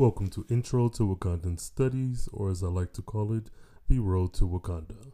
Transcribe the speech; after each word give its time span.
Welcome 0.00 0.28
to 0.28 0.46
Intro 0.48 0.88
to 0.88 1.02
Wakandan 1.02 1.60
Studies, 1.60 2.26
or 2.32 2.48
as 2.48 2.64
I 2.64 2.68
like 2.68 2.94
to 2.94 3.02
call 3.02 3.34
it, 3.34 3.50
The 3.86 3.98
Road 3.98 4.32
to 4.32 4.48
Wakanda. 4.48 5.12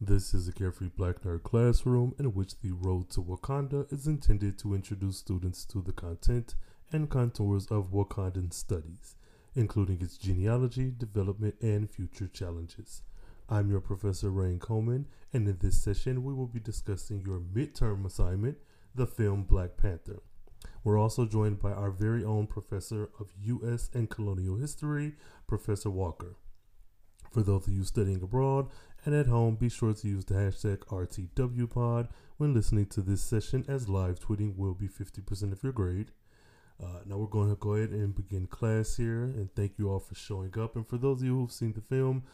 This 0.00 0.34
is 0.34 0.48
a 0.48 0.52
carefree 0.52 0.88
black 0.88 1.20
nerd 1.20 1.44
classroom 1.44 2.16
in 2.18 2.34
which 2.34 2.58
the 2.58 2.72
Road 2.72 3.10
to 3.10 3.22
Wakanda 3.22 3.86
is 3.92 4.08
intended 4.08 4.58
to 4.58 4.74
introduce 4.74 5.18
students 5.18 5.64
to 5.66 5.80
the 5.80 5.92
content 5.92 6.56
and 6.90 7.08
contours 7.08 7.68
of 7.68 7.92
Wakandan 7.92 8.52
studies, 8.52 9.14
including 9.54 10.02
its 10.02 10.18
genealogy, 10.18 10.90
development, 10.90 11.54
and 11.62 11.88
future 11.88 12.26
challenges. 12.26 13.02
I'm 13.48 13.70
your 13.70 13.80
Professor 13.80 14.30
Rain 14.30 14.58
Coleman, 14.58 15.06
and 15.32 15.46
in 15.46 15.58
this 15.60 15.80
session, 15.80 16.24
we 16.24 16.34
will 16.34 16.48
be 16.48 16.58
discussing 16.58 17.22
your 17.24 17.38
midterm 17.38 18.04
assignment, 18.04 18.58
the 18.96 19.06
film 19.06 19.44
Black 19.44 19.76
Panther. 19.76 20.22
We're 20.82 20.98
also 20.98 21.24
joined 21.24 21.60
by 21.60 21.72
our 21.72 21.90
very 21.90 22.24
own 22.24 22.46
professor 22.46 23.10
of 23.18 23.32
U.S. 23.42 23.90
and 23.94 24.10
colonial 24.10 24.56
history, 24.56 25.14
Professor 25.46 25.90
Walker. 25.90 26.36
For 27.32 27.42
those 27.42 27.66
of 27.66 27.74
you 27.74 27.84
studying 27.84 28.22
abroad 28.22 28.68
and 29.04 29.14
at 29.14 29.26
home, 29.26 29.56
be 29.56 29.68
sure 29.68 29.92
to 29.92 30.08
use 30.08 30.24
the 30.24 30.34
hashtag 30.34 30.78
RTWPod 30.86 32.08
when 32.36 32.54
listening 32.54 32.86
to 32.86 33.00
this 33.00 33.22
session, 33.22 33.64
as 33.66 33.88
live 33.88 34.20
tweeting 34.20 34.56
will 34.56 34.74
be 34.74 34.88
50% 34.88 35.52
of 35.52 35.62
your 35.62 35.72
grade. 35.72 36.12
Uh, 36.82 37.00
now 37.06 37.16
we're 37.16 37.26
going 37.26 37.48
to 37.50 37.56
go 37.56 37.74
ahead 37.74 37.90
and 37.90 38.14
begin 38.14 38.46
class 38.46 38.96
here, 38.96 39.22
and 39.22 39.54
thank 39.54 39.78
you 39.78 39.90
all 39.90 40.00
for 40.00 40.14
showing 40.14 40.56
up. 40.58 40.76
And 40.76 40.86
for 40.86 40.98
those 40.98 41.20
of 41.20 41.26
you 41.26 41.36
who've 41.36 41.52
seen 41.52 41.72
the 41.72 41.80
film, 41.80 42.24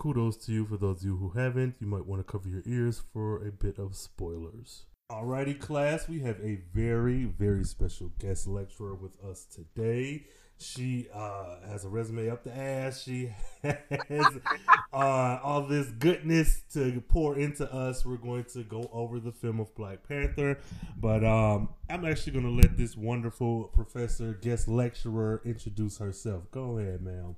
kudos 0.00 0.36
to 0.38 0.52
you. 0.52 0.66
For 0.66 0.78
those 0.78 1.00
of 1.00 1.04
you 1.04 1.16
who 1.16 1.30
haven't, 1.30 1.76
you 1.78 1.86
might 1.86 2.06
want 2.06 2.26
to 2.26 2.32
cover 2.32 2.48
your 2.48 2.62
ears 2.64 3.02
for 3.12 3.46
a 3.46 3.52
bit 3.52 3.78
of 3.78 3.96
spoilers. 3.96 4.84
Alrighty, 5.10 5.58
class, 5.58 6.08
we 6.08 6.20
have 6.20 6.38
a 6.40 6.60
very, 6.72 7.24
very 7.24 7.64
special 7.64 8.12
guest 8.20 8.46
lecturer 8.46 8.94
with 8.94 9.18
us 9.24 9.44
today. 9.44 10.26
She 10.56 11.08
uh, 11.12 11.56
has 11.68 11.84
a 11.84 11.88
resume 11.88 12.30
up 12.30 12.44
the 12.44 12.56
ass. 12.56 13.02
She 13.02 13.32
has 13.64 14.38
uh, 14.92 15.40
all 15.42 15.62
this 15.62 15.88
goodness 15.88 16.62
to 16.74 17.02
pour 17.08 17.36
into 17.36 17.68
us. 17.74 18.06
We're 18.06 18.18
going 18.18 18.44
to 18.52 18.62
go 18.62 18.88
over 18.92 19.18
the 19.18 19.32
film 19.32 19.58
of 19.58 19.74
Black 19.74 20.06
Panther, 20.06 20.58
but 20.96 21.24
um, 21.24 21.70
I'm 21.88 22.04
actually 22.04 22.34
going 22.34 22.44
to 22.44 22.52
let 22.52 22.76
this 22.76 22.96
wonderful 22.96 23.64
professor, 23.64 24.34
guest 24.34 24.68
lecturer, 24.68 25.42
introduce 25.44 25.98
herself. 25.98 26.48
Go 26.52 26.78
ahead, 26.78 27.02
ma'am. 27.02 27.34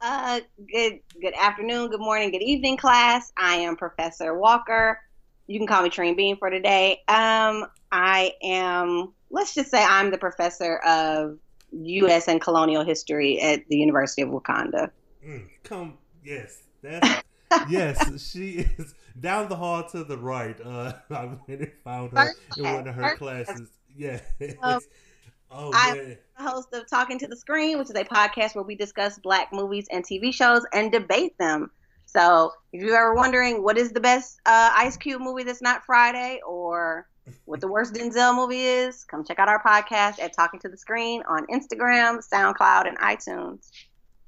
Uh, 0.00 0.40
good 0.72 1.00
good 1.20 1.34
afternoon, 1.34 1.90
good 1.90 2.00
morning, 2.00 2.30
good 2.30 2.40
evening, 2.40 2.78
class. 2.78 3.30
I 3.36 3.56
am 3.56 3.76
Professor 3.76 4.38
Walker 4.38 5.00
you 5.48 5.58
can 5.58 5.66
call 5.66 5.82
me 5.82 5.88
Trine 5.88 6.14
Bean 6.14 6.36
for 6.36 6.50
today. 6.50 7.00
Um, 7.08 7.66
I 7.90 8.34
am, 8.42 9.12
let's 9.30 9.54
just 9.54 9.70
say 9.70 9.82
I'm 9.82 10.10
the 10.10 10.18
professor 10.18 10.76
of 10.78 11.38
U.S. 11.72 12.28
and 12.28 12.40
colonial 12.40 12.84
history 12.84 13.40
at 13.40 13.66
the 13.68 13.76
University 13.78 14.22
of 14.22 14.28
Wakanda. 14.28 14.90
Mm, 15.26 15.48
come, 15.64 15.98
yes, 16.22 16.62
that's, 16.82 17.24
yes, 17.68 18.30
she 18.30 18.66
is 18.78 18.94
down 19.18 19.48
the 19.48 19.56
hall 19.56 19.82
to 19.88 20.04
the 20.04 20.18
right. 20.18 20.56
Uh, 20.60 20.92
I 21.10 21.24
went 21.24 21.40
and 21.48 21.72
found 21.82 22.12
her 22.16 22.34
in 22.56 22.64
one 22.64 22.86
of 22.86 22.94
her 22.94 23.16
classes. 23.16 23.70
Yes. 23.96 24.22
Um, 24.62 24.80
oh, 25.50 25.72
I'm 25.74 25.96
the 25.96 26.18
host 26.36 26.68
of 26.74 26.88
Talking 26.88 27.18
to 27.20 27.26
the 27.26 27.36
Screen, 27.36 27.78
which 27.78 27.88
is 27.88 27.96
a 27.96 28.04
podcast 28.04 28.54
where 28.54 28.64
we 28.64 28.74
discuss 28.74 29.18
black 29.18 29.48
movies 29.50 29.86
and 29.90 30.04
TV 30.04 30.32
shows 30.32 30.62
and 30.74 30.92
debate 30.92 31.38
them. 31.38 31.70
So 32.08 32.52
if 32.72 32.82
you're 32.82 32.96
ever 32.96 33.14
wondering 33.14 33.62
what 33.62 33.76
is 33.76 33.92
the 33.92 34.00
best 34.00 34.40
uh, 34.46 34.70
Ice 34.74 34.96
Cube 34.96 35.20
movie 35.20 35.42
that's 35.42 35.60
not 35.60 35.84
Friday, 35.84 36.40
or 36.46 37.06
what 37.44 37.60
the 37.60 37.68
worst 37.68 37.92
Denzel 37.92 38.34
movie 38.34 38.62
is, 38.62 39.04
come 39.04 39.24
check 39.24 39.38
out 39.38 39.48
our 39.48 39.62
podcast 39.62 40.18
at 40.18 40.32
Talking 40.34 40.58
to 40.60 40.70
the 40.70 40.76
Screen 40.78 41.22
on 41.28 41.46
Instagram, 41.48 42.22
SoundCloud, 42.26 42.88
and 42.88 42.98
iTunes. 42.98 43.70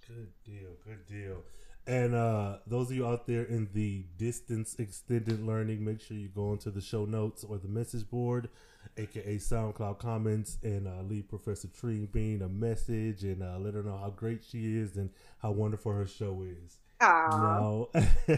Good 0.06 0.28
deal. 0.44 0.72
Good 0.84 1.06
deal. 1.06 1.42
And 1.86 2.14
uh, 2.14 2.58
those 2.66 2.90
of 2.90 2.96
you 2.96 3.06
out 3.06 3.26
there 3.26 3.44
in 3.44 3.70
the 3.72 4.04
distance 4.18 4.76
extended 4.78 5.44
learning, 5.44 5.82
make 5.82 6.02
sure 6.02 6.18
you 6.18 6.28
go 6.28 6.52
into 6.52 6.70
the 6.70 6.82
show 6.82 7.06
notes 7.06 7.44
or 7.44 7.56
the 7.56 7.68
message 7.68 8.08
board, 8.10 8.50
aka 8.98 9.38
SoundCloud 9.38 9.98
comments, 9.98 10.58
and 10.62 10.86
uh, 10.86 11.00
leave 11.00 11.30
Professor 11.30 11.68
Trine 11.68 12.06
Bean 12.12 12.42
a 12.42 12.48
message 12.48 13.24
and 13.24 13.42
uh, 13.42 13.58
let 13.58 13.72
her 13.72 13.82
know 13.82 13.96
how 13.96 14.10
great 14.10 14.44
she 14.44 14.76
is 14.76 14.98
and 14.98 15.08
how 15.38 15.52
wonderful 15.52 15.92
her 15.92 16.06
show 16.06 16.42
is. 16.42 16.79
Now, 17.00 17.88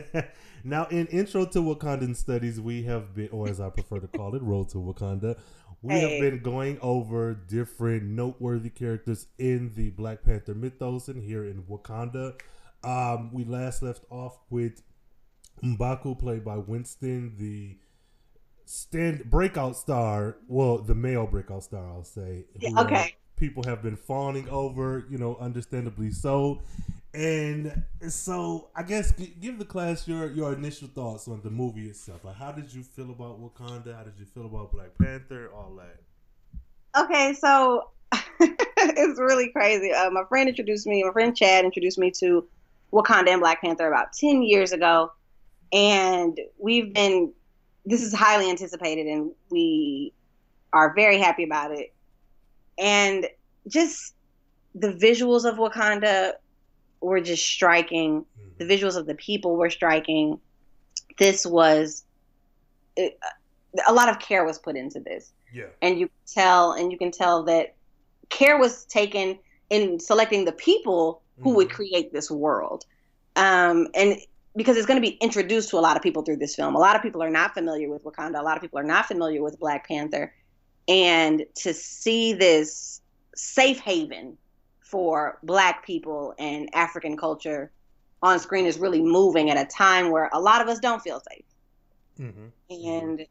now 0.64 0.86
in 0.86 1.06
intro 1.08 1.44
to 1.46 1.58
Wakandan 1.58 2.16
studies, 2.16 2.60
we 2.60 2.84
have 2.84 3.14
been, 3.14 3.28
or 3.30 3.48
as 3.48 3.60
I 3.60 3.70
prefer 3.70 3.98
to 4.00 4.06
call 4.06 4.34
it, 4.34 4.42
Road 4.42 4.68
to 4.70 4.78
Wakanda. 4.78 5.38
We 5.82 5.94
hey. 5.94 6.00
have 6.00 6.20
been 6.20 6.42
going 6.42 6.78
over 6.80 7.34
different 7.34 8.04
noteworthy 8.04 8.70
characters 8.70 9.26
in 9.38 9.72
the 9.74 9.90
Black 9.90 10.22
Panther 10.22 10.54
mythos 10.54 11.08
and 11.08 11.20
here 11.22 11.44
in 11.44 11.64
Wakanda. 11.64 12.38
Um, 12.84 13.32
we 13.32 13.44
last 13.44 13.82
left 13.82 14.04
off 14.08 14.38
with 14.48 14.82
Mbaku, 15.62 16.18
played 16.18 16.44
by 16.44 16.56
Winston, 16.56 17.34
the 17.36 17.78
stand 18.64 19.28
breakout 19.28 19.76
star. 19.76 20.36
Well, 20.46 20.78
the 20.78 20.94
male 20.94 21.26
breakout 21.26 21.64
star, 21.64 21.84
I'll 21.84 22.04
say. 22.04 22.44
Yeah, 22.60 22.80
okay. 22.80 23.16
People 23.36 23.64
have 23.64 23.82
been 23.82 23.96
fawning 23.96 24.48
over, 24.48 25.04
you 25.10 25.18
know, 25.18 25.36
understandably 25.40 26.12
so. 26.12 26.62
And 27.14 27.82
so, 28.08 28.70
I 28.74 28.82
guess 28.82 29.12
give 29.12 29.58
the 29.58 29.66
class 29.66 30.08
your 30.08 30.30
your 30.30 30.54
initial 30.54 30.88
thoughts 30.88 31.28
on 31.28 31.42
the 31.42 31.50
movie 31.50 31.86
itself. 31.86 32.24
Like, 32.24 32.36
how 32.36 32.52
did 32.52 32.72
you 32.72 32.82
feel 32.82 33.10
about 33.10 33.38
Wakanda? 33.38 33.94
How 33.94 34.02
did 34.02 34.14
you 34.18 34.24
feel 34.24 34.46
about 34.46 34.72
Black 34.72 34.96
Panther? 34.98 35.50
All 35.54 35.76
that. 35.76 37.02
Okay, 37.04 37.34
so 37.34 37.90
it's 38.40 39.20
really 39.20 39.50
crazy. 39.50 39.92
Uh, 39.92 40.10
my 40.10 40.24
friend 40.28 40.48
introduced 40.48 40.86
me. 40.86 41.04
My 41.04 41.12
friend 41.12 41.36
Chad 41.36 41.66
introduced 41.66 41.98
me 41.98 42.10
to 42.12 42.48
Wakanda 42.94 43.28
and 43.28 43.40
Black 43.40 43.60
Panther 43.60 43.88
about 43.88 44.14
ten 44.14 44.42
years 44.42 44.72
ago, 44.72 45.12
and 45.72 46.38
we've 46.58 46.94
been. 46.94 47.32
This 47.84 48.00
is 48.00 48.14
highly 48.14 48.48
anticipated, 48.48 49.06
and 49.06 49.32
we 49.50 50.14
are 50.72 50.94
very 50.94 51.18
happy 51.18 51.44
about 51.44 51.72
it. 51.72 51.92
And 52.78 53.26
just 53.68 54.14
the 54.74 54.92
visuals 54.92 55.44
of 55.44 55.56
Wakanda 55.56 56.34
were 57.02 57.20
just 57.20 57.44
striking. 57.46 58.20
Mm-hmm. 58.22 58.48
The 58.58 58.64
visuals 58.64 58.96
of 58.96 59.06
the 59.06 59.14
people 59.14 59.56
were 59.56 59.70
striking. 59.70 60.38
This 61.18 61.44
was 61.44 62.04
it, 62.96 63.18
a 63.86 63.92
lot 63.92 64.08
of 64.08 64.18
care 64.18 64.44
was 64.44 64.58
put 64.58 64.76
into 64.76 65.00
this. 65.00 65.32
Yeah. 65.52 65.66
And 65.80 65.98
you 65.98 66.10
tell 66.26 66.72
and 66.72 66.92
you 66.92 66.98
can 66.98 67.10
tell 67.10 67.42
that 67.44 67.74
care 68.28 68.58
was 68.58 68.84
taken 68.86 69.38
in 69.70 70.00
selecting 70.00 70.44
the 70.44 70.52
people 70.52 71.22
who 71.38 71.50
mm-hmm. 71.50 71.56
would 71.56 71.70
create 71.70 72.12
this 72.12 72.30
world. 72.30 72.84
Um, 73.36 73.88
and 73.94 74.18
because 74.54 74.76
it's 74.76 74.86
going 74.86 75.00
to 75.00 75.08
be 75.08 75.16
introduced 75.16 75.70
to 75.70 75.78
a 75.78 75.80
lot 75.80 75.96
of 75.96 76.02
people 76.02 76.22
through 76.22 76.36
this 76.36 76.54
film. 76.54 76.74
A 76.74 76.78
lot 76.78 76.94
of 76.94 77.02
people 77.02 77.22
are 77.22 77.30
not 77.30 77.54
familiar 77.54 77.88
with 77.88 78.04
Wakanda. 78.04 78.38
A 78.38 78.42
lot 78.42 78.56
of 78.56 78.60
people 78.60 78.78
are 78.78 78.84
not 78.84 79.06
familiar 79.06 79.42
with 79.42 79.58
Black 79.58 79.88
Panther. 79.88 80.34
And 80.88 81.46
to 81.56 81.72
see 81.72 82.34
this 82.34 83.00
safe 83.34 83.78
haven 83.78 84.36
for 84.92 85.38
black 85.42 85.84
people 85.86 86.34
and 86.38 86.68
African 86.74 87.16
culture 87.16 87.72
on 88.22 88.38
screen 88.38 88.66
is 88.66 88.78
really 88.78 89.00
moving 89.00 89.50
at 89.50 89.56
a 89.56 89.64
time 89.64 90.10
where 90.10 90.28
a 90.32 90.38
lot 90.38 90.60
of 90.60 90.68
us 90.68 90.78
don't 90.78 91.02
feel 91.02 91.20
safe. 91.28 91.44
Mm-hmm. 92.20 92.46
And 92.86 93.20
it 93.20 93.28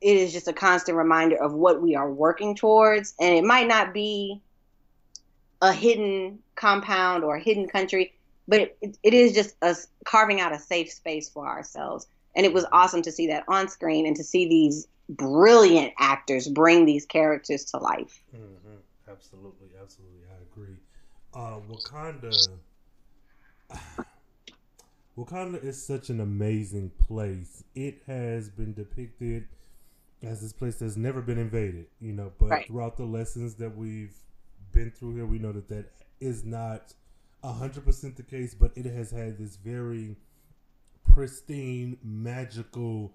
is 0.00 0.32
just 0.32 0.48
a 0.48 0.52
constant 0.52 0.96
reminder 0.96 1.36
of 1.36 1.52
what 1.52 1.82
we 1.82 1.94
are 1.94 2.10
working 2.10 2.56
towards. 2.56 3.14
And 3.20 3.34
it 3.34 3.44
might 3.44 3.68
not 3.68 3.92
be 3.92 4.40
a 5.60 5.72
hidden 5.74 6.38
compound 6.56 7.22
or 7.22 7.36
a 7.36 7.40
hidden 7.40 7.68
country, 7.68 8.14
but 8.48 8.60
it, 8.80 8.98
it 9.02 9.14
is 9.14 9.34
just 9.34 9.54
us 9.62 9.86
carving 10.06 10.40
out 10.40 10.52
a 10.52 10.58
safe 10.58 10.90
space 10.90 11.28
for 11.28 11.46
ourselves. 11.46 12.06
And 12.34 12.46
it 12.46 12.54
was 12.54 12.64
awesome 12.72 13.02
to 13.02 13.12
see 13.12 13.26
that 13.26 13.44
on 13.46 13.68
screen 13.68 14.06
and 14.06 14.16
to 14.16 14.24
see 14.24 14.48
these 14.48 14.88
brilliant 15.10 15.92
actors 15.98 16.48
bring 16.48 16.86
these 16.86 17.04
characters 17.04 17.66
to 17.66 17.76
life. 17.76 18.22
Mm-hmm. 18.34 18.78
Absolutely, 19.12 19.68
absolutely 19.80 20.20
I 20.30 20.42
agree. 20.50 20.76
Uh, 21.34 21.60
Wakanda. 21.68 22.48
Wakanda 25.18 25.62
is 25.62 25.84
such 25.84 26.08
an 26.08 26.20
amazing 26.20 26.90
place. 26.98 27.62
It 27.74 28.02
has 28.06 28.48
been 28.48 28.72
depicted 28.72 29.48
as 30.22 30.40
this 30.40 30.52
place 30.52 30.76
that's 30.76 30.96
never 30.96 31.20
been 31.20 31.38
invaded, 31.38 31.86
you 32.00 32.12
know. 32.12 32.32
But 32.38 32.48
right. 32.48 32.66
throughout 32.66 32.96
the 32.96 33.04
lessons 33.04 33.54
that 33.56 33.76
we've 33.76 34.14
been 34.72 34.90
through 34.90 35.16
here, 35.16 35.26
we 35.26 35.38
know 35.38 35.52
that 35.52 35.68
that 35.68 35.92
is 36.20 36.44
not 36.44 36.94
hundred 37.44 37.84
percent 37.84 38.16
the 38.16 38.22
case. 38.22 38.54
But 38.54 38.72
it 38.76 38.86
has 38.86 39.10
had 39.10 39.36
this 39.36 39.56
very 39.56 40.16
pristine, 41.12 41.98
magical 42.02 43.12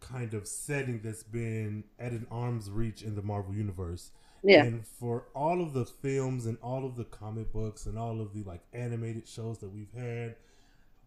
kind 0.00 0.34
of 0.34 0.46
setting 0.46 1.00
that's 1.02 1.22
been 1.22 1.84
at 1.98 2.12
an 2.12 2.26
arm's 2.30 2.70
reach 2.70 3.02
in 3.02 3.14
the 3.14 3.22
Marvel 3.22 3.54
universe. 3.54 4.10
Yeah. 4.46 4.62
And 4.62 4.86
for 4.86 5.24
all 5.34 5.60
of 5.60 5.72
the 5.72 5.84
films 5.84 6.46
and 6.46 6.56
all 6.62 6.86
of 6.86 6.94
the 6.96 7.04
comic 7.04 7.52
books 7.52 7.86
and 7.86 7.98
all 7.98 8.20
of 8.20 8.32
the 8.32 8.44
like 8.44 8.62
animated 8.72 9.26
shows 9.26 9.58
that 9.58 9.70
we've 9.70 9.92
had, 9.92 10.36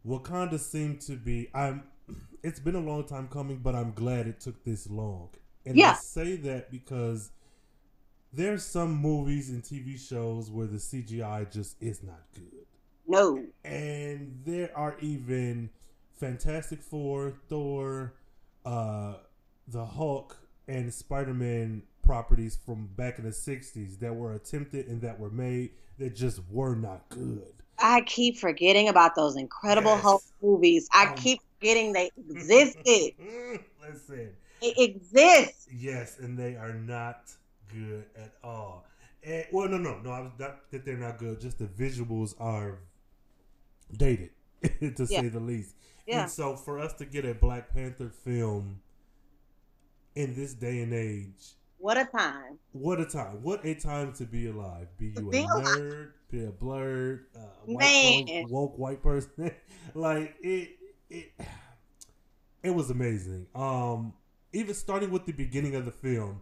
Wakanda 0.06 0.60
seemed 0.60 1.00
to 1.02 1.14
be 1.14 1.50
I'm 1.54 1.84
it's 2.44 2.60
been 2.60 2.76
a 2.76 2.82
long 2.82 3.06
time 3.06 3.30
coming, 3.30 3.58
but 3.58 3.76
I'm 3.76 3.94
glad 3.94 4.28
it 4.28 4.42
took 4.42 4.64
this 4.66 4.90
long. 4.90 5.30
And 5.66 5.78
yeah. 5.78 5.92
I 5.92 5.94
say 5.94 6.36
that 6.36 6.70
because 6.70 7.32
there's 8.34 8.64
some 8.64 8.94
movies 8.96 9.50
and 9.50 9.64
TV 9.64 9.98
shows 9.98 10.52
where 10.52 10.68
the 10.68 10.78
CGI 10.78 11.50
just 11.50 11.82
is 11.82 12.04
not 12.04 12.22
good. 12.34 12.66
No. 13.08 13.46
And 13.64 14.42
there 14.46 14.78
are 14.78 14.98
even 15.00 15.70
Fantastic 16.20 16.82
Four, 16.82 17.34
Thor, 17.48 18.16
uh, 18.66 19.16
the 19.68 19.86
Hulk, 19.86 20.38
and 20.68 20.94
Spider 20.94 21.34
Man 21.34 21.84
properties 22.14 22.58
from 22.66 22.88
back 22.96 23.20
in 23.20 23.24
the 23.24 23.30
60s 23.30 24.00
that 24.00 24.12
were 24.16 24.34
attempted 24.34 24.88
and 24.88 25.00
that 25.04 25.20
were 25.20 25.30
made 25.30 25.70
that 26.00 26.16
just 26.16 26.40
were 26.50 26.74
not 26.76 27.08
good. 27.10 27.54
I 27.78 28.02
keep 28.02 28.36
forgetting 28.40 28.90
about 28.90 29.14
those 29.14 29.36
Incredible 29.38 29.92
Yes. 29.92 30.02
Hulk 30.02 30.24
movies. 30.42 30.90
I 30.92 31.06
Um, 31.10 31.16
keep 31.16 31.40
forgetting 31.60 31.94
they 31.94 32.10
existed. 32.18 33.12
Listen, 33.80 34.32
it 34.60 34.90
exists. 34.90 35.68
yes, 35.72 36.18
and 36.18 36.36
they 36.36 36.56
are 36.56 36.74
not 36.74 37.30
good 37.72 38.06
at 38.18 38.34
all. 38.44 38.88
And, 39.24 39.46
well, 39.52 39.70
no, 39.70 39.78
no, 39.78 40.00
no. 40.00 40.10
I 40.10 40.22
was 40.22 40.32
not 40.40 40.72
that 40.72 40.86
they're 40.86 40.98
not 40.98 41.20
good. 41.20 41.40
Just 41.40 41.60
the 41.60 41.66
visuals 41.68 42.34
are 42.40 42.80
dated, 43.96 44.32
to 44.96 45.06
say 45.06 45.28
the 45.28 45.40
least. 45.40 45.76
Yeah. 46.08 46.24
And 46.24 46.32
so, 46.32 46.56
for 46.56 46.80
us 46.80 46.94
to 46.94 47.06
get 47.06 47.24
a 47.24 47.36
Black 47.36 47.72
Panther 47.72 48.10
film 48.10 48.80
in 50.16 50.34
this 50.34 50.56
day 50.56 50.82
and 50.82 50.92
age, 50.92 51.54
What 51.80 51.98
a 51.98 52.06
time. 52.06 52.60
what 52.72 53.00
a 53.00 53.06
time! 53.06 53.42
What 53.42 53.66
a 53.66 53.74
time 53.76 54.14
to 54.14 54.26
be 54.26 54.48
alive. 54.48 54.88
Be 54.98 55.14
you 55.16 55.32
a 55.32 55.46
alive. 55.46 55.66
nerd, 55.66 56.12
be 56.30 56.46
a 56.46 56.52
blurred, 56.52 57.26
uh, 57.36 57.40
white, 57.66 58.26
woke, 58.28 58.50
woke 58.52 58.78
white 58.78 59.02
person. 59.04 59.52
like 59.96 60.36
it, 60.42 60.78
it, 61.10 61.32
it 62.64 62.72
was 62.72 62.90
amazing. 62.90 63.48
Um, 63.56 64.14
even 64.54 64.74
starting 64.74 65.12
with 65.12 65.26
the 65.26 65.32
beginning 65.32 65.76
of 65.76 65.86
the 65.86 65.92
film, 65.92 66.42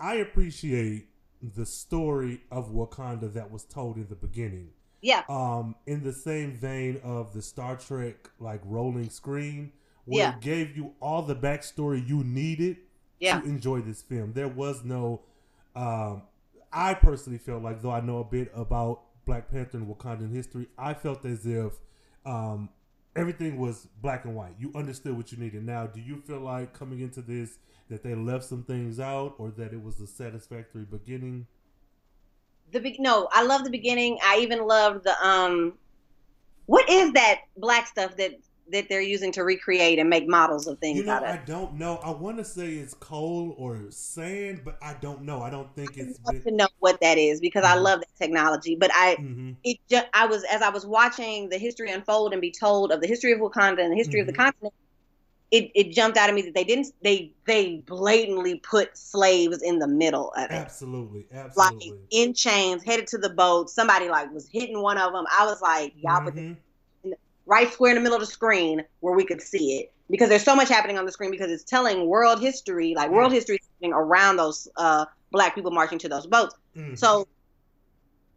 I 0.00 0.14
appreciate 0.16 1.08
the 1.42 1.66
story 1.66 2.42
of 2.50 2.70
Wakanda 2.72 3.32
that 3.34 3.50
was 3.50 3.64
told 3.64 3.96
in 3.96 4.08
the 4.08 4.16
beginning. 4.16 4.70
Yeah. 5.02 5.22
Um, 5.28 5.76
in 5.86 6.02
the 6.02 6.12
same 6.12 6.54
vein 6.56 7.00
of 7.04 7.32
the 7.32 7.42
Star 7.42 7.76
Trek 7.76 8.30
like 8.40 8.60
rolling 8.64 9.10
screen, 9.10 9.72
where 10.04 10.20
Yeah. 10.20 10.34
it 10.36 10.40
gave 10.40 10.76
you 10.76 10.94
all 11.00 11.22
the 11.22 11.36
backstory 11.36 12.06
you 12.06 12.24
needed 12.24 12.78
Yeah. 13.20 13.40
to 13.40 13.46
enjoy 13.46 13.80
this 13.80 14.02
film. 14.02 14.32
There 14.32 14.48
was 14.48 14.84
no. 14.84 15.22
Um, 15.74 16.22
I 16.72 16.94
personally 16.94 17.38
felt 17.38 17.62
like, 17.62 17.82
though 17.82 17.90
I 17.90 18.00
know 18.00 18.18
a 18.18 18.24
bit 18.24 18.50
about 18.54 19.02
Black 19.24 19.50
Panther 19.50 19.78
and 19.78 19.86
Wakandan 19.86 20.34
history, 20.34 20.66
I 20.76 20.94
felt 20.94 21.24
as 21.24 21.46
if 21.46 21.72
um, 22.26 22.68
everything 23.16 23.58
was 23.58 23.88
black 24.02 24.24
and 24.24 24.34
white. 24.34 24.54
You 24.58 24.72
understood 24.74 25.16
what 25.16 25.32
you 25.32 25.38
needed. 25.38 25.64
Now, 25.64 25.86
do 25.86 26.00
you 26.00 26.16
feel 26.16 26.40
like 26.40 26.72
coming 26.72 27.00
into 27.00 27.22
this 27.22 27.58
that 27.88 28.02
they 28.02 28.14
left 28.14 28.44
some 28.44 28.64
things 28.64 29.00
out, 29.00 29.34
or 29.38 29.50
that 29.52 29.72
it 29.72 29.82
was 29.82 29.98
a 30.00 30.06
satisfactory 30.06 30.84
beginning? 30.84 31.46
The 32.70 32.80
be- 32.80 32.96
no, 32.98 33.28
I 33.32 33.44
love 33.44 33.64
the 33.64 33.70
beginning. 33.70 34.18
I 34.22 34.38
even 34.40 34.66
loved 34.66 35.04
the 35.04 35.26
um 35.26 35.74
what 36.66 36.88
is 36.90 37.12
that 37.12 37.40
black 37.56 37.86
stuff 37.86 38.14
that 38.18 38.32
that 38.72 38.88
they're 38.88 39.00
using 39.02 39.32
to 39.32 39.44
recreate 39.44 39.98
and 39.98 40.08
make 40.10 40.28
models 40.28 40.66
of 40.66 40.78
things 40.80 40.98
You 40.98 41.04
know, 41.04 41.18
out 41.18 41.24
of? 41.24 41.34
I 41.34 41.36
don't 41.38 41.74
know. 41.74 41.96
I 41.98 42.10
want 42.10 42.38
to 42.38 42.44
say 42.44 42.74
it's 42.74 42.94
coal 42.94 43.54
or 43.58 43.90
sand, 43.90 44.62
but 44.64 44.78
I 44.82 44.94
don't 44.94 45.22
know. 45.22 45.42
I 45.42 45.50
don't 45.50 45.74
think 45.74 45.96
it's. 45.98 46.18
I'd 46.26 46.34
love 46.34 46.36
to 46.46 46.52
know 46.52 46.68
what 46.78 47.00
that 47.00 47.18
is 47.18 47.40
because 47.40 47.64
I 47.64 47.74
Mhm. 47.74 47.78
love 47.78 48.00
that 48.00 48.16
technology. 48.24 48.76
But 48.76 48.90
I 48.94 49.18
hmm 49.18 49.52
it 49.64 49.78
just 49.90 50.06
I 50.14 50.26
was 50.26 50.44
as 50.44 50.62
I 50.62 50.70
was 50.70 50.86
watching 50.86 51.48
the 51.48 51.58
history 51.58 51.90
unfold 51.90 52.32
and 52.32 52.40
be 52.40 52.52
told 52.58 52.92
of 52.92 53.00
the 53.00 53.06
history 53.06 53.32
of 53.32 53.40
Wakanda 53.40 53.80
and 53.82 53.92
the 53.92 53.96
history 53.96 54.20
of 54.20 54.26
the 54.26 54.32
Mhm. 54.32 54.34
continent, 54.34 54.74
it, 55.52 55.70
it 55.74 55.92
jumped 55.92 56.18
out 56.18 56.28
at 56.30 56.34
me 56.36 56.42
that 56.42 56.54
they 56.54 56.64
didn't 56.64 56.88
they 57.02 57.34
they 57.46 57.82
blatantly 57.86 58.60
put 58.60 58.96
slaves 58.98 59.62
in 59.62 59.78
the 59.80 59.88
middle 59.88 60.32
of 60.36 60.52
it. 60.52 60.68
Absolutely, 60.68 61.26
Like 61.56 61.72
absolutely. 61.72 62.10
in 62.10 62.34
chains, 62.34 62.84
headed 62.84 63.08
to 63.08 63.18
the 63.18 63.30
boat. 63.30 63.70
Somebody 63.70 64.08
like 64.10 64.32
was 64.32 64.48
hitting 64.52 64.82
one 64.82 64.98
of 64.98 65.12
them. 65.12 65.26
I 65.38 65.46
was 65.46 65.60
like, 65.62 65.94
y'all 65.96 66.22
put 66.22 66.36
this. 66.36 66.46
Right 67.48 67.72
square 67.72 67.90
in 67.90 67.96
the 67.96 68.02
middle 68.02 68.16
of 68.16 68.20
the 68.20 68.26
screen 68.30 68.84
where 69.00 69.14
we 69.14 69.24
could 69.24 69.40
see 69.40 69.78
it 69.78 69.92
because 70.10 70.28
there's 70.28 70.44
so 70.44 70.54
much 70.54 70.68
happening 70.68 70.98
on 70.98 71.06
the 71.06 71.12
screen 71.12 71.30
because 71.30 71.50
it's 71.50 71.64
telling 71.64 72.06
world 72.06 72.40
history, 72.40 72.94
like 72.94 73.10
world 73.10 73.32
history 73.32 73.58
happening 73.74 73.92
around 73.94 74.36
those 74.36 74.68
uh, 74.76 75.06
black 75.32 75.54
people 75.54 75.70
marching 75.70 75.98
to 75.98 76.08
those 76.08 76.26
boats. 76.26 76.54
Mhm. 76.76 76.96
So 76.98 77.26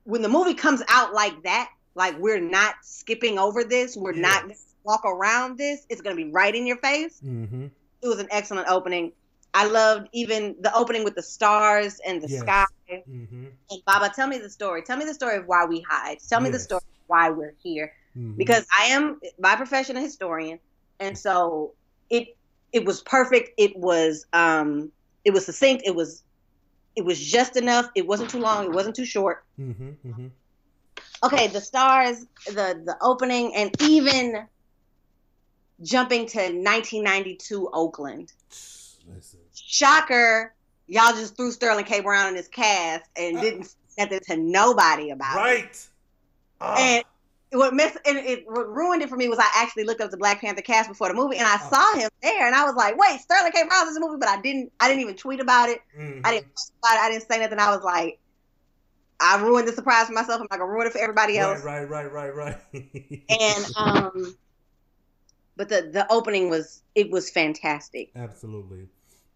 when 0.05 0.21
the 0.21 0.29
movie 0.29 0.53
comes 0.53 0.81
out 0.87 1.13
like 1.13 1.43
that, 1.43 1.69
like 1.93 2.17
we're 2.19 2.39
not 2.39 2.75
skipping 2.83 3.37
over 3.37 3.63
this, 3.65 3.95
we're 3.97 4.13
Yeah. 4.13 4.21
not 4.21 4.45
walk 4.83 5.05
around 5.05 5.57
this. 5.57 5.85
It's 5.89 6.01
gonna 6.01 6.15
be 6.15 6.31
right 6.31 6.55
in 6.55 6.65
your 6.65 6.77
face. 6.77 7.19
Mhm. 7.23 7.69
It 8.01 8.07
was 8.07 8.19
an 8.19 8.27
excellent 8.31 8.67
opening. 8.69 9.11
I 9.53 9.65
loved 9.65 10.07
even 10.13 10.55
the 10.61 10.73
opening 10.73 11.03
with 11.03 11.15
the 11.15 11.21
stars 11.21 11.99
and 12.05 12.21
the 12.21 12.29
Yes. 12.29 12.39
sky. 12.39 12.65
Mm-hmm. 12.89 13.45
And 13.69 13.81
Baba, 13.85 14.09
tell 14.15 14.27
me 14.27 14.37
the 14.37 14.49
story. 14.49 14.81
Tell 14.81 14.97
me 14.97 15.05
the 15.05 15.13
story 15.13 15.37
of 15.37 15.45
why 15.45 15.65
we 15.65 15.81
hide. 15.81 16.19
Tell 16.27 16.39
me 16.39 16.49
the 16.49 16.59
story 16.59 16.79
of 16.79 17.03
why 17.07 17.29
we're 17.29 17.53
here 17.61 17.93
Mm-hmm. 18.17 18.33
because 18.37 18.65
I 18.77 18.85
am 18.87 19.19
by 19.39 19.55
profession 19.55 19.95
a 19.97 20.01
historian, 20.01 20.59
and 20.99 21.17
so 21.17 21.71
it 22.09 22.35
it 22.73 22.85
was 22.85 23.01
perfect. 23.01 23.51
It 23.57 23.75
was 23.77 24.25
um 24.33 24.91
it 25.23 25.31
was 25.31 25.45
succinct. 25.45 25.83
It 25.85 25.95
was 25.95 26.23
it 26.95 27.05
was 27.05 27.19
just 27.23 27.55
enough. 27.55 27.89
It 27.95 28.05
wasn't 28.05 28.29
too 28.29 28.39
long. 28.39 28.65
It 28.65 28.71
wasn't 28.73 28.95
too 28.95 29.05
short. 29.05 29.45
Mm-hmm. 29.59 29.89
Mm-hmm. 30.05 30.27
Okay, 31.23 31.47
the 31.47 31.61
stars, 31.61 32.25
the 32.47 32.81
the 32.85 32.97
opening, 33.01 33.55
and 33.55 33.71
even 33.81 34.45
jumping 35.81 36.25
to 36.27 36.39
1992 36.39 37.69
Oakland. 37.73 38.33
Listen. 38.49 39.39
Shocker! 39.55 40.53
Y'all 40.87 41.13
just 41.13 41.37
threw 41.37 41.51
Sterling 41.51 41.85
K. 41.85 42.01
Brown 42.01 42.29
in 42.29 42.35
his 42.35 42.47
cast 42.47 43.09
and 43.15 43.39
didn't 43.39 43.73
say 43.87 44.05
that 44.05 44.23
to 44.23 44.35
nobody 44.37 45.11
about 45.11 45.35
it. 45.35 45.39
Right. 45.39 45.87
Ah, 46.59 46.75
And 46.77 47.03
what 47.53 47.73
mess 47.73 47.97
and 48.05 48.17
it 48.17 48.43
what 48.47 48.67
ruined 48.69 49.01
it 49.01 49.09
for 49.09 49.15
me 49.17 49.27
was 49.27 49.37
I 49.39 49.49
actually 49.57 49.83
looked 49.83 49.99
up 50.01 50.09
the 50.11 50.17
Black 50.17 50.39
Panther 50.41 50.61
cast 50.61 50.87
before 50.89 51.07
the 51.09 51.13
movie 51.13 51.37
and 51.37 51.45
I 51.47 51.57
Oh. 51.61 51.69
saw 51.69 51.99
him 51.99 52.09
there 52.21 52.45
and 52.47 52.55
I 52.55 52.63
was 52.63 52.75
like, 52.75 52.97
wait, 52.97 53.19
Sterling 53.19 53.51
K. 53.51 53.63
Brown's 53.67 53.89
in 53.89 53.93
the 53.95 53.99
movie, 53.99 54.17
but 54.19 54.29
I 54.29 54.39
didn't 54.41 54.71
I 54.79 54.87
didn't 54.87 55.01
even 55.01 55.15
tweet 55.15 55.39
about 55.39 55.69
it. 55.69 55.79
mhm. 55.97 56.21
I 56.23 56.31
didn't 56.31 56.47
about 56.81 56.95
it. 56.95 56.99
I 57.01 57.09
didn't 57.11 57.27
say 57.27 57.39
nothing. 57.39 57.59
I 57.59 57.75
was 57.75 57.83
like, 57.83 58.19
I 59.19 59.41
ruined 59.43 59.67
the 59.67 59.73
surprise 59.73 60.07
for 60.07 60.13
myself. 60.13 60.39
I'm 60.41 60.47
not 60.49 60.59
gonna 60.59 60.71
ruin 60.71 60.87
it 60.87 60.93
for 60.93 60.99
everybody 60.99 61.37
else. 61.37 61.63
Right, 61.63 61.83
right, 61.87 62.11
right, 62.11 62.33
right, 62.33 62.57
right. 62.73 63.23
And 63.29 63.65
um, 63.77 64.35
but 65.57 65.69
the 65.69 65.89
the 65.91 66.11
opening 66.11 66.49
was 66.49 66.81
it 66.95 67.11
was 67.11 67.29
fantastic, 67.29 68.11
absolutely. 68.15 68.87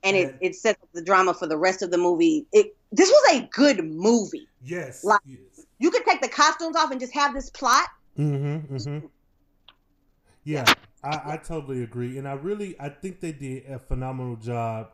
and 0.04 0.16
it 0.18 0.36
it 0.42 0.56
sets 0.56 0.82
up 0.82 0.90
the 0.94 1.04
drama 1.04 1.34
for 1.34 1.48
the 1.48 1.58
rest 1.58 1.82
of 1.82 1.92
the 1.92 1.98
movie. 1.98 2.48
It 2.52 2.76
this 2.92 3.10
was 3.10 3.38
a 3.42 3.48
good 3.52 3.84
movie. 3.84 4.48
Yes. 4.64 5.04
Like- 5.04 5.20
yes. 5.26 5.40
You 5.78 5.92
could 5.92 6.06
take 6.06 6.22
the 6.22 6.30
costumes 6.30 6.78
off 6.78 6.90
and 6.92 7.02
just 7.02 7.14
have 7.14 7.34
this 7.34 7.50
plot. 7.50 7.88
Mm-hmm. 8.18 8.76
Mm-hmm. 8.76 9.06
Yeah, 10.44 10.66
I, 11.04 11.34
I 11.34 11.38
totally 11.38 11.84
agree, 11.84 12.18
and 12.18 12.28
I 12.28 12.34
really 12.34 12.76
I 12.80 12.90
think 12.90 13.20
they 13.20 13.32
did 13.32 13.66
a 13.70 13.80
phenomenal 13.80 14.36
job 14.36 14.90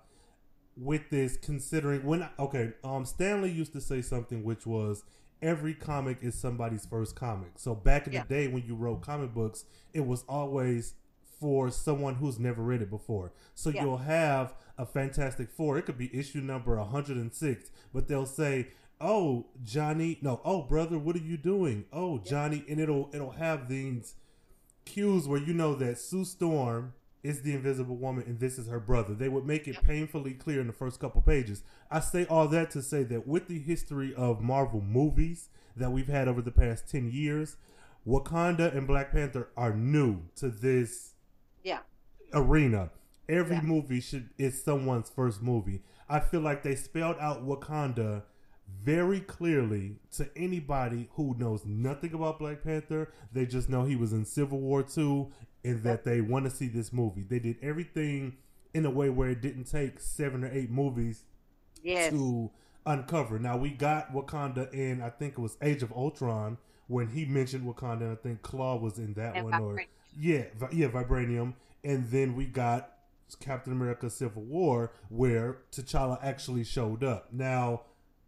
with 0.77 1.09
this. 1.09 1.37
Considering 1.37 2.03
when 2.05 2.27
okay, 2.39 2.73
um, 2.83 3.05
Stan 3.05 3.41
Lee 3.41 3.49
used 3.51 3.73
to 3.73 3.81
say 3.81 4.01
something 4.01 4.43
which 4.43 4.65
was 4.65 5.03
every 5.41 5.73
comic 5.73 6.19
is 6.21 6.35
somebody's 6.35 6.85
first 6.85 7.15
comic. 7.15 7.51
So 7.57 7.75
back 7.75 8.07
in 8.07 8.13
Yeah. 8.13 8.23
the 8.23 8.29
day 8.29 8.47
when 8.47 8.63
you 8.65 8.75
wrote 8.75 9.01
comic 9.01 9.33
books, 9.33 9.65
it 9.93 10.05
was 10.05 10.23
always 10.29 10.93
for 11.39 11.71
someone 11.71 12.15
who's 12.15 12.39
never 12.39 12.61
read 12.61 12.81
it 12.83 12.89
before. 12.91 13.33
So 13.55 13.71
Yeah. 13.71 13.83
you'll 13.83 13.97
have 13.97 14.53
a 14.77 14.85
Fantastic 14.85 15.49
Four. 15.49 15.77
It 15.79 15.83
could 15.87 15.97
be 15.97 16.15
issue 16.15 16.41
number 16.41 16.77
106, 16.77 17.71
but 17.91 18.07
they'll 18.07 18.27
say, 18.27 18.67
"Oh, 19.01 19.47
Johnny, 19.63 20.17
no, 20.21 20.41
oh 20.45 20.61
brother, 20.63 20.97
what 20.97 21.15
are 21.15 21.19
you 21.19 21.37
doing? 21.37 21.85
Oh, 21.91 22.19
Johnny," 22.19 22.63
and 22.69 22.79
it'll 22.79 23.09
it'll 23.13 23.31
have 23.31 23.67
these 23.67 24.15
cues 24.85 25.27
where 25.27 25.39
you 25.41 25.53
know 25.53 25.75
that 25.75 25.97
Sue 25.97 26.25
Storm 26.25 26.93
is 27.23 27.43
the 27.43 27.53
Invisible 27.53 27.95
Woman 27.95 28.23
and 28.25 28.39
this 28.39 28.57
is 28.57 28.67
her 28.67 28.79
brother. 28.79 29.13
They 29.13 29.29
would 29.29 29.45
make 29.45 29.67
it 29.67 29.83
painfully 29.83 30.33
clear 30.33 30.59
in 30.59 30.67
the 30.67 30.73
first 30.73 30.99
couple 30.99 31.21
pages. 31.21 31.63
I 31.91 31.99
say 31.99 32.25
all 32.25 32.47
that 32.47 32.71
to 32.71 32.81
say 32.81 33.03
that 33.03 33.27
with 33.27 33.47
the 33.47 33.59
history 33.59 34.13
of 34.15 34.41
Marvel 34.41 34.81
movies 34.81 35.49
that 35.75 35.91
we've 35.91 36.07
had 36.07 36.27
over 36.27 36.41
the 36.41 36.51
past 36.51 36.89
10 36.89 37.11
years, 37.11 37.57
Wakanda 38.07 38.75
and 38.75 38.87
Black 38.87 39.11
Panther 39.11 39.49
are 39.55 39.75
new 39.75 40.23
to 40.37 40.49
this 40.49 41.13
Yeah. 41.63 41.81
arena. 42.33 42.89
Every 43.29 43.57
Yeah. 43.57 43.61
movie 43.61 44.01
should 44.01 44.29
is 44.39 44.63
someone's 44.63 45.09
first 45.11 45.43
movie. 45.43 45.83
I 46.09 46.19
feel 46.19 46.41
like 46.41 46.63
they 46.63 46.75
spelled 46.75 47.17
out 47.19 47.45
Wakanda 47.45 48.23
very 48.83 49.19
clearly 49.19 49.97
to 50.17 50.29
anybody 50.35 51.09
who 51.13 51.35
knows 51.37 51.65
nothing 51.65 52.13
about 52.13 52.39
Black 52.39 52.63
Panther. 52.63 53.11
They 53.31 53.45
just 53.45 53.69
know 53.69 53.83
he 53.85 53.95
was 53.95 54.13
in 54.13 54.25
Civil 54.25 54.59
War 54.59 54.83
2 54.83 55.31
and 55.63 55.83
that 55.83 56.03
they 56.05 56.21
want 56.21 56.45
to 56.45 56.51
see 56.51 56.67
this 56.67 56.91
movie. 56.91 57.23
They 57.23 57.39
did 57.39 57.57
everything 57.61 58.37
in 58.73 58.85
a 58.85 58.89
way 58.89 59.09
where 59.09 59.29
it 59.29 59.41
didn't 59.41 59.65
take 59.65 59.99
seven 59.99 60.43
or 60.43 60.51
eight 60.51 60.71
movies 60.71 61.23
Yes. 61.83 62.11
to 62.11 62.49
uncover. 62.85 63.37
Now 63.39 63.57
we 63.57 63.69
got 63.71 64.13
Wakanda 64.13 64.73
in 64.73 65.01
I 65.01 65.09
think 65.09 65.33
it 65.33 65.39
was 65.39 65.57
Age 65.61 65.83
of 65.83 65.91
Ultron 65.91 66.57
when 66.87 67.07
he 67.09 67.25
mentioned 67.25 67.63
Wakanda. 67.65 68.01
And 68.01 68.11
I 68.13 68.15
think 68.15 68.41
Klaue 68.41 68.81
was 68.81 68.97
in 68.97 69.13
that 69.13 69.35
And 69.35 69.45
one 69.45 69.61
or 69.61 69.83
yeah, 70.19 70.45
vi- 70.57 70.69
yeah, 70.73 70.87
Vibranium. 70.87 71.53
And 71.83 72.09
then 72.09 72.35
we 72.35 72.45
got 72.45 72.91
Captain 73.39 73.71
America: 73.73 74.09
Civil 74.09 74.43
War 74.43 74.91
where 75.09 75.57
T'Challa 75.71 76.17
actually 76.23 76.63
showed 76.63 77.03
up. 77.03 77.31
Now 77.31 77.83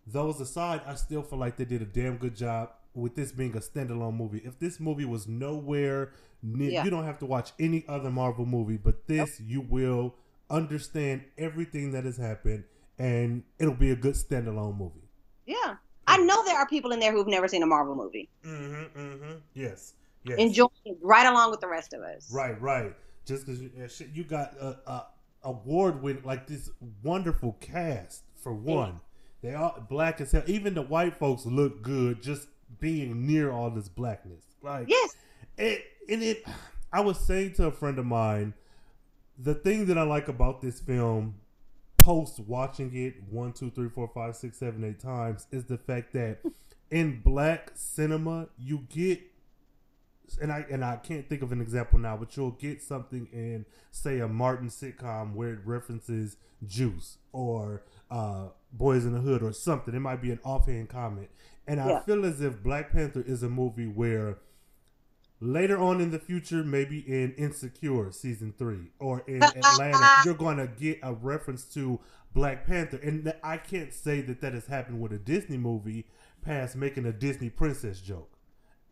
those 0.07 0.39
aside, 0.41 0.81
I 0.85 0.95
still 0.95 1.21
feel 1.23 1.39
like 1.39 1.57
they 1.57 1.65
did 1.65 1.81
a 1.81 1.85
damn 1.85 2.17
good 2.17 2.35
job 2.35 2.71
with 2.93 3.15
this 3.15 3.31
being 3.31 3.55
a 3.55 3.59
standalone 3.59 4.15
movie. 4.15 4.41
If 4.43 4.59
this 4.59 4.79
movie 4.79 5.05
was 5.05 5.27
nowhere 5.27 6.11
near, 6.41 6.69
Yeah. 6.71 6.83
you 6.83 6.89
don't 6.89 7.05
have 7.05 7.19
to 7.19 7.25
watch 7.25 7.51
any 7.59 7.85
other 7.87 8.09
Marvel 8.11 8.45
movie, 8.45 8.77
but 8.77 9.07
this 9.07 9.39
you 9.39 9.61
will 9.61 10.15
understand 10.49 11.23
everything 11.37 11.91
that 11.93 12.03
has 12.03 12.17
happened, 12.17 12.63
and 12.99 13.43
it'll 13.59 13.73
be 13.73 13.91
a 13.91 13.95
good 13.95 14.13
standalone 14.15 14.77
movie. 14.77 15.07
Yeah. 15.45 15.75
I 16.05 16.17
know 16.17 16.43
there 16.43 16.57
are 16.57 16.67
people 16.67 16.91
in 16.91 16.99
there 16.99 17.11
who've 17.13 17.27
never 17.27 17.47
seen 17.47 17.63
a 17.63 17.65
Marvel 17.65 17.95
movie, 17.95 18.29
Mm-hmm. 18.45 18.99
Mm-hmm. 18.99 19.33
Yes. 19.53 19.93
Yes. 20.25 20.37
enjoying 20.39 20.69
it 20.85 20.97
right 21.01 21.25
along 21.25 21.51
with 21.51 21.59
the 21.59 21.67
rest 21.67 21.93
of 21.93 22.01
us. 22.01 22.31
Right, 22.31 22.59
right. 22.61 22.93
Just 23.25 23.45
because 23.45 23.61
you, 23.61 23.71
you 24.13 24.23
got 24.23 24.53
a, 24.59 24.77
a 24.89 25.05
award 25.43 26.01
win 26.01 26.21
like 26.23 26.47
this 26.47 26.69
wonderful 27.03 27.57
cast 27.59 28.23
for 28.35 28.53
one. 28.53 28.99
They 29.43 29.53
are 29.53 29.75
black 29.89 30.21
as 30.21 30.31
hell. 30.31 30.43
Even 30.47 30.73
the 30.73 30.81
white 30.81 31.17
folks 31.17 31.45
look 31.45 31.81
good 31.83 32.23
just 32.23 32.47
being 32.79 33.27
near 33.27 33.51
all 33.51 33.69
this 33.69 33.89
blackness. 33.89 34.41
Like 34.63 34.87
Yes. 34.89 35.15
it 35.57 35.83
and 36.09 36.23
it 36.23 36.45
I 36.91 37.01
was 37.01 37.19
saying 37.19 37.53
to 37.55 37.65
a 37.67 37.71
friend 37.71 37.99
of 37.99 38.05
mine, 38.05 38.53
the 39.37 39.53
thing 39.53 39.87
that 39.87 39.97
I 39.97 40.03
like 40.03 40.29
about 40.29 40.61
this 40.61 40.79
film 40.79 41.35
post 41.97 42.39
watching 42.39 42.95
it 42.95 43.15
one, 43.29 43.51
two, 43.53 43.69
three, 43.69 43.89
four, 43.89 44.09
five, 44.13 44.35
six, 44.35 44.57
seven, 44.57 44.83
eight 44.83 44.99
times 44.99 45.47
is 45.51 45.65
the 45.65 45.77
fact 45.77 46.13
that 46.13 46.39
in 46.89 47.19
black 47.21 47.71
cinema 47.75 48.47
you 48.57 48.85
get 48.89 49.21
and 50.41 50.53
I 50.53 50.65
and 50.71 50.85
I 50.85 50.95
can't 50.95 51.27
think 51.27 51.41
of 51.41 51.51
an 51.51 51.59
example 51.59 51.99
now, 51.99 52.15
but 52.15 52.37
you'll 52.37 52.51
get 52.51 52.81
something 52.81 53.27
in 53.33 53.65
say 53.91 54.19
a 54.19 54.27
Martin 54.29 54.69
sitcom 54.69 55.33
where 55.33 55.53
it 55.53 55.59
references 55.65 56.37
Juice 56.65 57.17
or 57.33 57.83
uh, 58.13 58.49
Boys 58.71 59.05
in 59.05 59.13
the 59.13 59.19
Hood 59.19 59.41
or 59.41 59.51
something. 59.53 59.93
It 59.95 59.99
might 59.99 60.21
be 60.21 60.31
an 60.31 60.39
offhand 60.43 60.89
comment, 60.89 61.29
and 61.67 61.79
I 61.81 61.89
Yeah. 61.89 61.99
feel 62.01 62.25
as 62.25 62.41
if 62.41 62.61
Black 62.63 62.91
Panther 62.91 63.21
is 63.21 63.41
a 63.43 63.49
movie 63.49 63.87
where 63.87 64.37
later 65.39 65.77
on 65.77 65.99
in 65.99 66.11
the 66.11 66.19
future, 66.19 66.63
maybe 66.63 66.99
in 66.99 67.33
Insecure 67.33 68.11
season 68.11 68.53
three 68.57 68.91
or 68.99 69.21
in 69.27 69.41
Atlanta, 69.55 70.09
you're 70.25 70.35
going 70.35 70.57
to 70.57 70.67
get 70.67 70.99
a 71.03 71.13
reference 71.13 71.65
to 71.73 71.99
Black 72.33 72.65
Panther, 72.65 72.97
and 72.97 73.33
I 73.43 73.57
can't 73.57 73.93
say 73.93 74.21
that 74.21 74.41
that 74.41 74.53
has 74.53 74.67
happened 74.67 75.01
with 75.01 75.11
a 75.11 75.19
Disney 75.19 75.57
movie 75.57 76.05
past 76.43 76.75
making 76.75 77.05
a 77.05 77.11
Disney 77.13 77.49
princess 77.49 77.99
joke. 78.01 78.32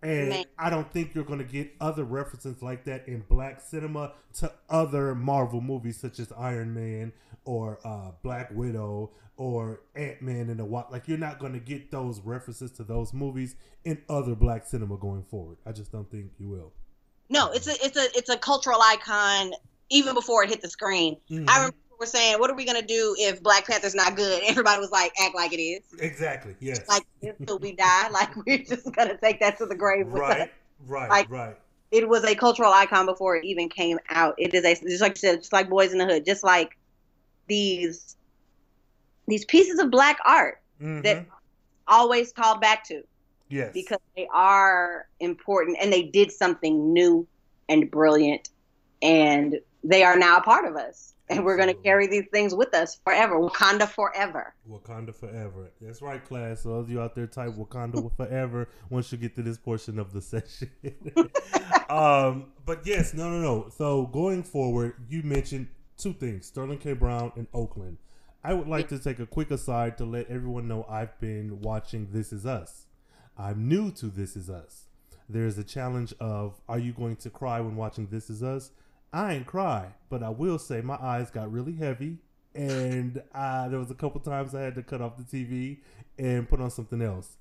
And 0.03 0.29
Man. 0.29 0.46
I 0.58 0.70
don't 0.70 0.91
think 0.91 1.13
you're 1.13 1.24
going 1.24 1.39
to 1.39 1.46
get 1.46 1.74
other 1.79 2.03
references 2.03 2.62
like 2.62 2.86
that 2.86 3.08
in 3.08 3.24
black 3.29 3.62
cinema 3.62 4.13
to 4.36 4.51
other 4.70 5.13
Marvel 5.13 5.62
movies 5.62 6.00
such 6.00 6.20
as 6.20 6.31
Iron 6.38 6.74
Man 6.74 7.13
or 7.46 7.79
uh, 7.86 8.12
Black 8.24 8.50
Widow 8.51 9.12
or 9.38 9.81
Ant 9.96 10.22
Man 10.22 10.50
and 10.50 10.60
the 10.60 10.65
Wasp. 10.65 10.91
Like 10.91 11.08
you're 11.08 11.17
not 11.17 11.39
going 11.39 11.53
to 11.53 11.60
get 11.60 11.91
those 11.91 12.20
references 12.22 12.72
to 12.74 12.84
those 12.84 13.13
movies 13.13 13.55
in 13.86 14.01
other 14.10 14.36
black 14.36 14.65
cinema 14.65 14.98
going 14.98 15.24
forward. 15.24 15.58
I 15.65 15.72
just 15.72 15.91
don't 15.91 16.10
think 16.10 16.31
you 16.39 16.48
will. 16.50 16.74
No, 17.29 17.51
it's 17.51 17.67
a 17.67 17.74
it's 17.84 17.98
a 17.98 18.17
it's 18.17 18.29
a 18.29 18.38
cultural 18.38 18.81
icon 18.81 19.53
even 19.89 20.13
before 20.13 20.43
it 20.43 20.50
hit 20.50 20.62
the 20.62 20.70
screen. 20.70 21.17
Mhm. 21.29 21.50
I 21.50 21.58
remember 21.58 21.77
we're 22.01 22.08
saying, 22.08 22.39
what 22.39 22.50
are 22.50 22.55
we 22.55 22.65
gonna 22.65 22.81
do 22.81 23.15
if 23.20 23.41
Black 23.43 23.65
Panther's 23.67 23.96
not 23.96 24.15
good? 24.17 24.41
Everybody 24.48 24.79
was 24.81 24.91
like, 24.91 25.13
act 25.24 25.36
like 25.36 25.53
it 25.53 25.62
is. 25.62 25.81
Exactly. 26.00 26.55
Yes. 26.60 26.81
Like 26.89 27.03
until 27.22 27.60
we 27.60 27.74
die, 27.74 28.10
like 28.12 28.36
we're 28.46 28.58
just 28.58 28.91
gonna 28.93 29.17
take 29.17 29.39
that 29.39 29.58
to 29.60 29.65
the 29.67 29.75
grave 29.75 30.08
with 30.08 30.22
us. 30.24 30.38
right. 30.38 30.51
Right. 30.88 31.10
like- 31.10 31.29
right. 31.29 31.58
It 31.91 32.08
was 32.08 32.24
a 32.24 32.34
cultural 32.36 32.72
icon 32.72 33.05
before 33.05 33.36
it 33.36 33.43
even 33.43 33.67
came 33.67 34.00
out. 34.10 34.36
It 34.38 34.53
is 34.53 34.63
a 34.63 34.74
just 34.75 35.01
like 35.01 35.12
you 35.12 35.20
said, 35.20 35.39
just 35.41 35.51
like 35.51 35.70
Boys 35.70 35.91
in 35.91 35.98
the 35.98 36.05
Hood, 36.05 36.25
just 36.25 36.41
like 36.43 36.77
these 37.48 38.15
these 39.27 39.43
pieces 39.46 39.77
of 39.79 39.91
black 39.91 40.17
art 40.25 40.62
Mhm. 40.81 41.03
that 41.03 41.25
always 41.88 42.31
called 42.31 42.62
back 42.62 42.86
to 42.86 43.03
yes. 43.50 43.72
because 43.74 44.00
they 44.15 44.27
are 44.34 45.08
important 45.20 45.77
and 45.81 45.91
they 45.91 46.03
did 46.03 46.31
something 46.31 46.93
new 46.93 47.27
and 47.70 47.91
brilliant 47.91 48.50
and 49.01 49.60
they 49.84 50.03
are 50.03 50.17
now 50.17 50.38
a 50.38 50.41
part 50.41 50.65
of 50.65 50.75
us 50.77 51.13
and 51.32 51.44
we're 51.44 51.58
going 51.58 51.68
to 51.70 51.82
carry 51.82 52.08
these 52.08 52.26
things 52.32 52.54
with 52.54 52.74
us 52.74 53.00
forever 53.04 53.40
wakanda 53.40 53.88
forever 53.88 54.54
Wakanda 54.70 55.14
forever. 55.14 55.72
That's 55.82 56.02
right, 56.02 56.24
class. 56.24 56.62
So 56.62 56.70
those 56.70 56.86
of 56.86 56.92
you 56.92 57.02
out 57.02 57.16
there 57.16 57.28
type 57.28 57.52
Wakanda 57.52 58.16
forever 58.16 58.70
once 58.90 59.12
you 59.12 59.18
get 59.18 59.36
to 59.36 59.44
this 59.44 59.58
portion 59.58 60.00
of 60.00 60.14
the 60.14 60.22
session. 60.22 60.70
um, 61.90 62.52
but 62.66 62.86
yes, 62.86 63.14
no, 63.14 63.30
no, 63.30 63.40
no. 63.42 63.70
So 63.70 64.08
going 64.08 64.44
forward, 64.44 64.96
you 65.10 65.24
mentioned 65.24 65.68
two 65.98 66.14
things: 66.14 66.46
Sterling 66.46 66.78
K. 66.78 66.94
Brown 66.94 67.32
and 67.36 67.48
Oakland. 67.54 67.98
I 68.44 68.54
would 68.54 68.68
like 68.68 68.88
to 68.90 68.98
take 68.98 69.20
a 69.20 69.28
quick 69.28 69.52
aside 69.52 69.98
to 70.00 70.06
let 70.06 70.30
everyone 70.30 70.68
know 70.68 70.86
I've 70.90 71.20
been 71.20 71.62
watching 71.62 72.08
This 72.12 72.34
Is 72.34 72.46
Us. 72.46 72.88
I'm 73.38 73.68
new 73.68 73.92
to 73.92 74.08
This 74.08 74.36
Is 74.36 74.50
Us. 74.50 74.86
There's 75.30 75.58
a 75.58 75.64
challenge 75.64 76.14
of 76.20 76.60
Are 76.68 76.80
you 76.80 76.92
going 76.92 77.18
to 77.18 77.30
cry 77.30 77.60
when 77.60 77.76
watching 77.76 78.08
This 78.08 78.30
Is 78.30 78.42
Us? 78.42 78.72
I 79.13 79.34
ain't 79.34 79.46
cry, 79.46 79.94
but 80.10 80.24
I 80.24 80.30
will 80.30 80.60
say 80.60 80.82
my 80.82 80.96
eyes 80.96 81.30
got 81.32 81.51
really 81.51 81.75
heavy, 81.75 82.18
and 82.56 83.22
uh, 83.34 83.68
there 83.68 83.80
was 83.80 83.91
a 83.91 83.96
couple 83.96 84.22
times 84.22 84.56
I 84.56 84.62
had 84.62 84.75
to 84.75 84.84
cut 84.84 85.01
off 85.01 85.18
the 85.18 85.24
TV 85.24 85.80
and 86.18 86.48
put 86.48 86.62
on 86.62 86.72
something 86.72 87.01
else. 87.01 87.38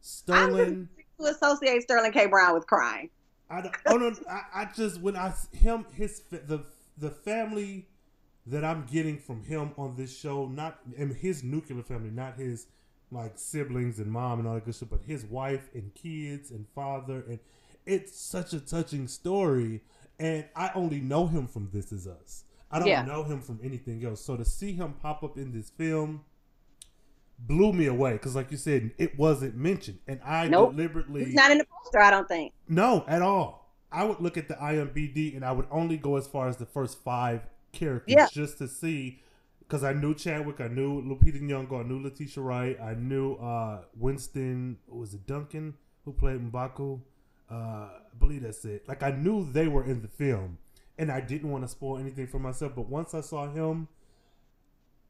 Sterling, 0.00 0.88
to 1.20 1.26
associate 1.26 1.82
sterling 1.82 2.12
k 2.12 2.26
brown 2.26 2.54
with 2.54 2.66
crying 2.66 3.10
I 3.50 3.62
don't, 3.62 3.74
oh 3.86 3.96
no, 3.96 4.12
I, 4.30 4.62
I 4.62 4.64
just 4.66 5.00
when 5.00 5.16
I 5.16 5.34
him 5.52 5.84
his 5.92 6.22
the 6.30 6.64
the 6.96 7.10
family 7.10 7.88
that 8.46 8.64
I'm 8.64 8.86
getting 8.90 9.18
from 9.18 9.42
him 9.42 9.72
on 9.76 9.96
this 9.96 10.16
show, 10.16 10.46
not 10.46 10.78
and 10.96 11.12
his 11.14 11.42
nuclear 11.42 11.82
family, 11.82 12.10
not 12.10 12.36
his 12.36 12.68
like 13.10 13.32
siblings 13.38 13.98
and 13.98 14.10
mom 14.10 14.38
and 14.38 14.46
all 14.46 14.54
that 14.54 14.64
good 14.64 14.76
shit, 14.76 14.88
but 14.88 15.00
his 15.04 15.24
wife 15.24 15.68
and 15.74 15.92
kids 15.94 16.52
and 16.52 16.66
father, 16.74 17.24
and 17.28 17.40
it's 17.84 18.18
such 18.18 18.52
a 18.52 18.60
touching 18.60 19.08
story. 19.08 19.80
And 20.20 20.44
I 20.54 20.70
only 20.74 21.00
know 21.00 21.26
him 21.26 21.46
from 21.46 21.70
This 21.72 21.92
Is 21.92 22.06
Us. 22.06 22.44
I 22.70 22.78
don't 22.78 22.88
Yeah. 22.88 23.02
know 23.02 23.24
him 23.24 23.40
from 23.40 23.58
anything 23.62 24.04
else. 24.04 24.20
So 24.24 24.36
to 24.36 24.44
see 24.44 24.72
him 24.72 24.92
pop 25.00 25.24
up 25.24 25.36
in 25.38 25.52
this 25.52 25.70
film 25.70 26.24
blew 27.38 27.72
me 27.72 27.86
away 27.86 28.12
because, 28.12 28.36
like 28.36 28.50
you 28.50 28.56
said, 28.58 28.90
it 28.98 29.18
wasn't 29.18 29.56
mentioned, 29.56 29.98
and 30.06 30.20
I 30.22 30.46
Nope. 30.46 30.72
deliberately 30.76 31.22
it's 31.22 31.34
not 31.34 31.50
in 31.50 31.56
the 31.56 31.64
poster 31.64 31.98
i 31.98 32.10
don't 32.10 32.28
think 32.28 32.52
no, 32.68 33.02
at 33.08 33.22
all. 33.22 33.74
I 33.90 34.04
would 34.04 34.20
look 34.20 34.36
at 34.36 34.46
the 34.46 34.54
IMBD 34.54 35.34
and 35.34 35.44
I 35.44 35.50
would 35.50 35.66
only 35.70 35.96
go 35.96 36.16
as 36.16 36.26
far 36.28 36.48
as 36.48 36.58
the 36.58 36.66
first 36.66 37.02
five 37.02 37.40
characters 37.72 38.14
Yeah. 38.14 38.26
just 38.30 38.58
to 38.58 38.68
see. 38.68 39.20
Because 39.60 39.82
I 39.82 39.92
knew 39.94 40.14
Chadwick, 40.14 40.60
I 40.60 40.68
knew 40.68 41.00
Lupita 41.02 41.40
Nyong'o, 41.40 41.80
I 41.80 41.88
knew 41.88 42.00
Letitia 42.02 42.42
Wright, 42.42 42.78
I 42.80 42.94
knew 42.94 43.34
uh, 43.36 43.82
Winston. 43.96 44.78
Was 44.86 45.14
it 45.14 45.26
Duncan 45.26 45.74
who 46.04 46.12
played 46.12 46.40
Mbaku? 46.52 47.00
Uh, 47.50 47.54
I 47.54 48.18
believe 48.18 48.42
that's 48.42 48.64
it. 48.64 48.88
Like 48.88 49.02
I 49.02 49.10
knew 49.10 49.50
they 49.50 49.68
were 49.68 49.84
in 49.84 50.02
the 50.02 50.08
film, 50.08 50.58
and 50.98 51.10
I 51.10 51.20
didn't 51.20 51.50
want 51.50 51.64
to 51.64 51.68
spoil 51.68 51.98
anything 51.98 52.26
for 52.26 52.38
myself. 52.38 52.72
But 52.76 52.88
once 52.88 53.14
I 53.14 53.20
saw 53.20 53.50
him, 53.50 53.88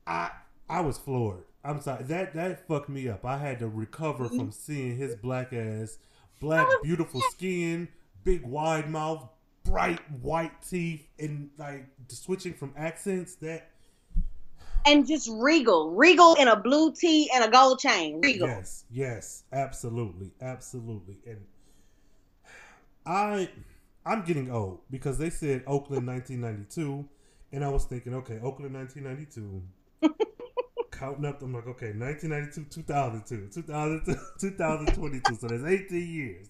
I 0.06 0.30
I 0.68 0.80
was 0.80 0.98
floored. 0.98 1.44
I'm 1.62 1.80
sorry 1.80 2.04
that 2.04 2.34
that 2.34 2.66
fucked 2.66 2.88
me 2.88 3.08
up. 3.08 3.24
I 3.24 3.36
had 3.36 3.58
to 3.58 3.68
recover 3.68 4.28
from 4.28 4.50
seeing 4.50 4.96
his 4.96 5.14
black 5.16 5.52
ass, 5.52 5.98
black 6.38 6.66
beautiful 6.82 7.20
skin, 7.30 7.88
big 8.24 8.42
wide 8.46 8.88
mouth, 8.88 9.28
bright 9.64 10.00
white 10.22 10.62
teeth, 10.62 11.06
and 11.18 11.50
like 11.58 11.86
switching 12.08 12.54
from 12.54 12.72
accents. 12.76 13.34
That 13.36 13.68
and 14.86 15.06
just 15.06 15.28
regal 15.30 15.90
regal 15.90 16.34
in 16.36 16.48
a 16.48 16.56
blue 16.56 16.92
tee 16.92 17.30
and 17.34 17.44
a 17.44 17.50
gold 17.50 17.78
chain 17.78 18.20
regal 18.22 18.48
yes, 18.48 18.84
yes, 18.90 19.44
absolutely, 19.52 20.30
absolutely, 20.40 21.18
and 21.26 21.44
I 23.06 23.50
I'm 24.04 24.24
getting 24.24 24.50
old 24.50 24.80
because 24.90 25.18
they 25.18 25.30
said 25.30 25.62
Oakland 25.66 26.06
1992, 26.06 27.08
and 27.52 27.64
I 27.64 27.68
was 27.68 27.84
thinking, 27.84 28.14
okay, 28.14 28.38
Oakland 28.42 28.74
1992. 28.74 29.62
Counting 30.90 31.24
up, 31.24 31.42
I'm 31.42 31.54
like, 31.54 31.66
okay, 31.66 31.92
1992, 31.92 32.64
2002, 32.70 33.48
2002, 33.52 34.14
2022. 34.40 35.34
so 35.36 35.48
that's 35.48 35.64
18 35.64 36.06
years 36.08 36.48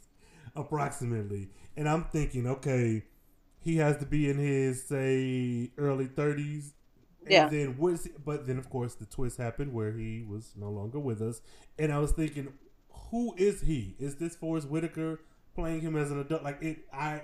approximately. 0.56 1.48
And 1.76 1.88
I'm 1.88 2.04
thinking, 2.04 2.46
okay, 2.46 3.04
he 3.60 3.76
has 3.76 3.98
to 3.98 4.06
be 4.06 4.28
in 4.30 4.38
his, 4.38 4.82
say, 4.84 5.70
early 5.78 6.06
30s. 6.06 6.72
And 7.26 7.34
Yeah. 7.34 7.48
then 7.48 7.76
what's 7.78 8.08
but 8.24 8.46
then 8.46 8.58
of 8.58 8.70
course 8.70 8.94
the 8.94 9.04
twist 9.06 9.36
happened 9.36 9.72
where 9.74 9.92
he 9.92 10.24
was 10.28 10.52
no 10.56 10.70
longer 10.70 10.98
with 10.98 11.20
us. 11.22 11.42
And 11.78 11.92
I 11.92 11.98
was 11.98 12.12
thinking, 12.12 12.52
who 13.10 13.34
is 13.36 13.60
he? 13.60 13.94
Is 13.98 14.16
this 14.16 14.34
Forest 14.36 14.68
Whitaker 14.68 15.20
playing 15.54 15.80
him 15.80 15.96
as 15.96 16.10
an 16.10 16.20
adult? 16.20 16.42
Like 16.42 16.62
it 16.62 16.78
I 16.92 17.22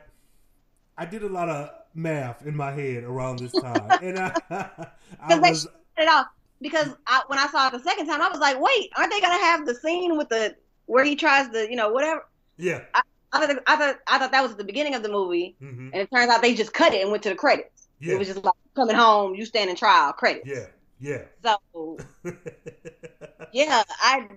I 0.97 1.07
did 1.07 1.23
a 1.23 1.29
lot 1.29 1.49
of 1.49 1.71
math 1.95 2.47
in 2.47 2.57
my 2.57 2.73
head 2.73 3.05
around 3.05 3.41
this 3.41 3.55
time. 3.55 3.97
and 4.03 4.19
I, 4.19 4.37
I 5.21 5.37
they 5.39 5.39
was 5.39 5.67
it 5.99 6.09
off. 6.09 6.27
Because 6.61 6.89
I, 7.07 7.23
when 7.27 7.39
I 7.39 7.49
saw 7.49 7.69
it 7.69 7.73
the 7.73 7.81
second 7.81 8.07
time, 8.07 8.23
I 8.23 8.31
was 8.31 8.41
like, 8.41 8.59
wait, 8.59 8.91
aren't 8.97 9.13
they 9.13 9.21
gonna 9.21 9.35
have 9.45 9.67
the 9.67 9.75
scene 9.75 10.17
with 10.17 10.31
the 10.31 10.57
where 10.87 11.05
he 11.05 11.15
tries 11.15 11.51
to, 11.51 11.69
you 11.69 11.77
know, 11.77 11.91
whatever? 11.91 12.23
yeah. 12.57 12.85
I 13.33 13.47
thought, 13.47 13.63
I 13.67 13.77
thought, 13.77 13.97
I 14.07 14.19
thought 14.19 14.33
that 14.33 14.43
was 14.43 14.53
at 14.53 14.59
the 14.59 14.65
beginning 14.65 14.95
of 14.95 15.03
the 15.03 15.11
movie, 15.11 15.57
hmm 15.61 15.89
and 15.93 16.03
it 16.03 16.09
turns 16.15 16.31
out 16.31 16.43
they 16.43 16.55
just 16.55 16.73
cut 16.73 16.95
it 16.95 17.03
and 17.03 17.11
went 17.11 17.23
to 17.25 17.29
the 17.31 17.35
credits. 17.35 17.89
Yeah. 18.01 18.15
It 18.15 18.19
was 18.19 18.29
just 18.29 18.45
like 18.45 18.55
coming 18.75 18.97
home, 18.97 19.35
you 19.35 19.45
stand 19.45 19.69
in 19.71 19.77
trial, 19.77 20.13
credits. 20.13 20.47
Yeah. 20.47 20.67
Yeah. 20.99 21.25
So 21.43 21.99
yeah, 23.53 23.83
I 24.01 24.29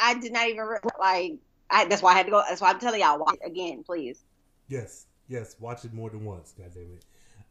I 0.00 0.18
did 0.18 0.32
not 0.32 0.48
even 0.48 0.66
like. 0.98 1.34
I, 1.72 1.86
that's 1.86 2.02
why 2.02 2.12
I 2.12 2.16
had 2.16 2.26
to 2.26 2.30
go. 2.30 2.42
That's 2.48 2.60
why 2.60 2.70
I'm 2.70 2.78
telling 2.78 3.00
y'all 3.00 3.18
watch 3.18 3.38
it 3.42 3.46
again, 3.50 3.82
please. 3.82 4.24
Yes, 4.68 5.06
yes, 5.28 5.56
watch 5.58 5.84
it 5.84 5.92
more 5.92 6.10
than 6.10 6.24
once. 6.24 6.52
God 6.56 6.70
damn 6.74 6.92
it. 6.92 7.04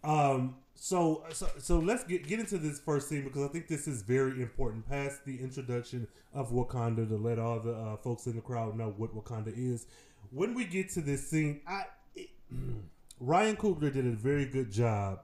Um. 0.03 0.55
So 0.75 1.23
so 1.31 1.47
so 1.59 1.79
let's 1.79 2.03
get 2.03 2.27
get 2.27 2.39
into 2.39 2.57
this 2.57 2.79
first 2.79 3.09
scene 3.09 3.23
because 3.23 3.43
I 3.43 3.47
think 3.47 3.67
this 3.67 3.87
is 3.87 4.01
very 4.01 4.41
important. 4.41 4.87
Past 4.87 5.25
the 5.25 5.39
introduction 5.39 6.07
of 6.33 6.51
Wakanda 6.51 7.07
to 7.07 7.17
let 7.17 7.39
all 7.39 7.59
the 7.59 7.73
uh, 7.73 7.97
folks 7.97 8.25
in 8.25 8.35
the 8.35 8.41
crowd 8.41 8.77
know 8.77 8.93
what 8.97 9.15
Wakanda 9.15 9.53
is. 9.55 9.87
When 10.31 10.53
we 10.53 10.65
get 10.65 10.89
to 10.91 11.01
this 11.01 11.29
scene, 11.29 11.61
I 11.67 11.83
it, 12.15 12.29
Ryan 13.19 13.55
Coogler 13.57 13.93
did 13.93 14.07
a 14.07 14.11
very 14.11 14.45
good 14.45 14.71
job 14.71 15.21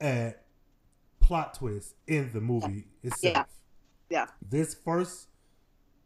at 0.00 0.44
plot 1.20 1.54
twist 1.54 1.94
in 2.06 2.30
the 2.32 2.40
movie 2.40 2.86
itself. 3.02 3.34
Yeah. 3.36 3.44
Yeah. 4.10 4.26
This 4.46 4.74
first 4.74 5.28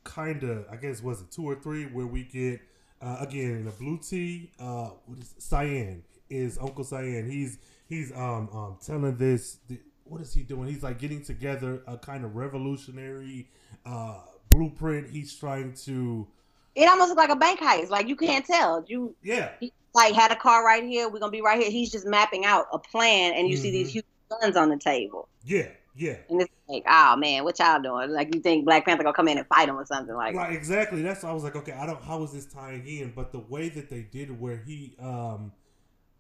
kind 0.04 0.42
of, 0.42 0.66
I 0.70 0.76
guess, 0.76 1.02
was 1.02 1.20
it 1.22 1.30
two 1.30 1.48
or 1.48 1.54
three 1.56 1.84
where 1.86 2.06
we 2.06 2.24
get 2.24 2.60
uh, 3.00 3.16
again 3.20 3.56
in 3.56 3.66
a 3.66 3.70
blue 3.72 3.98
tea. 3.98 4.50
Uh, 4.60 4.90
what 5.06 5.18
is? 5.18 5.34
Cyan 5.38 6.02
is 6.30 6.58
Uncle 6.58 6.84
Cyan. 6.84 7.28
He's 7.30 7.58
he's 7.88 8.12
um 8.12 8.48
um 8.52 8.76
telling 8.84 9.16
this. 9.16 9.58
The, 9.68 9.78
what 10.04 10.20
is 10.20 10.32
he 10.34 10.42
doing? 10.42 10.68
He's 10.68 10.82
like 10.82 10.98
getting 10.98 11.22
together 11.22 11.82
a 11.86 11.96
kind 11.96 12.24
of 12.24 12.36
revolutionary 12.36 13.48
uh 13.86 14.20
blueprint. 14.50 15.10
He's 15.10 15.34
trying 15.34 15.74
to. 15.84 16.26
It 16.74 16.88
almost 16.88 17.08
looked 17.08 17.18
like 17.18 17.30
a 17.30 17.36
bank 17.36 17.60
heist. 17.60 17.90
Like 17.90 18.08
you 18.08 18.16
can't 18.16 18.44
tell. 18.46 18.84
You 18.86 19.14
Yeah. 19.22 19.50
he, 19.60 19.72
like 19.94 20.14
had 20.14 20.32
a 20.32 20.36
car 20.36 20.64
right 20.64 20.84
here. 20.84 21.08
We're 21.08 21.18
gonna 21.18 21.32
be 21.32 21.42
right 21.42 21.60
here. 21.60 21.70
He's 21.70 21.90
just 21.90 22.06
mapping 22.06 22.44
out 22.44 22.66
a 22.72 22.78
plan, 22.78 23.34
and 23.34 23.48
you 23.48 23.56
see 23.56 23.70
these 23.70 23.88
Mhm. 23.88 23.92
huge 23.92 24.04
guns 24.40 24.56
on 24.56 24.70
the 24.70 24.78
table. 24.78 25.28
Yeah. 25.44 25.68
Yeah. 25.94 26.16
And 26.30 26.40
it's 26.40 26.50
like, 26.68 26.84
oh 26.88 27.16
man, 27.16 27.44
what 27.44 27.58
y'all 27.58 27.80
doing? 27.80 28.10
Like 28.10 28.34
you 28.34 28.40
think 28.40 28.64
Black 28.64 28.84
Panther 28.86 29.02
gonna 29.02 29.14
come 29.14 29.28
in 29.28 29.38
and 29.38 29.46
fight 29.46 29.68
him 29.68 29.76
or 29.76 29.84
something 29.84 30.14
like? 30.14 30.34
Right, 30.34 30.52
exactly. 30.54 31.02
That's 31.02 31.22
why 31.22 31.30
I 31.30 31.32
was 31.32 31.44
like, 31.44 31.56
okay, 31.56 31.72
I 31.72 31.84
don't. 31.86 32.02
How 32.02 32.22
is 32.22 32.32
this 32.32 32.46
tying 32.46 32.86
in? 32.86 33.12
But 33.14 33.32
the 33.32 33.40
way 33.40 33.68
that 33.70 33.90
they 33.90 34.02
did, 34.02 34.40
where 34.40 34.56
he, 34.56 34.94
um, 35.00 35.52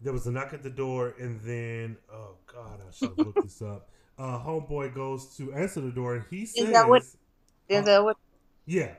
there 0.00 0.12
was 0.12 0.26
a 0.26 0.30
knock 0.32 0.52
at 0.52 0.62
the 0.62 0.70
door, 0.70 1.14
and 1.18 1.40
then, 1.40 1.96
oh 2.12 2.36
god, 2.52 2.80
I 2.86 2.92
should 2.92 3.10
have 3.10 3.18
looked 3.18 3.42
this 3.42 3.62
up. 3.62 3.88
Uh, 4.18 4.38
homeboy 4.38 4.94
goes 4.94 5.34
to 5.36 5.52
answer 5.54 5.80
the 5.80 5.90
door, 5.90 6.16
and 6.16 6.24
he 6.28 6.44
says, 6.44 6.70
that 6.72 6.88
what- 6.88 7.02
There's 7.68 7.88
a 7.88 8.02
what? 8.02 8.16
"Yeah." 8.66 8.90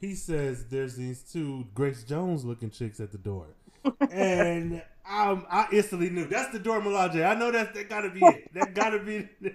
He 0.00 0.16
says, 0.16 0.66
"There's 0.66 0.96
these 0.96 1.22
two 1.22 1.66
Grace 1.74 2.02
Jones 2.02 2.44
looking 2.44 2.70
chicks 2.70 2.98
at 2.98 3.12
the 3.12 3.18
door," 3.18 3.46
and 4.10 4.82
um, 5.08 5.46
I 5.48 5.68
instantly 5.72 6.10
knew 6.10 6.24
that's 6.26 6.50
the 6.52 6.58
Dora 6.58 6.80
Milaje. 6.80 7.24
I 7.24 7.34
know 7.38 7.52
that 7.52 7.72
that 7.74 7.88
gotta 7.88 8.10
be 8.10 8.20
it. 8.20 8.52
That 8.52 8.74
gotta 8.74 8.98
be. 8.98 9.28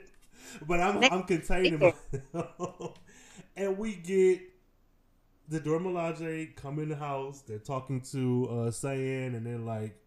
But 0.65 0.79
I'm 0.79 1.03
I'm 1.03 1.23
containing 1.23 1.79
myself, 1.79 2.99
and 3.55 3.77
we 3.77 3.95
get 3.95 4.41
the 5.49 5.59
Dora 5.59 5.79
Milaje 5.79 6.55
come 6.55 6.79
in 6.79 6.89
the 6.89 6.95
house. 6.95 7.41
They're 7.41 7.59
talking 7.59 8.01
to 8.11 8.47
uh, 8.49 8.71
Cyan, 8.71 9.35
and 9.35 9.45
then 9.45 9.65
like 9.65 9.97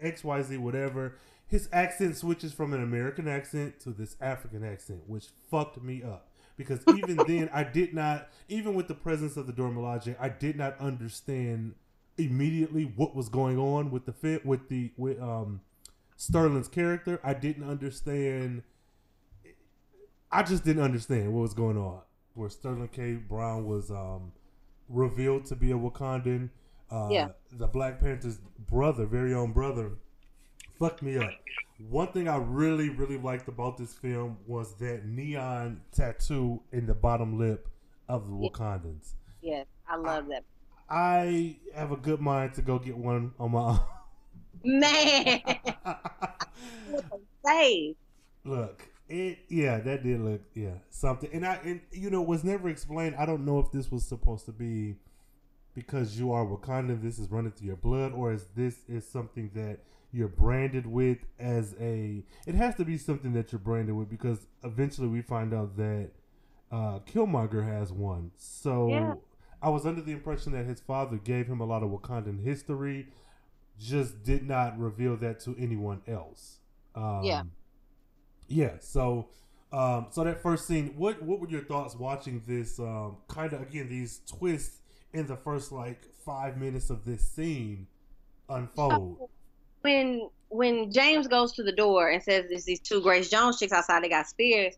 X 0.00 0.24
Y 0.24 0.42
Z 0.42 0.56
whatever. 0.58 1.16
His 1.46 1.68
accent 1.72 2.16
switches 2.16 2.52
from 2.52 2.72
an 2.72 2.82
American 2.82 3.28
accent 3.28 3.78
to 3.80 3.90
this 3.90 4.16
African 4.20 4.64
accent, 4.64 5.02
which 5.06 5.26
fucked 5.50 5.82
me 5.82 6.02
up. 6.02 6.28
Because 6.56 6.80
even 6.96 7.16
then, 7.26 7.50
I 7.52 7.64
did 7.64 7.94
not, 7.94 8.28
even 8.48 8.74
with 8.74 8.88
the 8.88 8.94
presence 8.94 9.36
of 9.36 9.46
the 9.46 9.52
Dora 9.52 9.70
Milaje, 9.70 10.16
I 10.18 10.28
did 10.28 10.56
not 10.56 10.78
understand 10.80 11.74
immediately 12.16 12.84
what 12.84 13.14
was 13.14 13.28
going 13.28 13.58
on 13.58 13.90
with 13.90 14.06
the 14.06 14.12
fit 14.12 14.46
with 14.46 14.68
the 14.68 14.92
with 14.96 15.20
um 15.20 15.60
Sterling's 16.16 16.68
character. 16.68 17.20
I 17.22 17.34
didn't 17.34 17.68
understand. 17.68 18.62
I 20.34 20.42
just 20.42 20.64
didn't 20.64 20.82
understand 20.82 21.32
what 21.32 21.42
was 21.42 21.54
going 21.54 21.78
on. 21.78 22.00
Where 22.34 22.50
Sterling 22.50 22.88
K. 22.88 23.14
Brown 23.14 23.64
was 23.66 23.90
um 23.90 24.32
revealed 24.88 25.46
to 25.46 25.56
be 25.56 25.70
a 25.70 25.76
Wakandan. 25.76 26.50
Uh, 26.90 27.08
Yeah. 27.10 27.28
The 27.52 27.66
Black 27.68 28.00
Panther's 28.00 28.38
brother, 28.58 29.06
very 29.06 29.32
own 29.32 29.52
brother, 29.52 29.92
fucked 30.78 31.02
me 31.02 31.16
up. 31.16 31.30
One 31.88 32.08
thing 32.08 32.28
I 32.28 32.36
really, 32.36 32.88
really 32.88 33.18
liked 33.18 33.48
about 33.48 33.78
this 33.78 33.94
film 33.94 34.38
was 34.46 34.74
that 34.78 35.04
neon 35.06 35.80
tattoo 35.92 36.62
in 36.72 36.86
the 36.86 36.94
bottom 36.94 37.38
lip 37.38 37.68
of 38.08 38.28
the. 38.28 38.34
Wakandans. 38.34 39.14
Yes, 39.42 39.66
I 39.88 39.96
love 39.96 40.26
that. 40.28 40.44
I 40.90 41.56
have 41.74 41.92
a 41.92 41.96
good 41.96 42.20
mind 42.20 42.54
to 42.54 42.62
go 42.62 42.78
get 42.78 42.96
one 42.96 43.32
on 43.38 43.52
my 43.52 43.78
Man, 44.64 45.40
own. 45.86 47.20
say 47.44 47.94
look, 48.44 48.88
it 49.08 49.38
yeah, 49.48 49.78
that 49.80 50.02
did 50.02 50.20
look 50.20 50.42
yeah 50.54 50.78
something, 50.90 51.30
and 51.32 51.44
I 51.46 51.54
and 51.64 51.80
you 51.92 52.10
know 52.10 52.22
was 52.22 52.44
never 52.44 52.68
explained. 52.68 53.16
I 53.16 53.26
don't 53.26 53.44
know 53.44 53.58
if 53.58 53.70
this 53.72 53.90
was 53.90 54.04
supposed 54.04 54.46
to 54.46 54.52
be 54.52 54.96
because 55.74 56.18
you 56.18 56.32
are 56.32 56.44
Wakandan, 56.46 57.02
this 57.02 57.18
is 57.18 57.30
running 57.30 57.52
through 57.52 57.66
your 57.68 57.76
blood, 57.76 58.12
or 58.12 58.32
is 58.32 58.46
this 58.54 58.78
is 58.88 59.06
something 59.06 59.50
that 59.54 59.80
you're 60.12 60.28
branded 60.28 60.86
with 60.86 61.18
as 61.38 61.74
a? 61.80 62.24
It 62.46 62.54
has 62.54 62.74
to 62.76 62.84
be 62.84 62.96
something 62.96 63.32
that 63.34 63.52
you're 63.52 63.58
branded 63.58 63.94
with 63.94 64.08
because 64.08 64.46
eventually 64.62 65.08
we 65.08 65.22
find 65.22 65.52
out 65.52 65.76
that 65.76 66.10
uh, 66.70 67.00
Killmonger 67.00 67.66
has 67.66 67.92
one. 67.92 68.30
So 68.36 68.88
Yeah. 68.88 69.14
I 69.62 69.68
was 69.70 69.86
under 69.86 70.02
the 70.02 70.12
impression 70.12 70.52
that 70.52 70.66
his 70.66 70.80
father 70.80 71.16
gave 71.16 71.46
him 71.46 71.60
a 71.60 71.64
lot 71.64 71.82
of 71.82 71.90
Wakandan 71.90 72.42
history, 72.44 73.08
just 73.78 74.22
did 74.22 74.46
not 74.46 74.78
reveal 74.78 75.16
that 75.18 75.40
to 75.40 75.56
anyone 75.58 76.02
else. 76.06 76.58
Um, 76.94 77.24
Yeah. 77.24 77.42
Yeah. 78.48 78.74
So, 78.80 79.28
um, 79.72 80.06
so 80.10 80.24
that 80.24 80.42
first 80.42 80.66
scene, 80.66 80.94
what 80.96 81.22
what 81.22 81.40
were 81.40 81.48
your 81.48 81.64
thoughts 81.64 81.96
watching 81.96 82.42
this? 82.46 82.78
Um, 82.78 83.16
kind 83.28 83.52
of 83.52 83.62
again 83.62 83.88
these 83.88 84.20
twists 84.26 84.78
in 85.12 85.26
the 85.26 85.36
first 85.36 85.72
like 85.72 86.00
five 86.24 86.56
minutes 86.56 86.90
of 86.90 87.04
this 87.04 87.22
scene 87.22 87.86
unfold. 88.48 89.28
when 89.82 90.28
when 90.48 90.90
James 90.92 91.26
goes 91.26 91.52
to 91.52 91.62
the 91.62 91.72
door 91.72 92.10
and 92.10 92.22
says 92.22 92.46
there's 92.48 92.64
these 92.64 92.80
two 92.80 93.00
Grace 93.00 93.28
Jones 93.28 93.58
chicks 93.58 93.72
outside, 93.72 94.02
they 94.02 94.08
got 94.08 94.26
spears, 94.26 94.74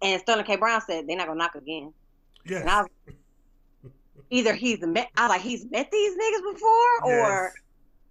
and 0.00 0.20
Sterling 0.20 0.44
K. 0.44 0.56
Brown 0.56 0.80
said 0.80 1.06
they're 1.06 1.16
not 1.16 1.26
gonna 1.26 1.38
knock 1.38 1.54
again. 1.54 1.92
Yes. 2.46 2.62
And 2.62 2.70
I 2.70 2.82
was 2.82 2.90
either 4.30 4.54
he's 4.54 4.80
met, 4.80 5.08
I 5.16 5.22
was 5.22 5.30
like 5.30 5.40
he's 5.42 5.70
met 5.70 5.90
these 5.90 6.14
niggas 6.14 6.54
before, 6.54 7.04
or 7.04 7.52
Yes. 7.52 7.52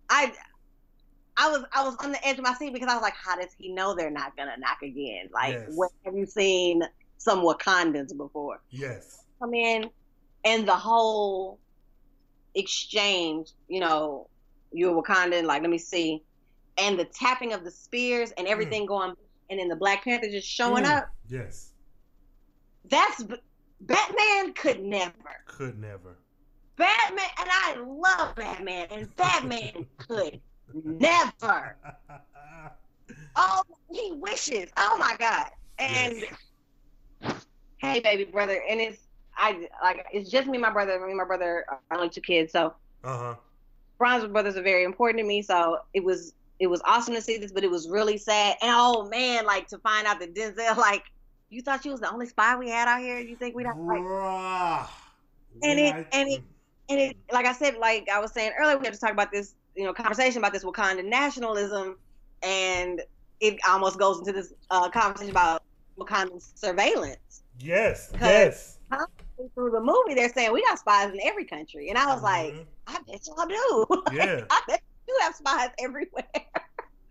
I 0.09 0.33
I 1.37 1.49
was 1.49 1.63
I 1.73 1.83
was 1.83 1.95
on 2.03 2.11
the 2.11 2.27
edge 2.27 2.37
of 2.37 2.43
my 2.43 2.53
seat 2.53 2.73
because 2.73 2.89
I 2.89 2.93
was 2.93 3.01
like, 3.01 3.15
how 3.15 3.35
does 3.35 3.51
he 3.57 3.73
know 3.73 3.95
they're 3.95 4.11
not 4.11 4.35
gonna 4.37 4.57
knock 4.57 4.77
again? 4.83 5.29
Like, 5.33 5.53
Yes. 5.53 5.69
when 5.69 5.89
have 6.05 6.15
you 6.15 6.25
seen 6.25 6.83
some 7.17 7.39
Wakandans 7.43 8.15
before? 8.15 8.61
Yes. 8.69 9.17
come 9.39 9.53
in 9.55 9.89
and 10.43 10.67
the 10.67 10.75
whole 10.75 11.59
exchange, 12.55 13.49
you 13.67 13.79
know, 13.79 14.27
you're 14.71 15.01
Wakandan, 15.01 15.45
like, 15.45 15.61
let 15.61 15.71
me 15.71 15.77
see. 15.77 16.23
And 16.77 16.99
the 16.99 17.05
tapping 17.05 17.53
of 17.53 17.63
the 17.63 17.71
spears 17.71 18.31
and 18.37 18.47
everything 18.47 18.85
going, 18.85 19.13
and 19.49 19.59
then 19.59 19.67
the 19.67 19.75
Black 19.75 20.03
Panther 20.03 20.29
just 20.29 20.47
showing 20.47 20.83
Mm. 20.83 20.97
up. 20.97 21.09
Yes. 21.27 21.71
That's 22.85 23.23
Batman 23.81 24.53
could 24.53 24.83
never. 24.83 25.13
Could 25.47 25.79
never. 25.79 26.17
Batman, 26.77 27.25
and 27.39 27.49
I 27.51 27.75
love 27.85 28.35
Batman, 28.35 28.87
and 28.91 29.15
Batman 29.15 29.85
could 29.97 30.41
never. 30.73 31.77
Oh, 33.35 33.61
he 33.89 34.13
wishes. 34.13 34.71
Oh 34.77 34.97
my 34.97 35.15
God. 35.17 35.47
And 35.79 36.23
hey, 37.79 37.99
baby 37.99 38.25
brother, 38.25 38.61
and 38.69 38.79
it's 38.79 39.07
I 39.37 39.67
like 39.83 40.05
it's 40.11 40.29
just 40.29 40.47
me, 40.47 40.55
and 40.57 40.61
my 40.61 40.71
brother. 40.71 40.99
Me 40.99 41.09
and 41.09 41.17
my 41.17 41.25
brother 41.25 41.65
are 41.69 41.81
only 41.97 42.09
two 42.09 42.21
kids, 42.21 42.37
so 42.37 42.75
Uh 43.03 43.17
huh. 43.17 43.35
Bronze 43.97 44.25
brothers 44.27 44.57
are 44.57 44.61
very 44.63 44.83
important 44.83 45.19
to 45.19 45.25
me. 45.27 45.41
So 45.41 45.79
it 45.93 46.03
was 46.03 46.33
it 46.59 46.67
was 46.67 46.81
awesome 46.85 47.13
to 47.15 47.21
see 47.21 47.37
this, 47.37 47.51
but 47.51 47.63
it 47.63 47.69
was 47.71 47.89
really 47.89 48.17
sad. 48.17 48.57
And 48.61 48.71
oh 48.73 49.07
man, 49.09 49.45
like 49.45 49.67
to 49.67 49.77
find 49.79 50.07
out 50.07 50.19
that 50.19 50.33
Denzel, 50.35 50.77
like 50.77 51.03
you 51.49 51.61
thought 51.61 51.85
you 51.85 51.91
was 51.91 52.01
the 52.01 52.11
only 52.11 52.25
spy 52.27 52.55
we 52.55 52.69
had 52.69 52.87
out 52.87 53.01
here. 53.01 53.19
You 53.19 53.35
think 53.35 53.55
we 53.55 53.63
don't 53.63 53.75
like 53.87 54.05
Bruh. 54.05 54.87
And 55.63 55.79
it- 55.79 55.95
I- 55.95 56.05
and 56.11 56.29
it- 56.29 56.43
and 56.89 56.99
it 56.99 57.17
like 57.31 57.45
I 57.45 57.53
said, 57.53 57.77
like 57.77 58.07
I 58.09 58.19
was 58.19 58.33
saying 58.33 58.53
earlier, 58.59 58.77
we 58.77 58.85
had 58.85 58.93
to 58.93 58.99
talk 58.99 59.11
about 59.11 59.31
this, 59.31 59.55
you 59.75 59.83
know, 59.85 59.93
conversation 59.93 60.37
about 60.39 60.53
this 60.53 60.63
Wakanda 60.63 61.03
nationalism, 61.03 61.97
and 62.43 63.01
it 63.39 63.57
almost 63.67 63.97
goes 63.99 64.19
into 64.19 64.31
this 64.31 64.53
uh, 64.69 64.89
conversation 64.89 65.31
about 65.31 65.63
Wakandan 65.97 66.41
surveillance. 66.55 67.43
Yes. 67.59 68.11
Yes. 68.19 68.77
Through 69.55 69.71
the 69.71 69.79
movie, 69.81 70.13
they're 70.13 70.29
saying 70.31 70.51
we 70.53 70.61
got 70.63 70.77
spies 70.77 71.11
in 71.11 71.19
every 71.23 71.45
country, 71.45 71.89
and 71.89 71.97
I 71.97 72.05
was 72.13 72.21
like, 72.21 72.53
Mhm. 72.53 72.65
I 72.87 72.97
bet 73.07 73.25
y'all 73.27 73.47
do. 73.47 74.03
Yeah. 74.13 74.45
I 74.49 74.61
bet 74.67 74.81
you 75.07 75.17
have 75.21 75.33
spies 75.35 75.69
everywhere. 75.79 76.23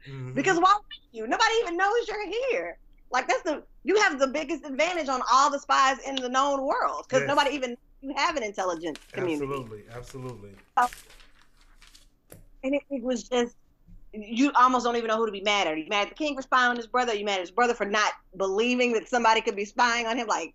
Mhm. 0.08 0.34
Because 0.34 0.58
why 0.58 0.74
would 0.76 0.84
you? 1.12 1.26
Nobody 1.26 1.52
even 1.62 1.76
knows 1.76 2.06
you're 2.08 2.26
here. 2.50 2.78
Like 3.10 3.26
that's 3.26 3.42
the 3.42 3.64
you 3.82 3.96
have 4.00 4.18
the 4.20 4.28
biggest 4.28 4.64
advantage 4.64 5.08
on 5.08 5.20
all 5.32 5.50
the 5.50 5.58
spies 5.58 5.98
in 6.06 6.14
the 6.14 6.28
known 6.28 6.64
world 6.64 7.06
because 7.08 7.22
Yes. 7.22 7.28
nobody 7.28 7.50
even 7.56 7.76
you 8.00 8.14
have 8.16 8.36
an 8.36 8.42
intelligence 8.44 8.98
community. 9.12 9.44
absolutely, 9.44 9.84
absolutely. 9.92 10.54
And 12.62 12.74
it, 12.74 12.82
it 12.90 13.02
was 13.02 13.22
just 13.28 13.54
you 14.12 14.50
almost 14.56 14.84
don't 14.84 14.96
even 14.96 15.08
know 15.08 15.16
who 15.16 15.26
to 15.26 15.32
be 15.32 15.42
mad 15.42 15.66
at. 15.66 15.74
Are 15.74 15.76
you 15.76 15.88
mad 15.88 16.02
at 16.02 16.08
the 16.08 16.14
king 16.14 16.34
for 16.34 16.42
spying 16.42 16.70
on 16.70 16.76
his 16.76 16.88
brother? 16.88 17.12
Are 17.12 17.16
you 17.16 17.24
mad 17.24 17.34
at 17.34 17.40
his 17.40 17.50
brother 17.52 17.74
for 17.74 17.86
not 17.86 18.12
believing 18.36 18.92
that 18.94 19.08
somebody 19.08 19.40
could 19.40 19.56
be 19.56 19.64
spying 19.64 20.06
on 20.06 20.16
him? 20.18 20.26
Like, 20.26 20.54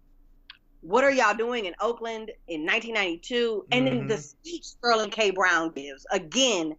what 0.81 1.03
are 1.03 1.11
y'all 1.11 1.35
doing 1.35 1.65
in 1.65 1.73
Oakland 1.79 2.31
in 2.47 2.65
1992? 2.65 3.65
And 3.71 3.87
then 3.87 4.07
the 4.07 4.15
Mhm. 4.15 4.19
speech 4.19 4.63
Sterling 4.65 5.09
K. 5.09 5.31
Brown 5.31 5.71
gives 5.71 6.05
again, 6.11 6.75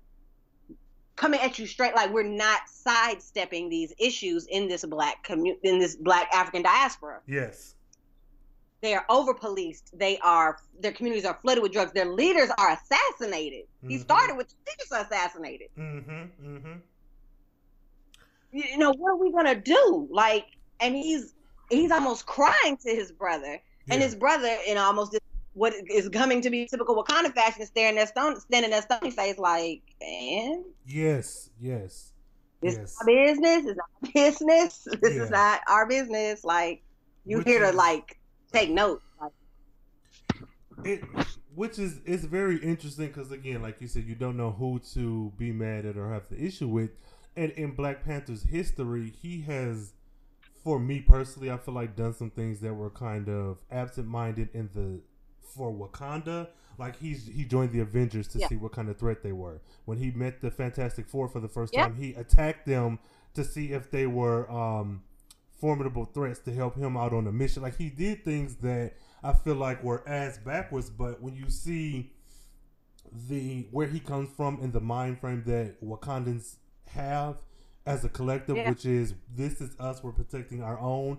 coming 1.16 1.40
at 1.40 1.58
you 1.58 1.66
straight 1.66 1.94
like 1.94 2.12
we're 2.12 2.22
not 2.22 2.60
sidestepping 2.68 3.70
these 3.70 3.94
issues 3.98 4.46
in 4.46 4.68
this 4.68 4.84
black 4.84 5.22
community, 5.24 5.66
in 5.66 5.78
this 5.78 5.96
black 5.96 6.28
African 6.34 6.62
diaspora. 6.62 7.22
Yes. 7.26 7.75
They 8.82 8.94
are 8.94 9.04
over 9.08 9.32
policed. 9.34 9.98
They 9.98 10.18
are 10.18 10.58
their 10.80 10.92
communities 10.92 11.24
are 11.24 11.38
flooded 11.42 11.62
with 11.62 11.72
drugs. 11.72 11.92
Their 11.92 12.04
leaders 12.12 12.50
are 12.58 12.72
assassinated. 12.72 13.64
He 13.86 13.96
Mhm. 13.96 14.00
started 14.00 14.36
with 14.36 14.52
leaders 14.66 14.92
are 14.92 15.00
assassinated. 15.04 15.68
Mm-hmm. 15.78 16.46
Mm-hmm. 16.56 16.72
You 18.52 18.78
know 18.78 18.92
what 18.92 19.10
are 19.12 19.16
we 19.16 19.32
gonna 19.32 19.54
do? 19.60 20.08
Like, 20.10 20.46
and 20.80 20.94
he's 20.94 21.34
he's 21.70 21.90
almost 21.90 22.26
crying 22.26 22.76
to 22.78 22.90
his 22.94 23.12
brother, 23.12 23.60
and 23.90 24.02
his 24.02 24.14
brother 24.14 24.56
in 24.66 24.78
almost 24.78 25.18
what 25.54 25.74
is 25.90 26.08
coming 26.10 26.40
to 26.42 26.50
be 26.50 26.66
typical 26.66 27.02
Wakanda 27.02 27.34
fashion 27.34 27.62
is 27.62 27.68
staring 27.68 27.96
that 27.96 28.08
stone, 28.08 28.38
standing 28.40 28.70
that 28.70 28.84
stony 28.84 29.10
face, 29.10 29.38
like, 29.38 29.82
man, 30.00 30.64
Yes. 30.86 31.48
Yes. 31.58 32.12
this 32.60 32.76
Yes. 32.76 32.90
is 32.92 32.96
our 33.00 33.06
business. 33.06 33.64
It's 33.66 33.78
not 33.78 34.12
business. 34.14 34.88
This 35.00 35.14
Yeah. 35.16 35.22
is 35.22 35.30
not 35.30 35.60
our 35.66 35.86
business. 35.86 36.44
Like, 36.44 36.82
you 37.24 37.38
Which 37.38 37.46
here 37.48 37.60
to 37.60 37.70
is- 37.70 37.74
like 37.74 38.18
take 38.52 38.70
note. 38.70 39.02
It 40.84 41.02
which 41.54 41.78
is 41.78 42.00
it's 42.04 42.24
very 42.24 42.58
interesting 42.58 43.06
because 43.06 43.32
again 43.32 43.62
like 43.62 43.80
you 43.80 43.88
said 43.88 44.04
you 44.04 44.14
don't 44.14 44.36
know 44.36 44.50
who 44.50 44.78
to 44.92 45.32
be 45.38 45.50
mad 45.50 45.86
at 45.86 45.96
or 45.96 46.12
have 46.12 46.28
the 46.28 46.38
issue 46.38 46.68
with 46.68 46.90
and 47.34 47.50
in 47.52 47.72
black 47.74 48.04
panther's 48.04 48.42
history 48.42 49.08
he 49.22 49.40
has 49.40 49.94
for 50.62 50.78
me 50.78 51.00
personally 51.00 51.50
i 51.50 51.56
feel 51.56 51.72
like 51.72 51.96
done 51.96 52.12
some 52.12 52.28
things 52.28 52.60
that 52.60 52.74
were 52.74 52.90
kind 52.90 53.26
of 53.30 53.56
absent-minded 53.70 54.50
in 54.52 54.68
the 54.74 55.00
for 55.54 55.72
wakanda 55.72 56.46
like 56.78 56.98
he's 56.98 57.26
he 57.26 57.42
joined 57.46 57.72
the 57.72 57.80
avengers 57.80 58.28
to 58.28 58.38
Yeah. 58.38 58.48
see 58.48 58.56
what 58.56 58.72
kind 58.72 58.90
of 58.90 58.98
threat 58.98 59.22
they 59.22 59.32
were 59.32 59.62
when 59.86 59.96
he 59.96 60.10
met 60.10 60.42
the 60.42 60.50
fantastic 60.50 61.08
four 61.08 61.26
for 61.26 61.40
the 61.40 61.48
first 61.48 61.72
Yeah. 61.72 61.84
time 61.84 61.96
he 61.96 62.12
attacked 62.12 62.66
them 62.66 62.98
to 63.32 63.42
see 63.44 63.72
if 63.72 63.90
they 63.90 64.06
were 64.06 64.48
um 64.50 65.02
formidable 65.60 66.04
threats 66.04 66.38
to 66.40 66.52
help 66.52 66.76
him 66.76 66.96
out 66.96 67.12
on 67.12 67.26
a 67.26 67.32
mission. 67.32 67.62
Like 67.62 67.76
he 67.76 67.88
did 67.90 68.24
things 68.24 68.56
that 68.56 68.92
I 69.22 69.32
feel 69.32 69.54
like 69.56 69.82
were 69.82 70.06
ass 70.08 70.38
backwards, 70.38 70.90
but 70.90 71.20
when 71.22 71.34
you 71.34 71.48
see 71.50 72.12
the 73.28 73.66
where 73.70 73.86
he 73.86 74.00
comes 74.00 74.28
from 74.36 74.60
and 74.62 74.72
the 74.72 74.80
mind 74.80 75.20
frame 75.20 75.42
that 75.46 75.82
Wakandans 75.84 76.56
have 76.88 77.36
as 77.86 78.04
a 78.04 78.08
collective, 78.08 78.56
Yeah. 78.56 78.68
which 78.70 78.84
is 78.84 79.14
this 79.34 79.60
is 79.60 79.76
us, 79.78 80.02
we're 80.02 80.12
protecting 80.12 80.62
our 80.62 80.78
own. 80.78 81.18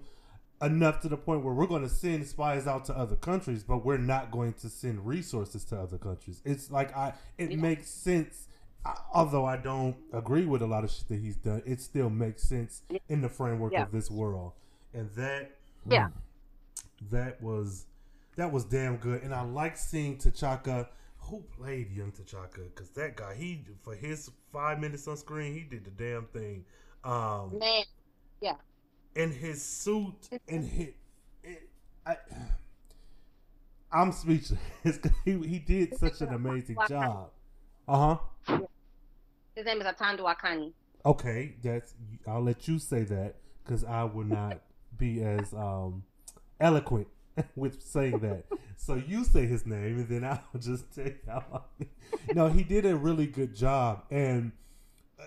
Enough 0.60 1.02
to 1.02 1.10
the 1.10 1.18
point 1.18 1.44
where 1.44 1.54
we're 1.54 1.68
going 1.68 1.84
to 1.84 1.90
send 1.90 2.26
spies 2.26 2.66
out 2.66 2.84
to 2.86 2.98
other 2.98 3.16
countries, 3.16 3.64
but 3.64 3.86
we're 3.86 4.00
not 4.00 4.32
going 4.32 4.54
to 4.54 4.70
send 4.70 5.06
resources 5.06 5.64
to 5.66 5.80
other 5.80 6.00
countries. 6.00 6.42
It's 6.46 6.72
like 6.72 6.96
I, 6.98 7.14
it 7.38 7.52
Yeah. 7.52 7.58
makes 7.58 7.90
sense. 7.90 8.47
I, 8.88 8.98
although 9.14 9.46
I 9.46 9.58
don't 9.58 9.96
agree 10.14 10.46
with 10.46 10.62
a 10.62 10.68
lot 10.68 10.84
of 10.84 10.92
shit 10.92 11.08
that 11.10 11.20
he's 11.20 11.36
done, 11.36 11.62
it 11.66 11.82
still 11.82 12.10
makes 12.10 12.44
sense 12.44 12.84
in 13.10 13.22
the 13.22 13.30
framework 13.30 13.74
Yeah. 13.74 13.84
of 13.84 13.92
this 13.92 14.10
world, 14.10 14.54
and 14.94 15.10
that, 15.12 15.52
Yeah. 15.86 16.10
that 17.12 17.42
was 17.42 17.86
that 18.36 18.52
was 18.52 18.66
damn 18.66 18.98
good. 18.98 19.24
And 19.24 19.34
I 19.34 19.42
like 19.42 19.76
seeing 19.78 20.18
T'Chaka, 20.18 20.88
who 21.18 21.42
played 21.58 21.92
young 21.92 22.12
T'Chaka, 22.12 22.66
because 22.74 22.90
that 22.92 23.16
guy, 23.16 23.34
he 23.34 23.66
for 23.82 23.96
his 23.96 24.30
five 24.54 24.80
minutes 24.80 25.08
on 25.08 25.18
screen, 25.18 25.54
he 25.56 25.62
did 25.64 25.84
the 25.86 25.92
damn 25.92 26.26
thing. 26.28 26.64
Um, 27.04 27.58
man, 27.58 27.84
yeah. 28.40 28.56
and 29.16 29.34
his 29.34 29.64
suit 29.64 30.30
and 30.48 30.64
his, 30.66 30.90
it, 31.44 31.68
I, 32.06 32.18
I'm 33.92 34.12
speechless. 34.12 34.60
he, 35.26 35.32
he 35.40 35.60
did 35.60 35.98
such 35.98 36.22
an 36.22 36.30
amazing 36.34 36.78
job. 36.88 37.32
Uh 37.88 38.16
huh. 38.46 38.60
His 39.58 39.66
name 39.66 39.82
is 39.82 39.88
Atandwa 39.88 40.36
Kani. 40.38 40.72
Okay, 41.04 41.56
that's 41.64 41.96
I'll 42.28 42.44
let 42.44 42.68
you 42.68 42.78
say 42.78 43.02
that 43.06 43.38
because 43.64 43.84
I 43.84 44.04
will 44.04 44.24
not 44.24 44.62
be 45.00 45.24
as 45.24 45.52
um 45.52 46.04
eloquent 46.60 47.08
with 47.56 47.82
saying 47.82 48.20
that. 48.20 48.44
So 48.76 48.94
you 48.94 49.24
say 49.24 49.48
his 49.48 49.66
name, 49.66 49.98
and 49.98 50.08
then 50.08 50.24
I'll 50.24 50.44
just 50.60 50.94
tell 50.94 51.06
you. 51.08 51.88
No, 52.36 52.50
he 52.50 52.64
did 52.64 52.86
a 52.86 52.96
really 52.96 53.26
good 53.26 53.56
job, 53.56 54.04
and 54.12 54.52
uh, 55.20 55.26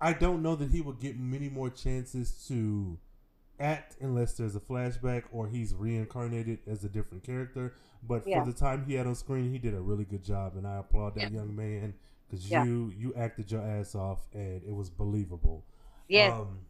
I 0.00 0.14
don't 0.14 0.42
know 0.42 0.56
that 0.56 0.70
he 0.70 0.80
will 0.80 0.94
get 0.94 1.18
many 1.18 1.50
more 1.50 1.68
chances 1.68 2.42
to 2.48 2.96
act 3.60 3.96
unless 4.00 4.32
there's 4.32 4.56
a 4.56 4.60
flashback 4.60 5.24
or 5.30 5.46
he's 5.46 5.74
reincarnated 5.74 6.60
as 6.66 6.84
a 6.84 6.88
different 6.88 7.22
character. 7.22 7.74
But 8.02 8.26
Yeah. 8.26 8.40
for 8.42 8.50
the 8.50 8.56
time 8.56 8.86
he 8.86 8.94
had 8.94 9.06
on 9.06 9.14
screen, 9.14 9.52
he 9.52 9.58
did 9.58 9.74
a 9.74 9.80
really 9.80 10.04
good 10.06 10.24
job, 10.24 10.56
and 10.56 10.66
I 10.66 10.78
applaud 10.78 11.16
that 11.16 11.32
Yeah. 11.32 11.40
young 11.40 11.54
man 11.54 11.92
because 12.28 12.50
Yeah. 12.50 12.64
you 12.64 12.92
you 12.96 13.14
acted 13.14 13.50
your 13.50 13.62
ass 13.62 13.94
off, 13.94 14.26
and 14.32 14.62
it 14.64 14.74
was 14.74 14.90
believable. 14.90 15.64
Yes, 16.08 16.32
Um, 16.32 16.60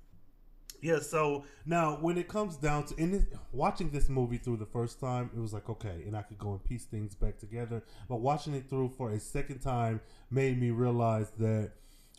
yeah. 0.81 0.99
So 1.01 1.45
now, 1.65 1.97
when 2.01 2.19
it 2.19 2.29
comes 2.29 2.57
down 2.57 2.85
to 2.87 2.95
in 2.97 3.11
this, 3.13 3.25
watching 3.53 3.91
this 3.91 4.09
movie 4.09 4.39
through 4.39 4.59
the 4.59 4.67
first 4.67 5.01
time, 5.01 5.31
it 5.37 5.41
was 5.41 5.53
like 5.53 5.69
okay, 5.69 6.03
and 6.07 6.17
I 6.17 6.23
could 6.23 6.39
go 6.39 6.53
and 6.53 6.63
piece 6.65 6.85
things 6.85 7.15
back 7.15 7.39
together. 7.39 7.83
But 8.09 8.17
watching 8.17 8.55
it 8.55 8.69
through 8.69 8.91
for 8.91 9.11
a 9.11 9.21
second 9.21 9.61
time 9.61 10.01
made 10.31 10.61
me 10.61 10.71
realize 10.71 11.31
that. 11.39 11.73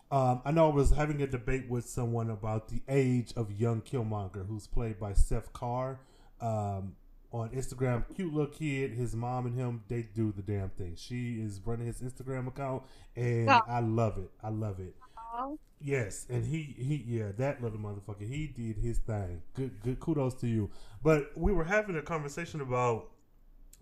Um, 0.09 0.41
I 0.45 0.51
know 0.51 0.71
I 0.71 0.73
was 0.73 0.91
having 0.91 1.21
a 1.21 1.27
debate 1.27 1.67
with 1.69 1.85
someone 1.85 2.29
about 2.29 2.69
the 2.69 2.81
age 2.87 3.33
of 3.35 3.51
young 3.51 3.81
Killmonger, 3.81 4.47
who's 4.47 4.65
played 4.65 4.97
by 5.01 5.11
Seth 5.11 5.51
Carr 5.51 5.99
um, 6.39 6.95
on 7.31 7.49
Instagram. 7.49 8.03
Cute 8.15 8.33
little 8.33 8.51
kid. 8.51 8.91
His 8.91 9.15
mom 9.15 9.45
and 9.45 9.55
him, 9.55 9.83
they 9.87 10.03
do 10.03 10.31
the 10.35 10.41
damn 10.41 10.69
thing. 10.69 10.95
She 10.95 11.41
is 11.41 11.59
running 11.65 11.85
his 11.87 12.01
Instagram 12.01 12.47
account, 12.47 12.83
and 13.15 13.45
Yeah. 13.47 13.61
I 13.67 13.79
love 13.81 14.17
it. 14.17 14.31
I 14.43 14.49
love 14.49 14.79
it. 14.79 14.95
Oh, 15.33 15.59
Yes, 15.79 16.25
and 16.29 16.43
he 16.43 16.63
he 16.77 17.03
yeah, 17.05 17.31
that 17.37 17.61
little 17.61 17.77
motherfucker, 17.77 18.27
he 18.27 18.47
did 18.47 18.77
his 18.77 18.97
thing. 18.97 19.43
Good 19.53 19.79
good 19.83 19.99
kudos 19.99 20.33
to 20.35 20.47
you. 20.47 20.71
But 21.03 21.31
we 21.37 21.51
were 21.53 21.65
having 21.65 21.95
a 21.97 22.01
conversation 22.01 22.61
about 22.61 23.11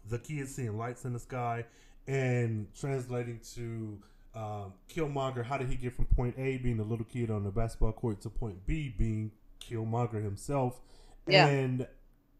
the 0.09 0.19
kids 0.19 0.53
seeing 0.53 0.77
lights 0.77 1.05
in 1.05 1.13
the 1.13 1.19
sky 1.19 1.63
and 2.05 2.67
translating 2.77 3.39
to 3.55 3.97
um, 4.35 4.73
Killmonger. 4.93 5.45
How 5.45 5.57
did 5.57 5.69
he 5.69 5.75
get 5.75 5.95
from 5.95 6.05
point 6.05 6.35
A, 6.37 6.57
being 6.57 6.79
a 6.81 6.83
little 6.83 7.05
kid 7.05 7.31
on 7.31 7.45
the 7.45 7.49
basketball 7.51 7.93
court, 7.93 8.19
to 8.21 8.29
point 8.29 8.65
B, 8.67 8.93
being 8.95 9.31
Killmonger 9.61 10.21
himself? 10.21 10.81
Yeah. 11.27 11.47
And 11.47 11.87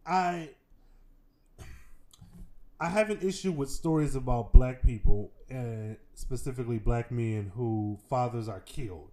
I 0.05 0.49
I 2.79 2.89
have 2.89 3.09
an 3.09 3.19
issue 3.21 3.51
with 3.51 3.69
stories 3.69 4.15
about 4.15 4.51
black 4.53 4.83
people 4.83 5.31
and 5.49 5.97
specifically 6.13 6.77
black 6.77 7.11
men 7.11 7.51
who 7.55 7.97
fathers 8.09 8.49
are 8.49 8.59
killed 8.61 9.11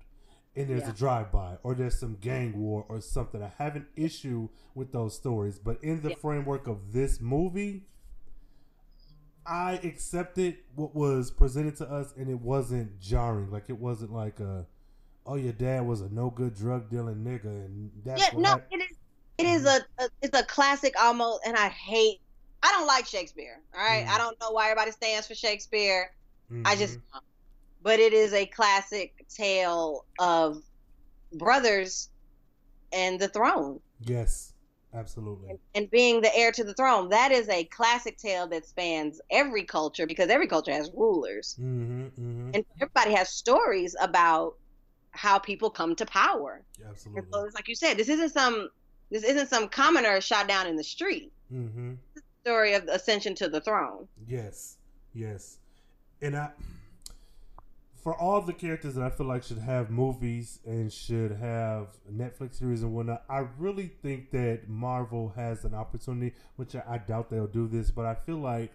and 0.57 0.69
there's 0.69 0.83
Yeah. 0.83 0.91
a 0.91 0.95
drive-by 0.95 1.59
or 1.63 1.75
there's 1.75 1.99
some 1.99 2.17
gang 2.17 2.59
war 2.59 2.85
or 2.89 3.01
something. 3.01 3.43
I 3.43 3.53
have 3.59 3.77
an 3.77 3.87
issue 3.97 4.49
with 4.75 4.93
those 4.93 5.15
stories, 5.15 5.59
but 5.59 5.83
in 5.83 6.03
the 6.03 6.11
Yeah. 6.11 6.17
framework 6.17 6.67
of 6.67 6.93
this 6.93 7.21
movie, 7.21 7.87
I 9.45 9.75
accepted 9.83 10.59
what 10.75 10.95
was 10.95 11.31
presented 11.31 11.77
to 11.77 11.91
us, 11.91 12.13
and 12.17 12.29
it 12.31 12.41
wasn't 12.41 13.01
jarring. 13.01 13.51
Like 13.51 13.69
it 13.69 13.79
wasn't 13.79 14.13
like 14.13 14.39
a, 14.39 14.67
"Oh, 15.27 15.35
your 15.35 15.53
dad 15.53 15.85
was 15.87 16.01
a 16.01 16.09
no 16.09 16.31
good 16.31 16.55
drug 16.55 16.89
dealing 16.89 17.25
nigga," 17.25 17.47
and 17.47 17.91
that's 18.05 18.23
yeah, 18.23 18.39
no, 18.39 18.51
hap- 18.51 18.69
it 18.71 18.77
is. 18.77 18.97
It 19.39 19.47
is 19.47 19.63
mm-hmm. 19.63 19.83
a, 19.99 20.05
a 20.05 20.09
it's 20.21 20.39
a 20.39 20.45
classic 20.45 20.95
almost, 21.01 21.41
and 21.45 21.57
I 21.57 21.69
hate. 21.71 22.21
I 22.63 22.71
don't 22.73 22.87
like 22.87 23.07
Shakespeare. 23.07 23.61
All 23.75 23.81
right, 23.85 24.05
Mm. 24.07 24.11
I 24.11 24.19
don't 24.19 24.39
know 24.41 24.51
why 24.51 24.71
everybody 24.71 24.93
stands 24.93 25.27
for 25.27 25.35
Shakespeare. 25.35 26.13
I 26.67 26.77
just, 26.77 26.99
but 27.83 27.99
it 27.99 28.13
is 28.13 28.35
a 28.35 28.45
classic 28.45 29.27
tale 29.29 30.05
of 30.19 30.63
brothers 31.33 32.11
and 32.93 33.19
the 33.19 33.29
throne 33.29 33.81
yes, 34.01 34.53
absolutely. 34.93 35.57
and 35.75 35.91
being 35.91 36.21
the 36.21 36.37
heir 36.37 36.53
to 36.53 36.63
the 36.63 36.75
throne. 36.75 37.09
That 37.09 37.33
is 37.33 37.49
a 37.49 37.65
classic 37.65 38.19
tale 38.19 38.47
that 38.49 38.67
spans 38.67 39.19
every 39.31 39.65
culture 39.65 40.07
because 40.07 40.29
every 40.29 40.47
culture 40.47 40.73
has 40.73 40.91
rulers, 40.95 41.57
Mm-hmm, 41.59 42.03
mm-hmm. 42.09 42.51
and 42.55 42.65
everybody 42.81 43.13
has 43.15 43.31
stories 43.31 43.97
about 44.01 44.57
how 45.13 45.39
people 45.39 45.71
come 45.71 45.97
to 45.97 46.05
power. 46.05 46.63
And 46.79 46.91
Absolutely. 46.91 47.23
so 47.33 47.45
it's 47.47 47.55
like 47.55 47.69
you 47.69 47.75
said, 47.75 47.97
this 47.97 48.11
isn't 48.11 48.31
some 48.31 48.69
this 49.11 49.25
isn't 49.25 49.49
some 49.49 49.69
commoner 49.69 50.21
shot 50.21 50.49
down 50.49 50.67
in 50.67 50.77
the 50.77 50.85
street. 50.85 51.33
Mm-hmm. 51.53 51.95
Story 52.43 52.75
of 52.75 52.87
the 52.87 52.95
ascension 52.95 53.35
to 53.37 53.49
the 53.49 53.61
throne. 53.61 54.09
Yes, 54.27 54.79
yes, 55.15 55.59
and 56.21 56.37
I, 56.37 56.51
for 58.03 58.17
all 58.17 58.41
the 58.41 58.53
characters 58.53 58.97
that 58.97 59.05
I 59.05 59.11
feel 59.11 59.27
like 59.27 59.45
should 59.45 59.59
have 59.59 59.91
movies 59.91 60.59
and 60.67 60.93
should 60.93 61.33
have 61.33 61.89
Netflix 62.13 62.57
series 62.57 62.83
and 62.83 62.93
whatnot, 62.93 63.23
I 63.29 63.47
really 63.59 63.93
think 64.03 64.33
that 64.33 64.69
Marvel 64.69 65.33
has 65.37 65.65
an 65.65 65.75
opportunity, 65.75 66.35
which 66.57 66.75
I, 66.75 66.83
I 66.89 66.99
doubt 66.99 67.31
they'll 67.31 67.47
do 67.47 67.69
this, 67.69 67.93
but 67.93 68.07
I 68.07 68.15
feel 68.15 68.39
like 68.39 68.73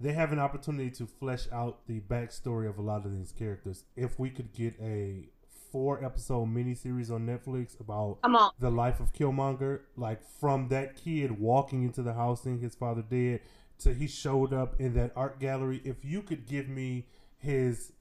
they 0.00 0.12
have 0.14 0.32
an 0.32 0.38
opportunity 0.38 0.90
to 0.92 1.06
flesh 1.06 1.46
out 1.52 1.86
the 1.86 2.00
backstory 2.00 2.68
of 2.68 2.78
a 2.78 2.82
lot 2.82 3.04
of 3.04 3.12
these 3.16 3.32
characters. 3.32 3.84
If 3.96 4.18
we 4.18 4.30
could 4.30 4.52
get 4.52 4.74
a 4.80 5.28
four 5.72 6.04
episode 6.04 6.46
miniseries 6.46 7.10
on 7.10 7.26
Netflix 7.26 7.80
about 7.80 8.18
on. 8.22 8.52
the 8.60 8.70
life 8.70 9.00
of 9.00 9.12
Killmonger, 9.14 9.80
like 9.96 10.20
from 10.38 10.68
that 10.68 10.94
kid 10.94 11.40
walking 11.40 11.82
into 11.82 12.02
the 12.02 12.12
house 12.12 12.42
seeing 12.42 12.60
his 12.60 12.74
father 12.74 13.02
dead 13.02 13.40
to 13.78 13.94
he 13.94 14.06
showed 14.06 14.52
up 14.52 14.78
in 14.78 14.94
that 14.94 15.12
art 15.16 15.40
gallery. 15.40 15.80
If 15.84 16.04
you 16.04 16.22
could 16.22 16.46
give 16.46 16.68
me 16.68 17.06
his 17.38 17.92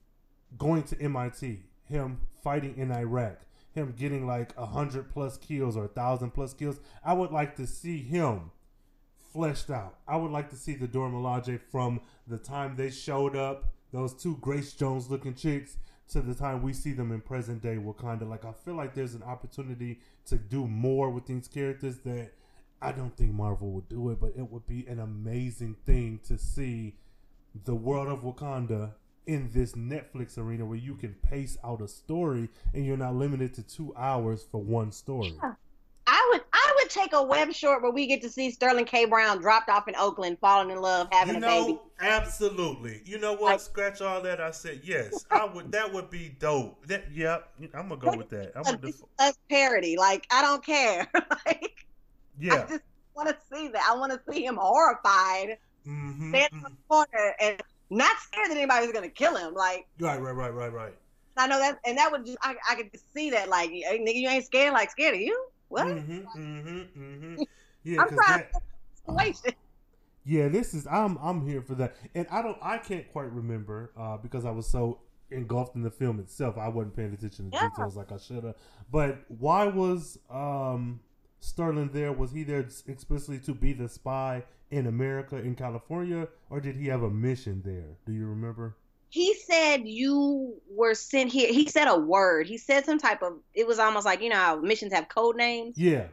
going 0.57 0.83
to 0.83 1.01
MIT, 1.01 1.63
him 1.85 2.19
fighting 2.43 2.77
in 2.77 2.91
Iraq, 2.91 3.39
him 3.71 3.95
getting 3.97 4.27
like 4.27 4.51
a 4.57 4.65
hundred 4.65 5.09
plus 5.09 5.37
kills 5.37 5.77
or 5.77 5.85
a 5.85 5.89
thousand 5.89 6.31
plus 6.31 6.53
kills, 6.53 6.79
I 7.03 7.13
would 7.13 7.31
like 7.31 7.55
to 7.55 7.65
see 7.65 7.99
him 7.99 8.51
fleshed 9.31 9.69
out. 9.69 9.95
I 10.07 10.17
would 10.17 10.31
like 10.31 10.49
to 10.49 10.57
see 10.57 10.75
the 10.75 10.87
Dora 10.87 11.09
Milaje 11.09 11.59
from 11.71 12.01
the 12.27 12.37
time 12.37 12.75
they 12.75 12.91
showed 12.91 13.35
up, 13.35 13.73
those 13.93 14.13
two 14.13 14.37
Grace 14.41 14.73
Jones 14.73 15.09
looking 15.09 15.33
chicks, 15.33 15.77
to 16.11 16.21
the 16.21 16.33
time 16.33 16.61
we 16.61 16.73
see 16.73 16.91
them 16.91 17.11
in 17.11 17.21
present 17.21 17.61
day 17.61 17.77
Wakanda. 17.77 18.27
Like 18.27 18.45
I 18.45 18.51
feel 18.51 18.75
like 18.75 18.93
there's 18.93 19.13
an 19.13 19.23
opportunity 19.23 19.99
to 20.25 20.37
do 20.37 20.67
more 20.67 21.09
with 21.09 21.25
these 21.25 21.47
characters 21.47 21.97
that 21.99 22.31
I 22.81 22.91
don't 22.91 23.15
think 23.15 23.31
Marvel 23.31 23.71
would 23.71 23.89
do 23.89 24.09
it, 24.09 24.19
but 24.19 24.33
it 24.37 24.51
would 24.51 24.67
be 24.67 24.85
an 24.87 24.99
amazing 24.99 25.75
thing 25.85 26.19
to 26.27 26.37
see 26.37 26.95
the 27.65 27.75
world 27.75 28.07
of 28.07 28.23
Wakanda 28.23 28.91
in 29.27 29.49
this 29.53 29.73
Netflix 29.73 30.37
arena 30.37 30.65
where 30.65 30.77
you 30.77 30.95
can 30.95 31.13
pace 31.13 31.57
out 31.63 31.81
a 31.81 31.87
story 31.87 32.49
and 32.73 32.85
you're 32.85 32.97
not 32.97 33.15
limited 33.15 33.53
to 33.53 33.63
two 33.63 33.93
hours 33.95 34.45
for 34.51 34.61
one 34.61 34.91
story. 34.91 35.33
Yeah. 35.41 35.53
I 36.07 36.29
would 36.31 36.41
I 36.51 36.73
would 36.77 36.80
take 36.93 37.13
a 37.13 37.21
web 37.23 37.51
short 37.53 37.81
where 37.81 37.91
we 37.91 38.07
get 38.07 38.21
to 38.23 38.29
see 38.29 38.51
Sterling 38.51 38.85
K. 38.85 39.05
Brown 39.05 39.39
dropped 39.39 39.69
off 39.69 39.87
in 39.87 39.95
Oakland, 39.95 40.37
falling 40.39 40.69
in 40.69 40.81
love, 40.81 41.07
having 41.11 41.35
you 41.35 41.43
a 41.43 41.65
baby. 41.65 41.79
absolutely. 41.99 43.01
You 43.05 43.19
know 43.19 43.33
what? 43.33 43.41
Like- 43.53 43.59
Scratch 43.59 44.01
all 44.01 44.21
that. 44.21 44.39
I 44.41 44.51
said 44.51 44.81
yes. 44.83 45.25
I 45.31 45.45
would. 45.45 45.71
That 45.71 45.91
would 45.93 46.09
be 46.09 46.35
dope. 46.39 46.85
That. 46.87 47.11
Yep. 47.11 47.49
I'm 47.73 47.89
gonna 47.89 47.97
go 47.97 48.15
with 48.17 48.29
that. 48.29 48.51
I'm 48.55 48.63
gonna. 48.63 48.77
Def- 48.77 49.01
Us 49.19 49.37
parody. 49.49 49.97
Like 49.97 50.27
I 50.31 50.41
don't 50.41 50.63
care. 50.65 51.07
like 51.45 51.85
yeah. 52.39 52.63
I 52.65 52.67
just 52.67 52.81
want 53.15 53.29
to 53.29 53.37
see 53.53 53.67
that. 53.69 53.87
I 53.91 53.95
want 53.97 54.11
to 54.13 54.33
see 54.33 54.45
him 54.45 54.57
horrified, 54.59 55.57
Mm-hmm. 55.87 56.29
standing 56.29 56.57
in 56.59 56.63
the 56.63 56.71
corner, 56.87 57.35
and 57.41 57.59
not 57.89 58.15
scared 58.19 58.49
that 58.51 58.57
anybody 58.57 58.85
was 58.85 58.93
gonna 58.93 59.09
kill 59.09 59.35
him. 59.35 59.53
Like 59.53 59.87
Right. 59.99 60.21
Right. 60.21 60.31
Right. 60.35 60.53
Right. 60.53 60.71
Right. 60.71 60.93
I 61.37 61.47
know 61.47 61.57
that, 61.59 61.79
and 61.85 61.97
that 61.97 62.11
would 62.11 62.25
just 62.25 62.37
I, 62.41 62.55
I 62.69 62.75
could 62.75 62.91
see 63.13 63.29
that. 63.31 63.49
Like 63.49 63.69
nigga, 63.71 64.13
you 64.15 64.29
ain't 64.29 64.45
scared. 64.45 64.73
Like 64.73 64.91
scared 64.91 65.15
of 65.15 65.21
you? 65.21 65.47
What? 65.71 65.87
Mm-hmm. 65.87 66.39
Mm-hmm. 66.39 67.01
Mm-hmm. 67.01 67.43
Yeah. 67.83 68.01
I'm 68.01 68.09
'cause 68.09 68.17
trying 68.27 68.43
that-. 69.07 69.55
Yeah, 70.23 70.49
this 70.49 70.73
is 70.75 70.85
I'm 70.85 71.17
I'm 71.17 71.47
here 71.47 71.61
for 71.61 71.73
that, 71.75 71.95
and 72.13 72.27
I 72.29 72.41
don't 72.43 72.57
I 72.61 72.77
can't 72.77 73.11
quite 73.11 73.31
remember 73.31 73.91
uh, 73.97 74.17
because 74.17 74.45
I 74.45 74.51
was 74.51 74.67
so 74.67 74.99
engulfed 75.31 75.75
in 75.75 75.81
the 75.81 75.89
film 75.89 76.19
itself. 76.19 76.57
I 76.57 76.67
wasn't 76.67 76.95
paying 76.95 77.13
attention 77.13 77.49
to 77.49 77.57
Yeah. 77.57 77.69
details 77.69 77.95
like 77.95 78.11
I 78.11 78.17
should 78.17 78.43
have. 78.43 78.55
But 78.91 79.19
why 79.29 79.65
was 79.65 80.19
um, 80.29 80.99
Sterling 81.39 81.89
there? 81.91 82.11
Was 82.11 82.31
he 82.33 82.43
there 82.43 82.67
explicitly 82.87 83.39
to 83.39 83.53
be 83.55 83.73
the 83.73 83.89
spy 83.89 84.43
in 84.69 84.85
America 84.85 85.37
in 85.37 85.55
California, 85.55 86.27
or 86.51 86.59
did 86.61 86.75
he 86.75 86.87
have 86.87 87.01
a 87.01 87.09
mission 87.09 87.63
there? 87.65 87.97
Do 88.05 88.11
you 88.13 88.27
remember? 88.27 88.75
He 89.11 89.35
said 89.35 89.81
you 89.87 90.55
were 90.69 90.95
sent 90.95 91.31
here. 91.31 91.51
He 91.51 91.67
said 91.67 91.87
a 91.89 91.97
word. 91.99 92.47
He 92.47 92.57
said 92.57 92.85
some 92.85 92.97
type 92.97 93.21
of. 93.21 93.33
It 93.53 93.67
was 93.67 93.77
almost 93.77 94.05
like 94.05 94.21
you 94.21 94.29
know 94.29 94.37
how 94.37 94.55
missions 94.55 94.93
have 94.93 95.09
code 95.09 95.35
names. 95.35 95.77
Yeah. 95.77 96.05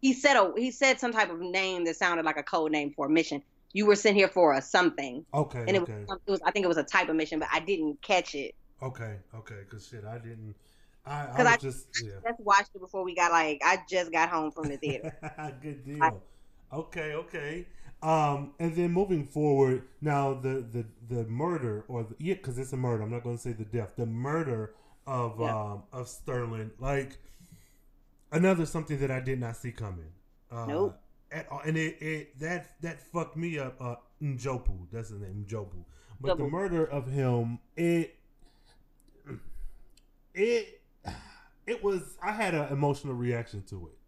He 0.00 0.14
said 0.14 0.36
a. 0.36 0.52
He 0.56 0.70
said 0.70 0.98
some 0.98 1.12
type 1.12 1.30
of 1.30 1.38
name 1.40 1.84
that 1.84 1.96
sounded 1.96 2.24
like 2.24 2.38
a 2.38 2.42
code 2.42 2.72
name 2.72 2.92
for 2.96 3.06
a 3.06 3.10
mission. 3.10 3.42
You 3.74 3.84
were 3.84 3.96
sent 3.96 4.16
here 4.16 4.28
for 4.28 4.54
a 4.54 4.62
something, 4.62 5.26
Okay. 5.34 5.58
and 5.60 5.70
it 5.76 5.82
okay. 5.82 6.04
was, 6.08 6.18
it 6.26 6.30
was. 6.30 6.40
I 6.42 6.50
think 6.50 6.64
it 6.64 6.68
was 6.68 6.78
a 6.78 6.82
type 6.84 7.10
of 7.10 7.16
mission, 7.16 7.38
but 7.38 7.48
I 7.52 7.60
didn't 7.60 8.00
catch 8.00 8.34
it. 8.34 8.54
Okay. 8.82 9.16
Okay. 9.34 9.56
Because 9.68 9.86
shit, 9.86 10.04
I 10.06 10.16
didn't. 10.16 10.54
I, 11.04 11.24
I 11.24 11.26
'Cause 11.26 11.38
was 11.38 11.46
I- 11.46 11.56
just 11.58 11.86
yeah. 12.02 12.10
Just 12.26 12.40
watched 12.40 12.70
it 12.74 12.80
before 12.80 13.04
we 13.04 13.14
got 13.14 13.30
like. 13.30 13.60
I 13.62 13.80
just 13.90 14.10
got 14.10 14.30
home 14.30 14.52
from 14.52 14.68
the 14.70 14.78
theater. 14.78 15.14
Good 15.62 15.84
deal. 15.84 16.22
Okay, 16.72 17.12
okay. 17.14 17.66
Um, 18.02 18.52
and 18.60 18.76
then 18.76 18.92
moving 18.92 19.24
forward, 19.26 19.82
now 20.00 20.34
the 20.34 20.64
the 20.70 20.84
the 21.08 21.24
murder 21.24 21.84
or 21.88 22.04
the, 22.04 22.14
yeah, 22.18 22.34
because 22.34 22.56
it's 22.58 22.72
a 22.72 22.76
murder. 22.76 23.02
I'm 23.02 23.10
not 23.10 23.24
going 23.24 23.36
to 23.36 23.42
say 23.42 23.52
the 23.52 23.64
death. 23.64 23.94
The 23.96 24.06
murder 24.06 24.74
of 25.06 25.40
Yeah. 25.40 25.54
um 25.58 25.82
of 25.92 26.06
Sterling, 26.08 26.70
like 26.78 27.18
another 28.30 28.66
something 28.66 28.98
that 29.00 29.10
I 29.10 29.20
did 29.20 29.40
not 29.40 29.56
see 29.56 29.72
coming. 29.72 30.12
Uh, 30.50 30.66
Nope. 30.66 31.00
At 31.32 31.46
all, 31.50 31.60
and 31.64 31.76
it, 31.76 32.00
it 32.00 32.38
that 32.40 32.80
that 32.82 33.00
fucked 33.02 33.36
me 33.36 33.58
up. 33.58 33.76
Uh, 33.80 33.96
N'Jobu, 34.22 34.86
that's 34.92 35.10
his 35.10 35.20
name, 35.20 35.44
N'Jobu. 35.48 35.84
But 36.20 36.38
the 36.38 36.44
murder 36.44 36.84
of 36.86 37.06
him, 37.10 37.58
it 37.76 38.16
it 40.34 40.80
it 41.66 41.82
was. 41.84 42.16
I 42.22 42.32
had 42.32 42.54
an 42.54 42.72
emotional 42.72 43.14
reaction 43.14 43.62
to 43.70 43.88
it. 43.88 43.98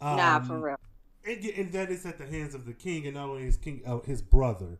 nah, 0.00 0.36
Um, 0.36 0.44
for 0.44 0.58
real. 0.60 0.76
And, 1.24 1.44
and 1.44 1.72
that 1.72 1.90
is 1.90 2.04
at 2.06 2.18
the 2.18 2.26
hands 2.26 2.54
of 2.54 2.66
the 2.66 2.72
king, 2.72 3.06
and 3.06 3.14
not 3.14 3.28
only 3.28 3.44
his 3.44 3.56
king, 3.56 3.82
uh, 3.86 3.98
his 4.00 4.22
brother, 4.22 4.78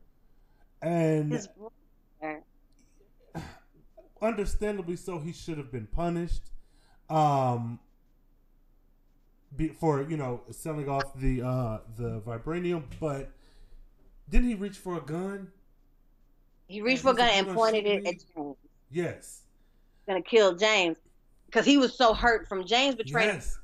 and 0.80 1.32
His, 1.32 1.48
understandably 4.20 4.96
so, 4.96 5.18
he 5.18 5.32
should 5.32 5.58
have 5.58 5.70
been 5.70 5.86
punished. 5.86 6.42
Um, 7.10 7.80
be, 9.56 9.68
for 9.68 10.02
you 10.08 10.16
know 10.16 10.42
selling 10.50 10.88
off 10.88 11.14
the 11.16 11.42
uh 11.42 11.78
the 11.96 12.20
vibranium, 12.20 12.84
but 13.00 13.30
didn't 14.30 14.48
he 14.48 14.54
reach 14.54 14.78
for 14.78 14.96
a 14.96 15.00
gun? 15.00 15.48
he 16.72 16.80
reached 16.80 17.02
for 17.02 17.10
a 17.10 17.14
gun 17.14 17.28
and 17.28 17.48
pointed 17.48 17.86
it 17.86 18.06
at 18.06 18.14
James. 18.34 18.56
Yes, 18.90 19.42
Gonna 20.06 20.22
kill 20.22 20.54
James 20.56 20.96
because 21.46 21.66
he 21.66 21.76
was 21.76 21.94
so 21.94 22.14
hurt 22.14 22.48
from 22.48 22.64
James 22.66 22.94
betraying 22.94 23.34
yes, 23.34 23.58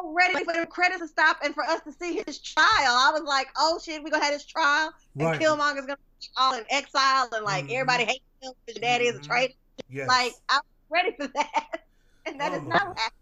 so 0.00 0.12
ready 0.12 0.44
for 0.44 0.52
the 0.52 0.66
credits 0.66 1.00
to 1.00 1.08
stop 1.08 1.38
and 1.44 1.54
for 1.54 1.64
us 1.64 1.80
to 1.82 1.92
see 1.92 2.22
his 2.26 2.40
trial. 2.40 2.66
I 2.86 3.10
was 3.12 3.22
like, 3.24 3.48
oh 3.56 3.78
shit, 3.82 4.02
we're 4.02 4.10
gonna 4.10 4.24
have 4.24 4.32
his 4.34 4.46
trial 4.46 4.92
and 5.18 5.28
right. 5.28 5.40
Killmonger's 5.40 5.86
gonna 5.86 5.96
be 6.20 6.26
all 6.36 6.54
in 6.54 6.64
exile 6.70 7.28
and 7.32 7.44
like 7.44 7.66
Mhm. 7.66 7.72
everybody 7.74 8.04
hates 8.04 8.24
him 8.40 8.52
because 8.66 8.76
your 8.76 8.82
daddy 8.82 9.06
is 9.06 9.16
a 9.16 9.20
Mhm. 9.20 9.26
traitor. 9.26 9.54
Yes. 9.88 10.08
Like 10.08 10.32
I 10.48 10.56
was 10.56 10.62
ready 10.90 11.12
for 11.18 11.26
that. 11.28 11.64
And 12.26 12.38
that 12.38 12.52
Oh 12.52 12.56
is 12.56 12.62
not 12.64 12.86
what 12.86 12.98
happened. 12.98 13.12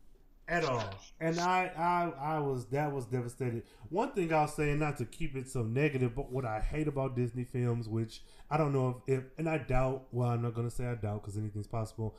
at 0.48 0.64
all. 0.64 0.98
And 1.20 1.38
I, 1.38 1.70
I, 2.18 2.36
I 2.36 2.38
was 2.40 2.66
that 2.66 2.92
was 2.92 3.06
devastated. 3.06 3.62
One 3.90 4.12
thing 4.12 4.32
I'll 4.32 4.48
say, 4.48 4.74
not 4.74 4.96
to 4.98 5.04
keep 5.04 5.36
it 5.36 5.48
so 5.48 5.62
negative, 5.62 6.14
but 6.16 6.32
what 6.32 6.44
I 6.44 6.60
hate 6.60 6.88
about 6.88 7.14
Disney 7.14 7.44
films, 7.44 7.88
which 7.88 8.22
I 8.50 8.56
don't 8.56 8.72
know 8.72 9.02
if, 9.06 9.18
if 9.18 9.24
and 9.38 9.48
I 9.48 9.58
doubt. 9.58 10.08
Well, 10.10 10.28
I'm 10.28 10.42
not 10.42 10.54
gonna 10.54 10.70
say 10.70 10.86
I 10.86 10.96
doubt 10.96 11.22
because 11.22 11.38
anything's 11.38 11.68
possible. 11.68 12.16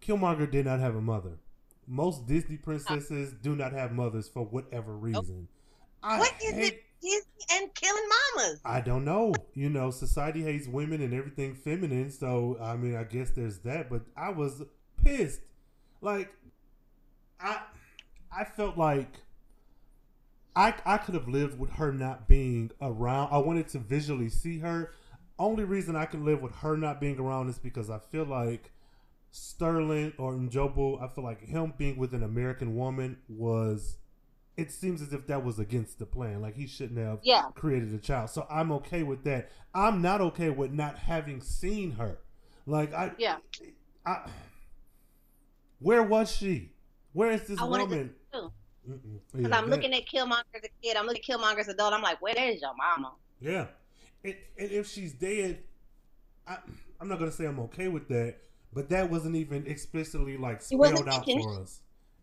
Killmonger 0.00 0.50
did 0.50 0.66
not 0.66 0.80
have 0.80 0.96
a 0.96 1.00
mother. 1.00 1.38
Most 1.86 2.26
Disney 2.26 2.56
princesses 2.56 3.32
uh, 3.32 3.36
do 3.42 3.56
not 3.56 3.72
have 3.72 3.92
mothers 3.92 4.28
for 4.28 4.44
whatever 4.44 4.96
reason. 4.96 5.48
I 6.02 6.18
What 6.18 6.32
is 6.42 6.52
hate- 6.54 6.72
it 6.74 6.84
Disney 7.02 7.44
and 7.60 7.74
killing 7.74 8.08
mamas? 8.36 8.60
I 8.64 8.80
don't 8.80 9.04
know. 9.04 9.34
You 9.54 9.68
know, 9.68 9.90
society 9.90 10.42
hates 10.42 10.68
women 10.68 11.02
and 11.02 11.12
everything 11.12 11.54
feminine. 11.54 12.10
So 12.10 12.56
I 12.60 12.76
mean, 12.76 12.94
I 12.96 13.04
guess 13.04 13.30
there's 13.30 13.58
that. 13.60 13.90
But 13.90 14.02
I 14.16 14.30
was 14.30 14.62
pissed. 15.04 15.40
Like, 16.00 16.32
I, 17.40 17.60
I 18.36 18.44
felt 18.44 18.76
like 18.78 19.08
I 20.54 20.74
I 20.84 20.98
could 20.98 21.14
have 21.14 21.28
lived 21.28 21.58
with 21.58 21.70
her 21.70 21.92
not 21.92 22.28
being 22.28 22.70
around. 22.80 23.32
I 23.32 23.38
wanted 23.38 23.68
to 23.68 23.78
visually 23.78 24.28
see 24.28 24.58
her. 24.58 24.92
Only 25.38 25.64
reason 25.64 25.96
I 25.96 26.04
can 26.04 26.24
live 26.24 26.40
with 26.42 26.54
her 26.56 26.76
not 26.76 27.00
being 27.00 27.18
around 27.18 27.48
is 27.48 27.58
because 27.58 27.90
I 27.90 27.98
feel 27.98 28.24
like 28.24 28.70
Sterling 29.32 30.12
or 30.18 30.34
N'Jobu. 30.34 31.02
I 31.02 31.08
feel 31.12 31.24
like 31.24 31.40
him 31.40 31.72
being 31.76 31.96
with 31.96 32.14
an 32.14 32.22
American 32.22 32.76
woman 32.76 33.18
was. 33.28 33.96
It 34.54 34.70
seems 34.70 35.00
as 35.00 35.14
if 35.14 35.26
that 35.28 35.42
was 35.42 35.58
against 35.58 35.98
the 35.98 36.04
plan. 36.04 36.42
Like 36.42 36.54
he 36.54 36.66
shouldn't 36.66 36.98
have 36.98 37.20
Yeah. 37.22 37.44
created 37.54 37.92
a 37.94 37.98
child. 37.98 38.28
So 38.28 38.46
I'm 38.50 38.70
okay 38.72 39.02
with 39.02 39.24
that. 39.24 39.50
I'm 39.74 40.02
not 40.02 40.20
okay 40.20 40.50
with 40.50 40.70
not 40.72 40.98
having 40.98 41.40
seen 41.40 41.92
her. 41.92 42.18
Like 42.66 42.92
I 42.92 43.12
Yeah. 43.18 43.38
I 44.04 44.28
Where 45.78 46.02
was 46.02 46.30
she? 46.30 46.72
Where 47.14 47.30
is 47.30 47.46
this 47.46 47.58
I 47.58 47.64
woman? 47.64 48.14
Because 48.30 48.50
Yeah, 49.34 49.40
I'm 49.40 49.50
that- 49.50 49.66
looking 49.70 49.94
at 49.94 50.06
Killmonger 50.06 50.44
as 50.54 50.64
a 50.64 50.68
kid. 50.82 50.96
I'm 50.98 51.06
looking 51.06 51.22
at 51.22 51.38
Killmonger 51.40 51.58
as 51.58 51.68
an 51.68 51.74
adult. 51.74 51.94
I'm 51.94 52.02
like, 52.02 52.20
where 52.20 52.34
is 52.38 52.60
your 52.60 52.74
mama? 52.74 53.14
Yeah. 53.40 53.68
And, 54.22 54.36
and 54.58 54.70
if 54.70 54.86
she's 54.86 55.12
dead, 55.14 55.62
I, 56.46 56.58
I'm 57.00 57.08
not 57.08 57.18
gonna 57.18 57.32
say 57.32 57.46
I'm 57.46 57.58
okay 57.60 57.88
with 57.88 58.06
that, 58.08 58.36
but 58.72 58.88
that 58.90 59.10
wasn't 59.10 59.36
even 59.36 59.66
explicitly 59.66 60.36
like 60.36 60.62
spelled 60.62 61.08
out 61.08 61.24
for 61.24 61.60
us, 61.60 61.80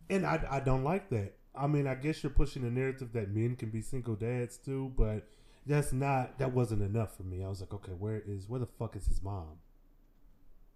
and 0.09 0.25
I, 0.25 0.43
I 0.49 0.59
don't 0.59 0.83
like 0.83 1.09
that. 1.09 1.33
I 1.55 1.67
mean, 1.67 1.88
I 1.88 1.95
guess 1.95 2.23
you're 2.23 2.31
pushing 2.31 2.63
the 2.63 2.69
narrative 2.69 3.13
that 3.13 3.29
men 3.29 3.55
can 3.55 3.69
be 3.69 3.81
single 3.81 4.15
dads 4.15 4.57
too, 4.57 4.91
but 4.97 5.27
that's 5.65 5.91
not 5.91 6.38
that 6.39 6.53
wasn't 6.53 6.81
enough 6.81 7.17
for 7.17 7.23
me. 7.23 7.43
I 7.43 7.49
was 7.49 7.62
like, 7.62 7.73
okay, 7.73 7.91
where 7.91 8.21
is 8.25 8.47
where 8.47 8.59
the 8.59 8.67
fuck 8.67 8.95
is 8.95 9.05
his 9.05 9.21
mom? 9.21 9.57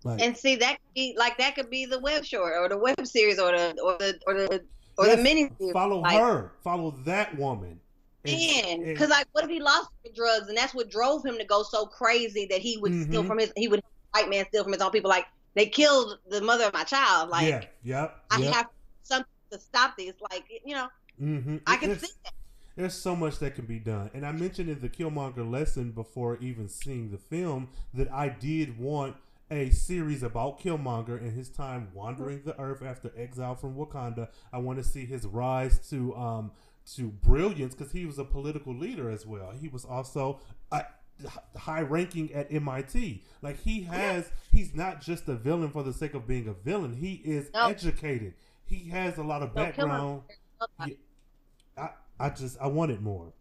Like, 0.03 0.21
And 0.21 0.35
see, 0.35 0.55
that 0.57 0.71
could 0.71 0.93
be 0.93 1.15
like 1.17 1.37
that 1.37 1.55
could 1.55 1.69
be 1.69 1.85
the 1.85 1.99
web 1.99 2.25
short 2.25 2.53
or 2.57 2.67
the 2.67 2.77
web 2.77 3.05
series 3.07 3.39
or 3.39 3.51
the 3.51 3.79
or 3.81 3.97
the 3.97 4.19
or 4.27 4.33
the 4.33 4.63
or 4.97 5.07
yes, 5.07 5.17
the 5.17 5.23
mini 5.23 5.49
follow 5.71 5.99
like, 6.01 6.19
her, 6.19 6.51
follow 6.63 6.91
that 7.05 7.37
woman. 7.37 7.79
And 8.25 8.85
because 8.85 9.09
like, 9.09 9.27
what 9.33 9.43
if 9.43 9.49
he 9.49 9.59
lost 9.59 9.89
drugs, 10.15 10.47
and 10.47 10.57
that's 10.57 10.73
what 10.73 10.89
drove 10.89 11.25
him 11.25 11.37
to 11.37 11.45
go 11.45 11.63
so 11.63 11.85
crazy 11.85 12.47
that 12.49 12.59
he 12.59 12.77
would 12.77 12.91
mm-hmm. 12.91 13.09
steal 13.09 13.23
from 13.23 13.39
his 13.39 13.51
he 13.55 13.67
would 13.67 13.81
white 14.13 14.29
man 14.29 14.45
steal 14.47 14.63
from 14.63 14.73
his 14.73 14.81
own 14.81 14.91
people. 14.91 15.09
Like 15.09 15.25
they 15.55 15.67
killed 15.67 16.19
the 16.29 16.41
mother 16.41 16.65
of 16.65 16.73
my 16.73 16.83
child. 16.83 17.29
Like, 17.29 17.47
yeah, 17.47 17.63
yep, 17.83 18.23
I 18.31 18.39
yep. 18.39 18.53
have 18.53 18.67
something 19.03 19.27
to 19.51 19.59
stop 19.59 19.97
this. 19.97 20.13
Like, 20.31 20.45
you 20.65 20.75
know, 20.75 20.87
mm-hmm. 21.21 21.57
I 21.67 21.77
can 21.77 21.97
see 21.99 22.07
that. 22.23 22.33
There's 22.75 22.95
so 22.95 23.15
much 23.15 23.37
that 23.39 23.53
can 23.53 23.65
be 23.65 23.77
done, 23.77 24.09
and 24.13 24.25
I 24.25 24.31
mentioned 24.31 24.69
in 24.69 24.79
the 24.81 24.89
Killmonger 24.89 25.49
lesson 25.49 25.91
before 25.91 26.37
even 26.37 26.67
seeing 26.67 27.11
the 27.11 27.19
film 27.19 27.69
that 27.93 28.11
I 28.11 28.29
did 28.29 28.79
want 28.79 29.15
a 29.51 29.69
series 29.69 30.23
about 30.23 30.59
Killmonger 30.59 31.19
and 31.19 31.37
his 31.37 31.49
time 31.49 31.89
wandering 31.93 32.41
the 32.43 32.59
earth 32.59 32.81
after 32.81 33.11
exile 33.15 33.55
from 33.55 33.75
Wakanda. 33.75 34.29
I 34.51 34.57
want 34.57 34.79
to 34.79 34.83
see 34.83 35.05
his 35.05 35.25
rise 35.27 35.77
to 35.89 36.15
um 36.15 36.51
to 36.95 37.09
brilliance 37.09 37.75
because 37.75 37.93
he 37.93 38.05
was 38.05 38.17
a 38.17 38.25
political 38.25 38.75
leader 38.75 39.09
as 39.09 39.25
well. 39.25 39.51
He 39.51 39.67
was 39.67 39.85
also 39.85 40.39
a 40.71 40.83
high 41.57 41.81
ranking 41.81 42.33
at 42.33 42.51
MIT. 42.51 43.23
Like 43.41 43.61
he 43.61 43.83
has, 43.83 44.31
he's 44.51 44.73
not 44.75 45.01
just 45.01 45.27
a 45.27 45.35
villain 45.35 45.69
for 45.69 45.83
the 45.83 45.93
sake 45.93 46.13
of 46.13 46.27
being 46.27 46.47
a 46.47 46.53
villain. 46.53 46.93
He 46.93 47.21
is 47.23 47.49
educated. 47.53 48.33
He 48.65 48.89
has 48.89 49.17
a 49.17 49.23
lot 49.23 49.43
of 49.43 49.53
background. 49.53 50.23
Yeah, 50.85 50.87
I 51.77 51.89
I 52.19 52.29
just 52.29 52.57
I 52.59 52.67
wanted 52.67 53.01
more. 53.01 53.33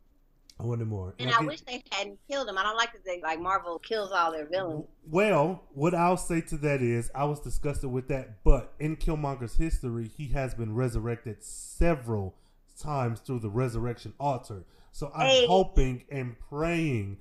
I 0.58 0.64
wanted 0.64 0.86
more. 0.86 1.14
And, 1.18 1.28
and 1.28 1.36
I, 1.36 1.42
I 1.42 1.46
wish 1.46 1.60
they 1.62 1.82
hadn't 1.90 2.18
killed 2.28 2.48
him. 2.48 2.56
I 2.56 2.62
don't 2.62 2.76
like 2.76 2.92
that 2.92 3.04
they 3.04 3.20
like 3.20 3.40
Marvel 3.40 3.78
kills 3.78 4.12
all 4.12 4.30
their 4.30 4.46
villains. 4.46 4.84
Well, 5.10 5.64
what 5.72 5.94
I'll 5.94 6.16
say 6.16 6.40
to 6.42 6.56
that 6.58 6.82
is 6.82 7.10
I 7.14 7.24
was 7.24 7.40
disgusted 7.40 7.90
with 7.90 8.08
that, 8.08 8.44
but 8.44 8.72
in 8.78 8.96
Killmonger's 8.96 9.56
history, 9.56 10.10
he 10.16 10.28
has 10.28 10.54
been 10.54 10.74
resurrected 10.74 11.42
several 11.42 12.36
times 12.78 13.20
through 13.20 13.40
the 13.40 13.50
resurrection 13.50 14.12
altar. 14.20 14.64
So 14.92 15.10
I'm 15.14 15.26
hey. 15.26 15.46
hoping 15.46 16.04
and 16.10 16.36
praying 16.38 17.18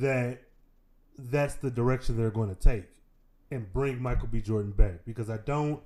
that 0.00 0.40
that's 1.18 1.54
the 1.56 1.70
direction 1.70 2.16
they're 2.16 2.30
going 2.30 2.54
to 2.54 2.60
take 2.60 2.84
and 3.50 3.72
bring 3.72 4.00
Michael 4.00 4.28
B. 4.28 4.40
Jordan 4.40 4.72
back 4.72 5.04
because 5.04 5.30
I 5.30 5.38
don't. 5.38 5.80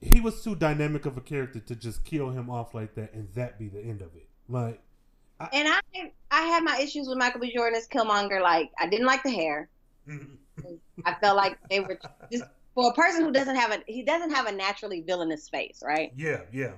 He 0.00 0.20
was 0.20 0.42
too 0.42 0.54
dynamic 0.54 1.06
of 1.06 1.16
a 1.16 1.20
character 1.20 1.60
to 1.60 1.74
just 1.74 2.04
kill 2.04 2.30
him 2.30 2.50
off 2.50 2.74
like 2.74 2.94
that 2.94 3.14
and 3.14 3.28
that 3.34 3.58
be 3.58 3.68
the 3.68 3.80
end 3.80 4.02
of 4.02 4.14
it. 4.14 4.28
Like, 4.48 4.80
I, 5.40 5.48
and 5.52 5.68
I 5.68 6.12
I 6.30 6.42
had 6.42 6.64
my 6.64 6.78
issues 6.78 7.08
with 7.08 7.18
Michael 7.18 7.40
B. 7.40 7.52
Jordan 7.54 7.76
as 7.76 7.88
Killmonger. 7.88 8.40
Like, 8.40 8.70
I 8.78 8.88
didn't 8.88 9.06
like 9.06 9.22
the 9.22 9.30
hair. 9.30 9.68
Mm-hmm. 10.08 10.74
I 11.04 11.14
felt 11.14 11.36
like 11.36 11.58
they 11.68 11.80
were 11.80 11.98
just 12.32 12.44
for 12.74 12.90
a 12.90 12.94
person 12.94 13.24
who 13.24 13.32
doesn't 13.32 13.56
have 13.56 13.72
a 13.72 13.82
he 13.86 14.02
doesn't 14.02 14.30
have 14.30 14.46
a 14.46 14.52
naturally 14.52 15.02
villainous 15.02 15.48
face, 15.48 15.82
right? 15.84 16.12
Yeah, 16.16 16.42
yeah. 16.52 16.72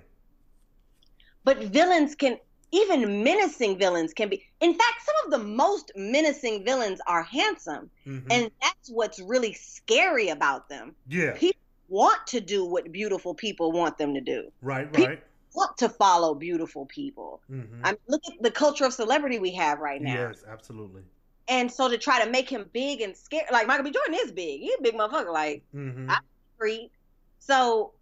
But 1.45 1.59
villains 1.59 2.15
can 2.15 2.39
even 2.71 3.23
menacing 3.23 3.79
villains 3.79 4.13
can 4.13 4.29
be 4.29 4.45
in 4.61 4.73
fact 4.73 4.95
some 5.05 5.15
of 5.25 5.41
the 5.41 5.47
most 5.47 5.93
menacing 5.97 6.65
villains 6.65 7.01
are 7.07 7.23
handsome. 7.23 7.91
Mm-hmm. 8.07 8.31
and 8.31 8.51
that's 8.61 8.91
what's 8.91 9.21
really 9.21 9.53
scary 9.53 10.29
about 10.29 10.69
them. 10.69 10.95
Yeah. 11.09 11.33
People 11.37 11.61
want 11.89 12.27
to 12.29 12.41
do 12.41 12.65
what 12.65 12.91
beautiful 12.93 13.35
people 13.35 13.73
want 13.73 13.99
them 13.99 14.15
to 14.15 14.21
do. 14.21 14.51
Right 14.63 14.93
people 14.93 15.09
right. 15.09 15.23
want 15.55 15.77
to 15.79 15.89
follow 15.89 16.35
beautiful 16.35 16.87
people. 16.87 17.41
Mm-hmm. 17.51 17.85
i 17.85 17.93
mean 17.93 18.01
look 18.09 18.23
at 18.29 18.43
the 18.43 18.51
culture 18.51 18.85
of 18.85 18.93
celebrity 18.93 19.39
we 19.39 19.53
have 19.55 19.79
right 19.81 20.01
now. 20.01 20.15
Yes 20.15 20.45
absolutely. 20.49 21.03
And 21.51 21.73
so 21.73 21.89
to 21.89 21.97
try 21.97 22.23
to 22.23 22.31
make 22.31 22.51
him 22.51 22.69
big 22.73 23.01
and 23.01 23.17
scary 23.17 23.47
like 23.51 23.67
michael 23.67 23.85
b. 23.85 23.91
Jordan 23.91 24.15
is 24.21 24.33
big. 24.33 24.61
He's 24.61 24.75
a 24.79 24.83
big 24.83 24.95
motherfucker 24.95 25.33
like 25.33 25.63
mm-hmm. 25.75 26.11
i'm 26.11 26.23
free 26.59 26.91
so 27.39 27.93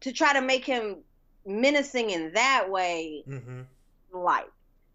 to 0.00 0.12
try 0.12 0.32
to 0.32 0.40
make 0.40 0.64
him 0.64 0.98
menacing 1.46 2.10
in 2.10 2.32
that 2.32 2.70
way, 2.70 3.24
mm-hmm. 3.28 3.62
like 4.12 4.46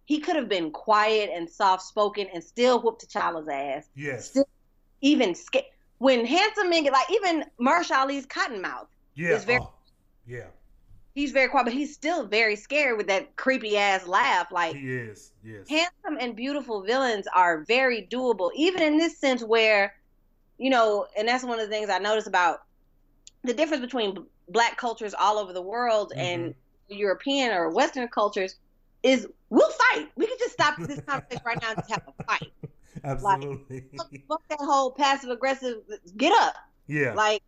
he 0.05 0.19
could 0.19 0.36
have 0.36 0.47
been 0.47 0.71
quiet 0.71 1.29
and 1.34 1.49
soft 1.49 1.84
spoken 1.84 2.27
and 2.34 2.43
still 2.43 2.81
whooped 2.81 3.08
T'Challa's 3.08 3.47
ass. 3.47 3.89
Yes. 3.95 4.29
Still, 4.29 4.47
even 5.01 5.36
scared. 5.36 5.65
When 5.97 6.25
handsome 6.25 6.69
men 6.69 6.84
get 6.84 6.93
like 6.93 7.10
even 7.12 7.45
Mahershala 7.60 8.03
Ali's 8.03 8.25
Cottonmouth. 8.25 8.88
Yeah. 9.15 9.29
Is 9.29 9.45
very, 9.45 9.62
oh, 9.62 9.71
yeah. 10.27 10.47
He's 11.15 11.31
very 11.31 11.47
quiet, 11.47 11.63
but 11.63 11.73
he's 11.73 11.93
still 11.93 12.25
very 12.25 12.58
scared 12.58 12.97
with 12.97 13.08
that 13.08 13.36
creepy 13.38 13.77
ass 13.77 14.05
laugh. 14.05 14.51
Like 14.51 14.75
he 14.75 14.91
is. 14.91 15.31
Yes. 15.43 15.67
Handsome 15.69 16.17
and 16.19 16.36
beautiful 16.36 16.84
villains 16.84 17.25
are 17.34 17.63
very 17.63 18.08
doable, 18.12 18.51
even 18.55 18.81
in 18.81 18.97
this 18.97 19.17
sense 19.17 19.41
where, 19.41 19.95
you 20.58 20.69
know, 20.69 21.08
and 21.17 21.27
that's 21.27 21.43
one 21.43 21.60
of 21.60 21.69
the 21.69 21.73
things 21.73 21.89
I 21.89 21.99
notice 21.99 22.27
about 22.27 22.63
the 23.43 23.53
difference 23.53 23.81
between 23.81 24.25
black 24.49 24.77
cultures 24.77 25.13
all 25.13 25.38
over 25.38 25.53
the 25.53 25.62
world 25.62 26.12
mm-hmm. 26.12 26.21
and 26.21 26.55
European 26.89 27.51
or 27.51 27.69
Western 27.69 28.08
cultures 28.08 28.55
is 29.03 29.27
we'll 29.49 29.69
fight. 29.69 30.08
We 30.15 30.27
can 30.27 30.38
just 30.39 30.53
stop 30.53 30.77
this 30.79 30.99
conversation 31.01 31.43
right 31.45 31.62
now 31.62 31.69
and 31.69 31.77
just 31.77 31.91
have 31.91 32.03
a 32.08 32.23
fight. 32.23 32.51
Absolutely. 33.03 33.86
Like, 33.93 34.23
fuck, 34.27 34.41
that 34.49 34.60
whole 34.60 34.91
passive 34.91 35.29
aggressive. 35.29 35.77
Get 36.17 36.34
up. 36.41 36.55
Yeah. 36.88 37.13
Like, 37.13 37.41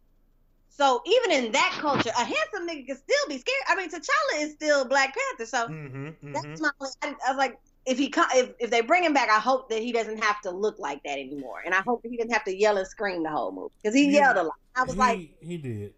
so 0.69 1.01
even 1.05 1.31
in 1.31 1.51
that 1.53 1.75
culture, 1.79 2.11
a 2.15 2.23
handsome 2.23 2.67
nigga 2.67 2.85
can 2.85 2.97
still 2.97 3.27
be 3.27 3.39
scared. 3.39 3.63
I 3.67 3.75
mean, 3.75 3.89
T'Challa 3.89 4.43
is 4.43 4.51
still 4.51 4.85
Black 4.85 5.15
Panther, 5.15 5.45
so 5.47 5.67
mm-hmm, 5.67 6.07
mm-hmm. 6.07 6.33
that's 6.33 6.61
my. 6.61 6.69
I, 7.01 7.15
I 7.25 7.31
was 7.31 7.37
like, 7.37 7.57
if 7.87 7.97
he 7.97 8.13
if 8.35 8.51
if 8.59 8.69
they 8.69 8.81
bring 8.81 9.03
him 9.03 9.13
back, 9.13 9.29
I 9.29 9.39
hope 9.39 9.69
that 9.69 9.81
he 9.81 9.91
doesn't 9.91 10.23
have 10.23 10.39
to 10.41 10.51
look 10.51 10.77
like 10.77 11.01
that 11.03 11.17
anymore, 11.17 11.63
and 11.65 11.73
I 11.73 11.81
hope 11.81 12.03
that 12.03 12.11
he 12.11 12.17
doesn't 12.17 12.31
have 12.31 12.43
to 12.43 12.55
yell 12.55 12.77
and 12.77 12.87
scream 12.87 13.23
the 13.23 13.31
whole 13.31 13.51
movie 13.51 13.73
because 13.81 13.95
he 13.95 14.11
yelled 14.11 14.37
a 14.37 14.43
lot. 14.43 14.53
I 14.75 14.83
was 14.83 14.93
he, 14.93 14.99
like, 14.99 15.31
he 15.41 15.57
did. 15.57 15.93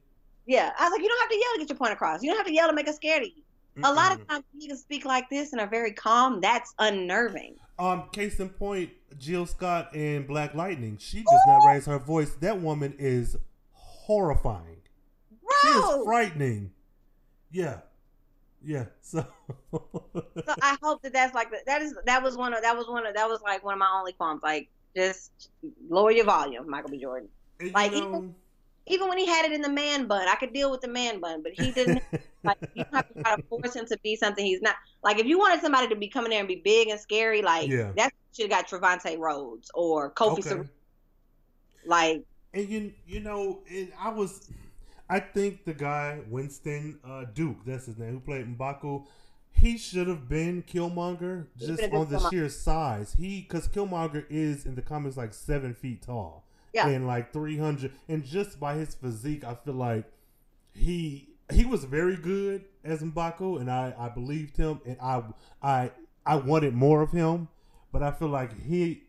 Yeah, 0.50 0.72
I 0.80 0.86
was 0.86 0.94
like, 0.94 1.04
you 1.04 1.08
don't 1.08 1.20
have 1.20 1.30
to 1.30 1.36
yell 1.36 1.54
to 1.54 1.60
get 1.60 1.70
your 1.70 1.78
point 1.78 1.94
across. 1.94 2.24
You 2.24 2.32
don't 2.32 2.38
have 2.38 2.48
to 2.48 2.54
yell 2.54 2.68
to 2.70 2.74
make 2.74 2.88
us 2.88 2.96
scared 2.96 3.22
of 3.22 3.28
you. 3.28 3.44
Mm-mm. 3.78 3.88
A 3.88 3.94
lot 3.94 4.14
of 4.14 4.28
times, 4.28 4.44
you 4.58 4.68
can 4.68 4.78
speak 4.78 5.06
like 5.06 5.30
this 5.30 5.54
and 5.54 5.62
are 5.62 5.68
very 5.68 5.92
calm. 5.92 6.42
That's 6.42 6.74
unnerving. 6.80 7.56
Um, 7.78 8.10
case 8.12 8.40
in 8.40 8.50
point, 8.50 8.90
Jill 9.20 9.46
Scott 9.46 9.96
in 9.96 10.26
Black 10.26 10.56
Lightning. 10.56 10.98
She 11.00 11.18
does 11.18 11.40
Ooh. 11.48 11.52
not 11.52 11.68
raise 11.68 11.86
her 11.86 12.00
voice. 12.00 12.32
That 12.40 12.60
woman 12.60 12.96
is 12.98 13.38
horrifying. 13.74 14.78
Bro. 15.30 15.52
She 15.62 15.68
is 15.68 16.04
frightening. 16.04 16.72
Yeah, 17.52 17.82
yeah. 18.66 18.86
So. 19.02 19.28
so 19.72 20.56
I 20.64 20.78
hope 20.82 21.04
that 21.04 21.14
that's 21.14 21.36
like 21.36 21.50
that 21.68 21.84
is 21.84 21.94
that 22.08 22.24
was 22.24 22.36
one 22.38 22.56
of 22.56 22.64
that 22.64 22.76
was 22.76 22.88
one 22.88 23.06
of 23.06 23.14
that 23.14 23.30
was 23.30 23.40
like 23.44 23.64
one 23.64 23.74
of 23.74 23.80
my 23.80 23.90
only 23.94 24.14
qualms. 24.14 24.42
Like, 24.42 24.68
just 24.96 25.52
lower 25.88 26.10
your 26.10 26.26
volume, 26.26 26.68
Michael 26.68 26.90
B. 26.90 26.98
Jordan. 27.00 27.30
And, 27.60 27.72
like 27.74 27.92
know, 27.92 27.98
even 27.98 28.36
even 28.90 29.08
when 29.08 29.18
he 29.18 29.26
had 29.26 29.46
it 29.46 29.52
in 29.52 29.62
the 29.62 29.70
man 29.70 30.08
bun, 30.08 30.28
I 30.28 30.36
could 30.36 30.52
deal 30.52 30.72
with 30.72 30.82
the 30.82 30.88
man 30.88 31.20
bun, 31.20 31.44
but 31.44 31.54
he 31.54 31.72
didn't. 31.72 32.04
like 32.44 32.58
you 32.74 32.84
have 32.92 33.08
to 33.14 33.22
try 33.22 33.36
to 33.36 33.44
force 33.44 33.76
him 33.76 33.86
to 33.86 33.98
be 34.04 34.16
something 34.16 34.46
he's 34.46 34.62
not. 34.62 34.76
Like 35.04 35.20
if 35.20 35.28
you 35.28 35.38
wanted 35.38 35.62
somebody 35.62 35.88
to 35.88 35.96
be 35.96 36.08
coming 36.08 36.32
there 36.32 36.40
and 36.40 36.48
be 36.48 36.62
big 36.64 36.90
and 36.90 37.00
scary, 37.00 37.42
like 37.42 37.70
yeah. 37.70 37.92
that 37.96 38.12
should 38.36 38.52
have 38.52 38.68
got 38.68 38.68
Trevante 38.68 39.18
Rhodes 39.18 39.70
or 39.74 40.12
Kofi. 40.12 40.52
Okay. 40.52 40.70
like 41.86 42.24
and 42.54 42.68
you 42.68 42.94
you 43.08 43.20
know, 43.20 43.60
and 43.70 43.92
I 44.00 44.10
was, 44.10 44.50
I 45.08 45.20
think 45.20 45.66
the 45.66 45.74
guy 45.74 46.22
Winston 46.28 47.00
uh, 47.06 47.26
Duke, 47.34 47.58
that's 47.66 47.86
his 47.86 47.98
name, 47.98 48.12
who 48.12 48.20
played 48.20 48.58
Mbaku. 48.58 49.06
He 49.52 49.78
should 49.78 50.08
have 50.08 50.30
been 50.30 50.64
Killmonger 50.64 51.48
just 51.58 51.84
on 51.84 52.10
the 52.10 52.18
Killmonger. 52.18 52.30
sheer 52.30 52.50
size. 52.50 53.16
He 53.20 53.42
because 53.42 53.68
Killmonger 53.68 54.26
is 54.30 54.66
in 54.66 54.76
the 54.76 54.82
comics 54.82 55.18
like 55.18 55.34
seven 55.34 55.76
feet 55.76 56.02
tall 56.02 56.46
yeah. 56.74 56.88
and 56.88 57.08
like 57.08 57.34
300 57.34 57.92
and 58.08 58.24
just 58.24 58.60
by 58.60 58.76
his 58.76 58.96
physique 58.96 59.44
i 59.44 59.56
feel 59.56 59.74
like 59.74 60.06
he 60.74 61.30
he 61.52 61.66
was 61.66 61.84
very 61.84 62.16
good 62.16 62.66
as 62.84 63.02
Mbaku 63.02 63.60
and 63.60 63.70
I 63.70 63.94
I 63.98 64.10
believed 64.10 64.58
him 64.58 64.82
and 64.86 64.98
I 65.02 65.24
I 65.62 65.92
I 66.26 66.36
wanted 66.36 66.74
more 66.74 67.02
of 67.02 67.12
him 67.12 67.48
but 67.92 68.04
I 68.04 68.12
feel 68.12 68.30
like 68.30 68.52
he 68.64 69.04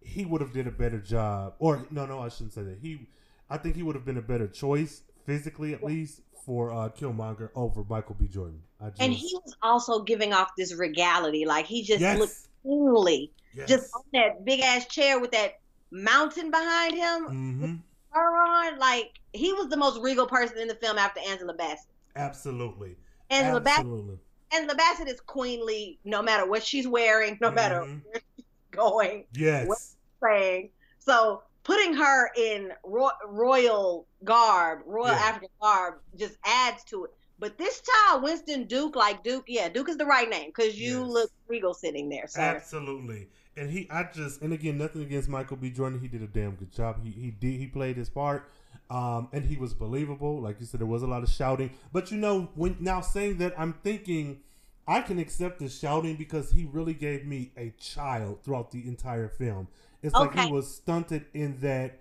he 0.00 0.24
would 0.24 0.40
have 0.40 0.52
did 0.52 0.66
a 0.66 0.70
better 0.70 0.98
job 0.98 1.54
or 1.58 1.86
no 1.90 2.06
no 2.06 2.20
I 2.20 2.28
shouldn't 2.28 2.52
say 2.52 2.62
that 2.62 2.78
he 2.80 3.08
I 3.48 3.58
think 3.58 3.76
he 3.76 3.82
would 3.82 3.96
have 3.96 4.04
been 4.04 4.18
a 4.18 4.22
better 4.22 4.46
choice 4.46 5.02
physically 5.26 5.74
at 5.74 5.82
least 5.82 6.22
for 6.46 6.72
uh, 6.72 6.88
Killmonger 6.88 7.50
over 7.54 7.84
Michael 7.84 8.16
B. 8.18 8.26
Jordan. 8.26 8.62
Just, 8.80 9.00
and 9.02 9.12
he 9.12 9.38
was 9.44 9.54
also 9.62 10.02
giving 10.02 10.32
off 10.32 10.52
this 10.56 10.74
regality, 10.74 11.44
like 11.44 11.66
he 11.66 11.82
just 11.82 12.00
yes. 12.00 12.18
looked 12.18 12.34
kingly, 12.62 13.30
yes. 13.54 13.68
just 13.68 13.90
on 13.94 14.02
that 14.14 14.42
big 14.44 14.60
ass 14.60 14.86
chair 14.86 15.20
with 15.20 15.32
that 15.32 15.59
mountain 15.90 16.50
behind 16.50 16.94
him. 16.94 17.26
Mm-hmm. 17.26 17.74
Her 18.10 18.20
on, 18.20 18.78
like 18.78 19.20
he 19.32 19.52
was 19.52 19.68
the 19.68 19.76
most 19.76 20.00
regal 20.00 20.26
person 20.26 20.58
in 20.58 20.68
the 20.68 20.74
film 20.74 20.98
after 20.98 21.20
Angela 21.20 21.54
Bassett. 21.54 21.86
Absolutely. 22.16 22.96
Angela 23.30 23.62
Absolutely. 23.64 24.16
Bassett. 24.16 24.20
Angela 24.52 24.74
Bassett 24.74 25.08
is 25.08 25.20
queenly, 25.20 25.98
no 26.04 26.20
matter 26.20 26.48
what 26.48 26.64
she's 26.64 26.88
wearing, 26.88 27.38
no 27.40 27.48
mm-hmm. 27.48 27.56
matter 27.56 27.80
where 27.82 28.22
she's 28.36 28.46
going. 28.72 29.24
Yes. 29.32 29.68
What 29.68 29.78
she's 29.78 29.96
saying. 30.22 30.70
So 30.98 31.42
putting 31.62 31.94
her 31.94 32.30
in 32.36 32.72
ro- 32.82 33.10
royal 33.28 34.06
garb, 34.24 34.80
royal 34.86 35.12
yeah. 35.12 35.22
African 35.22 35.50
garb, 35.62 35.94
just 36.16 36.36
adds 36.44 36.82
to 36.84 37.04
it. 37.04 37.12
But 37.38 37.56
this 37.58 37.80
child, 37.80 38.24
Winston 38.24 38.64
Duke, 38.64 38.96
like 38.96 39.22
Duke, 39.22 39.44
yeah, 39.46 39.68
Duke 39.68 39.88
is 39.88 39.96
the 39.96 40.04
right 40.04 40.28
name 40.28 40.50
because 40.54 40.78
you 40.78 41.00
yes. 41.00 41.08
look 41.08 41.30
regal 41.46 41.74
sitting 41.74 42.08
there, 42.08 42.26
sir. 42.26 42.40
Absolutely 42.40 43.28
and 43.60 43.70
he, 43.70 43.86
I 43.90 44.04
just, 44.04 44.40
and 44.40 44.54
again, 44.54 44.78
nothing 44.78 45.02
against 45.02 45.28
Michael 45.28 45.58
B. 45.58 45.70
Jordan. 45.70 46.00
He 46.00 46.08
did 46.08 46.22
a 46.22 46.26
damn 46.26 46.52
good 46.52 46.72
job. 46.72 47.04
He 47.04 47.10
he 47.10 47.30
did 47.30 47.60
he 47.60 47.66
played 47.66 47.96
his 47.96 48.08
part, 48.08 48.48
um, 48.88 49.28
and 49.32 49.44
he 49.44 49.56
was 49.56 49.74
believable. 49.74 50.40
Like 50.40 50.58
you 50.60 50.66
said, 50.66 50.80
there 50.80 50.86
was 50.86 51.02
a 51.02 51.06
lot 51.06 51.22
of 51.22 51.28
shouting, 51.28 51.70
but 51.92 52.10
you 52.10 52.16
know, 52.16 52.48
when 52.54 52.76
now 52.80 53.02
saying 53.02 53.36
that, 53.38 53.52
I'm 53.58 53.74
thinking, 53.84 54.40
I 54.88 55.02
can 55.02 55.18
accept 55.18 55.58
the 55.58 55.68
shouting 55.68 56.16
because 56.16 56.50
he 56.50 56.64
really 56.64 56.94
gave 56.94 57.26
me 57.26 57.52
a 57.56 57.70
child 57.78 58.42
throughout 58.42 58.70
the 58.70 58.88
entire 58.88 59.28
film. 59.28 59.68
It's 60.02 60.14
like 60.14 60.34
he 60.34 60.50
was 60.50 60.74
stunted 60.74 61.26
in 61.34 61.60
that 61.60 62.00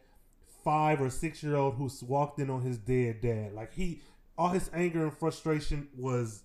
five 0.63 1.01
or 1.01 1.09
six 1.09 1.43
year 1.43 1.57
old 1.57 1.75
who 1.75 1.89
walked 2.05 2.39
in 2.39 2.49
on 2.49 2.61
his 2.61 2.77
dead 2.77 3.19
dad. 3.19 3.53
Like 3.53 3.73
he, 3.73 3.99
all 4.37 4.49
his 4.49 4.69
anger 4.73 5.03
and 5.03 5.13
frustration 5.13 5.89
was, 5.97 6.43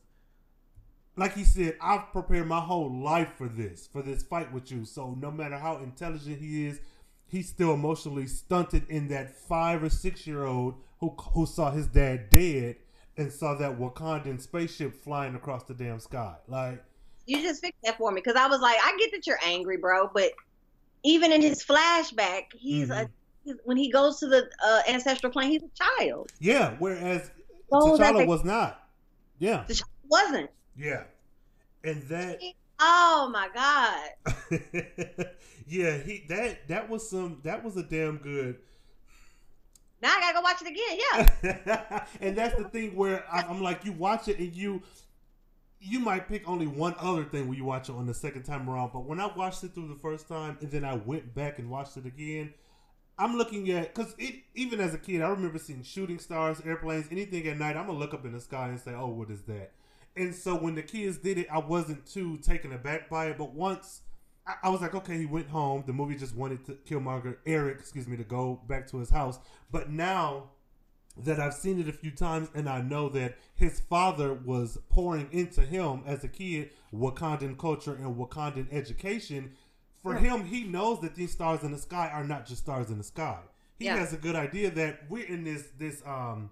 like 1.16 1.34
he 1.34 1.44
said, 1.44 1.76
I've 1.80 2.10
prepared 2.12 2.46
my 2.48 2.60
whole 2.60 2.90
life 2.92 3.28
for 3.38 3.48
this, 3.48 3.86
for 3.86 4.02
this 4.02 4.22
fight 4.22 4.52
with 4.52 4.70
you. 4.70 4.84
So 4.84 5.16
no 5.20 5.30
matter 5.30 5.58
how 5.58 5.78
intelligent 5.78 6.40
he 6.40 6.66
is, 6.66 6.80
he's 7.26 7.48
still 7.48 7.74
emotionally 7.74 8.26
stunted 8.26 8.88
in 8.88 9.08
that 9.08 9.34
five 9.34 9.82
or 9.82 9.90
six 9.90 10.26
year 10.26 10.44
old 10.44 10.74
who 11.00 11.14
who 11.32 11.46
saw 11.46 11.70
his 11.70 11.86
dad 11.86 12.30
dead 12.30 12.76
and 13.16 13.32
saw 13.32 13.54
that 13.54 13.78
Wakandan 13.78 14.40
spaceship 14.40 15.02
flying 15.04 15.34
across 15.36 15.64
the 15.64 15.74
damn 15.74 16.00
sky. 16.00 16.34
Like, 16.48 16.82
You 17.26 17.40
just 17.42 17.60
fixed 17.60 17.80
that 17.84 17.96
for 17.96 18.10
me 18.10 18.20
because 18.20 18.36
I 18.36 18.46
was 18.48 18.60
like, 18.60 18.76
I 18.82 18.96
get 18.98 19.12
that 19.12 19.26
you're 19.26 19.38
angry, 19.44 19.76
bro, 19.76 20.10
but 20.12 20.32
even 21.04 21.30
in 21.32 21.40
his 21.42 21.62
flashback, 21.64 22.44
he's 22.56 22.90
a 22.90 22.94
Mhm. 23.04 23.08
he's, 23.44 23.54
when 23.64 23.76
he 23.76 23.90
goes 23.90 24.18
to 24.20 24.26
the 24.26 24.48
uh, 24.66 24.82
ancestral 24.88 25.30
plane, 25.32 25.50
he's 25.50 25.62
a 25.62 26.00
child. 26.00 26.32
yeah. 26.40 26.74
Whereas 26.78 27.30
Oh, 27.72 27.96
T'Challa 27.98 28.26
was 28.26 28.44
not. 28.44 28.88
Yeah, 29.38 29.64
child 29.64 29.82
wasn't. 30.08 30.50
Yeah, 30.76 31.04
and 31.82 32.02
that. 32.04 32.40
Oh 32.80 33.30
my 33.32 33.48
god. 33.54 34.36
yeah, 35.66 35.96
he 35.98 36.24
that 36.28 36.66
that 36.68 36.88
was 36.88 37.08
some 37.08 37.40
that 37.44 37.62
was 37.62 37.76
a 37.76 37.82
damn 37.82 38.18
good. 38.18 38.56
Now 40.02 40.12
I 40.16 40.20
gotta 40.20 40.34
go 40.34 40.40
watch 40.42 40.60
it 40.60 40.68
again. 40.68 41.54
Yeah. 41.80 42.04
and 42.20 42.36
that's 42.36 42.56
the 42.56 42.68
thing 42.68 42.94
where 42.94 43.24
I, 43.32 43.42
I'm 43.42 43.62
like, 43.62 43.84
you 43.84 43.92
watch 43.92 44.28
it 44.28 44.38
and 44.38 44.54
you 44.54 44.82
you 45.80 46.00
might 46.00 46.28
pick 46.28 46.48
only 46.48 46.66
one 46.66 46.94
other 46.98 47.24
thing 47.24 47.48
when 47.48 47.56
you 47.56 47.64
watch 47.64 47.88
it 47.88 47.94
on 47.94 48.06
the 48.06 48.14
second 48.14 48.42
time 48.42 48.68
around. 48.68 48.92
But 48.92 49.04
when 49.04 49.20
I 49.20 49.26
watched 49.34 49.62
it 49.64 49.74
through 49.74 49.88
the 49.88 50.00
first 50.00 50.28
time 50.28 50.58
and 50.60 50.70
then 50.70 50.84
I 50.84 50.94
went 50.94 51.34
back 51.34 51.58
and 51.58 51.70
watched 51.70 51.96
it 51.96 52.06
again, 52.06 52.52
I'm 53.18 53.36
looking 53.36 53.70
at 53.70 53.94
because 53.94 54.14
it 54.18 54.42
even 54.54 54.80
as 54.80 54.94
a 54.94 54.98
kid, 54.98 55.22
I 55.22 55.28
remember 55.28 55.58
seeing 55.58 55.82
shooting 55.82 56.18
stars, 56.18 56.60
airplanes, 56.64 57.06
anything 57.10 57.46
at 57.46 57.58
night. 57.58 57.76
I'm 57.76 57.86
gonna 57.86 57.98
look 57.98 58.14
up 58.14 58.24
in 58.24 58.32
the 58.32 58.40
sky 58.40 58.68
and 58.68 58.80
say, 58.80 58.92
"Oh, 58.92 59.08
what 59.08 59.30
is 59.30 59.42
that?" 59.42 59.72
And 60.16 60.34
so 60.34 60.54
when 60.56 60.74
the 60.74 60.82
kids 60.82 61.18
did 61.18 61.38
it, 61.38 61.48
I 61.50 61.58
wasn't 61.58 62.06
too 62.06 62.38
taken 62.38 62.72
aback 62.72 63.08
by 63.10 63.26
it. 63.26 63.38
But 63.38 63.52
once 63.52 64.02
I, 64.46 64.54
I 64.64 64.68
was 64.70 64.80
like, 64.80 64.94
okay, 64.94 65.18
he 65.18 65.26
went 65.26 65.48
home. 65.48 65.84
The 65.86 65.92
movie 65.92 66.14
just 66.16 66.36
wanted 66.36 66.64
to 66.66 66.72
Killmonger, 66.88 67.38
Eric, 67.46 67.78
excuse 67.80 68.06
me, 68.06 68.16
to 68.16 68.24
go 68.24 68.60
back 68.68 68.86
to 68.88 68.98
his 68.98 69.10
house. 69.10 69.38
But 69.70 69.90
now 69.90 70.50
that 71.16 71.38
I've 71.38 71.54
seen 71.54 71.80
it 71.80 71.88
a 71.88 71.92
few 71.92 72.10
times 72.10 72.48
and 72.54 72.68
I 72.68 72.80
know 72.80 73.08
that 73.10 73.36
his 73.54 73.78
father 73.80 74.34
was 74.34 74.78
pouring 74.88 75.28
into 75.30 75.60
him 75.62 76.02
as 76.06 76.24
a 76.24 76.28
kid 76.28 76.70
Wakandan 76.92 77.56
culture 77.56 77.94
and 77.94 78.16
Wakandan 78.16 78.66
education. 78.72 79.52
For 80.02 80.16
him, 80.16 80.44
he 80.44 80.64
knows 80.64 81.00
that 81.00 81.14
these 81.14 81.32
stars 81.32 81.62
in 81.62 81.72
the 81.72 81.78
sky 81.78 82.10
are 82.12 82.24
not 82.24 82.46
just 82.46 82.62
stars 82.62 82.90
in 82.90 82.98
the 82.98 83.04
sky. 83.04 83.38
He 83.78 83.86
Yeah. 83.86 83.96
has 83.96 84.12
a 84.12 84.16
good 84.16 84.34
idea 84.36 84.70
that 84.72 85.08
we're 85.08 85.24
in 85.26 85.44
this 85.44 85.68
this 85.78 86.02
um 86.06 86.50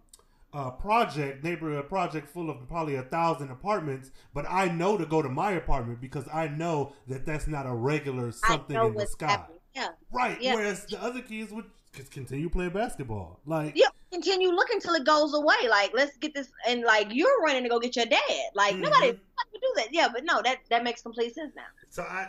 uh, 0.55 0.71
project 0.71 1.43
neighborhood 1.43 1.89
project 1.89 2.29
full 2.29 2.51
of 2.51 2.69
probably 2.69 2.97
a 2.97 3.03
thousand 3.03 3.51
apartments, 3.51 4.11
but 4.35 4.45
I 4.49 4.67
know 4.67 4.97
to 4.99 5.07
go 5.07 5.23
to 5.23 5.29
my 5.29 5.53
apartment 5.53 6.01
because 6.01 6.29
I 6.33 6.49
know 6.49 6.93
that 7.09 7.25
that's 7.25 7.47
not 7.47 7.67
a 7.67 7.73
regular 7.73 8.33
something 8.33 8.77
I 8.77 8.81
know 8.83 8.89
in 8.89 8.95
the 8.95 9.07
sky. 9.07 9.29
happening. 9.29 9.59
Yeah. 9.75 9.89
Right. 10.11 10.41
Yeah. 10.41 10.55
Whereas 10.55 10.85
the 10.87 11.03
other 11.03 11.23
kids 11.23 11.51
would 11.53 11.65
just 11.95 12.11
continue 12.11 12.51
playing 12.51 12.73
basketball. 12.73 13.41
Like 13.47 13.73
Yeah, 13.77 13.87
continue 14.13 14.51
looking 14.51 14.81
till 14.81 14.93
it 14.95 15.07
goes 15.07 15.33
away. 15.33 15.69
Like, 15.71 15.93
let's 15.95 16.17
get 16.19 16.35
this, 16.35 16.49
and 16.67 16.83
like 16.83 17.09
you're 17.11 17.41
running 17.43 17.63
to 17.63 17.71
go 17.71 17.81
get 17.81 17.97
your 17.97 18.05
dad. 18.07 18.21
Like 18.55 18.77
nobody, 18.77 19.13
Mhm. 19.13 19.21
nobody 19.21 19.49
would 19.53 19.61
do 19.63 19.73
that. 19.77 19.89
Yeah, 19.93 20.09
but 20.13 20.25
no, 20.25 20.43
that 20.43 20.59
that 20.69 20.85
makes 20.85 21.01
complete 21.01 21.35
sense 21.35 21.55
now. 21.57 21.63
So 21.89 22.03
I, 22.03 22.29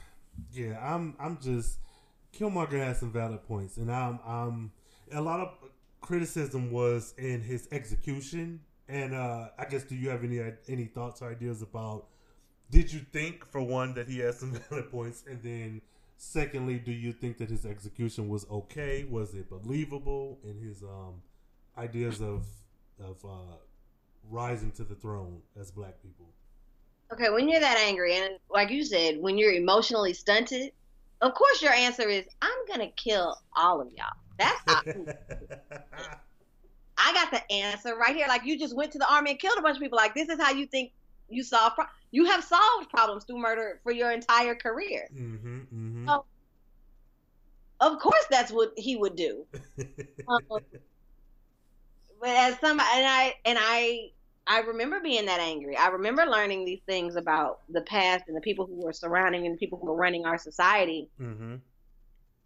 yeah, 0.52 0.78
I'm 0.80 1.16
I'm 1.18 1.38
just 1.40 1.78
Killmonger 2.36 2.78
has 2.78 3.00
some 3.00 3.12
valid 3.12 3.42
points, 3.48 3.76
and 3.78 3.90
I'm 3.90 4.20
I'm 4.24 4.72
a 5.12 5.20
lot 5.20 5.40
of 5.40 5.48
criticism 6.04 6.70
was 6.70 7.14
in 7.16 7.40
his 7.40 7.66
execution, 7.72 8.60
and 8.88 9.14
uh 9.14 9.48
I 9.58 9.64
guess 9.64 9.84
do 9.84 9.94
you 9.94 10.10
have 10.10 10.22
any 10.22 10.38
any 10.68 10.84
thoughts 10.84 11.22
or 11.22 11.30
ideas 11.30 11.62
about? 11.62 12.08
Did 12.70 12.92
you 12.92 13.00
think 13.00 13.46
for 13.46 13.62
one 13.62 13.94
that 13.94 14.06
he 14.06 14.18
has 14.18 14.38
some 14.38 14.52
valid 14.68 14.90
points, 14.90 15.24
and 15.26 15.42
then 15.42 15.80
secondly, 16.18 16.78
do 16.78 16.92
you 16.92 17.12
think 17.12 17.38
that 17.38 17.48
his 17.48 17.64
execution 17.64 18.28
was 18.28 18.46
okay? 18.50 19.04
Was 19.04 19.34
it 19.34 19.48
believable 19.48 20.38
in 20.44 20.58
his 20.58 20.82
um 20.82 21.22
ideas 21.78 22.20
of 22.20 22.46
of 23.00 23.24
uh 23.24 23.56
rising 24.30 24.72
to 24.72 24.84
the 24.84 24.94
throne 24.94 25.40
as 25.58 25.70
black 25.70 26.02
people? 26.02 26.26
Okay, 27.14 27.30
when 27.30 27.48
you're 27.48 27.60
that 27.60 27.78
angry, 27.78 28.16
and 28.16 28.38
like 28.50 28.70
you 28.70 28.84
said, 28.84 29.18
when 29.20 29.38
you're 29.38 29.54
emotionally 29.54 30.12
stunted, 30.12 30.72
of 31.22 31.32
course 31.32 31.62
your 31.62 31.72
answer 31.72 32.06
is, 32.10 32.26
I'm 32.42 32.66
gonna 32.68 32.90
kill 32.90 33.38
all 33.56 33.80
of 33.80 33.90
y'all. 33.96 34.18
That's 34.38 34.60
how, 34.66 34.82
I 36.96 37.12
got 37.12 37.30
the 37.30 37.52
answer 37.52 37.96
right 37.96 38.14
here. 38.14 38.26
Like 38.28 38.44
you 38.44 38.58
just 38.58 38.74
went 38.74 38.92
to 38.92 38.98
the 38.98 39.12
army 39.12 39.30
and 39.32 39.38
killed 39.38 39.58
a 39.58 39.62
bunch 39.62 39.76
of 39.76 39.82
people. 39.82 39.96
Like 39.96 40.14
this 40.14 40.28
is 40.28 40.40
how 40.40 40.52
you 40.52 40.66
think 40.66 40.92
you 41.28 41.42
solve. 41.42 41.74
Pro- 41.74 41.86
you 42.10 42.26
have 42.26 42.44
solved 42.44 42.90
problems 42.90 43.24
through 43.24 43.38
murder 43.38 43.80
for 43.82 43.92
your 43.92 44.10
entire 44.12 44.54
career. 44.54 45.08
mm-hmm, 45.14 45.58
mm-hmm. 45.58 46.08
Oh. 46.08 46.24
Of 47.80 47.98
course, 47.98 48.24
that's 48.30 48.52
what 48.52 48.72
he 48.76 48.96
would 48.96 49.16
do. 49.16 49.46
Um, 50.26 50.38
but 50.48 52.30
as 52.30 52.58
somebody, 52.58 52.88
and 52.94 53.06
I 53.06 53.34
and 53.44 53.58
I 53.60 54.10
I 54.46 54.60
remember 54.60 55.00
being 55.00 55.26
that 55.26 55.40
angry. 55.40 55.76
I 55.76 55.88
remember 55.88 56.24
learning 56.26 56.64
these 56.64 56.80
things 56.86 57.16
about 57.16 57.60
the 57.68 57.80
past 57.82 58.24
and 58.28 58.36
the 58.36 58.40
people 58.40 58.66
who 58.66 58.76
were 58.76 58.92
surrounding 58.92 59.46
and 59.46 59.54
the 59.54 59.58
people 59.58 59.78
who 59.78 59.86
were 59.86 59.96
running 59.96 60.26
our 60.26 60.38
society. 60.38 61.08
mm-hmm. 61.20 61.56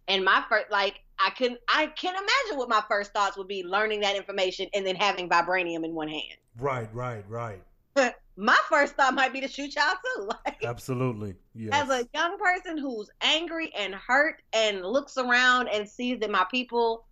And 0.07 0.25
my 0.25 0.43
first, 0.49 0.71
like, 0.71 1.01
I 1.19 1.29
can 1.31 1.57
I 1.67 1.87
can 1.87 2.13
imagine 2.15 2.57
what 2.57 2.69
my 2.69 2.81
first 2.89 3.13
thoughts 3.13 3.37
would 3.37 3.47
be 3.47 3.63
learning 3.63 3.99
that 4.01 4.15
information 4.15 4.67
and 4.73 4.85
then 4.85 4.95
having 4.95 5.29
vibranium 5.29 5.83
in 5.83 5.93
one 5.93 6.07
hand. 6.07 6.37
Right, 6.57 6.89
right, 6.93 7.23
right. 7.27 7.61
My 8.37 8.57
first 8.69 8.95
thought 8.95 9.13
might 9.15 9.33
be 9.33 9.41
to 9.41 9.49
shoot 9.49 9.75
y'all 9.75 9.95
too. 10.15 10.29
Like, 10.45 10.63
Absolutely. 10.63 11.35
Yes. 11.53 11.71
as 11.73 11.89
a 11.89 12.07
young 12.13 12.37
person 12.37 12.77
who's 12.77 13.09
angry 13.21 13.71
and 13.77 13.93
hurt 13.93 14.41
and 14.53 14.81
looks 14.81 15.17
around 15.17 15.67
and 15.67 15.87
sees 15.87 16.19
that 16.19 16.31
my 16.31 16.45
people 16.49 17.05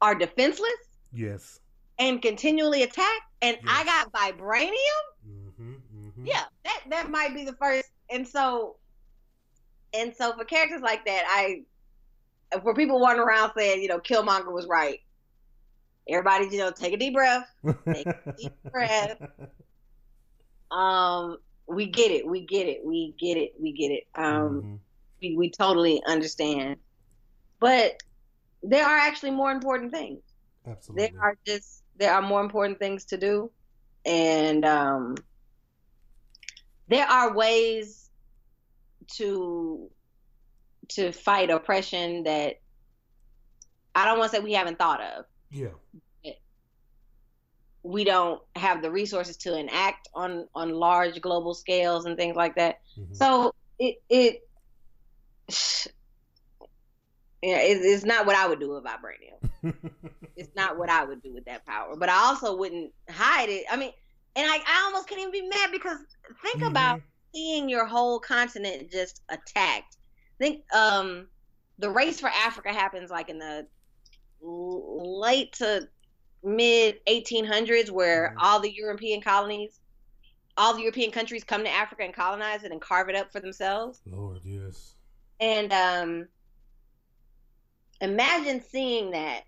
are 0.00 0.14
defenseless 0.14 0.70
yes. 1.12 1.60
and 2.00 2.20
continually 2.20 2.82
attacked, 2.82 3.22
and 3.42 3.56
I 3.66 3.84
got 3.84 4.12
vibranium. 4.12 4.72
Mm-hmm, 5.28 5.72
mm-hmm. 5.72 6.26
Yeah, 6.26 6.42
that 6.64 6.82
that 6.90 7.10
might 7.10 7.34
be 7.34 7.44
the 7.44 7.54
first. 7.54 7.90
And 8.10 8.26
so, 8.26 8.76
and 9.92 10.14
so 10.14 10.32
for 10.36 10.44
characters 10.44 10.82
like 10.82 11.04
that, 11.06 11.24
I 11.28 11.62
for 12.62 12.74
people 12.74 13.00
wandering 13.00 13.26
around 13.28 13.52
saying, 13.56 13.82
you 13.82 13.88
know, 13.88 13.98
Killmonger 13.98 14.52
was 14.52 14.66
right. 14.66 15.00
Everybody, 16.08 16.48
you 16.50 16.58
know, 16.58 16.70
take 16.70 16.92
a 16.92 16.96
deep 16.96 17.14
breath. 17.14 17.46
Take 17.92 18.06
a 18.06 18.32
deep 18.36 18.52
breath. 18.72 19.20
Um, 20.70 21.38
we 21.66 21.86
get 21.86 22.10
it. 22.10 22.26
We 22.26 22.44
get 22.46 22.66
it. 22.66 22.80
We 22.84 23.14
get 23.18 23.36
it. 23.36 23.54
We 23.60 23.72
get 23.72 23.90
it. 23.90 24.04
Um, 24.14 24.62
Mhm. 24.62 24.78
we, 25.22 25.36
we 25.36 25.50
totally 25.50 26.02
understand. 26.06 26.76
But 27.60 28.02
there 28.62 28.84
are 28.84 28.98
actually 28.98 29.30
more 29.30 29.50
important 29.50 29.92
things. 29.92 30.22
Absolutely. 30.66 31.08
There 31.10 31.20
are 31.22 31.38
just 31.46 31.82
there 31.96 32.12
are 32.12 32.22
more 32.22 32.42
important 32.42 32.78
things 32.78 33.04
to 33.06 33.16
do, 33.16 33.50
and 34.04 34.64
um, 34.64 35.14
there 36.88 37.06
are 37.06 37.34
ways 37.34 38.10
to 39.16 39.90
to 40.90 41.12
fight 41.12 41.50
oppression 41.50 42.24
that 42.24 42.56
I 43.94 44.04
don't 44.04 44.18
want 44.18 44.30
to 44.32 44.36
say 44.38 44.42
we 44.42 44.52
haven't 44.52 44.78
thought 44.78 45.00
of. 45.00 45.24
yeah. 45.50 45.68
We 47.86 48.02
don't 48.04 48.40
have 48.56 48.80
the 48.80 48.90
resources 48.90 49.36
to 49.38 49.58
enact 49.58 50.08
on 50.14 50.48
on 50.54 50.70
large 50.72 51.20
global 51.20 51.52
scales 51.52 52.06
and 52.06 52.16
things 52.16 52.34
like 52.34 52.54
that. 52.56 52.80
Mhm. 52.98 53.14
So 53.14 53.54
it 53.78 53.96
it 54.08 54.40
yeah, 57.42 57.58
it, 57.58 57.78
it's 57.82 58.04
not 58.04 58.24
what 58.24 58.36
I 58.36 58.46
would 58.46 58.58
do 58.60 58.70
with 58.70 58.84
vibranium. 58.84 59.74
It's 60.36 60.50
not 60.56 60.76
what 60.78 60.90
I 60.90 61.04
would 61.04 61.22
do 61.22 61.32
with 61.32 61.44
that 61.44 61.64
power. 61.64 61.94
But 61.96 62.08
I 62.08 62.16
also 62.16 62.56
wouldn't 62.56 62.92
hide 63.08 63.48
it. 63.50 63.66
I 63.70 63.76
mean, 63.76 63.92
and 64.34 64.44
I, 64.50 64.56
I 64.66 64.82
almost 64.86 65.08
can't 65.08 65.20
even 65.20 65.30
be 65.30 65.46
mad 65.46 65.70
because 65.70 65.98
think 66.42 66.60
Mhm. 66.60 66.70
about 66.70 67.00
seeing 67.32 67.68
your 67.68 67.84
whole 67.86 68.18
continent 68.18 68.90
just 68.90 69.22
attacked. 69.28 69.96
Think 70.38 70.64
um 70.74 71.28
the 71.78 71.90
race 71.90 72.20
for 72.20 72.28
Africa 72.28 72.72
happens 72.72 73.10
like 73.10 73.28
in 73.28 73.38
the 73.38 73.66
late 74.40 75.52
to 75.54 75.88
mid 76.42 77.00
1800s 77.06 77.90
where 77.90 78.34
Mhm. 78.36 78.42
all 78.42 78.60
the 78.60 78.72
European 78.72 79.20
colonies 79.22 79.80
all 80.56 80.74
the 80.74 80.82
European 80.82 81.10
countries 81.10 81.42
come 81.42 81.64
to 81.64 81.70
Africa 81.70 82.04
and 82.04 82.14
colonize 82.14 82.62
it 82.62 82.70
and 82.70 82.80
carve 82.80 83.08
it 83.08 83.16
up 83.16 83.32
for 83.32 83.40
themselves. 83.40 84.00
Lord, 84.06 84.40
yes. 84.44 84.94
And 85.40 85.72
um, 85.72 86.28
imagine 88.00 88.62
seeing 88.62 89.10
that 89.12 89.42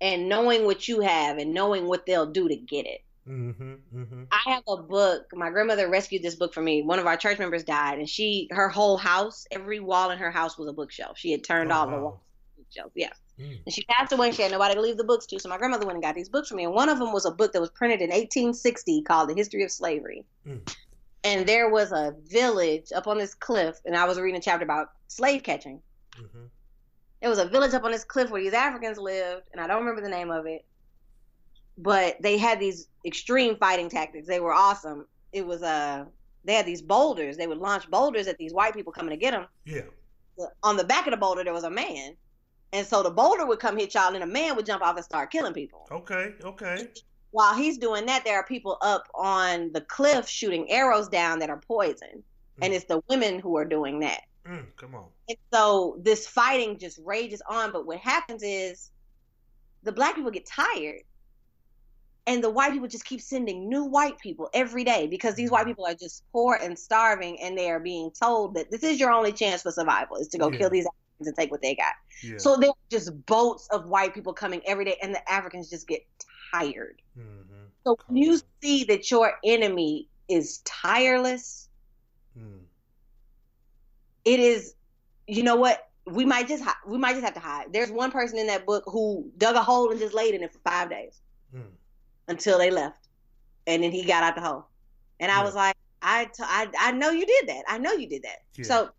and 0.00 0.28
knowing 0.28 0.64
what 0.64 0.86
you 0.88 1.00
have 1.00 1.38
and 1.38 1.52
knowing 1.52 1.86
what 1.86 2.06
they'll 2.06 2.30
do 2.30 2.48
to 2.48 2.56
get 2.56 2.86
it. 2.86 3.00
Mm-hmm, 3.28 3.74
mm-hmm. 3.94 4.22
I 4.32 4.50
have 4.50 4.62
a 4.66 4.76
book. 4.76 5.26
My 5.32 5.50
grandmother 5.50 5.88
rescued 5.88 6.22
this 6.22 6.34
book 6.34 6.54
for 6.54 6.62
me. 6.62 6.82
One 6.82 6.98
of 6.98 7.06
our 7.06 7.16
church 7.16 7.38
members 7.38 7.62
died, 7.62 7.98
and 7.98 8.08
she, 8.08 8.48
her 8.50 8.68
whole 8.68 8.96
house, 8.96 9.46
every 9.50 9.80
wall 9.80 10.10
in 10.10 10.18
her 10.18 10.30
house 10.30 10.58
was 10.58 10.68
a 10.68 10.72
bookshelf. 10.72 11.18
She 11.18 11.30
had 11.30 11.44
turned 11.44 11.70
Oh, 11.70 11.76
all 11.76 11.86
the 11.86 11.92
wow. 11.92 12.02
walls 12.02 12.20
into 12.56 12.64
bookshelves. 12.64 12.92
Yeah. 12.94 13.12
Mm. 13.38 13.58
And 13.64 13.74
she 13.74 13.84
passed 13.84 14.12
away. 14.12 14.32
She 14.32 14.42
had 14.42 14.50
nobody 14.50 14.74
to 14.74 14.80
leave 14.80 14.96
the 14.96 15.04
books 15.04 15.26
to. 15.26 15.38
So 15.38 15.48
my 15.48 15.58
grandmother 15.58 15.86
went 15.86 15.96
and 15.96 16.02
got 16.02 16.14
these 16.14 16.28
books 16.28 16.48
for 16.48 16.54
me. 16.54 16.64
And 16.64 16.74
one 16.74 16.88
of 16.88 16.98
them 16.98 17.12
was 17.12 17.24
a 17.24 17.30
book 17.30 17.52
that 17.52 17.60
was 17.60 17.70
printed 17.70 18.00
in 18.00 18.10
1860 18.10 19.02
called 19.02 19.28
The 19.28 19.34
History 19.34 19.62
of 19.62 19.70
Slavery. 19.70 20.24
Mm. 20.46 20.74
And 21.22 21.46
there 21.46 21.68
was 21.68 21.92
a 21.92 22.14
village 22.26 22.92
up 22.94 23.06
on 23.06 23.18
this 23.18 23.34
cliff, 23.34 23.78
and 23.84 23.94
I 23.94 24.06
was 24.06 24.18
reading 24.18 24.38
a 24.38 24.42
chapter 24.42 24.64
about 24.64 24.92
slave 25.08 25.42
catching. 25.42 25.80
Mm-hmm. 26.16 26.44
There 27.20 27.28
was 27.28 27.38
a 27.38 27.44
village 27.44 27.74
up 27.74 27.84
on 27.84 27.90
this 27.90 28.04
cliff 28.04 28.30
where 28.30 28.42
these 28.42 28.54
Africans 28.54 28.96
lived, 28.96 29.48
and 29.52 29.60
I 29.60 29.66
don't 29.66 29.80
remember 29.80 30.00
the 30.00 30.08
name 30.08 30.30
of 30.30 30.46
it. 30.46 30.64
But 31.76 32.16
they 32.22 32.38
had 32.38 32.58
these 32.58 32.88
extreme 33.04 33.56
fighting 33.56 33.88
tactics. 33.88 34.26
They 34.26 34.40
were 34.40 34.52
awesome. 34.52 35.06
It 35.32 35.46
was 35.46 35.62
uh 35.62 36.04
they 36.44 36.54
had 36.54 36.66
these 36.66 36.82
boulders. 36.82 37.36
They 37.36 37.46
would 37.46 37.58
launch 37.58 37.90
boulders 37.90 38.26
at 38.26 38.38
these 38.38 38.52
white 38.52 38.74
people 38.74 38.92
coming 38.92 39.10
to 39.10 39.16
get 39.16 39.32
them. 39.32 39.46
Yeah. 39.64 39.82
On 40.62 40.76
the 40.76 40.84
back 40.84 41.06
of 41.06 41.10
the 41.10 41.16
boulder 41.16 41.44
there 41.44 41.52
was 41.52 41.64
a 41.64 41.70
man. 41.70 42.16
And 42.72 42.86
so 42.86 43.02
the 43.02 43.10
boulder 43.10 43.46
would 43.46 43.58
come 43.58 43.76
hit 43.76 43.94
y'all 43.94 44.14
and 44.14 44.22
a 44.22 44.26
man 44.26 44.56
would 44.56 44.64
jump 44.66 44.82
off 44.82 44.96
and 44.96 45.04
start 45.04 45.30
killing 45.30 45.52
people. 45.52 45.86
Okay. 45.90 46.34
Okay. 46.44 46.88
While 47.32 47.54
he's 47.54 47.78
doing 47.78 48.06
that, 48.06 48.24
there 48.24 48.36
are 48.36 48.44
people 48.44 48.78
up 48.80 49.06
on 49.14 49.70
the 49.72 49.80
cliff 49.82 50.28
shooting 50.28 50.70
arrows 50.70 51.08
down 51.08 51.38
that 51.40 51.50
are 51.50 51.60
poison. 51.60 52.22
And 52.62 52.72
Mm. 52.72 52.76
it's 52.76 52.84
the 52.86 53.02
women 53.08 53.38
who 53.38 53.56
are 53.56 53.64
doing 53.64 54.00
that. 54.00 54.22
Mm, 54.46 54.66
come 54.76 54.94
on. 54.94 55.06
And 55.28 55.38
so 55.52 55.98
this 56.00 56.26
fighting 56.26 56.78
just 56.78 56.98
rages 57.04 57.42
on. 57.48 57.72
But 57.72 57.86
what 57.86 57.98
happens 57.98 58.42
is 58.42 58.90
the 59.82 59.92
black 59.92 60.14
people 60.14 60.30
get 60.30 60.46
tired. 60.46 61.02
And 62.30 62.44
the 62.44 62.50
white 62.50 62.72
people 62.72 62.86
just 62.86 63.04
keep 63.04 63.20
sending 63.20 63.68
new 63.68 63.84
white 63.84 64.16
people 64.18 64.48
every 64.54 64.84
day 64.84 65.08
because 65.08 65.34
these 65.34 65.50
white 65.50 65.66
people 65.66 65.84
are 65.84 65.94
just 65.94 66.22
poor 66.32 66.54
and 66.54 66.78
starving 66.78 67.40
and 67.42 67.58
they 67.58 67.68
are 67.70 67.80
being 67.80 68.10
told 68.12 68.54
that 68.54 68.70
this 68.70 68.84
is 68.84 69.00
your 69.00 69.10
only 69.10 69.32
chance 69.32 69.62
for 69.62 69.72
survival 69.72 70.16
is 70.16 70.28
to 70.28 70.38
go 70.38 70.48
Yeah. 70.50 70.58
kill 70.58 70.70
these 70.70 70.86
Africans 70.86 71.26
and 71.28 71.36
take 71.36 71.50
what 71.50 71.60
they 71.60 71.74
got. 71.74 71.92
Yeah. 72.22 72.38
So 72.38 72.56
there 72.56 72.70
are 72.70 72.88
just 72.90 73.10
boats 73.26 73.66
of 73.72 73.88
white 73.88 74.14
people 74.14 74.32
coming 74.32 74.60
every 74.64 74.84
day 74.84 74.96
and 75.02 75.12
the 75.12 75.22
Africans 75.30 75.68
just 75.70 75.88
get 75.88 76.02
tired. 76.54 77.02
mm-hmm. 77.18 77.64
So 77.84 77.96
when 78.06 78.16
you 78.22 78.40
see 78.62 78.84
that 78.84 79.10
your 79.10 79.32
enemy 79.44 80.08
is 80.28 80.58
tireless, 80.58 81.68
Mm. 82.38 82.60
it 84.24 84.38
is 84.38 84.74
you 85.26 85.42
know 85.42 85.56
what 85.56 85.88
we 86.06 86.24
might 86.24 86.46
just 86.46 86.62
we 86.86 86.96
might 86.96 87.12
just 87.12 87.24
have 87.24 87.34
to 87.34 87.40
hide 87.40 87.72
there's 87.72 87.90
one 87.90 88.12
person 88.12 88.38
in 88.38 88.46
that 88.46 88.64
book 88.66 88.84
who 88.86 89.28
dug 89.36 89.56
a 89.56 89.62
hole 89.62 89.90
and 89.90 89.98
just 89.98 90.14
laid 90.14 90.32
in 90.36 90.42
it 90.44 90.52
for 90.52 90.60
five 90.60 90.88
days 90.88 91.20
Mm. 91.52 91.72
Until 92.30 92.56
they 92.58 92.70
left 92.70 93.08
and 93.66 93.82
then 93.82 93.92
he 93.92 94.04
got 94.04 94.22
out 94.22 94.34
the 94.34 94.40
hole 94.40 94.64
and 95.20 95.30
i 95.30 95.38
Yeah. 95.38 95.44
was 95.44 95.54
like 95.54 95.76
I, 96.02 96.24
t- 96.24 96.42
I 96.42 96.68
i 96.80 96.92
know 96.92 97.10
you 97.10 97.26
did 97.26 97.48
that 97.48 97.64
i 97.68 97.76
know 97.76 97.92
you 97.92 98.08
did 98.08 98.22
that 98.22 98.38
Yeah. 98.56 98.64
so 98.64 98.90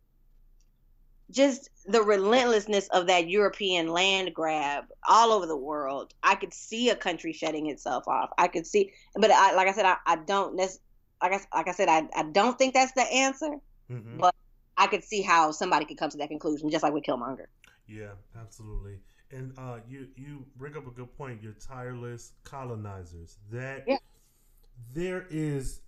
just 1.31 1.69
the 1.85 2.01
relentlessness 2.03 2.87
of 2.89 3.07
that 3.07 3.27
european 3.29 3.87
land 3.87 4.33
grab 4.33 4.83
all 5.07 5.31
over 5.31 5.45
the 5.47 5.57
world 5.57 6.13
i 6.21 6.35
could 6.35 6.53
see 6.53 6.89
a 6.89 6.95
country 6.95 7.31
shutting 7.33 7.67
itself 7.67 8.07
off 8.07 8.29
i 8.37 8.47
could 8.47 8.67
see 8.67 8.91
but 9.15 9.31
I, 9.31 9.55
like 9.55 9.67
i 9.67 9.71
said 9.71 9.85
i, 9.85 9.95
I 10.05 10.17
don't 10.17 10.55
nec- 10.55 10.69
like 11.21 11.33
I, 11.33 11.57
like 11.57 11.67
I 11.67 11.71
said 11.71 11.87
I, 11.87 12.07
I 12.15 12.23
don't 12.23 12.57
think 12.57 12.73
that's 12.73 12.91
the 12.93 13.03
answer 13.03 13.55
Mm-hmm. 13.91 14.19
But- 14.19 14.35
I 14.77 14.87
could 14.87 15.03
see 15.03 15.21
how 15.21 15.51
somebody 15.51 15.83
could 15.85 15.97
come 15.97 16.09
to 16.09 16.17
that 16.17 16.29
conclusion, 16.29 16.69
just 16.69 16.81
like 16.81 16.93
with 16.93 17.03
Killmonger. 17.03 17.47
Yeah, 17.87 18.13
absolutely. 18.39 18.99
And 19.33 19.53
uh, 19.57 19.77
you 19.87 20.07
you 20.15 20.45
bring 20.57 20.75
up 20.75 20.87
a 20.87 20.91
good 20.91 21.15
point. 21.17 21.41
You're 21.41 21.53
tireless 21.53 22.33
colonizers. 22.43 23.37
That 23.51 23.85
Yeah. 23.87 23.97
there 24.93 25.25
is 25.29 25.81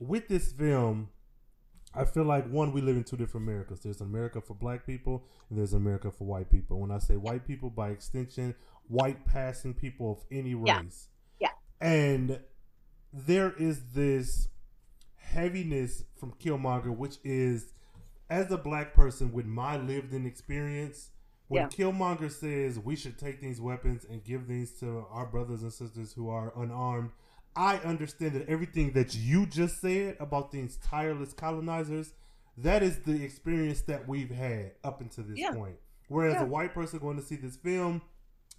with 0.00 0.28
this 0.28 0.52
film. 0.52 1.08
I 1.96 2.04
feel 2.04 2.24
like 2.24 2.48
one, 2.50 2.72
we 2.72 2.80
live 2.80 2.96
in 2.96 3.04
two 3.04 3.16
different 3.16 3.46
Americas. 3.48 3.80
There's 3.80 4.00
America 4.00 4.40
for 4.40 4.54
black 4.54 4.84
people, 4.84 5.24
and 5.48 5.56
there's 5.58 5.72
America 5.72 6.10
for 6.10 6.24
white 6.24 6.50
people. 6.50 6.80
When 6.80 6.90
I 6.90 6.98
say 6.98 7.16
white 7.16 7.46
people, 7.46 7.70
by 7.70 7.90
extension, 7.90 8.56
white 8.88 9.24
passing 9.24 9.74
people 9.74 10.10
of 10.12 10.24
any 10.30 10.54
Yeah. 10.54 10.80
race. 10.80 11.08
Yeah. 11.38 11.52
And 11.80 12.40
there 13.12 13.52
is 13.52 13.92
this 13.92 14.48
heaviness 15.16 16.04
from 16.16 16.32
Killmonger, 16.32 16.94
which 16.96 17.18
is 17.24 17.72
as 18.28 18.50
a 18.50 18.58
black 18.58 18.92
person 18.94 19.32
with 19.32 19.46
my 19.46 19.76
lived 19.76 20.12
in 20.12 20.26
experience, 20.26 21.10
when 21.48 21.62
Yeah. 21.62 21.68
Killmonger 21.68 22.30
says 22.30 22.78
we 22.78 22.96
should 22.96 23.18
take 23.18 23.40
these 23.40 23.60
weapons 23.60 24.04
and 24.04 24.24
give 24.24 24.46
these 24.48 24.72
to 24.80 25.04
our 25.10 25.26
brothers 25.26 25.62
and 25.62 25.72
sisters 25.72 26.12
who 26.12 26.28
are 26.28 26.52
unarmed, 26.56 27.10
I 27.56 27.76
understand 27.78 28.32
that 28.34 28.48
everything 28.48 28.92
that 28.92 29.14
you 29.14 29.46
just 29.46 29.80
said 29.80 30.16
about 30.18 30.50
these 30.50 30.76
tireless 30.78 31.32
colonizers, 31.32 32.12
that 32.56 32.82
is 32.82 33.00
the 33.00 33.22
experience 33.22 33.82
that 33.82 34.08
we've 34.08 34.30
had 34.30 34.72
up 34.82 35.00
until 35.00 35.24
this 35.24 35.38
Yeah. 35.38 35.52
point. 35.52 35.76
Whereas 36.08 36.34
Yeah. 36.34 36.44
a 36.44 36.46
white 36.46 36.74
person 36.74 36.98
going 36.98 37.16
to 37.16 37.22
see 37.22 37.36
this 37.36 37.56
film, 37.56 38.02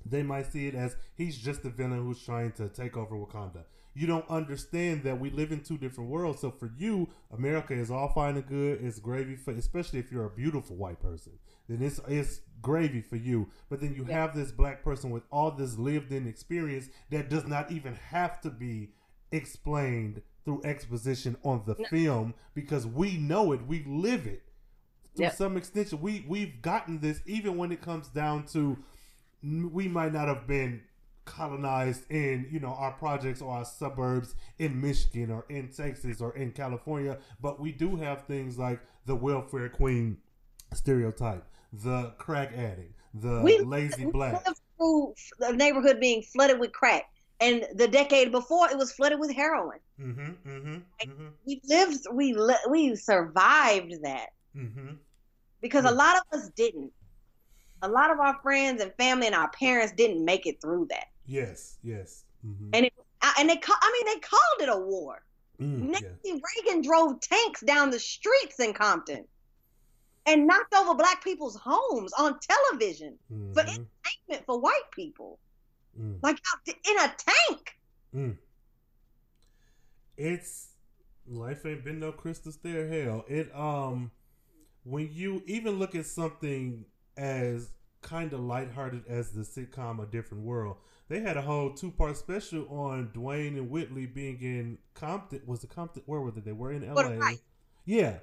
they 0.05 0.23
might 0.23 0.51
see 0.51 0.67
it 0.67 0.75
as 0.75 0.95
he's 1.15 1.37
just 1.37 1.63
the 1.63 1.69
villain 1.69 2.03
who's 2.03 2.23
trying 2.23 2.51
to 2.53 2.69
take 2.69 2.95
over 2.95 3.15
Wakanda. 3.15 3.65
You 3.93 4.07
don't 4.07 4.27
understand 4.29 5.03
that 5.03 5.19
we 5.19 5.29
live 5.29 5.51
in 5.51 5.61
two 5.63 5.77
different 5.77 6.09
worlds. 6.09 6.41
So 6.41 6.51
for 6.51 6.69
you, 6.77 7.07
America 7.31 7.73
is 7.73 7.89
all 7.89 8.09
fine 8.09 8.35
and 8.35 8.45
good. 8.45 8.83
It's 8.83 8.99
gravy 8.99 9.35
for, 9.35 9.51
especially 9.51 9.99
if 9.99 10.11
you're 10.11 10.25
a 10.25 10.29
beautiful 10.29 10.75
white 10.75 10.99
person. 10.99 11.33
Then 11.67 11.81
it's 11.81 11.99
it's 12.07 12.41
gravy 12.61 13.01
for 13.01 13.15
you. 13.15 13.49
But 13.69 13.79
then 13.81 13.93
you 13.95 14.05
Yeah. 14.07 14.21
have 14.21 14.35
this 14.35 14.51
black 14.51 14.83
person 14.83 15.09
with 15.11 15.23
all 15.31 15.51
this 15.51 15.77
lived-in 15.77 16.27
experience 16.27 16.89
that 17.09 17.29
does 17.29 17.45
not 17.45 17.71
even 17.71 17.95
have 17.95 18.41
to 18.41 18.49
be 18.49 18.93
explained 19.31 20.21
through 20.43 20.61
exposition 20.63 21.35
on 21.43 21.63
the 21.65 21.75
No. 21.77 21.85
film 21.85 22.33
because 22.53 22.85
we 22.87 23.17
know 23.17 23.51
it, 23.51 23.65
we 23.67 23.83
live 23.83 24.25
it 24.27 24.43
to 25.15 25.23
Yeah. 25.23 25.31
some 25.31 25.57
extension. 25.57 25.99
We 26.01 26.25
we've 26.27 26.61
gotten 26.61 26.99
this 26.99 27.21
even 27.25 27.57
when 27.57 27.71
it 27.71 27.81
comes 27.81 28.07
down 28.09 28.45
to 28.47 28.77
we 29.43 29.87
might 29.87 30.13
not 30.13 30.27
have 30.27 30.47
been 30.47 30.81
colonized 31.25 32.09
in 32.11 32.47
you 32.51 32.59
know 32.59 32.73
our 32.73 32.91
projects 32.91 33.41
or 33.41 33.51
our 33.51 33.65
suburbs 33.65 34.35
in 34.59 34.79
Michigan 34.79 35.31
or 35.31 35.45
in 35.49 35.69
Texas 35.69 36.21
or 36.21 36.35
in 36.35 36.51
California, 36.51 37.17
but 37.41 37.59
we 37.59 37.71
do 37.71 37.95
have 37.95 38.25
things 38.25 38.57
like 38.59 38.79
the 39.05 39.15
welfare 39.15 39.69
queen 39.69 40.17
stereotype, 40.73 41.43
the 41.73 42.13
crack 42.17 42.53
addict, 42.53 42.93
the 43.13 43.41
We- 43.41 43.59
lazy 43.59 44.05
We 44.05 44.11
black. 44.11 44.45
lived 44.45 44.59
through 44.77 45.13
the 45.39 45.53
neighborhood 45.53 45.99
being 45.99 46.21
flooded 46.21 46.59
with 46.59 46.71
crack, 46.73 47.05
and 47.39 47.65
the 47.75 47.87
decade 47.87 48.31
before 48.31 48.69
it 48.69 48.77
was 48.77 48.91
flooded 48.93 49.19
with 49.19 49.31
heroin. 49.33 49.79
Mm-hmm. 49.99 50.49
Mm-hmm. 50.49 50.73
Mm-hmm. 51.09 51.27
We 51.45 51.61
lived, 51.65 52.05
we 52.11 52.33
li- 52.33 52.65
we 52.69 52.95
survived 52.95 54.01
that 54.03 54.29
Mm-hmm. 54.55 54.93
because 55.61 55.83
Yeah. 55.83 55.91
a 55.91 55.95
lot 55.95 56.17
of 56.17 56.39
us 56.39 56.49
didn't. 56.55 56.91
A 57.81 57.89
lot 57.89 58.09
of 58.09 58.19
our 58.19 58.39
friends 58.41 58.81
and 58.81 58.93
family 58.95 59.27
and 59.27 59.35
our 59.35 59.49
parents 59.51 59.93
didn't 59.93 60.23
make 60.23 60.45
it 60.47 60.61
through 60.61 60.87
that, 60.89 61.07
Yes. 61.25 61.77
Yes. 61.83 62.23
Mm-hmm. 62.45 62.69
and 62.73 62.85
it 62.85 62.93
and 63.39 63.49
they 63.49 63.59
I 63.67 63.91
mean 63.91 64.13
they 64.13 64.19
called 64.19 64.61
it 64.61 64.69
a 64.69 64.77
war. 64.77 65.23
Mm, 65.59 65.85
yeah. 65.93 65.99
Nancy 65.99 66.41
Reagan 66.65 66.81
drove 66.81 67.19
tanks 67.21 67.61
down 67.61 67.89
the 67.89 67.99
streets 67.99 68.59
in 68.59 68.73
Compton 68.73 69.25
and 70.25 70.47
knocked 70.47 70.73
over 70.73 70.95
black 70.95 71.23
people's 71.23 71.55
homes 71.55 72.11
on 72.13 72.39
television 72.39 73.17
But 73.29 73.67
Mhm. 73.67 73.87
meant 74.29 74.45
for 74.45 74.59
white 74.59 74.89
people, 74.91 75.39
Mm. 75.99 76.19
like 76.21 76.39
in 76.67 76.97
a 76.99 77.15
tank. 77.17 77.77
Mm. 78.13 78.37
It's 80.17 80.69
life 81.27 81.65
ain't 81.65 81.83
been 81.83 81.99
no 81.99 82.11
crystal 82.11 82.51
stair 82.51 82.87
hell. 82.87 83.25
It 83.27 83.53
um 83.55 84.11
when 84.83 85.09
you 85.11 85.41
even 85.45 85.79
look 85.79 85.95
at 85.95 86.05
something 86.05 86.85
as 87.17 87.71
kind 88.01 88.31
of 88.33 88.39
lighthearted 88.39 89.07
as 89.07 89.31
the 89.31 89.41
sitcom 89.41 90.01
A 90.01 90.05
Different 90.05 90.43
World, 90.43 90.77
they 91.07 91.21
had 91.21 91.37
a 91.37 91.41
whole 91.41 91.73
two 91.73 91.91
part 91.91 92.17
special 92.17 92.67
on 92.69 93.09
Dwayne 93.09 93.57
and 93.57 93.69
Whitley 93.69 94.05
being 94.05 94.39
in 94.41 94.77
Compton. 94.93 95.41
Was 95.45 95.63
it 95.63 95.69
Compton? 95.71 96.03
Where 96.05 96.21
were 96.21 96.31
they? 96.31 96.41
They 96.41 96.51
were 96.51 96.71
in 96.71 96.83
LA. 96.83 97.17
Right. 97.17 97.39
Yeah, 97.85 98.19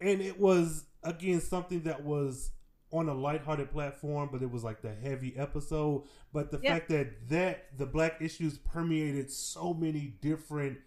and 0.00 0.20
it 0.20 0.38
was 0.38 0.84
again 1.04 1.40
something 1.40 1.82
that 1.82 2.02
was 2.04 2.50
on 2.92 3.08
a 3.08 3.14
lighthearted 3.14 3.70
platform, 3.72 4.28
but 4.30 4.42
it 4.42 4.50
was 4.50 4.62
like 4.62 4.80
the 4.82 4.94
heavy 4.94 5.34
episode. 5.36 6.04
But 6.32 6.50
the 6.50 6.60
Yeah. 6.62 6.74
fact 6.74 6.88
that 6.90 7.28
that 7.28 7.76
the 7.78 7.86
black 7.86 8.20
issues 8.20 8.58
permeated 8.58 9.30
so 9.30 9.74
many 9.74 10.14
different 10.20 10.78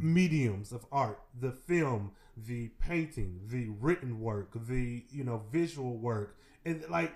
mediums 0.00 0.70
of 0.72 0.86
art 0.92 1.20
the 1.40 1.50
film 1.50 2.12
the 2.36 2.68
painting 2.78 3.40
the 3.48 3.68
written 3.80 4.20
work 4.20 4.50
the 4.68 5.04
you 5.10 5.24
know 5.24 5.42
visual 5.50 5.96
work 5.98 6.36
and 6.64 6.84
like 6.88 7.12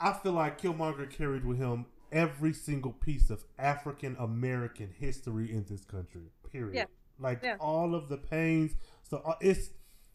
i 0.00 0.12
feel 0.12 0.32
like 0.32 0.60
killmonger 0.60 1.08
carried 1.08 1.44
with 1.44 1.56
him 1.58 1.86
every 2.10 2.52
single 2.52 2.90
piece 2.92 3.30
of 3.30 3.44
african 3.60 4.16
american 4.18 4.92
history 4.98 5.52
in 5.52 5.64
this 5.68 5.84
country 5.84 6.22
period 6.50 6.74
Yeah. 6.74 6.84
like 7.20 7.40
Yeah. 7.44 7.56
all 7.60 7.94
of 7.94 8.08
the 8.08 8.16
pains 8.18 8.72
so 9.02 9.18
uh, 9.24 9.34
it's 9.40 9.70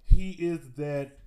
he 0.06 0.32
is 0.32 0.60
that 0.78 1.18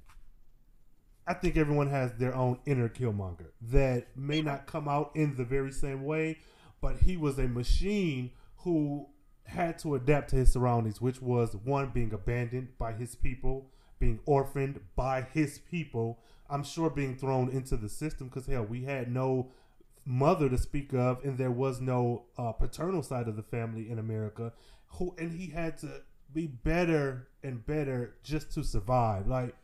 I 1.26 1.34
think 1.34 1.56
everyone 1.56 1.88
has 1.88 2.12
their 2.14 2.34
own 2.34 2.58
inner 2.66 2.88
Killmonger 2.88 3.50
that 3.70 4.16
may 4.16 4.42
not 4.42 4.66
come 4.66 4.88
out 4.88 5.12
in 5.14 5.36
the 5.36 5.44
very 5.44 5.70
same 5.70 6.04
way, 6.04 6.38
but 6.80 6.98
he 6.98 7.16
was 7.16 7.38
a 7.38 7.46
machine 7.46 8.32
who 8.58 9.08
had 9.44 9.78
to 9.80 9.94
adapt 9.94 10.30
to 10.30 10.36
his 10.36 10.52
surroundings, 10.52 11.00
which 11.00 11.22
was 11.22 11.54
one 11.54 11.90
being 11.90 12.12
abandoned 12.12 12.76
by 12.78 12.92
his 12.92 13.14
people, 13.14 13.70
being 14.00 14.18
orphaned 14.26 14.80
by 14.96 15.22
his 15.22 15.58
people. 15.58 16.18
I'm 16.50 16.64
sure 16.64 16.90
being 16.90 17.16
thrown 17.16 17.50
into 17.50 17.76
the 17.76 17.88
system 17.88 18.28
because 18.28 18.46
hell, 18.46 18.64
we 18.64 18.84
had 18.84 19.12
no 19.12 19.52
mother 20.04 20.48
to 20.48 20.58
speak 20.58 20.92
of, 20.92 21.24
and 21.24 21.38
there 21.38 21.50
was 21.50 21.80
no 21.80 22.24
uh, 22.36 22.52
paternal 22.52 23.02
side 23.02 23.28
of 23.28 23.36
the 23.36 23.42
family 23.42 23.88
in 23.88 23.98
America. 23.98 24.52
Who 24.98 25.14
and 25.18 25.32
he 25.32 25.50
had 25.50 25.78
to 25.78 26.02
be 26.32 26.46
better 26.46 27.28
and 27.42 27.64
better 27.64 28.16
just 28.22 28.52
to 28.52 28.64
survive. 28.64 29.26
Like 29.26 29.54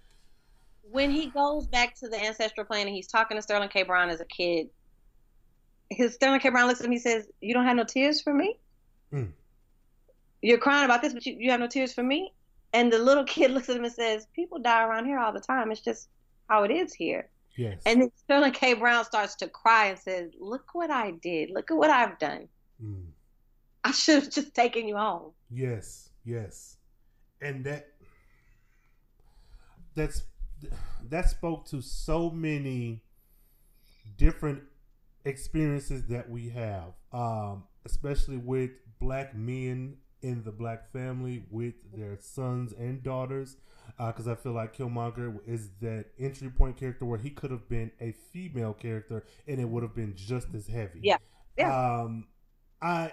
when 0.91 1.11
he 1.11 1.26
goes 1.26 1.66
back 1.66 1.95
to 1.97 2.09
the 2.09 2.22
ancestral 2.22 2.66
plane 2.66 2.86
and 2.86 2.95
he's 2.95 3.07
talking 3.07 3.36
to 3.36 3.43
Sterling 3.43 3.68
K. 3.68 3.82
Brown 3.82 4.11
as 4.11 4.20
a 4.20 4.24
kid, 4.24 4.68
his 5.91 6.14
Sterling 6.14 6.41
K. 6.41 6.51
Brown 6.51 6.68
looks 6.68 6.80
at 6.80 6.86
him. 6.86 6.93
He 6.93 6.99
says, 6.99 7.28
"You 7.41 7.55
don't 7.55 7.64
have 7.64 7.76
no 7.76 7.84
tears 7.84 8.20
for 8.20 8.32
me. 8.32 8.59
Mm. 9.12 9.32
You're 10.43 10.59
crying 10.59 10.84
about 10.84 11.03
this, 11.03 11.14
but 11.14 11.26
you, 11.26 11.36
you 11.39 11.51
have 11.51 11.61
no 11.61 11.66
tears 11.66 11.93
for 11.93 12.03
me." 12.03 12.32
And 12.72 12.93
the 12.93 12.99
little 12.99 13.24
kid 13.34 13.51
looks 13.51 13.68
at 13.68 13.76
him 13.76 13.84
and 13.84 13.93
says, 13.93 14.26
"People 14.34 14.59
die 14.59 14.84
around 14.84 15.07
here 15.07 15.18
all 15.18 15.32
the 15.32 15.41
time. 15.41 15.70
It's 15.70 15.80
just 15.80 16.09
how 16.49 16.64
it 16.64 16.70
is 16.70 16.95
here." 16.95 17.28
Yes. 17.57 17.82
And 17.86 18.03
then 18.03 18.12
Sterling 18.14 18.53
K. 18.53 18.74
Brown 18.74 19.05
starts 19.05 19.34
to 19.36 19.49
cry 19.49 19.86
and 19.86 19.99
says, 19.99 20.30
"Look 20.39 20.74
what 20.74 20.91
I 20.91 21.12
did. 21.22 21.51
Look 21.51 21.70
at 21.70 21.76
what 21.76 21.91
I've 21.91 22.18
done. 22.18 22.49
Mm. 22.82 23.07
I 23.84 23.91
should 23.93 24.22
have 24.22 24.30
just 24.30 24.55
taken 24.55 24.86
you 24.86 24.97
home." 24.97 25.32
Yes. 25.51 26.11
Yes. 26.24 26.76
And 27.41 27.64
that 27.64 27.89
that's 29.95 30.22
that 31.09 31.28
spoke 31.28 31.66
to 31.66 31.80
so 31.80 32.30
many 32.30 33.02
different 34.16 34.62
experiences 35.24 36.04
that 36.06 36.28
we 36.28 36.48
have, 36.50 36.94
um, 37.12 37.64
especially 37.84 38.36
with 38.36 38.70
black 39.00 39.34
men 39.34 39.96
in 40.22 40.42
the 40.42 40.50
black 40.50 40.92
family 40.92 41.44
with 41.50 41.74
their 41.94 42.18
sons 42.20 42.72
and 42.72 43.02
daughters. 43.02 43.56
Because 43.96 44.28
uh, 44.28 44.32
I 44.32 44.34
feel 44.34 44.52
like 44.52 44.76
Killmonger 44.76 45.38
is 45.46 45.70
that 45.80 46.06
entry 46.18 46.50
point 46.50 46.76
character 46.76 47.04
where 47.04 47.18
he 47.18 47.30
could 47.30 47.50
have 47.50 47.68
been 47.68 47.90
a 48.00 48.12
female 48.32 48.74
character 48.74 49.24
and 49.46 49.61
it 49.61 49.64
would 49.64 49.82
have 49.82 49.94
been 49.94 50.14
just 50.14 50.48
as 50.54 50.66
heavy. 50.66 51.00
Yeah. 51.02 51.16
Yeah. 51.56 52.00
Um, 52.02 52.26
I 52.80 53.12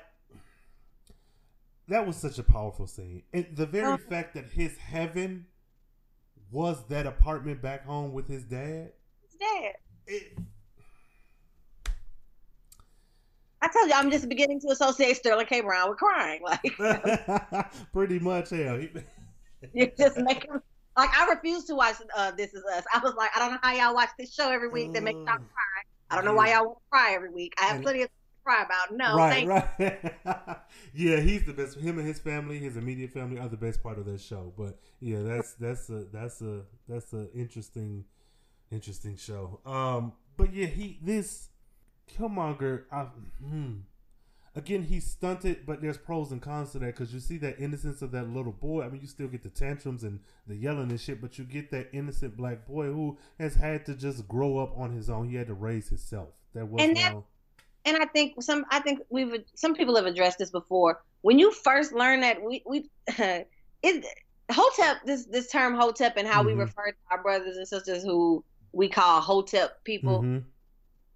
that 1.87 2.05
was 2.05 2.15
such 2.17 2.39
a 2.39 2.43
powerful 2.43 2.87
scene, 2.87 3.23
and 3.33 3.45
the 3.53 3.65
very 3.65 3.93
oh. 3.93 3.97
fact 3.97 4.33
that 4.35 4.45
his 4.49 4.77
heaven 4.77 5.45
was 6.51 6.83
that 6.89 7.05
apartment 7.05 7.61
back 7.61 7.85
home 7.85 8.13
with 8.13 8.27
his 8.27 8.43
dad. 8.43 8.91
His 9.23 9.39
dad. 9.39 9.73
It, 10.07 10.37
I 13.61 13.67
told 13.67 13.87
you, 13.89 13.93
I'm 13.95 14.11
just 14.11 14.29
beginning 14.29 14.59
to 14.61 14.67
associate 14.67 15.17
Sterling 15.17 15.47
K. 15.47 15.61
Brown 15.61 15.89
with 15.89 15.97
crying. 15.97 16.41
Like, 16.43 16.77
pretty 17.93 18.19
much, 18.19 18.51
hell. 18.51 18.79
you 19.73 19.91
just 19.97 20.17
make 20.17 20.43
him 20.43 20.61
like 20.97 21.09
I 21.17 21.27
refuse 21.29 21.65
to 21.65 21.75
watch 21.75 21.95
uh, 22.15 22.31
This 22.31 22.53
Is 22.53 22.63
Us. 22.73 22.83
I 22.93 22.99
was 22.99 23.15
like, 23.15 23.31
I 23.35 23.39
don't 23.39 23.51
know 23.51 23.59
how 23.61 23.73
y'all 23.73 23.95
watch 23.95 24.09
this 24.17 24.33
show 24.33 24.49
every 24.49 24.69
week 24.69 24.93
that 24.93 25.03
makes 25.03 25.17
y'all 25.17 25.25
cry. 25.25 25.81
I 26.09 26.15
don't 26.15 26.25
know 26.25 26.33
why 26.33 26.53
y'all 26.53 26.65
want 26.65 26.77
to 26.77 26.89
cry 26.89 27.13
every 27.13 27.31
week. 27.31 27.53
I 27.59 27.65
have 27.65 27.81
plenty 27.81 28.03
of 28.03 28.09
cry 28.45 28.63
about. 28.63 28.95
No, 28.95 29.17
right, 29.17 29.47
right. 29.47 30.57
yeah, 30.93 31.19
he's 31.19 31.45
the 31.45 31.53
best. 31.53 31.77
Him 31.77 31.97
and 31.97 32.07
his 32.07 32.19
family, 32.19 32.59
his 32.59 32.77
immediate 32.77 33.11
family, 33.11 33.39
are 33.39 33.49
the 33.49 33.57
best 33.57 33.81
part 33.81 33.97
of 33.97 34.05
that 34.05 34.21
show. 34.21 34.53
But 34.57 34.79
yeah, 34.99 35.21
that's 35.23 35.55
that's 35.55 35.89
a 35.89 36.05
that's 36.13 36.41
a 36.41 36.61
that's 36.87 37.11
a 37.13 37.31
interesting 37.33 38.05
interesting 38.71 39.17
show. 39.17 39.59
Um, 39.65 40.13
but 40.37 40.53
yeah, 40.53 40.67
he 40.67 40.99
this 41.01 41.49
Killmonger. 42.07 42.83
I, 42.91 43.07
hmm. 43.43 43.73
Again, 44.57 44.83
he's 44.83 45.11
stunted, 45.11 45.65
but 45.65 45.81
there's 45.81 45.97
pros 45.97 46.31
and 46.31 46.41
cons 46.41 46.71
to 46.71 46.79
that 46.79 46.85
because 46.85 47.13
you 47.13 47.19
see 47.19 47.37
that 47.39 47.59
innocence 47.59 48.01
of 48.01 48.11
that 48.11 48.29
little 48.29 48.53
boy. 48.53 48.83
I 48.83 48.89
mean, 48.89 49.01
you 49.01 49.07
still 49.07 49.27
get 49.27 49.43
the 49.43 49.49
tantrums 49.49 50.05
and 50.05 50.21
the 50.47 50.55
yelling 50.55 50.89
and 50.91 51.01
shit, 51.01 51.19
but 51.19 51.37
you 51.37 51.43
get 51.43 51.71
that 51.71 51.89
innocent 51.91 52.37
black 52.37 52.65
boy 52.65 52.85
who 52.85 53.17
has 53.37 53.55
had 53.55 53.85
to 53.87 53.95
just 53.95 54.29
grow 54.29 54.59
up 54.59 54.71
on 54.77 54.93
his 54.93 55.09
own. 55.09 55.27
He 55.27 55.35
had 55.35 55.47
to 55.47 55.53
raise 55.53 55.89
himself. 55.89 56.29
That 56.53 56.69
was 56.69 56.81
and 56.81 56.95
that, 56.95 57.17
and 57.85 57.97
I 57.97 58.05
think 58.05 58.41
some 58.41 58.65
I 58.69 58.79
think 58.79 58.99
we've 59.09 59.43
some 59.53 59.75
people 59.75 59.95
have 59.95 60.05
addressed 60.05 60.39
this 60.39 60.51
before. 60.51 61.01
When 61.21 61.39
you 61.39 61.51
first 61.51 61.93
learn 61.93 62.21
that 62.21 62.41
we 62.43 62.63
we 62.65 62.89
it 63.07 64.05
hotep 64.51 64.97
this 65.05 65.25
this 65.25 65.49
term 65.49 65.75
hotep 65.75 66.17
and 66.17 66.27
how 66.27 66.39
mm-hmm. 66.39 66.57
we 66.57 66.63
refer 66.63 66.91
to 66.91 66.97
our 67.11 67.21
brothers 67.21 67.57
and 67.57 67.67
sisters 67.67 68.03
who 68.03 68.43
we 68.71 68.89
call 68.89 69.21
hotep 69.21 69.83
people. 69.83 70.19
Mm-hmm. 70.19 70.39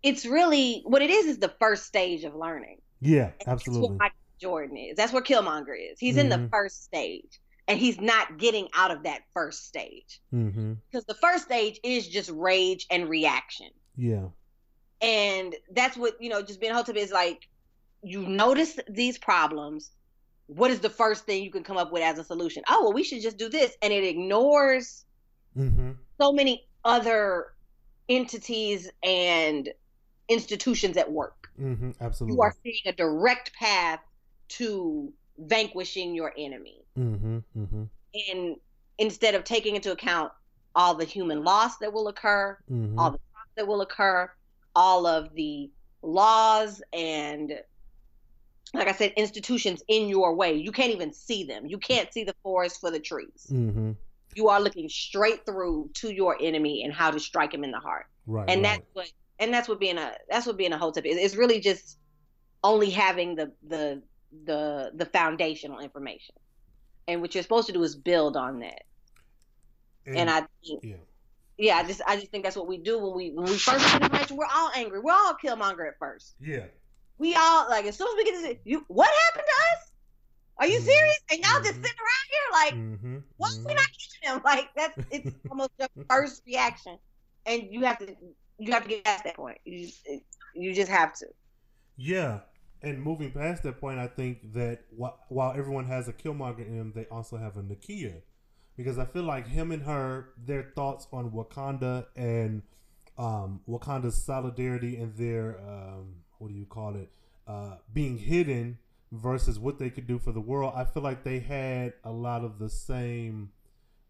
It's 0.02 0.26
really 0.26 0.82
what 0.86 1.02
it 1.02 1.10
is 1.10 1.26
is 1.26 1.40
the 1.40 1.54
first 1.60 1.86
stage 1.86 2.24
of 2.24 2.36
learning. 2.36 2.78
Yeah, 3.02 3.32
and 3.40 3.50
absolutely. 3.50 3.98
That's 4.00 4.14
Jordan 4.40 4.78
is. 4.78 4.96
That's 4.96 5.12
where 5.12 5.22
Killmonger 5.22 5.76
is. 5.92 6.00
He's 6.00 6.14
mm-hmm. 6.14 6.20
in 6.20 6.30
the 6.30 6.36
mm-hmm. 6.38 6.48
first 6.48 6.86
stage 6.86 7.40
and 7.68 7.78
he's 7.78 8.00
not 8.00 8.38
getting 8.38 8.70
out 8.74 8.92
of 8.92 9.04
that 9.04 9.22
first 9.34 9.68
stage 9.68 10.22
mm-hmm. 10.34 10.74
because 10.90 11.06
the 11.06 11.14
first 11.16 11.44
stage 11.44 11.80
is 11.84 12.08
just 12.08 12.30
rage 12.30 12.88
and 12.90 13.10
reaction. 13.10 13.68
Yeah 13.98 14.28
and 15.02 15.56
that's 15.72 15.98
what 15.98 16.22
you 16.22 16.30
know 16.30 16.42
just 16.42 16.60
being 16.60 16.74
hotep 16.74 16.96
is 16.96 17.12
like 17.12 17.48
you 18.02 18.26
notice 18.26 18.80
these 18.88 19.18
problems 19.18 19.92
what 20.50 20.72
is 20.72 20.80
the 20.80 20.90
first 20.90 21.26
thing 21.26 21.44
you 21.44 21.52
can 21.52 21.64
come 21.64 21.78
up 21.78 21.92
with 21.92 22.02
as 22.02 22.18
a 22.18 22.24
solution? 22.24 22.64
Oh 22.68 22.86
well 22.86 22.94
we 22.94 23.04
should 23.04 23.22
just 23.22 23.38
do 23.38 23.50
this. 23.50 23.78
And 23.82 23.94
it 23.94 24.04
ignores 24.04 25.06
mm-hmm. 25.56 25.92
so 26.20 26.32
many 26.32 26.68
other 26.84 27.54
entities 28.10 28.90
and 29.04 29.70
institutions 30.28 30.98
at 30.98 31.12
work. 31.12 31.50
Mm-hmm, 31.62 31.92
absolutely. 32.02 32.36
You 32.36 32.42
are 32.42 32.56
seeing 32.64 32.82
a 32.88 32.94
direct 32.94 33.54
path 33.54 34.00
to 34.50 35.14
vanquishing 35.38 36.16
your 36.16 36.34
enemy. 36.36 36.84
Mm-hmm, 36.98 37.38
mm-hmm. 37.58 37.84
and 38.32 38.56
instead 38.98 39.36
of 39.36 39.44
taking 39.44 39.76
into 39.76 39.92
account 39.92 40.32
all 40.76 40.96
the 40.96 41.06
human 41.06 41.44
loss 41.44 41.78
that 41.78 41.94
will 41.94 42.08
occur 42.08 42.58
mm-hmm. 42.70 42.98
all 42.98 43.12
the 43.12 43.20
that 43.56 43.68
will 43.68 43.82
occur 43.82 44.30
all 44.76 45.06
of 45.06 45.34
the 45.34 45.70
laws 46.02 46.82
and 46.94 47.60
like 48.74 48.88
I 48.88 48.92
said, 48.92 49.14
institutions 49.18 49.82
in 49.88 50.10
your 50.10 50.36
way. 50.36 50.54
You 50.54 50.72
can't 50.72 50.92
even 50.92 51.12
see 51.12 51.44
them. 51.44 51.66
You 51.66 51.80
can't 51.80 52.14
see 52.14 52.24
the 52.24 52.36
forest 52.44 52.80
for 52.80 52.92
the 52.92 53.00
trees. 53.00 53.48
Mm-hmm. 53.52 53.94
You 54.36 54.50
are 54.50 54.62
looking 54.62 54.88
straight 54.90 55.44
through 55.46 55.90
to 55.96 56.14
your 56.14 56.38
enemy 56.40 56.84
and 56.84 56.94
how 56.94 57.10
to 57.10 57.20
strike 57.20 57.54
him 57.54 57.64
in 57.64 57.72
the 57.72 57.80
heart. 57.80 58.06
Right. 58.28 58.48
And 58.48 58.62
right. 58.62 58.74
that's 58.78 58.86
what 58.94 59.12
and 59.40 59.54
that's 59.54 59.68
what 59.68 59.80
being 59.80 59.98
a 59.98 60.14
that's 60.30 60.46
what 60.46 60.56
being 60.56 60.72
a 60.72 60.78
hotep 60.78 61.06
is. 61.06 61.18
It's 61.18 61.36
really 61.36 61.60
just 61.60 61.98
only 62.64 62.92
having 62.92 63.36
the 63.36 63.52
the 63.68 64.04
the 64.46 64.92
the 64.94 65.06
foundational 65.06 65.80
information. 65.80 66.36
And 67.08 67.22
what 67.22 67.34
you're 67.34 67.42
supposed 67.42 67.66
to 67.68 67.74
do 67.74 67.82
is 67.82 67.96
build 67.96 68.38
on 68.38 68.60
that. 68.60 68.84
And, 70.06 70.18
and 70.18 70.30
I 70.30 70.46
think 70.64 70.84
yeah 70.84 70.96
yeah, 71.60 71.76
I 71.76 71.84
just 71.84 72.02
I 72.08 72.16
just 72.16 72.32
think 72.32 72.46
that's 72.46 72.56
what 72.56 72.68
we 72.68 72.78
do 72.78 72.98
when 72.98 73.14
we 73.14 73.32
when 73.32 73.46
we 73.46 73.58
first 73.58 73.86
get 73.86 74.02
information. 74.02 74.38
We're 74.38 74.46
all 74.46 74.72
angry. 74.74 75.02
We're 75.02 75.12
all 75.12 75.36
Killmonger 75.44 75.90
at 75.90 76.00
first. 76.00 76.36
Yeah. 76.40 76.66
We 77.18 77.36
all 77.36 77.70
like 77.70 77.86
as 77.86 77.98
soon 77.98 78.08
as 78.08 78.16
we 78.16 78.24
get 78.24 78.44
to 78.46 78.58
you, 78.64 78.86
what 78.88 79.10
happened 79.28 79.46
to 79.46 79.76
us? 79.76 79.92
Are 80.58 80.68
you 80.68 80.78
mm-hmm. 80.78 80.88
serious? 80.88 81.20
And 81.32 81.40
y'all 81.42 81.52
mm-hmm. 81.56 81.64
just 81.66 81.76
sitting 81.76 82.00
around 82.00 82.28
here 82.30 82.48
like, 82.54 82.74
mm-hmm. 82.74 83.18
why 83.36 83.50
mm-hmm. 83.50 83.68
we 83.68 83.74
not 83.74 83.88
catching 83.88 84.34
them? 84.34 84.42
Like 84.46 84.70
that's 84.74 84.98
it's 85.12 85.36
almost 85.52 85.72
your 85.78 85.90
first 86.10 86.44
reaction, 86.48 86.98
and 87.46 87.64
you 87.70 87.82
have 87.82 88.00
to 88.00 88.16
you 88.58 88.72
have 88.72 88.84
to 88.84 88.90
get 88.90 89.04
past 89.04 89.26
that 89.26 89.36
point. 89.36 89.58
You 89.66 89.90
you 90.56 90.74
just 90.74 90.90
have 90.90 91.14
to. 91.16 91.28
Yeah, 91.98 92.40
and 92.82 93.02
moving 93.04 93.32
past 93.32 93.64
that 93.64 93.82
point, 93.82 94.00
I 94.00 94.08
think 94.08 94.54
that 94.54 94.86
while 94.96 95.54
everyone 95.58 95.88
has 95.88 96.08
a 96.08 96.14
Killmonger 96.14 96.66
in 96.66 96.78
them, 96.78 96.94
they 96.96 97.06
also 97.12 97.36
have 97.36 97.58
a 97.58 97.62
Nakia 97.62 98.22
because 98.80 98.98
I 98.98 99.04
feel 99.04 99.24
like 99.24 99.46
him 99.46 99.74
and 99.74 99.84
her, 99.84 100.30
their 100.46 100.72
thoughts 100.74 101.06
on 101.12 101.32
Wakanda 101.32 102.06
and 102.16 102.62
um, 103.18 103.60
Wakanda's 103.68 104.16
solidarity 104.16 104.96
and 104.96 105.14
their 105.18 105.60
um, 105.68 106.16
what 106.38 106.48
do 106.48 106.54
you 106.54 106.66
call 106.66 106.96
it, 106.96 107.10
uh, 107.46 107.76
being 107.94 108.18
hidden 108.18 108.78
versus 109.12 109.60
what 109.60 109.80
they 109.80 109.90
could 109.90 110.08
do 110.08 110.18
for 110.18 110.32
the 110.32 110.40
world. 110.40 110.72
I 110.78 110.86
feel 110.86 111.04
like 111.04 111.26
they 111.26 111.40
had 111.40 111.92
a 112.06 112.10
lot 112.10 112.46
of 112.46 112.58
the 112.58 112.70
same. 112.70 113.52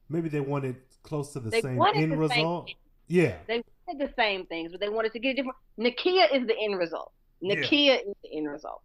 Maybe 0.07 0.29
they 0.29 0.39
wanted 0.39 0.75
close 1.01 1.33
to 1.33 1.39
the 1.39 1.49
they 1.49 1.61
same 1.61 1.81
end 1.95 2.11
the 2.11 2.17
result. 2.17 2.67
Same 2.67 2.75
yeah, 3.07 3.37
they 3.47 3.63
wanted 3.87 4.07
the 4.07 4.13
same 4.15 4.45
things, 4.45 4.71
but 4.71 4.79
they 4.79 4.89
wanted 4.89 5.13
to 5.13 5.19
get 5.19 5.31
a 5.31 5.33
different. 5.33 5.57
Nakia 5.79 6.31
is 6.31 6.45
the 6.45 6.55
end 6.55 6.77
result. 6.77 7.11
Nakia 7.43 7.71
yeah. 7.71 7.93
is 7.95 8.15
the 8.21 8.37
end 8.37 8.47
result. 8.47 8.83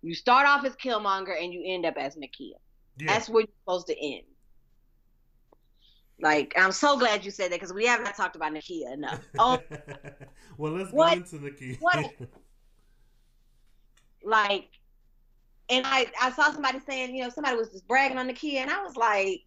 You 0.00 0.14
start 0.14 0.46
off 0.46 0.64
as 0.64 0.76
Killmonger 0.76 1.42
and 1.42 1.52
you 1.52 1.64
end 1.66 1.86
up 1.86 1.96
as 1.98 2.14
Nakia. 2.14 2.52
Yeah. 2.98 3.12
That's 3.12 3.28
where 3.28 3.40
you're 3.40 3.48
supposed 3.64 3.88
to 3.88 3.96
end. 4.00 4.22
Like, 6.20 6.52
I'm 6.56 6.72
so 6.72 6.98
glad 6.98 7.24
you 7.24 7.30
said 7.30 7.52
that 7.52 7.60
because 7.60 7.72
we 7.72 7.86
have 7.86 8.02
not 8.02 8.16
talked 8.16 8.34
about 8.34 8.52
Nakia 8.52 8.92
enough. 8.92 9.20
Oh, 9.38 9.60
well, 10.58 10.72
let's 10.72 10.92
what, 10.92 11.30
go 11.30 11.36
into 11.36 11.36
Nakia. 11.36 11.80
what, 11.80 12.12
like, 14.24 14.68
and 15.70 15.86
I, 15.86 16.06
I 16.20 16.32
saw 16.32 16.50
somebody 16.50 16.80
saying, 16.80 17.14
you 17.14 17.22
know, 17.22 17.30
somebody 17.30 17.56
was 17.56 17.68
just 17.68 17.86
bragging 17.86 18.18
on 18.18 18.28
Nakia, 18.28 18.56
and 18.56 18.70
I 18.70 18.82
was 18.82 18.96
like, 18.96 19.42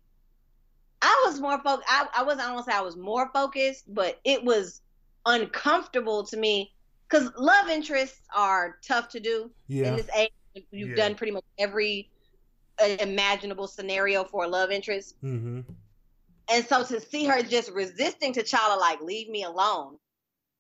I 1.01 1.24
was 1.26 1.39
more 1.39 1.59
focused. 1.61 1.88
I, 1.89 2.07
I 2.15 2.24
wasn't, 2.24 2.47
I 2.47 2.53
won't 2.53 2.65
say 2.65 2.74
I 2.74 2.82
was 2.82 2.95
more 2.95 3.30
focused, 3.34 3.93
but 3.93 4.19
it 4.24 4.43
was 4.43 4.82
uncomfortable 5.26 6.24
to 6.24 6.38
me 6.38 6.72
because 7.09 7.32
love 7.38 7.69
interests 7.69 8.22
are 8.36 8.78
tough 8.86 9.09
to 9.09 9.19
do 9.19 9.51
yeah. 9.67 9.89
in 9.89 9.95
this 9.97 10.09
age. 10.15 10.32
You've 10.72 10.89
yeah. 10.89 10.95
done 10.95 11.15
pretty 11.15 11.34
much 11.34 11.43
every 11.57 12.09
an 12.82 12.99
imaginable 12.99 13.67
scenario 13.67 14.24
for 14.24 14.45
a 14.45 14.47
love 14.47 14.72
interest. 14.72 15.15
Mm-hmm. 15.24 15.61
And 16.52 16.66
so 16.66 16.84
to 16.84 16.99
see 16.99 17.26
her 17.26 17.41
just 17.41 17.72
resisting 17.72 18.34
T'Challa, 18.34 18.80
like, 18.80 19.02
leave 19.02 19.30
me 19.30 19.43
alone, 19.43 19.97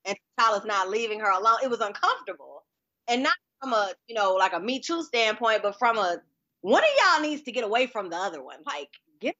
and 0.05 0.15
T'Challa's 0.15 0.65
not 0.65 0.89
leaving 0.89 1.19
her 1.19 1.29
alone, 1.29 1.57
it 1.63 1.69
was 1.69 1.81
uncomfortable. 1.81 2.63
And 3.07 3.23
not 3.23 3.33
from 3.59 3.73
a, 3.73 3.91
you 4.07 4.15
know, 4.15 4.35
like 4.35 4.53
a 4.53 4.59
Me 4.59 4.79
Too 4.79 5.03
standpoint, 5.03 5.63
but 5.63 5.77
from 5.77 5.97
a, 5.97 6.17
one 6.61 6.83
of 6.83 6.89
y'all 6.97 7.21
needs 7.21 7.41
to 7.43 7.51
get 7.51 7.63
away 7.63 7.87
from 7.87 8.09
the 8.09 8.15
other 8.15 8.41
one. 8.41 8.59
Like, 8.65 8.89
get, 9.19 9.35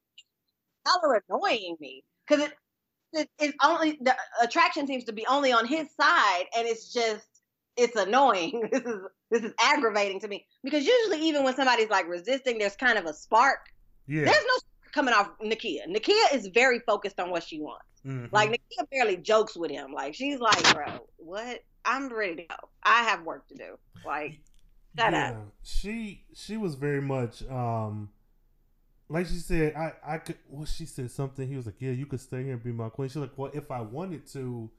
y'all 0.86 1.00
are 1.04 1.24
annoying 1.30 1.78
me. 1.80 2.04
Because 2.28 2.46
it, 2.46 2.54
it, 3.14 3.30
it's 3.40 3.58
only, 3.64 3.98
the 4.02 4.16
attraction 4.44 4.88
seems 4.88 5.06
to 5.06 5.14
be 5.14 5.26
only 5.28 5.54
on 5.54 5.66
his 5.66 5.88
side, 5.96 6.46
and 6.58 6.68
it's 6.68 6.92
just, 6.94 7.26
it's 7.78 7.96
annoying. 7.96 8.68
this 8.72 8.84
is 8.84 9.02
this 9.32 9.44
is 9.44 9.54
aggravating 9.62 10.20
to 10.20 10.28
me 10.28 10.46
because 10.62 10.86
usually 10.86 11.26
even 11.28 11.44
when 11.44 11.56
somebody's 11.56 11.90
like 11.90 12.08
resisting, 12.08 12.58
there's 12.58 12.76
kind 12.76 12.98
of 12.98 13.06
a 13.06 13.14
spark. 13.14 13.60
Yeah. 14.08 14.26
There's 14.26 14.44
no 14.46 14.71
coming 14.92 15.14
off 15.14 15.30
Nakia. 15.40 15.88
Nakia 15.88 16.34
is 16.34 16.48
very 16.48 16.80
focused 16.80 17.20
on 17.20 17.30
what 17.30 17.44
she 17.44 17.60
wants. 17.60 17.86
Mhm. 18.06 18.32
Like 18.32 18.50
Nakia 18.52 18.90
barely 18.92 19.18
jokes 19.18 19.56
with 19.56 19.72
him. 19.72 19.94
Like 19.94 20.14
she's 20.16 20.40
like, 20.40 20.74
bro, 20.74 21.08
what? 21.18 21.64
I'm 21.86 22.10
ready 22.14 22.36
to 22.38 22.44
go. 22.44 22.56
I 22.84 23.04
have 23.04 23.24
work 23.24 23.48
to 23.48 23.56
do. 23.56 23.78
Like, 24.06 24.40
shut 24.98 25.14
up. 25.14 25.36
She 25.64 26.24
she 26.34 26.58
was 26.58 26.76
very 26.76 27.02
much 27.02 27.44
um 27.50 28.10
like 29.10 29.28
she 29.28 29.36
said, 29.36 29.76
I 29.76 29.94
I 30.06 30.18
could 30.20 30.38
well 30.50 30.66
she 30.66 30.86
said 30.86 31.12
something, 31.12 31.48
he 31.48 31.56
was 31.56 31.66
like, 31.66 31.76
Yeah, 31.80 31.92
you 31.92 32.06
could 32.06 32.22
stay 32.22 32.44
here 32.44 32.54
and 32.54 32.64
be 32.64 32.72
my 32.72 32.90
queen. 32.90 33.10
She's 33.10 33.18
like, 33.18 33.38
Well 33.38 33.52
if 33.54 33.70
I 33.72 33.82
wanted 33.82 34.26
to, 34.34 34.70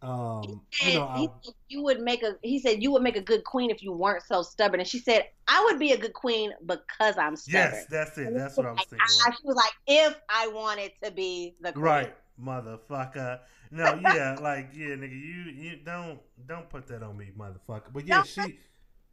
um 0.00 0.60
you 0.80 0.94
know, 0.94 1.02
I, 1.02 1.26
said 1.42 1.54
you 1.68 1.82
would 1.82 2.00
make 2.00 2.22
a. 2.22 2.36
He 2.42 2.60
said 2.60 2.82
you 2.82 2.92
would 2.92 3.02
make 3.02 3.16
a 3.16 3.20
good 3.20 3.42
queen 3.42 3.70
if 3.70 3.82
you 3.82 3.92
weren't 3.92 4.22
so 4.22 4.42
stubborn. 4.42 4.78
And 4.78 4.88
she 4.88 5.00
said 5.00 5.24
I 5.48 5.64
would 5.64 5.78
be 5.80 5.92
a 5.92 5.98
good 5.98 6.12
queen 6.12 6.52
because 6.64 7.18
I'm 7.18 7.34
stubborn. 7.34 7.72
Yes, 7.74 7.86
that's 7.90 8.16
it. 8.16 8.28
And 8.28 8.36
That's 8.36 8.56
what 8.56 8.66
I 8.66 8.70
was 8.70 8.78
like, 8.78 8.88
thinking. 8.88 9.06
I- 9.26 9.30
she 9.32 9.46
was 9.46 9.56
like, 9.56 9.72
if 9.88 10.20
I 10.28 10.48
wanted 10.48 10.92
to 11.02 11.10
be 11.10 11.56
the 11.60 11.72
queen. 11.72 11.84
Right, 11.84 12.14
motherfucker. 12.40 13.40
No, 13.70 13.94
yeah, 14.00 14.36
like 14.40 14.70
yeah, 14.72 14.94
nigga, 14.94 15.10
you 15.10 15.52
you 15.52 15.76
don't 15.84 16.20
don't 16.46 16.68
put 16.70 16.86
that 16.86 17.02
on 17.02 17.16
me, 17.16 17.30
motherfucker. 17.36 17.92
But 17.92 18.06
yeah, 18.06 18.22
she 18.22 18.60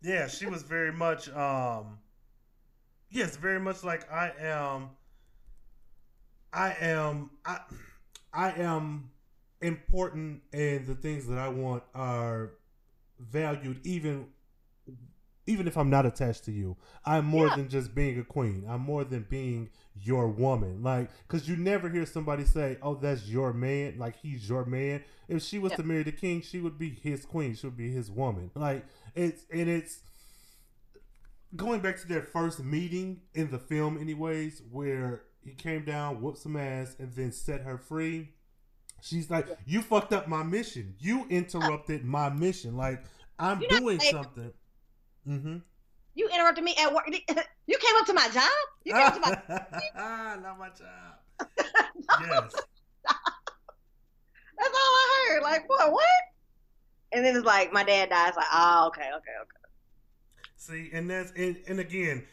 yeah, 0.01 0.27
she 0.27 0.45
was 0.45 0.61
very 0.61 0.91
much 0.91 1.29
um 1.29 1.97
yes, 3.09 3.37
very 3.37 3.59
much 3.59 3.83
like 3.83 4.09
I 4.11 4.31
am 4.39 4.91
I 6.53 6.75
am 6.79 7.31
I 7.43 7.59
I 8.33 8.51
am 8.51 9.09
important 9.65 10.41
and 10.53 10.85
the 10.87 10.95
things 10.95 11.27
that 11.27 11.37
I 11.37 11.49
want 11.49 11.83
are 11.93 12.51
valued 13.19 13.79
even 13.83 14.27
even 15.47 15.67
if 15.67 15.77
I'm 15.77 15.91
not 15.91 16.07
attached 16.07 16.43
to 16.45 16.51
you, 16.51 16.75
I'm 17.05 17.25
more 17.25 17.45
Yeah. 17.49 17.57
than 17.57 17.69
just 17.69 17.93
being 17.93 18.17
a 18.17 18.23
queen. 18.23 18.65
I'm 18.67 18.81
more 18.81 19.03
than 19.03 19.27
being 19.29 19.69
your 19.93 20.27
woman. 20.27 20.81
Like, 20.81 21.11
because 21.27 21.47
you 21.47 21.55
never 21.55 21.87
hear 21.87 22.07
somebody 22.07 22.45
say, 22.45 22.79
"Oh, 22.81 22.95
that's 22.95 23.27
your 23.29 23.53
man." 23.53 23.99
Like 23.99 24.15
he's 24.15 24.49
your 24.49 24.65
man. 24.65 25.03
If 25.27 25.43
she 25.43 25.59
was 25.59 25.73
Yeah. 25.73 25.77
to 25.77 25.83
marry 25.83 26.01
the 26.03 26.11
king, 26.11 26.41
she 26.41 26.59
would 26.61 26.79
be 26.79 26.89
his 26.89 27.25
queen. 27.25 27.53
She 27.53 27.67
would 27.67 27.77
be 27.77 27.91
his 27.91 28.09
woman. 28.09 28.49
Like 28.55 28.85
it's 29.13 29.45
and 29.51 29.69
it's 29.69 29.99
going 31.55 31.79
back 31.81 31.97
to 32.01 32.07
their 32.07 32.23
first 32.23 32.63
meeting 32.63 33.21
in 33.33 33.51
the 33.51 33.59
film, 33.59 33.97
anyways, 33.97 34.63
where 34.71 35.23
he 35.43 35.51
came 35.53 35.85
down, 35.85 36.21
whooped 36.21 36.39
some 36.39 36.57
ass, 36.57 36.95
and 36.99 37.13
then 37.13 37.31
set 37.31 37.61
her 37.61 37.77
free. 37.77 38.33
She's 39.05 39.29
like, 39.29 39.47
"You 39.67 39.83
fucked 39.83 40.13
up 40.13 40.27
my 40.27 40.41
mission. 40.41 40.95
You 40.97 41.27
interrupted 41.29 42.03
my 42.03 42.29
mission. 42.31 42.75
Like 42.75 43.03
I'm 43.37 43.61
You're 43.61 43.79
doing 43.79 43.99
saying- 43.99 44.13
something." 44.13 44.51
Mm-hmm. 45.27 45.57
You 46.15 46.29
interrupted 46.29 46.63
me 46.63 46.75
at 46.79 46.91
work. 46.93 47.07
You 47.67 47.77
came 47.79 47.95
up 47.97 48.05
to 48.05 48.13
my 48.13 48.27
job. 48.29 48.51
You 48.83 48.93
came 48.93 49.01
up 49.03 49.13
to 49.15 49.19
my. 49.19 49.41
Ah, 49.95 50.37
not 50.41 50.57
my 50.59 50.69
job. 50.69 51.17
Yes. 52.21 52.53
That's 54.57 54.73
all 54.73 54.93
I 54.95 55.27
heard. 55.29 55.43
Like, 55.43 55.67
what? 55.69 55.91
What? 55.91 56.03
And 57.11 57.25
then 57.25 57.35
it's 57.35 57.45
like 57.45 57.73
my 57.73 57.83
dad 57.83 58.09
dies. 58.09 58.33
Like, 58.35 58.45
oh, 58.53 58.85
okay, 58.87 59.01
okay, 59.01 59.35
okay. 59.41 59.59
See, 60.57 60.89
and 60.93 61.09
that's 61.09 61.31
and, 61.31 61.57
and 61.67 61.79
again, 61.79 62.25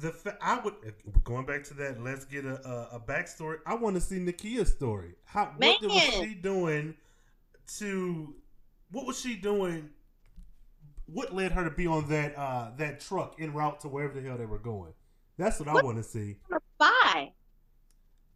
the 0.00 0.10
fa- 0.10 0.38
I 0.40 0.60
would 0.60 0.74
going 1.24 1.46
back 1.46 1.64
to 1.64 1.74
that. 1.74 2.02
Let's 2.02 2.24
get 2.24 2.44
a 2.44 2.60
a, 2.68 2.96
a 2.96 3.00
backstory. 3.00 3.58
I 3.66 3.74
want 3.74 3.96
to 3.96 4.00
see 4.00 4.16
Nakia's 4.16 4.72
story. 4.72 5.14
How 5.24 5.52
what 5.56 5.82
was 5.82 6.02
she 6.02 6.34
doing 6.34 6.94
to? 7.78 8.34
What 8.92 9.06
was 9.06 9.18
she 9.18 9.36
doing? 9.36 9.90
What 11.06 11.34
led 11.34 11.52
her 11.52 11.64
to 11.64 11.70
be 11.70 11.86
on 11.86 12.08
that 12.08 12.36
uh 12.36 12.70
that 12.76 13.00
truck 13.00 13.36
en 13.38 13.52
route 13.52 13.80
to 13.80 13.88
wherever 13.88 14.18
the 14.18 14.26
hell 14.26 14.38
they 14.38 14.46
were 14.46 14.58
going? 14.58 14.92
That's 15.38 15.58
what 15.58 15.68
I 15.68 15.74
want 15.82 15.98
to 15.98 16.02
see. 16.02 16.36
Spy. 16.80 17.32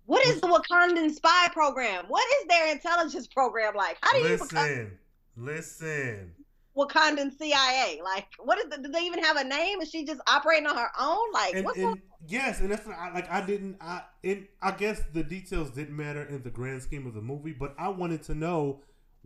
What 0.07 0.27
is 0.27 0.41
the 0.41 0.49
Wakandan 0.49 1.15
spy 1.15 1.49
program? 1.53 2.07
What 2.09 2.27
is 2.41 2.49
their 2.49 2.73
intelligence 2.73 3.29
program 3.29 3.75
like? 3.77 3.97
How 4.01 4.13
do 4.13 4.19
you 4.19 4.37
become 4.37 4.49
Listen, 4.65 4.99
listen. 5.37 6.33
Wakandan 6.81 7.37
CIA? 7.37 8.01
Like, 8.03 8.27
what 8.39 8.59
is 8.59 8.67
the, 8.71 8.79
do 8.83 8.91
they 8.91 9.01
even 9.01 9.23
have 9.23 9.37
a 9.37 9.45
name? 9.45 9.81
Is 9.81 9.91
she 9.91 10.05
just 10.05 10.21
operating 10.29 10.67
on 10.67 10.77
her 10.77 10.91
own? 10.99 11.33
Like, 11.33 11.55
and, 11.55 11.65
what's 11.65 11.79
and 11.79 12.01
yes, 12.27 12.61
and 12.61 12.71
that's 12.71 12.87
I, 12.87 13.11
like 13.13 13.31
I 13.31 13.45
didn't. 13.45 13.77
I 13.81 14.03
it, 14.23 14.51
I 14.63 14.73
guess 14.73 15.03
the 15.13 15.23
details 15.23 15.71
didn't 15.71 15.97
matter 15.97 16.23
in 16.25 16.43
the 16.43 16.51
grand 16.51 16.83
scheme 16.83 17.07
of 17.07 17.15
the 17.15 17.21
movie, 17.21 17.53
but 17.53 17.75
I 17.79 17.89
wanted 17.89 18.23
to 18.25 18.35
know 18.35 18.83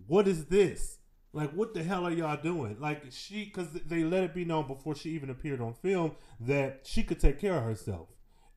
what 0.07 0.27
is 0.27 0.47
this? 0.47 0.99
Like, 1.33 1.53
what 1.53 1.75
the 1.75 1.83
hell 1.83 2.07
are 2.07 2.13
y'all 2.13 2.41
doing? 2.41 2.77
Like, 2.79 3.05
she 3.11 3.45
because 3.45 3.69
they 3.73 4.05
let 4.05 4.23
it 4.23 4.35
be 4.35 4.45
known 4.45 4.67
before 4.67 4.95
she 4.95 5.11
even 5.11 5.31
appeared 5.31 5.61
on 5.61 5.75
film 5.75 6.13
that 6.41 6.81
she 6.85 7.03
could 7.03 7.19
take 7.19 7.41
care 7.41 7.57
of 7.57 7.65
herself, 7.65 8.09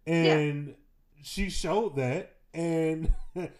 and 0.05 0.75
she 1.23 1.49
showed 1.49 1.95
that, 1.95 2.35
and 2.53 3.13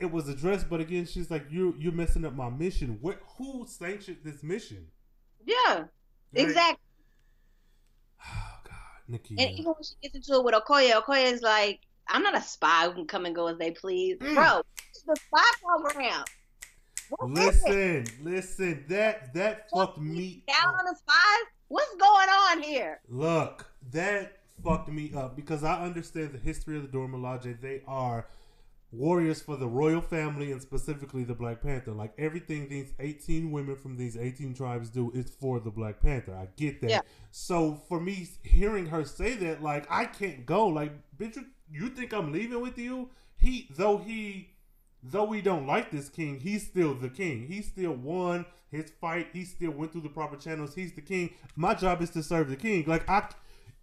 it 0.00 0.10
was 0.10 0.28
addressed. 0.28 0.68
But 0.68 0.80
again, 0.80 1.06
she's 1.06 1.30
like, 1.30 1.46
"You 1.50 1.74
you're 1.78 1.92
messing 1.92 2.24
up 2.24 2.34
my 2.34 2.48
mission. 2.50 2.98
What? 3.00 3.20
Who 3.38 3.66
sanctioned 3.68 4.18
this 4.24 4.42
mission?" 4.42 4.86
Yeah, 5.46 5.84
Like, 6.34 6.46
exactly. 6.46 6.84
Oh 8.24 8.58
God, 8.64 8.74
Nikki. 9.08 9.36
And 9.38 9.50
even 9.52 9.64
when 9.72 9.82
she 9.82 9.94
gets 10.02 10.14
into 10.14 10.38
it 10.40 10.44
with 10.44 10.54
Okoye, 10.54 10.90
Okoye 10.92 11.32
is 11.32 11.40
like, 11.42 11.80
I'm 12.08 12.22
not 12.22 12.36
a 12.36 12.42
spy 12.42 12.86
who 12.86 12.92
can 12.92 13.06
come 13.06 13.24
and 13.26 13.34
go 13.34 13.46
as 13.46 13.56
they 13.58 13.70
please. 13.70 14.16
Mm. 14.18 14.34
Bro, 14.34 14.62
it's 14.90 15.02
the 15.02 15.16
spy 15.16 15.50
program. 15.62 16.24
What? 17.10 17.30
Listen, 17.30 18.04
listen, 18.22 18.84
that 18.88 19.32
that 19.34 19.68
fucked 19.74 19.98
me 19.98 20.44
Down 20.46 20.74
up. 20.74 20.80
on 20.80 20.84
the 20.84 20.96
spies? 20.96 21.46
What's 21.68 21.94
going 21.96 22.28
on 22.28 22.62
here? 22.62 23.00
Look, 23.08 23.66
that 23.92 24.38
fucked 24.62 24.88
me 24.90 25.12
up 25.16 25.34
because 25.36 25.64
I 25.64 25.82
understand 25.82 26.32
the 26.32 26.38
history 26.38 26.76
of 26.76 26.82
the 26.82 26.88
Dora 26.88 27.08
Milaje. 27.08 27.60
They 27.60 27.82
are 27.86 28.26
warriors 28.92 29.40
for 29.40 29.56
the 29.56 29.68
royal 29.68 30.00
family 30.00 30.50
and 30.50 30.60
specifically 30.60 31.24
the 31.24 31.34
Black 31.34 31.62
Panther. 31.62 31.92
Like 31.92 32.12
everything 32.18 32.68
these 32.68 32.92
18 32.98 33.50
women 33.50 33.76
from 33.76 33.96
these 33.96 34.16
18 34.16 34.54
tribes 34.54 34.90
do 34.90 35.10
is 35.12 35.30
for 35.30 35.60
the 35.60 35.70
Black 35.70 36.00
Panther. 36.00 36.34
I 36.34 36.48
get 36.56 36.80
that. 36.80 36.90
Yeah. 36.90 37.00
So 37.30 37.80
for 37.88 38.00
me 38.00 38.28
hearing 38.42 38.86
her 38.86 39.04
say 39.04 39.34
that, 39.34 39.62
like 39.62 39.86
I 39.90 40.04
can't 40.06 40.44
go. 40.44 40.66
Like, 40.66 40.92
bitch, 41.18 41.36
you, 41.36 41.46
you 41.72 41.88
think 41.90 42.12
I'm 42.12 42.32
leaving 42.32 42.60
with 42.60 42.78
you? 42.78 43.10
He 43.36 43.68
though 43.76 43.98
he 43.98 44.50
though 45.02 45.24
we 45.24 45.40
don't 45.40 45.66
like 45.66 45.90
this 45.90 46.08
king, 46.08 46.40
he's 46.40 46.66
still 46.66 46.94
the 46.94 47.08
king. 47.08 47.46
He 47.48 47.62
still 47.62 47.92
won 47.92 48.44
his 48.70 48.90
fight. 49.00 49.28
He 49.32 49.44
still 49.44 49.70
went 49.70 49.92
through 49.92 50.02
the 50.02 50.08
proper 50.08 50.36
channels. 50.36 50.74
He's 50.74 50.92
the 50.92 51.00
king. 51.00 51.30
My 51.56 51.74
job 51.74 52.02
is 52.02 52.10
to 52.10 52.22
serve 52.22 52.50
the 52.50 52.56
king. 52.56 52.84
Like 52.86 53.08
I, 53.08 53.28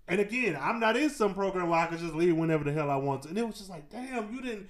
and 0.07 0.21
again, 0.21 0.57
I'm 0.59 0.79
not 0.79 0.95
in 0.95 1.09
some 1.09 1.33
program 1.33 1.69
where 1.69 1.79
I 1.79 1.87
could 1.87 1.99
just 1.99 2.13
leave 2.13 2.35
whenever 2.35 2.63
the 2.63 2.71
hell 2.71 2.89
I 2.89 2.95
want 2.95 3.23
to. 3.23 3.29
And 3.29 3.37
it 3.37 3.45
was 3.45 3.57
just 3.57 3.69
like, 3.69 3.89
damn, 3.89 4.33
you 4.33 4.41
didn't. 4.41 4.69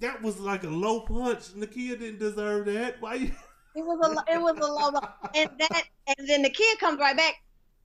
That 0.00 0.22
was 0.22 0.38
like 0.38 0.64
a 0.64 0.68
low 0.68 1.00
punch. 1.00 1.54
Nakia 1.54 1.98
didn't 1.98 2.18
deserve 2.18 2.66
that. 2.66 3.00
Why? 3.00 3.14
You, 3.14 3.30
It 3.74 3.84
was 3.84 3.98
a 4.28 4.32
it 4.34 4.40
was 4.40 4.56
a 4.58 4.66
low 4.72 5.00
and 5.34 5.50
that 5.58 5.82
and 6.18 6.28
then 6.28 6.42
the 6.42 6.50
kid 6.50 6.78
comes 6.78 6.98
right 6.98 7.16
back. 7.16 7.34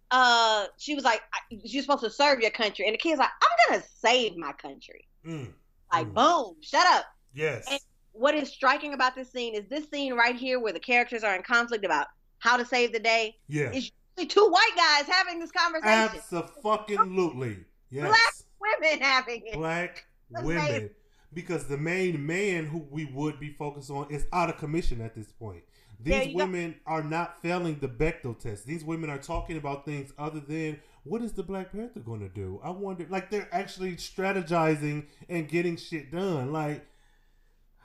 Uh, 0.10 0.66
she 0.78 0.94
was 0.96 1.04
like, 1.06 1.22
"You're 1.50 1.82
supposed 1.84 2.04
to 2.04 2.10
serve 2.10 2.40
your 2.42 2.52
country," 2.52 2.86
and 2.86 2.94
the 2.94 2.98
kid's 2.98 3.20
like, 3.20 3.30
"I'm 3.42 3.72
gonna 3.74 3.84
save 4.00 4.36
my 4.38 4.52
country." 4.54 5.08
Mm, 5.26 5.54
Like, 5.94 6.08
Mm. 6.08 6.14
boom, 6.14 6.56
shut 6.62 6.86
up. 6.88 7.06
yes. 7.34 7.66
And- 7.70 7.80
What 8.14 8.36
is 8.36 8.50
striking 8.52 8.94
about 8.94 9.16
this 9.16 9.32
scene 9.32 9.56
is 9.56 9.64
this 9.70 9.90
scene 9.90 10.14
right 10.14 10.36
here 10.36 10.60
where 10.60 10.74
the 10.74 10.82
characters 10.82 11.24
are 11.24 11.34
in 11.34 11.44
conflict 11.44 11.86
about 11.86 12.08
how 12.40 12.58
to 12.58 12.66
save 12.66 12.92
the 12.92 13.00
day. 13.00 13.38
Yeah. 13.48 13.72
It's 13.74 13.90
usually 14.18 14.28
two 14.28 14.50
white 14.50 14.76
guys 14.76 15.06
having 15.08 15.40
this 15.40 15.52
conversation, 15.52 16.20
Absolutely. 16.34 17.64
Yes. 17.90 18.08
Black 18.08 18.34
women 18.82 19.00
having 19.02 19.48
it. 19.48 19.54
black 19.54 20.06
women. 20.30 20.90
Because 21.34 21.66
the 21.66 21.78
main 21.78 22.26
man 22.26 22.66
who 22.66 22.86
we 22.90 23.06
would 23.06 23.40
be 23.40 23.50
focused 23.50 23.90
on 23.90 24.08
is 24.10 24.26
out 24.34 24.50
of 24.50 24.58
commission 24.58 25.02
at 25.02 25.16
this 25.16 25.32
point. 25.32 25.64
These 26.04 26.28
go. 26.28 26.34
women 26.34 26.76
are 26.86 27.04
not 27.04 27.42
failing 27.42 27.78
the 27.80 27.88
Bechdel 27.88 28.40
test. 28.40 28.66
These 28.66 28.84
women 28.84 29.10
are 29.10 29.20
talking 29.20 29.58
about 29.58 29.86
things 29.86 30.12
other 30.18 30.40
than 30.40 30.80
what 31.04 31.22
is 31.22 31.34
the 31.34 31.44
Black 31.44 31.72
Panther 31.72 32.00
going 32.00 32.22
to 32.22 32.30
do? 32.30 32.60
I 32.64 32.70
wonder. 32.72 33.06
Like 33.10 33.30
they're 33.30 33.50
actually 33.52 33.96
strategizing 33.96 35.08
and 35.30 35.48
getting 35.48 35.78
shit 35.78 36.12
done. 36.12 36.52
Like, 36.52 36.86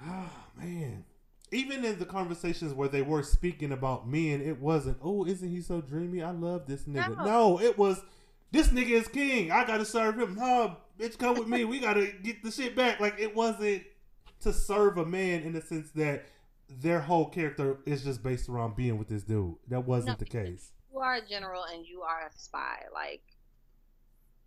oh 0.05 0.31
man. 0.57 1.05
Even 1.53 1.85
in 1.85 1.99
the 1.99 2.05
conversations 2.05 2.75
where 2.75 2.89
they 2.89 3.03
were 3.03 3.23
speaking 3.23 3.71
about 3.71 4.09
men, 4.09 4.43
it 4.43 4.61
wasn't, 4.61 4.99
oh, 5.01 5.25
isn't 5.25 5.49
he 5.49 5.61
so 5.61 5.81
dreamy? 5.81 6.21
I 6.21 6.33
love 6.33 6.67
this 6.67 6.83
nigga. 6.83 7.17
No. 7.19 7.25
No, 7.25 7.61
it 7.61 7.79
was, 7.79 8.03
this 8.53 8.69
nigga 8.69 8.91
is 8.91 9.09
king. 9.09 9.51
I 9.51 9.65
gotta 9.67 9.85
serve 9.85 10.19
him. 10.19 10.35
No, 10.37 10.77
bitch, 10.99 11.19
come 11.19 11.39
with 11.39 11.49
me. 11.49 11.65
We 11.65 11.79
gotta 11.81 12.13
get 12.23 12.43
the 12.43 12.51
shit 12.51 12.75
back. 12.77 13.01
Like 13.01 13.19
it 13.19 13.35
wasn't 13.35 13.83
to 14.41 14.53
serve 14.53 14.99
a 14.99 15.05
man 15.05 15.43
in 15.43 15.53
the 15.53 15.61
sense 15.61 15.91
that 15.93 16.27
their 16.69 17.01
whole 17.01 17.27
character 17.27 17.79
is 17.87 18.03
just 18.05 18.23
based 18.23 18.49
around 18.49 18.77
being 18.77 18.99
with 18.99 19.09
this 19.09 19.23
dude. 19.23 19.55
That 19.69 19.81
wasn't 19.87 20.19
No, 20.19 20.25
the 20.25 20.25
case. 20.31 20.73
You 20.93 20.99
are 21.01 21.15
a 21.17 21.27
general 21.27 21.65
and 21.65 21.87
you 21.87 22.03
are 22.03 22.27
a 22.27 22.39
spy. 22.39 22.83
Like 22.93 23.23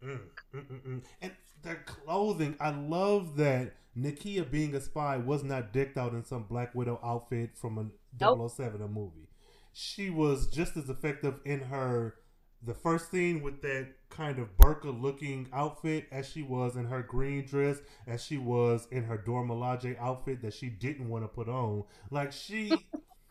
Mm, 0.03 0.19
mm, 0.55 0.65
mm, 0.71 0.81
mm. 0.87 1.03
And 1.21 1.31
their 1.61 1.83
clothing, 1.85 2.55
I 2.59 2.69
love 2.69 3.35
that 3.35 3.73
Nakia 3.97 4.49
being 4.49 4.73
a 4.75 4.79
spy 4.81 5.17
was 5.17 5.43
not 5.43 5.73
decked 5.73 5.97
out 5.97 6.13
in 6.13 6.23
some 6.23 6.43
Black 6.43 6.73
Widow 6.73 6.99
outfit 7.03 7.57
from 7.57 7.77
a 7.77 7.85
Nope. 8.19 8.49
007 8.51 8.81
a 8.81 8.87
movie. 8.87 9.27
She 9.73 10.09
was 10.09 10.47
just 10.47 10.77
as 10.77 10.89
effective 10.89 11.35
in 11.45 11.61
her 11.63 12.15
the 12.61 12.73
first 12.73 13.11
scene 13.11 13.41
with 13.41 13.61
that 13.61 13.87
kind 14.09 14.39
of 14.39 14.57
burka 14.57 14.89
looking 14.89 15.47
outfit 15.53 16.07
as 16.11 16.27
she 16.27 16.41
was 16.41 16.75
in 16.75 16.85
her 16.85 17.01
green 17.01 17.45
dress, 17.45 17.77
as 18.07 18.23
she 18.23 18.37
was 18.37 18.87
in 18.91 19.03
her 19.05 19.17
Dora 19.17 19.45
Milaje 19.47 19.97
outfit 19.99 20.41
that 20.41 20.53
she 20.53 20.69
didn't 20.69 21.07
want 21.09 21.23
to 21.23 21.27
put 21.27 21.47
on. 21.47 21.83
Like 22.11 22.31
she 22.31 22.71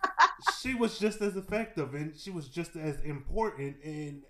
she 0.61 0.75
was 0.75 0.99
just 0.99 1.21
as 1.21 1.37
effective 1.37 1.95
and 1.95 2.17
she 2.17 2.31
was 2.31 2.49
just 2.49 2.77
as 2.77 3.01
important 3.01 3.77
and 3.85 4.23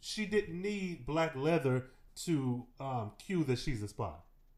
she 0.00 0.26
didn't 0.26 0.60
need 0.60 1.06
black 1.06 1.34
leather 1.36 1.86
to 2.24 2.66
um, 2.80 3.12
cue 3.24 3.44
that 3.44 3.58
she's 3.58 3.82
a 3.82 3.88
spy. 3.88 4.12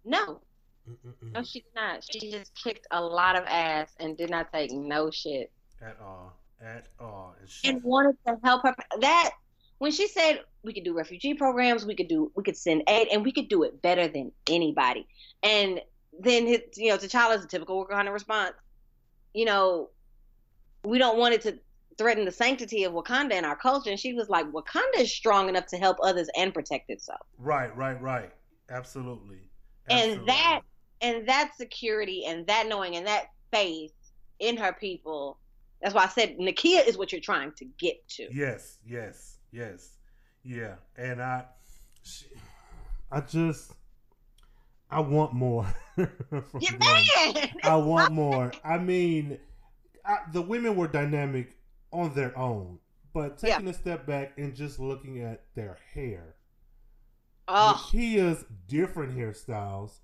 no, 0.05 0.41
Mm-mm-mm. 0.89 1.33
no, 1.33 1.43
she's 1.43 1.63
not. 1.75 2.05
She 2.05 2.31
just 2.31 2.53
kicked 2.55 2.87
a 2.91 3.01
lot 3.01 3.37
of 3.37 3.45
ass 3.47 3.95
and 3.99 4.17
did 4.17 4.31
not 4.31 4.53
take 4.53 4.71
no 4.73 5.11
shit. 5.11 5.51
At 5.81 5.99
all. 6.03 6.37
At 6.65 6.87
all. 6.99 7.37
And 7.41 7.49
she, 7.49 7.69
and 7.69 7.83
wanted 7.83 8.17
to 8.27 8.39
help 8.43 8.63
her. 8.63 8.75
That 9.01 9.31
when 9.79 9.93
she 9.93 10.09
said 10.09 10.41
we 10.63 10.73
could 10.73 10.85
do 10.85 10.97
refugee 10.97 11.35
programs, 11.35 11.85
we 11.85 11.95
could 11.95 12.09
do 12.09 12.33
we 12.35 12.43
could 12.43 12.57
send 12.57 12.83
aid, 12.89 13.09
and 13.13 13.25
we 13.25 13.33
could 13.33 13.49
do 13.49 13.63
it 13.65 13.83
better 13.83 14.09
than 14.09 14.33
anybody. 14.49 15.07
And 15.43 15.81
then 16.19 16.47
his, 16.47 16.61
you 16.77 16.91
know, 16.91 16.97
T'Challa's 16.97 17.45
a 17.45 17.49
typical 17.49 17.85
Wakanda 17.85 18.13
response. 18.13 18.55
You 19.35 19.45
know, 19.45 19.91
we 20.85 20.99
don't 20.99 21.19
want 21.19 21.35
it 21.35 21.43
to 21.43 21.59
threaten 21.99 22.25
the 22.25 22.31
sanctity 22.31 22.85
of 22.85 22.93
Wakanda 22.93 23.33
and 23.33 23.47
our 23.47 23.57
culture. 23.57 23.91
And 23.91 23.99
she 23.99 24.15
was 24.15 24.29
like, 24.29 24.47
Wakanda 24.53 25.01
is 25.01 25.13
strong 25.13 25.49
enough 25.49 25.67
to 25.67 25.77
help 25.77 25.99
others 26.03 26.29
and 26.37 26.53
protect 26.55 26.91
itself. 26.91 27.21
right, 27.39 27.75
right, 27.77 28.01
right. 28.01 28.31
Absolutely. 28.71 29.39
And 29.91 30.27
that 30.27 30.63
and 31.03 31.29
that 31.29 31.53
security 31.57 32.25
and 32.27 32.47
that 32.47 32.67
knowing 32.67 32.97
and 32.97 33.07
that 33.07 33.27
faith 33.53 33.93
in 34.39 34.57
her 34.57 34.73
people. 34.73 35.39
That's 35.83 35.95
why 35.95 36.05
I 36.05 36.09
said 36.09 36.39
Nakia 36.39 36.87
is 36.87 36.97
what 36.97 37.13
you're 37.13 37.21
trying 37.21 37.53
to 37.53 37.65
get 37.79 38.07
to. 38.11 38.29
Yes, 38.33 38.79
yes, 38.87 39.39
yes. 39.53 39.91
Yeah. 40.43 40.77
And 40.97 41.23
I 41.23 41.45
she, 42.03 42.27
I 43.11 43.21
just 43.21 43.73
I 44.91 45.01
want 45.01 45.33
more. 45.33 45.67
Yeah, 46.61 46.73
man. 46.81 47.51
I 47.63 47.77
want 47.77 48.13
more. 48.13 48.51
I 48.65 48.79
mean, 48.79 49.39
I, 50.05 50.19
the 50.33 50.43
women 50.43 50.75
were 50.75 50.89
dynamic 50.89 51.57
on 51.93 52.15
their 52.15 52.37
own, 52.37 52.81
but 53.13 53.39
taking 53.39 53.69
a 53.69 53.73
step 53.73 54.07
back 54.07 54.33
and 54.37 54.55
just 54.55 54.81
looking 54.81 55.23
at 55.23 55.45
their 55.55 55.79
hair, 55.95 56.35
Oh, 57.47 57.89
Nakia's 57.93 58.45
different 58.67 59.17
hairstyles, 59.17 59.99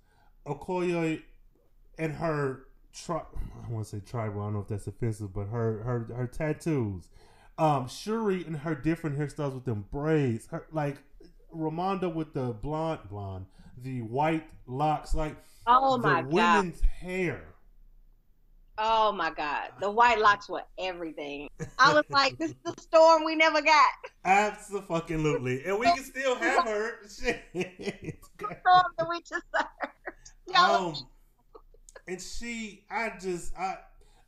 Okoye 0.47 1.23
and 1.99 2.15
her 2.15 2.67
tri- 2.93 3.23
I 3.67 3.71
want 3.71 3.87
to 3.87 3.91
say 3.97 4.01
tribal. 4.01 4.41
I 4.41 4.45
don't 4.45 4.55
know 4.55 4.61
if 4.61 4.69
that's 4.69 4.87
offensive, 4.87 5.33
but 5.33 5.47
her 5.47 5.83
her 5.83 6.15
her 6.15 6.27
tattoos, 6.27 7.09
um, 7.59 7.89
Shuri 7.89 8.45
and 8.45 8.59
her 8.59 8.75
different 8.75 9.19
hairstyles 9.19 9.55
with 9.55 9.65
them 9.65 9.87
braids, 9.91 10.47
her 10.49 10.67
like 10.73 10.97
Ramonda 11.55 12.13
with 12.13 12.33
the 12.33 12.53
blonde 12.53 13.01
blonde, 13.09 13.47
the 13.83 14.03
white 14.03 14.47
locks, 14.67 15.15
like 15.15 15.37
oh 15.67 15.97
the 15.97 16.09
my 16.09 16.23
god. 16.23 16.33
women's 16.33 16.81
hair. 16.81 17.55
Oh 18.83 19.13
my 19.13 19.31
god. 19.31 19.73
The 19.79 19.91
white 19.91 20.19
locks 20.19 20.49
were 20.49 20.63
everything. 20.79 21.51
I 21.79 21.93
was 21.93 22.05
like, 22.09 22.39
this 22.39 22.53
is 22.53 22.57
the 22.65 22.75
storm 22.81 23.25
we 23.27 23.37
never 23.37 23.61
got. 23.61 23.91
Absolutely. 24.25 25.65
And 25.67 25.79
we 25.79 25.85
can 25.85 26.03
still 26.03 26.35
have 26.37 26.65
her. 26.65 26.93
Shit. 27.23 27.43
Storm 28.39 28.87
that 28.97 29.07
we 29.07 29.21
just 29.21 29.45
heard. 29.53 29.91
Y'all 30.49 30.89
um, 30.89 30.95
and 32.11 32.21
she, 32.21 32.83
I 32.91 33.13
just, 33.21 33.57
I, 33.57 33.79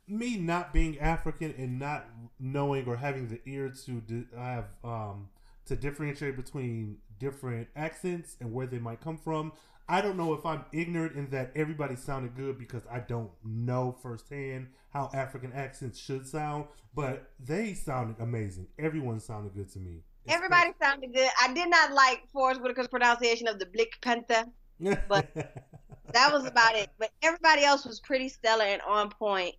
me 0.07 0.37
not 0.37 0.71
being 0.71 0.97
African 0.99 1.53
and 1.57 1.77
not 1.77 2.05
knowing 2.39 2.87
or 2.87 2.95
having 2.95 3.27
the 3.27 3.41
ear 3.45 3.73
to 3.85 3.91
di- 3.99 4.25
have, 4.37 4.69
um, 4.85 5.27
to 5.65 5.75
differentiate 5.75 6.37
between 6.37 6.99
different 7.19 7.67
accents 7.75 8.37
and 8.39 8.53
where 8.53 8.67
they 8.67 8.79
might 8.79 9.01
come 9.01 9.17
from. 9.17 9.51
I 9.89 9.99
don't 9.99 10.15
know 10.15 10.33
if 10.33 10.45
I'm 10.45 10.63
ignorant 10.71 11.17
in 11.17 11.29
that 11.31 11.51
everybody 11.57 11.97
sounded 11.97 12.37
good 12.37 12.57
because 12.57 12.83
I 12.89 12.99
don't 12.99 13.31
know 13.43 13.97
firsthand 14.01 14.67
how 14.93 15.09
African 15.13 15.51
accents 15.51 15.99
should 15.99 16.25
sound, 16.25 16.67
but 16.95 17.31
they 17.37 17.73
sounded 17.73 18.15
amazing. 18.21 18.67
Everyone 18.79 19.19
sounded 19.19 19.55
good 19.55 19.69
to 19.73 19.79
me. 19.79 20.03
Everybody 20.29 20.71
sounded 20.81 21.13
good. 21.13 21.29
I 21.41 21.53
did 21.53 21.69
not 21.69 21.91
like 21.91 22.29
Forest 22.31 22.61
Whitaker's 22.61 22.87
pronunciation 22.87 23.49
of 23.49 23.59
the 23.59 23.65
Blick 23.65 23.99
Panther. 24.01 24.45
But- 24.79 25.29
That 26.13 26.31
was 26.31 26.45
about 26.45 26.75
it. 26.75 26.89
But 26.99 27.09
everybody 27.23 27.63
else 27.63 27.85
was 27.85 27.99
pretty 27.99 28.29
stellar 28.29 28.65
and 28.65 28.81
on 28.83 29.09
point. 29.09 29.55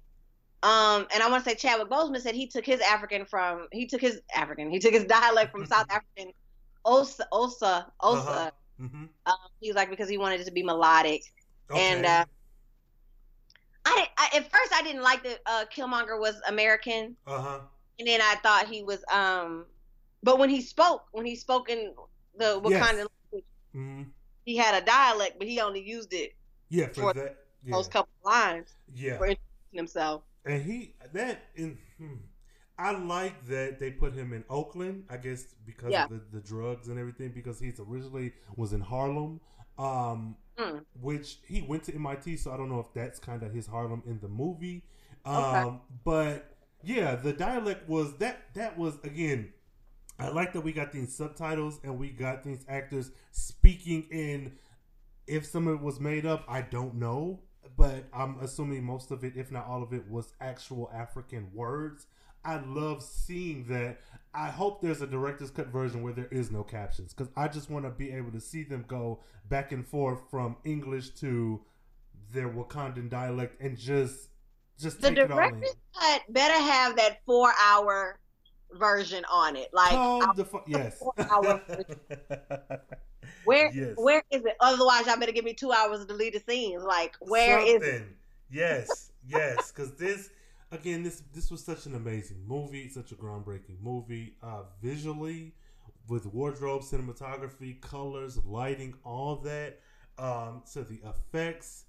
Um, 0.63 1.07
and 1.13 1.23
I 1.23 1.29
want 1.29 1.45
to 1.45 1.51
say 1.51 1.57
Chadwick 1.57 1.89
Boseman 1.91 2.21
said 2.21 2.35
he 2.35 2.47
took 2.47 2.65
his 2.65 2.81
African 2.81 3.25
from 3.27 3.67
he 3.73 3.87
took 3.87 4.01
his 4.01 4.21
African 4.35 4.71
he 4.71 4.79
took 4.79 4.95
his 4.95 5.05
dialect 5.05 5.51
from 5.51 5.67
South 5.67 5.87
African 5.91 6.33
Xhosa 6.87 7.21
Xhosa 7.33 7.87
Xhosa. 8.01 8.27
Uh-huh. 8.29 8.51
Mhm. 8.81 9.09
Um, 9.27 9.35
he 9.61 9.69
was 9.69 9.77
like 9.77 9.91
because 9.91 10.09
he 10.09 10.17
wanted 10.17 10.41
it 10.41 10.45
to 10.45 10.53
be 10.53 10.63
melodic. 10.63 11.23
And 11.75 12.07
uh, 12.07 12.25
I, 13.85 14.09
I 14.17 14.29
at 14.37 14.51
first 14.51 14.73
I 14.73 14.83
didn't 14.83 15.03
like 15.03 15.23
that 15.25 15.41
uh, 15.47 15.65
Killmonger 15.75 16.19
was 16.19 16.41
American, 16.49 17.17
Uh 17.27 17.41
huh. 17.41 17.59
and 17.99 18.09
then 18.09 18.21
I 18.23 18.37
thought 18.43 18.67
he 18.69 18.83
was. 18.83 19.05
Um, 19.13 19.67
but 20.23 20.39
when 20.39 20.49
he 20.51 20.61
spoke, 20.63 21.05
when 21.13 21.27
he 21.27 21.37
spoke 21.37 21.69
in 21.69 21.93
the 22.39 22.61
Wakandan 22.63 22.71
Yes. 22.71 23.09
language, 23.33 23.45
hmm 23.73 24.03
he 24.45 24.57
had 24.57 24.81
a 24.83 24.85
dialect, 24.85 25.39
but 25.39 25.49
he 25.49 25.61
only 25.61 25.81
used 25.83 26.13
it 26.13 26.33
Yeah, 26.69 26.89
for, 26.89 27.13
For 27.13 27.13
that. 27.15 27.37
Yeah. 27.65 27.73
those 27.77 27.89
couple 27.89 28.13
lines 28.25 28.75
yeah. 28.95 29.17
for 29.19 29.27
introducing 29.27 29.73
himself. 29.73 30.23
And 30.45 30.63
he 30.63 30.95
that 31.13 31.43
in 31.57 31.79
hmm, 31.99 32.15
I 32.79 32.93
like 32.93 33.47
that 33.49 33.79
they 33.81 33.91
put 33.91 34.13
him 34.13 34.33
in 34.33 34.45
Oakland. 34.51 35.05
I 35.09 35.17
guess 35.17 35.45
because 35.65 35.93
Yeah. 35.93 36.05
of 36.05 36.11
the, 36.11 36.21
the 36.33 36.41
drugs 36.41 36.89
and 36.89 36.99
everything. 36.99 37.31
Because 37.31 37.59
he's 37.61 37.81
originally 37.81 38.33
was 38.57 38.73
in 38.73 38.81
Harlem, 38.81 39.41
um, 39.79 40.37
Hmm. 40.59 40.79
which 41.01 41.39
he 41.49 41.63
went 41.63 41.85
to 41.85 41.95
MIT. 41.95 42.37
So 42.37 42.53
I 42.53 42.57
don't 42.57 42.69
know 42.69 42.81
if 42.81 42.93
that's 42.95 43.19
kind 43.19 43.43
of 43.43 43.53
his 43.53 43.67
Harlem 43.67 44.03
in 44.07 44.21
the 44.21 44.29
movie. 44.29 44.85
Um, 45.25 45.35
Okay. 45.35 45.77
But 46.05 46.57
yeah, 46.83 47.17
the 47.17 47.33
dialect 47.33 47.89
was 47.89 48.15
that. 48.19 48.55
That 48.55 48.77
was 48.77 48.99
again. 49.05 49.54
I 50.19 50.29
like 50.29 50.53
that 50.53 50.61
we 50.61 50.73
got 50.73 50.93
these 50.93 51.15
subtitles 51.15 51.81
and 51.83 51.99
we 51.99 52.11
got 52.11 52.45
these 52.45 52.65
actors 52.69 53.11
speaking 53.33 54.07
in. 54.11 54.53
If 55.27 55.47
some 55.47 55.67
of 55.67 55.77
it 55.77 55.83
was 55.83 56.01
made 56.01 56.27
up, 56.27 56.45
I 56.49 56.61
don't 56.63 56.97
know, 56.97 57.41
but 57.77 58.05
I'm 58.13 58.39
assuming 58.41 58.85
most 58.85 59.11
of 59.11 59.25
it, 59.25 59.33
if 59.37 59.51
not 59.51 59.67
all 59.67 59.83
of 59.83 59.93
it, 59.93 60.09
was 60.09 60.33
actual 60.41 60.91
African 60.95 61.51
words. 61.55 62.07
I 62.45 62.57
love 62.59 63.03
seeing 63.03 63.65
that. 63.69 64.01
I 64.35 64.51
hope 64.51 64.83
there's 64.83 65.01
a 65.01 65.07
director's 65.07 65.51
cut 65.51 65.69
version 65.69 66.03
where 66.03 66.13
there 66.13 66.29
is 66.31 66.51
no 66.51 66.63
captions 66.63 67.15
because 67.15 67.33
I 67.37 67.49
just 67.49 67.71
want 67.71 67.87
to 67.87 67.91
be 67.91 68.13
able 68.13 68.33
to 68.33 68.41
see 68.41 68.65
them 68.65 68.85
go 68.87 69.21
back 69.49 69.73
and 69.73 69.87
forth 69.87 70.21
from 70.31 70.57
English 70.65 71.11
to 71.21 71.63
their 72.33 72.49
Wakandan 72.51 73.09
dialect 73.09 73.61
and 73.61 73.79
just 73.79 74.29
just 74.79 75.01
The 75.01 75.11
take 75.11 75.23
it 75.23 75.31
all 75.31 75.49
in. 75.49 75.61
director's 75.61 75.77
cut 75.99 76.23
better 76.29 76.55
have 76.61 76.97
that 76.97 77.21
four 77.25 77.53
hour 77.63 78.19
version 78.79 79.25
on 79.33 79.57
it. 79.57 79.71
Like 79.73 79.91
Calm 79.91 80.31
I- 80.31 80.35
the 80.35 80.45
fu- 80.45 80.63
yes. 80.67 81.03
where 83.45 83.71
Yes. 83.73 83.95
where 83.97 84.23
is 84.31 84.45
it? 84.45 84.57
Otherwise, 84.61 85.07
y'all 85.07 85.19
better 85.19 85.33
give 85.33 85.45
me 85.45 85.55
two 85.55 85.73
hours 85.73 86.01
of 86.01 86.09
deleted 86.09 86.43
scenes. 86.49 86.83
Like 86.83 87.17
where 87.21 87.59
is 87.61 87.83
it? 87.83 88.03
Yes, 88.51 89.13
yes, 89.27 89.73
because 89.73 89.95
this 89.97 90.31
again, 90.71 91.03
this 91.03 91.23
this 91.33 91.51
was 91.51 91.65
such 91.65 91.87
an 91.87 91.95
amazing 91.95 92.43
movie, 92.47 92.89
such 92.89 93.13
a 93.13 93.15
groundbreaking 93.15 93.81
movie, 93.81 94.37
uh, 94.43 94.63
visually 94.83 95.55
with 96.09 96.27
wardrobe, 96.27 96.83
cinematography, 96.83 97.81
colors, 97.81 98.39
lighting, 98.45 98.95
all 99.05 99.37
that, 99.37 99.81
um, 100.19 100.63
to 100.73 100.85
the 100.85 101.01
effects, 101.09 101.85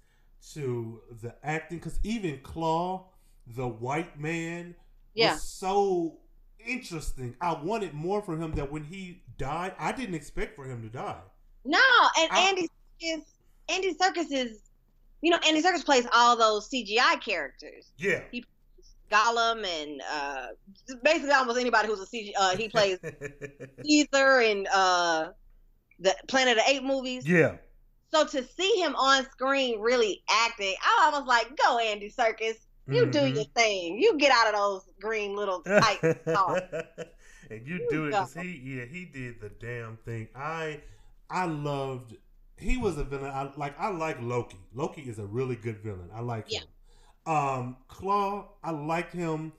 to 0.54 1.02
the 1.22 1.34
acting. 1.42 1.78
Because 1.78 2.00
even 2.02 2.38
Klaue, 2.38 3.04
the 3.46 3.68
white 3.68 4.18
man, 4.18 4.74
Yeah. 5.14 5.32
was 5.34 5.42
so 5.42 6.18
interesting. 6.66 7.36
I 7.40 7.54
wanted 7.54 7.94
more 7.94 8.22
from 8.22 8.40
him. 8.42 8.52
That 8.54 8.70
when 8.70 8.84
he 8.84 9.22
died, 9.38 9.74
I 9.78 9.92
didn't 9.92 10.14
expect 10.14 10.56
for 10.56 10.64
him 10.64 10.82
to 10.82 10.88
die. 10.88 11.20
No, 11.64 11.78
and 12.18 12.30
I- 12.32 12.40
Andy 12.48 12.68
is 13.00 13.20
Andy 13.68 13.94
Serkis 13.94 14.30
is, 14.30 14.60
you 15.22 15.30
know, 15.30 15.38
Andy 15.46 15.62
Serkis 15.62 15.84
plays 15.84 16.06
all 16.14 16.36
those 16.36 16.68
CGI 16.70 17.20
characters. 17.20 17.90
Yeah, 17.98 18.22
He 18.30 18.44
Gollum 19.10 19.64
and 19.64 20.02
uh, 20.12 20.46
basically 21.02 21.30
almost 21.30 21.58
anybody 21.58 21.88
who's 21.88 22.00
a 22.00 22.06
CG. 22.06 22.32
Uh, 22.36 22.56
he 22.56 22.68
plays 22.68 22.98
Caesar 23.84 24.40
and 24.40 24.66
uh, 24.74 25.28
the 26.00 26.14
Planet 26.28 26.58
of 26.58 26.64
the 26.64 26.70
Apes 26.72 26.84
movies. 26.84 27.26
Yeah. 27.26 27.56
So 28.12 28.26
to 28.26 28.44
see 28.44 28.80
him 28.80 28.94
on 28.96 29.24
screen 29.30 29.80
really 29.80 30.22
acting, 30.30 30.74
I 30.82 31.10
was 31.12 31.26
like, 31.26 31.56
"Go, 31.56 31.78
Andy 31.78 32.10
Serkis, 32.10 32.56
you 32.88 33.06
do 33.06 33.20
Mhm. 33.20 33.34
your 33.34 33.44
thing. 33.44 33.98
You 34.00 34.16
get 34.18 34.32
out 34.32 34.48
of 34.48 34.54
those 34.54 34.82
green 35.00 35.34
little 35.36 35.60
tight 35.62 36.00
thoughts." 36.24 36.60
and 37.50 37.66
you 37.66 37.76
You 37.76 37.88
do 37.90 38.04
it 38.06 38.10
because 38.10 38.34
he, 38.34 38.56
yeah, 38.64 38.84
he 38.84 39.04
did 39.04 39.40
the 39.40 39.48
damn 39.50 39.96
thing. 39.98 40.28
I, 40.34 40.80
I 41.30 41.46
loved. 41.46 42.16
He 42.58 42.76
was 42.78 42.96
a 42.98 43.04
villain. 43.04 43.30
I 43.30 43.50
like. 43.56 43.78
I 43.78 43.88
like 43.90 44.20
Loki. 44.20 44.58
Loki 44.74 45.02
is 45.02 45.18
a 45.18 45.26
really 45.26 45.56
good 45.56 45.78
villain. 45.82 46.10
I 46.14 46.20
like 46.20 46.46
Yeah. 46.48 46.60
him. 46.60 46.68
Um, 47.26 47.76
Klaue. 47.88 48.46
I 48.62 48.70
liked 48.70 49.12
him. 49.12 49.52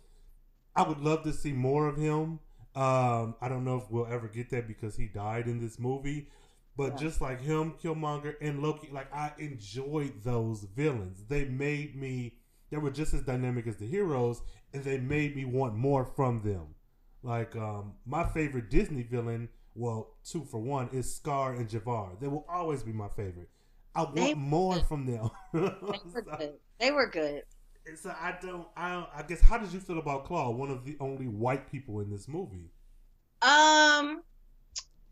I 0.75 0.83
would 0.87 0.99
love 0.99 1.23
to 1.23 1.33
see 1.33 1.51
more 1.53 1.87
of 1.87 1.97
him. 1.97 2.39
Um, 2.75 3.35
I 3.41 3.49
don't 3.49 3.63
know 3.65 3.77
if 3.77 3.89
we'll 3.89 4.05
ever 4.07 4.27
get 4.27 4.49
that 4.51 4.67
because 4.67 4.95
he 4.95 5.07
died 5.07 5.47
in 5.47 5.59
this 5.59 5.77
movie. 5.79 6.29
But 6.75 6.91
Yeah. 6.93 6.97
just 7.07 7.21
like 7.21 7.41
him, 7.41 7.73
Killmonger, 7.73 8.35
and 8.39 8.61
Loki, 8.61 8.89
like 8.91 9.11
I 9.13 9.33
enjoyed 9.39 10.23
those 10.23 10.63
villains. 10.63 11.25
They 11.27 11.45
made 11.45 11.95
me. 11.95 12.36
They 12.69 12.77
were 12.77 12.91
just 12.91 13.13
as 13.13 13.21
dynamic 13.21 13.65
as 13.67 13.77
the 13.77 13.85
heroes, 13.87 14.41
and 14.73 14.83
they 14.83 14.97
made 14.99 15.35
me 15.35 15.45
want 15.45 15.75
more 15.75 16.05
from 16.05 16.41
them. 16.43 16.75
Like 17.23 17.55
um, 17.55 17.93
my 18.05 18.25
favorite 18.25 18.69
Disney 18.69 19.03
villain, 19.03 19.49
well, 19.75 20.15
two 20.23 20.43
for 20.45 20.59
one, 20.59 20.89
is 20.91 21.13
Scar 21.15 21.53
and 21.53 21.67
Jafar. 21.69 22.11
They 22.19 22.27
will 22.27 22.45
always 22.49 22.83
be 22.83 22.91
my 22.93 23.07
favorite. 23.09 23.49
I 23.95 24.01
want 24.03 24.15
They- 24.15 24.33
more 24.35 24.79
from 24.83 25.05
them. 25.05 25.29
They 25.53 25.61
were 26.13 26.21
good. 26.21 26.53
They 26.79 26.91
were 26.91 27.07
good. 27.09 27.43
so 27.95 28.09
I 28.19 28.35
don't. 28.41 28.67
I 28.75 28.93
don't, 28.93 29.09
I 29.15 29.23
guess. 29.23 29.41
How 29.41 29.57
did 29.57 29.71
you 29.73 29.79
feel 29.79 29.97
about 29.97 30.27
Klaue? 30.27 30.53
One 30.55 30.69
of 30.69 30.83
the 30.85 30.97
only 30.99 31.27
white 31.27 31.71
people 31.71 32.01
in 32.01 32.11
this 32.11 32.27
movie. 32.27 32.69
Um, 33.41 34.21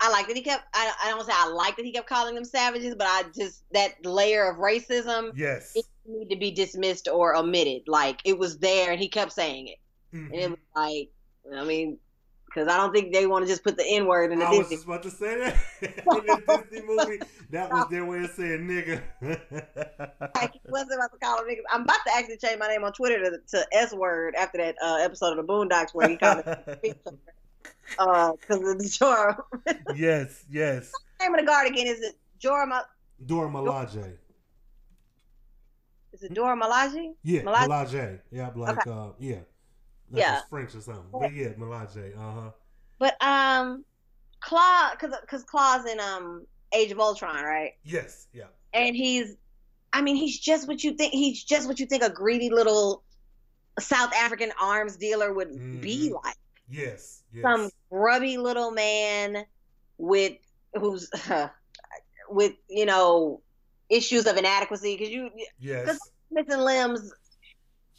I 0.05 0.09
like 0.11 0.27
that 0.27 0.35
he 0.35 0.41
kept. 0.43 0.63
I, 0.73 0.91
I 1.05 1.09
don't 1.09 1.25
say 1.25 1.33
I 1.35 1.47
like 1.49 1.75
that 1.77 1.85
he 1.85 1.91
kept 1.91 2.07
calling 2.07 2.35
them 2.35 2.45
savages, 2.45 2.93
but 2.95 3.07
I 3.07 3.23
just 3.35 3.63
that 3.71 3.93
layer 4.05 4.49
of 4.49 4.57
racism 4.57 5.31
Yes. 5.35 5.71
it 5.75 5.85
need 6.05 6.29
to 6.29 6.35
be 6.37 6.51
dismissed 6.51 7.07
or 7.11 7.35
omitted. 7.35 7.83
Like 7.87 8.21
it 8.23 8.37
was 8.37 8.57
there, 8.59 8.91
and 8.91 8.99
he 8.99 9.07
kept 9.07 9.31
saying 9.33 9.67
it, 9.69 9.77
Mhm. 10.15 10.25
and 10.31 10.35
it 10.35 10.49
was 10.51 10.59
like, 10.75 11.09
I 11.57 11.63
mean, 11.63 11.97
because 12.45 12.67
I 12.67 12.77
don't 12.77 12.93
think 12.93 13.13
they 13.13 13.25
want 13.25 13.45
to 13.45 13.51
just 13.51 13.63
put 13.63 13.77
the 13.77 13.85
N 13.85 14.05
word 14.05 14.31
in 14.31 14.39
the 14.39 14.45
I 14.45 14.49
was 14.51 14.59
Disney. 14.59 14.75
just 14.75 14.85
about 14.85 15.03
to 15.03 15.09
say 15.11 15.39
that 15.39 15.55
in 15.81 16.25
the 16.25 16.59
Disney 16.69 16.85
movie. 16.87 17.19
That 17.49 17.71
was 17.71 17.87
their 17.89 18.05
way 18.05 18.23
of 18.23 18.31
saying 18.31 18.67
nigga. 18.67 19.01
Like, 20.35 20.53
he 20.53 20.59
wasn't 20.67 20.93
about 20.95 21.11
to 21.13 21.17
call 21.19 21.37
them 21.37 21.47
niggas. 21.47 21.61
I'm 21.71 21.81
about 21.83 21.99
to 22.07 22.13
actually 22.15 22.37
change 22.37 22.59
my 22.59 22.67
name 22.67 22.83
on 22.83 22.91
Twitter 22.93 23.19
to, 23.23 23.37
to 23.57 23.67
S 23.73 23.93
word 23.93 24.35
after 24.35 24.57
that 24.59 24.75
uh, 24.83 24.97
episode 25.01 25.37
of 25.37 25.45
the 25.45 25.51
Boondocks 25.51 25.93
where 25.93 26.07
he 26.09 26.17
called 26.17 26.43
it 26.45 26.97
because 27.89 28.37
of 28.49 28.77
the 28.79 28.85
Jorah. 28.85 29.37
yes, 29.95 30.43
yes. 30.49 30.91
name 31.21 31.33
of 31.33 31.39
the 31.39 31.45
guard 31.45 31.67
again 31.67 31.87
is 31.87 32.01
it 32.01 32.15
Jorah? 32.41 32.67
Ma- 32.67 32.81
Dora 33.25 33.49
Milaje. 33.49 34.13
Is 36.13 36.23
it 36.23 36.33
Dora 36.33 36.55
Milaje? 36.55 37.13
Yeah, 37.23 37.41
Milaje? 37.41 37.67
Milaje. 37.67 38.19
Yeah, 38.31 38.49
like 38.55 38.87
uh, 38.87 39.09
yeah, 39.19 39.35
like 40.11 40.21
Yeah. 40.21 40.41
French 40.49 40.75
or 40.75 40.81
something. 40.81 41.03
But 41.11 41.33
yeah, 41.33 41.49
Milaje. 41.53 42.15
Uh 42.17 42.31
huh. 42.41 42.51
But 42.99 43.21
um, 43.21 43.83
Klaue, 44.41 44.91
because 44.91 45.15
because 45.21 45.43
Klaue's 45.43 45.85
in 45.85 45.99
um 45.99 46.45
Age 46.73 46.91
of 46.91 46.99
Ultron, 46.99 47.43
right? 47.43 47.73
Yes. 47.83 48.27
Yeah. 48.33 48.45
And 48.73 48.95
he's, 48.95 49.35
I 49.93 50.01
mean, 50.01 50.15
he's 50.17 50.39
just 50.39 50.67
what 50.67 50.83
you 50.83 50.93
think. 50.93 51.13
He's 51.13 51.43
just 51.43 51.67
what 51.67 51.79
you 51.79 51.85
think 51.85 52.03
a 52.03 52.09
greedy 52.09 52.49
little 52.49 53.03
South 53.79 54.13
African 54.13 54.51
arms 54.61 54.97
dealer 54.97 55.33
would 55.33 55.81
be 55.81 56.09
Mhm. 56.09 56.23
like. 56.23 56.35
Yes. 56.69 57.23
Yes. 57.33 57.43
Some 57.43 57.69
grubby 57.91 58.37
little 58.37 58.71
man 58.71 59.45
with 59.97 60.33
who's 60.73 61.09
with 62.29 62.53
you 62.69 62.85
know 62.85 63.41
issues 63.89 64.25
of 64.25 64.37
inadequacy 64.37 64.95
because 64.95 65.09
you 65.11 65.29
yes. 65.59 65.99
missing 66.31 66.59
limbs 66.59 67.13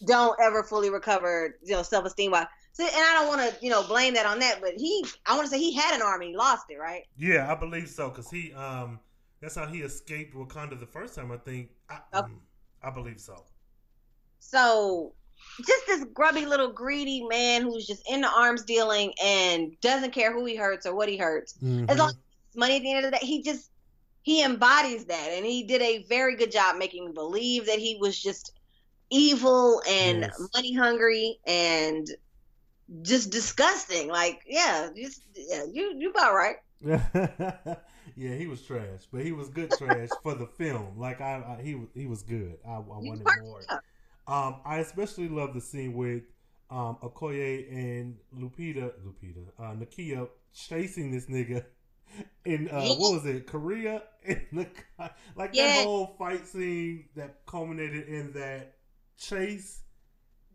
don't 0.04 0.36
ever 0.40 0.62
fully 0.62 0.90
recover, 0.90 1.56
you 1.62 1.74
know, 1.74 1.82
self 1.82 2.04
esteem 2.04 2.30
wise. 2.30 2.46
So, 2.72 2.84
and 2.84 2.92
I 2.94 3.14
don't 3.14 3.28
want 3.28 3.40
to, 3.40 3.64
you 3.64 3.70
know, 3.70 3.82
blame 3.84 4.14
that 4.14 4.26
on 4.26 4.38
that, 4.40 4.60
but 4.60 4.72
he, 4.76 5.04
I 5.24 5.34
want 5.34 5.46
to 5.46 5.50
say 5.50 5.58
he 5.58 5.74
had 5.74 5.94
an 5.94 6.02
army, 6.02 6.28
he 6.28 6.36
lost 6.36 6.66
it, 6.68 6.76
right? 6.76 7.04
Yeah, 7.16 7.50
I 7.50 7.54
believe 7.54 7.88
so 7.88 8.10
because 8.10 8.30
he 8.30 8.52
um 8.52 9.00
that's 9.40 9.54
how 9.54 9.66
he 9.66 9.80
escaped 9.80 10.34
Wakanda 10.34 10.78
the 10.78 10.86
first 10.86 11.14
time. 11.14 11.32
I 11.32 11.36
think. 11.36 11.70
I, 11.88 12.00
Okay. 12.14 12.32
mm, 12.32 12.38
I 12.82 12.90
believe 12.90 13.20
so. 13.20 13.44
So, 14.38 15.14
just 15.58 15.86
this 15.86 16.04
grubby 16.12 16.46
little 16.46 16.72
greedy 16.72 17.26
man 17.26 17.62
who's 17.62 17.86
just 17.86 18.02
into 18.10 18.28
arms 18.28 18.64
dealing 18.64 19.12
and 19.22 19.78
doesn't 19.80 20.12
care 20.12 20.32
who 20.32 20.44
he 20.44 20.56
hurts 20.56 20.86
or 20.86 20.94
what 20.94 21.08
he 21.08 21.16
hurts. 21.16 21.54
As 21.56 21.62
mm-hmm. 21.62 21.98
long 21.98 22.08
as 22.08 22.16
money 22.56 22.76
at 22.76 22.82
the 22.82 22.92
end 22.92 23.04
of 23.04 23.12
the 23.12 23.18
day, 23.18 23.26
he 23.26 23.42
just 23.42 23.70
he 24.22 24.42
embodies 24.42 25.04
that, 25.04 25.28
and 25.30 25.46
he 25.46 25.62
did 25.62 25.80
a 25.82 26.04
very 26.08 26.36
good 26.36 26.50
job 26.50 26.76
making 26.76 27.06
me 27.06 27.12
believe 27.12 27.66
that 27.66 27.78
he 27.78 27.96
was 28.00 28.20
just 28.20 28.52
evil 29.10 29.80
and 29.88 30.22
Yes. 30.22 30.48
money 30.52 30.74
hungry 30.74 31.38
and 31.46 32.08
just 33.02 33.30
disgusting. 33.30 34.08
Like, 34.08 34.42
yeah, 34.46 34.88
just 34.96 35.22
yeah, 35.34 35.64
you 35.72 35.94
you 35.96 36.10
about 36.10 36.34
right. 36.34 36.56
yeah, 36.82 38.34
he 38.34 38.46
was 38.46 38.62
trash, 38.62 39.06
but 39.12 39.22
he 39.22 39.32
was 39.32 39.48
good 39.48 39.70
trash 39.70 40.08
for 40.22 40.34
the 40.34 40.46
film. 40.46 40.98
Like 40.98 41.20
I, 41.20 41.56
I 41.58 41.62
he 41.62 41.74
was 41.74 41.88
he 41.94 42.06
was 42.06 42.22
good. 42.22 42.58
I, 42.66 42.74
I 42.74 42.80
wanted 42.80 43.26
more. 43.42 43.62
up. 43.68 43.82
Um, 44.26 44.56
I 44.64 44.78
especially 44.78 45.28
love 45.28 45.54
the 45.54 45.60
scene 45.60 45.94
with 45.94 46.22
um 46.70 46.96
Okoye 47.02 47.70
and 47.72 48.16
Lupita, 48.36 48.92
Lupita, 49.04 49.46
uh, 49.58 49.74
Nakia 49.74 50.28
chasing 50.52 51.12
this 51.12 51.26
nigga 51.26 51.64
in 52.44 52.68
uh, 52.70 52.94
what 52.94 53.12
was 53.12 53.26
it, 53.26 53.46
Korea? 53.46 54.02
In 54.26 54.40
the 54.52 54.66
like 55.36 55.52
Yeah. 55.52 55.66
that 55.74 55.84
whole 55.84 56.16
fight 56.18 56.46
scene 56.48 57.04
that 57.14 57.46
culminated 57.46 58.08
in 58.08 58.32
that 58.32 58.74
chase. 59.16 59.82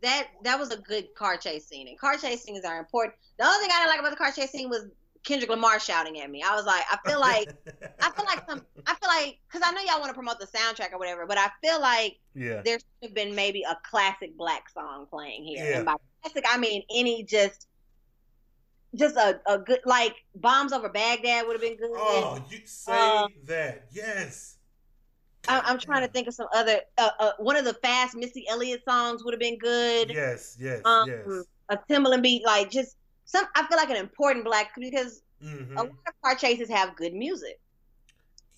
That 0.02 0.28
that 0.42 0.58
was 0.58 0.70
a 0.72 0.76
good 0.78 1.14
car 1.14 1.36
chase 1.36 1.66
scene, 1.66 1.86
and 1.88 1.98
car 1.98 2.16
chase 2.16 2.42
scenes 2.42 2.64
are 2.64 2.78
important. 2.78 3.14
The 3.38 3.44
only 3.46 3.60
thing 3.60 3.70
I 3.72 3.78
didn't 3.78 3.90
like 3.90 4.00
about 4.00 4.10
the 4.10 4.16
car 4.16 4.32
chase 4.32 4.50
scene 4.50 4.68
was 4.68 4.90
Kendrick 5.24 5.50
Lamar 5.50 5.78
shouting 5.78 6.20
at 6.20 6.30
me. 6.30 6.42
I 6.42 6.54
was 6.54 6.64
like, 6.66 6.82
I 6.90 6.98
feel 7.08 7.20
like 7.20 7.48
I 8.00 8.10
feel 8.10 8.24
like 8.24 8.48
some. 8.48 8.62
I 8.86 8.94
feel 8.94 9.08
like 9.08 9.38
because 9.46 9.62
I 9.64 9.72
know 9.72 9.80
y'all 9.82 10.00
want 10.00 10.10
to 10.10 10.14
promote 10.14 10.40
the 10.40 10.46
soundtrack 10.46 10.92
or 10.92 10.98
whatever, 10.98 11.26
but 11.26 11.38
I 11.38 11.48
feel 11.62 11.80
like 11.80 12.18
yeah, 12.34 12.62
there 12.64 12.78
should 12.78 12.86
have 13.02 13.14
been 13.14 13.34
maybe 13.34 13.62
a 13.62 13.76
classic 13.88 14.36
black 14.36 14.68
song 14.68 15.06
playing 15.08 15.44
here. 15.44 15.64
Yeah. 15.64 15.76
And 15.76 15.86
by 15.86 15.94
classic, 16.22 16.44
I 16.48 16.58
mean 16.58 16.82
any 16.94 17.22
just 17.22 17.66
just 18.94 19.16
a, 19.16 19.40
a 19.46 19.58
good 19.58 19.80
like 19.84 20.14
bombs 20.34 20.72
over 20.72 20.88
Baghdad 20.88 21.46
would 21.46 21.54
have 21.54 21.62
been 21.62 21.76
good. 21.76 21.90
Oh, 21.94 22.44
you 22.50 22.58
say 22.64 22.92
Um, 22.92 23.28
that? 23.44 23.86
Yes. 23.92 24.58
I, 25.48 25.60
I'm 25.64 25.78
trying 25.78 26.02
to 26.06 26.08
think 26.12 26.28
of 26.28 26.34
some 26.34 26.46
other. 26.54 26.80
Uh, 26.98 27.10
uh, 27.18 27.32
one 27.38 27.56
of 27.56 27.64
the 27.64 27.74
fast 27.74 28.16
Missy 28.16 28.46
Elliott 28.48 28.82
songs 28.86 29.24
would 29.24 29.34
have 29.34 29.40
been 29.40 29.58
good. 29.58 30.10
Yes, 30.10 30.56
yes, 30.60 30.80
Um, 30.84 31.08
yes. 31.08 31.44
A 31.68 31.78
Timbaland 31.90 32.22
beat, 32.22 32.44
like 32.44 32.70
just 32.70 32.96
some. 33.32 33.46
I 33.56 33.66
feel 33.66 33.78
like 33.78 33.90
an 33.90 33.96
important 33.96 34.44
black 34.44 34.72
because 34.78 35.22
hmm 35.40 35.74
a 35.76 35.82
lot 35.82 35.90
of 36.08 36.14
car 36.22 36.36
chases 36.36 36.68
have 36.70 36.96
good 36.96 37.14
music. 37.14 37.60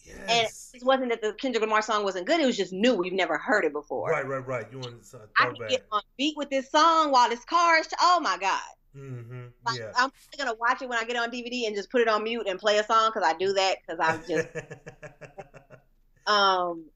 Yes. 0.04 0.72
And 0.74 0.82
it 0.82 0.84
wasn't 0.84 1.10
that 1.10 1.22
the 1.22 1.32
Kendrick 1.34 1.62
Lamar 1.62 1.82
song 1.82 2.04
wasn't 2.04 2.26
good; 2.26 2.40
it 2.40 2.46
was 2.46 2.56
just 2.56 2.72
new. 2.72 2.94
We've 2.94 3.12
never 3.12 3.38
heard 3.38 3.64
it 3.64 3.72
before. 3.72 4.10
Right, 4.10 4.26
right, 4.26 4.46
right. 4.46 4.66
You 4.70 4.78
want 4.80 5.02
to 5.02 5.18
I 5.38 5.44
throw 5.44 5.52
can 5.52 5.60
back? 5.60 5.70
get 5.70 5.82
on 5.92 6.02
beat 6.18 6.36
with 6.36 6.50
this 6.50 6.70
song 6.70 7.10
while 7.10 7.28
this 7.28 7.44
car 7.44 7.78
is. 7.78 7.88
Oh 8.00 8.20
my 8.20 8.36
god! 8.38 8.60
Mm-hmm. 8.96 9.46
Like, 9.66 9.80
Yeah. 9.80 9.92
I'm 9.96 10.10
gonna 10.38 10.54
watch 10.58 10.82
it 10.82 10.88
when 10.88 10.98
I 10.98 11.04
get 11.04 11.16
on 11.16 11.30
DVD 11.30 11.66
and 11.66 11.76
just 11.76 11.90
put 11.90 12.00
it 12.02 12.08
on 12.08 12.22
mute 12.24 12.46
and 12.48 12.58
play 12.58 12.78
a 12.78 12.84
song 12.84 13.10
because 13.14 13.26
I 13.28 13.36
do 13.36 13.52
that 13.54 13.76
because 13.86 13.98
I'm 14.00 14.22
just 14.28 14.48
um. 16.26 16.86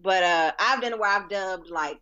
But 0.00 0.22
uh, 0.22 0.52
I've 0.60 0.80
done 0.80 0.98
where 1.00 1.10
I've 1.10 1.28
dubbed 1.28 1.70
like 1.70 1.98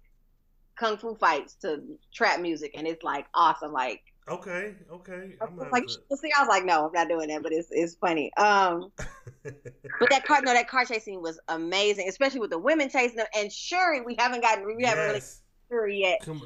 kung 0.78 0.98
fu 0.98 1.14
fights 1.16 1.54
to 1.62 1.82
trap 2.12 2.40
music, 2.40 2.72
and 2.76 2.86
it's 2.86 3.02
like 3.02 3.26
awesome. 3.34 3.72
Like, 3.72 4.02
okay, 4.28 4.74
okay. 4.90 5.34
I'm 5.40 5.56
like 5.70 5.88
see, 5.88 6.32
I 6.36 6.40
was 6.40 6.48
like, 6.48 6.64
no, 6.64 6.86
I'm 6.86 6.92
not 6.92 7.08
doing 7.08 7.28
that, 7.28 7.42
but 7.42 7.52
it's 7.52 7.68
it's 7.70 7.94
funny. 7.94 8.32
Um, 8.36 8.92
but 9.42 10.10
that 10.10 10.24
car, 10.24 10.42
no, 10.42 10.52
that 10.52 10.68
car 10.68 10.84
chasing 10.84 11.22
was 11.22 11.38
amazing, 11.48 12.08
especially 12.08 12.40
with 12.40 12.50
the 12.50 12.58
women 12.58 12.88
chasing 12.88 13.16
them. 13.16 13.26
And 13.36 13.52
Shuri, 13.52 14.02
we 14.02 14.16
haven't 14.18 14.42
gotten, 14.42 14.66
we 14.66 14.84
haven't 14.84 15.04
really 15.04 15.14
yes. 15.16 15.42
Shuri 15.70 16.00
yet. 16.00 16.20
Come, 16.24 16.42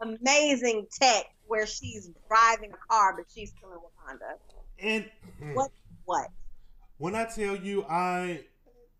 Amazing 0.00 0.86
tech 1.00 1.24
where 1.46 1.66
she's 1.66 2.10
driving 2.28 2.72
a 2.72 2.92
car, 2.92 3.14
but 3.16 3.26
she's 3.32 3.52
still 3.56 3.70
in 3.72 3.78
Wakanda. 3.78 4.36
and 4.78 5.54
What? 5.54 5.70
What? 6.04 6.28
when 7.02 7.16
I 7.16 7.24
tell 7.24 7.56
you, 7.56 7.84
I 7.90 8.44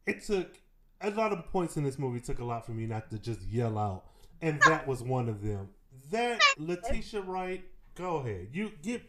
it 0.06 0.24
took 0.24 0.58
a 1.00 1.10
lot 1.10 1.30
of 1.30 1.46
points 1.52 1.76
in 1.76 1.84
this 1.84 2.00
movie 2.00 2.18
took 2.18 2.40
a 2.40 2.44
lot 2.44 2.66
for 2.66 2.72
me 2.72 2.84
not 2.84 3.08
to 3.10 3.18
just 3.18 3.42
yell 3.42 3.78
out, 3.78 4.06
and 4.40 4.60
that 4.62 4.88
was 4.88 5.04
one 5.04 5.28
of 5.28 5.40
them. 5.40 5.68
That 6.10 6.40
Letitia 6.58 7.20
Wright, 7.20 7.62
go 7.94 8.16
ahead. 8.16 8.48
You 8.52 8.72
get 8.82 9.02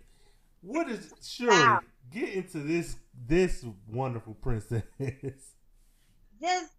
what 0.61 0.89
is 0.89 1.13
sure 1.21 1.49
Wow. 1.49 1.79
get 2.11 2.29
into 2.29 2.59
this 2.59 2.95
this 3.27 3.65
wonderful 3.91 4.33
princess. 4.35 4.83
Just 6.41 6.71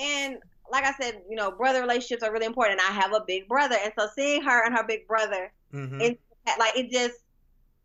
and 0.00 0.38
like 0.70 0.84
I 0.84 0.92
said, 1.00 1.22
you 1.28 1.34
know, 1.36 1.50
brother 1.50 1.80
relationships 1.80 2.22
are 2.22 2.32
really 2.32 2.46
important. 2.46 2.80
And 2.80 2.88
I 2.94 3.00
have 3.00 3.12
a 3.14 3.24
big 3.26 3.48
brother, 3.48 3.76
and 3.82 3.92
so 3.98 4.06
seeing 4.14 4.42
her 4.42 4.64
and 4.66 4.76
her 4.76 4.84
big 4.86 5.06
brother, 5.08 5.50
Mhm. 5.72 6.00
it, 6.02 6.20
like 6.58 6.76
it 6.76 6.90
just, 6.90 7.16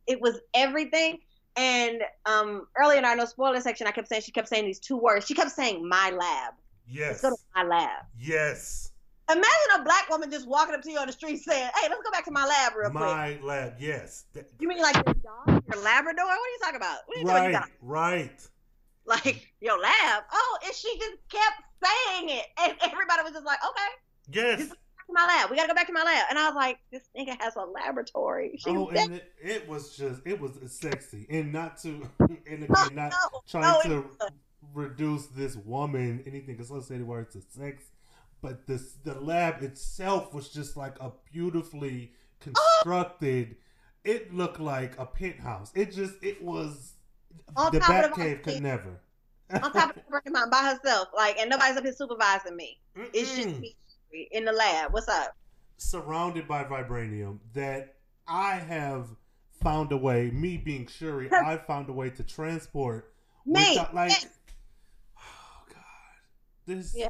it 0.06 0.20
was 0.20 0.40
everything. 0.54 1.20
And 1.56 2.02
um, 2.26 2.68
earlier 2.78 2.98
in 2.98 3.06
our 3.06 3.16
no 3.16 3.26
spoiler 3.26 3.62
section, 3.62 3.88
I 3.88 3.92
kept 3.92 4.10
saying 4.10 4.24
she 4.24 4.32
kept 4.32 4.50
saying 4.50 4.66
these 4.66 4.80
two 4.80 4.98
words. 4.98 5.26
She 5.26 5.34
kept 5.34 5.52
saying 5.52 5.88
my 5.88 6.10
lab. 6.10 6.54
yes, 6.88 7.10
Let's 7.10 7.22
go 7.22 7.30
to 7.30 7.38
my 7.56 7.64
lab. 7.64 8.06
yes, 8.20 8.92
Imagine 9.34 9.82
a 9.82 9.84
black 9.84 10.10
woman 10.10 10.30
just 10.32 10.48
walking 10.48 10.76
up 10.76 10.82
to 10.84 10.92
you 10.92 10.98
on 11.00 11.08
the 11.08 11.14
street 11.14 11.38
saying, 11.44 11.70
"Hey, 11.76 11.90
let's 11.90 12.02
go 12.04 12.12
back 12.12 12.26
to 12.26 12.32
my 12.32 12.46
lab 12.46 12.74
real 12.76 12.90
quick." 12.92 13.02
my 13.04 13.40
lab. 13.42 13.74
Yes, 13.80 14.26
You 14.60 14.68
mean 14.68 14.82
like 14.82 14.96
your 14.96 15.04
dog, 15.16 15.64
your 15.74 15.84
Labrador? 15.84 16.26
What 16.26 16.34
are 16.34 16.38
you 16.38 16.60
talking 16.62 16.76
about? 16.78 16.98
What 17.08 17.18
are 17.18 17.20
you 17.22 17.26
talking 17.28 17.44
right, 17.44 17.50
about? 17.56 17.70
right. 17.82 18.48
Like 19.06 19.52
your 19.60 19.80
lab? 19.80 20.24
Oh, 20.32 20.58
and 20.64 20.74
she 20.74 20.98
just 20.98 21.18
kept 21.30 21.62
saying 21.84 22.30
it, 22.30 22.46
and 22.62 22.74
everybody 22.84 23.24
was 23.24 23.34
just 23.34 23.46
like, 23.46 23.60
"Okay, 23.68 23.88
Yes. 24.32 24.72
my 25.10 25.26
lab. 25.26 25.50
We 25.50 25.58
gotta 25.58 25.68
go 25.68 25.74
back 25.76 25.88
to 25.88 25.94
my 25.94 26.04
lab." 26.04 26.28
And 26.30 26.40
I 26.40 26.48
was 26.48 26.56
like, 26.56 26.80
"This 26.92 27.04
nigga 27.18 27.36
has 27.42 27.56
a 27.58 27.62
laboratory." 27.66 28.52
She's 28.64 28.74
Oh, 28.76 28.88
and 28.90 29.16
it, 29.16 29.34
it 29.42 29.68
was 29.68 29.98
just 29.98 30.22
it 30.26 30.40
was 30.40 30.52
sexy, 30.68 31.26
and 31.30 31.52
not 31.52 31.78
to 31.80 32.08
and 32.20 32.64
again 32.70 32.96
not 32.96 33.12
No, 33.12 33.42
trying 33.48 33.90
no, 33.90 34.04
to 34.04 34.10
reduce 34.74 35.28
this 35.28 35.56
woman 35.58 36.24
anything 36.26 36.60
associated 36.62 37.06
with 37.06 37.18
her 37.18 37.26
to 37.26 37.42
sex, 37.42 37.84
but 38.44 38.68
this 38.68 38.98
the 39.04 39.20
lab 39.20 39.64
itself 39.64 40.32
was 40.34 40.50
just 40.50 40.78
like 40.78 40.96
a 41.00 41.12
beautifully 41.32 42.12
ah! 42.14 42.44
constructed. 42.44 43.56
It 44.04 44.32
looked 44.32 44.60
like 44.60 45.00
a 45.00 45.08
penthouse. 45.08 45.72
It 45.74 45.92
just 45.92 46.16
it 46.22 46.44
was 46.44 46.94
On 47.56 47.72
the 47.72 47.80
top 47.80 48.06
of 48.06 48.16
the 48.16 48.22
Batcave 48.22 48.44
could 48.44 48.62
never. 48.62 49.00
on 49.50 49.72
top 49.72 49.96
of 49.96 49.96
the 49.96 50.32
mountain 50.32 50.52
by 50.52 50.76
herself, 50.76 51.08
like, 51.16 51.40
and 51.40 51.50
nobody's 51.50 51.78
up 51.78 51.84
here 51.84 51.94
supervising 51.94 52.56
me. 52.56 52.80
It's 53.14 53.36
just 53.36 53.48
Mm-mm. 53.48 53.62
me 53.62 53.76
in 54.32 54.46
the 54.46 54.52
lab. 54.52 54.94
What's 54.94 55.08
up? 55.08 55.36
surrounded 55.84 56.48
by 56.48 56.64
vibranium 56.64 57.40
that 57.54 57.96
I 58.28 58.56
have 58.56 59.08
found 59.62 59.92
a 59.92 59.98
way. 59.98 60.32
Me 60.32 60.58
being 60.58 60.88
Shuri, 60.88 61.30
I 61.32 61.58
found 61.58 61.90
a 61.90 61.94
way 61.94 62.10
to 62.12 62.24
transport 62.24 63.14
Me. 63.46 63.72
without, 63.72 63.94
like 63.94 64.12
Yes. 64.12 64.28
oh 65.18 65.64
god 65.70 65.78
this 66.66 66.96
Yeah. 66.96 67.10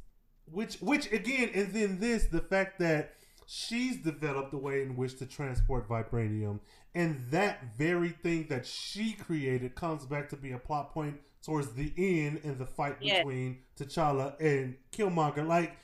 Which 0.53 0.75
which 0.75 1.11
again 1.11 1.49
and 1.53 1.73
then 1.73 1.99
this 1.99 2.25
the 2.25 2.39
fact 2.41 2.79
that 2.79 3.15
she's 3.45 3.97
developed 3.97 4.53
a 4.53 4.57
way 4.57 4.81
in 4.83 4.95
which 4.95 5.17
to 5.17 5.25
transport 5.25 5.87
vibranium 5.89 6.59
and 6.95 7.25
that 7.31 7.75
very 7.77 8.09
thing 8.09 8.45
that 8.49 8.65
she 8.65 9.13
created 9.13 9.75
comes 9.75 10.05
back 10.05 10.29
to 10.29 10.35
be 10.35 10.51
a 10.51 10.57
plot 10.57 10.93
point 10.93 11.19
towards 11.43 11.73
the 11.73 11.91
end 11.97 12.39
in 12.43 12.57
the 12.57 12.65
fight 12.65 12.95
Yeah. 13.01 13.17
between 13.19 13.59
T'Challa 13.77 14.39
and 14.39 14.75
Killmonger 14.91 15.45
like 15.45 15.75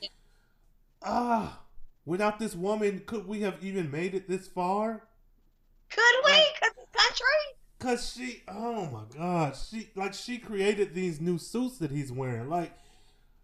ah 1.03 1.59
without 2.05 2.39
this 2.39 2.55
woman 2.55 3.01
could 3.05 3.28
we 3.28 3.41
have 3.41 3.57
even 3.61 3.89
made 3.91 4.13
it 4.15 4.28
this 4.30 4.47
far 4.47 5.03
Could 5.89 6.15
we? 6.26 6.32
Cause 6.61 6.72
this 6.78 6.86
country. 6.93 7.26
Cause 7.80 8.13
she, 8.13 8.43
oh 8.47 8.86
my 8.88 9.03
god, 9.17 9.55
she 9.55 9.89
like 9.95 10.13
she 10.13 10.38
created 10.38 10.93
these 10.93 11.20
new 11.22 11.38
suits 11.38 11.78
that 11.78 11.89
he's 11.91 12.11
wearing. 12.11 12.49
Like, 12.49 12.74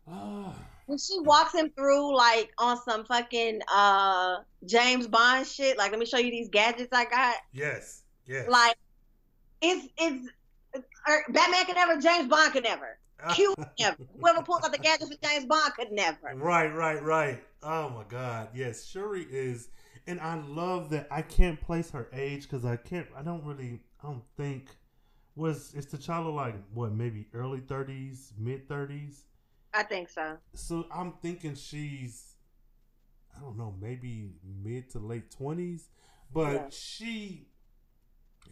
ah, 0.09 0.53
When 0.85 0.97
she 0.97 1.19
walks 1.19 1.53
him 1.53 1.71
through 1.75 2.15
like 2.15 2.51
on 2.57 2.77
some 2.83 3.05
fucking 3.05 3.61
uh 3.73 4.37
James 4.65 5.07
Bond 5.07 5.47
shit, 5.47 5.77
like 5.77 5.91
let 5.91 5.99
me 5.99 6.05
show 6.05 6.17
you 6.17 6.31
these 6.31 6.49
gadgets 6.49 6.89
I 6.91 7.05
got. 7.05 7.35
yes, 7.53 8.03
yes. 8.27 8.47
Like 8.49 8.77
it's 9.61 9.87
it's 9.97 10.29
er, 11.07 11.23
Batman 11.29 11.65
could 11.65 11.75
never, 11.75 11.99
James 11.99 12.27
Bond 12.27 12.53
could 12.53 12.63
never. 12.63 12.97
Q 13.33 13.53
could 13.57 13.67
never. 13.79 13.97
Whoever 14.19 14.43
pulls 14.43 14.63
out 14.63 14.71
the 14.71 14.77
gadgets 14.77 15.11
for 15.11 15.27
James 15.27 15.45
Bond 15.45 15.73
could 15.73 15.91
never. 15.91 16.35
right, 16.35 16.73
right, 16.73 17.01
right. 17.01 17.43
Oh 17.63 17.89
my 17.89 18.03
god, 18.07 18.49
yes, 18.53 18.85
Shuri 18.85 19.25
is, 19.29 19.69
and 20.05 20.19
I 20.19 20.39
love 20.47 20.89
that. 20.91 21.07
I 21.09 21.21
can't 21.21 21.59
place 21.59 21.89
her 21.91 22.09
age 22.13 22.43
because 22.43 22.65
I 22.65 22.75
can't. 22.75 23.07
I 23.15 23.23
don't 23.23 23.43
really. 23.43 23.79
I 24.03 24.07
don't 24.07 24.23
think 24.37 24.67
was 25.35 25.73
is 25.73 25.85
T'Challa 25.87 26.33
like 26.33 26.55
what 26.73 26.93
maybe 26.93 27.27
early 27.33 27.59
thirties, 27.59 28.33
mid 28.37 28.67
thirties. 28.67 29.23
I 29.75 29.83
think 29.83 30.09
so. 30.09 30.37
So 30.53 30.85
I'm 30.91 31.13
thinking 31.21 31.55
she's, 31.55 32.35
I 33.35 33.41
don't 33.41 33.57
know, 33.57 33.75
maybe 33.81 34.31
mid 34.63 34.89
to 34.91 34.99
late 34.99 35.29
twenties, 35.31 35.89
but 36.33 36.53
Yeah. 36.53 36.67
she 36.71 37.47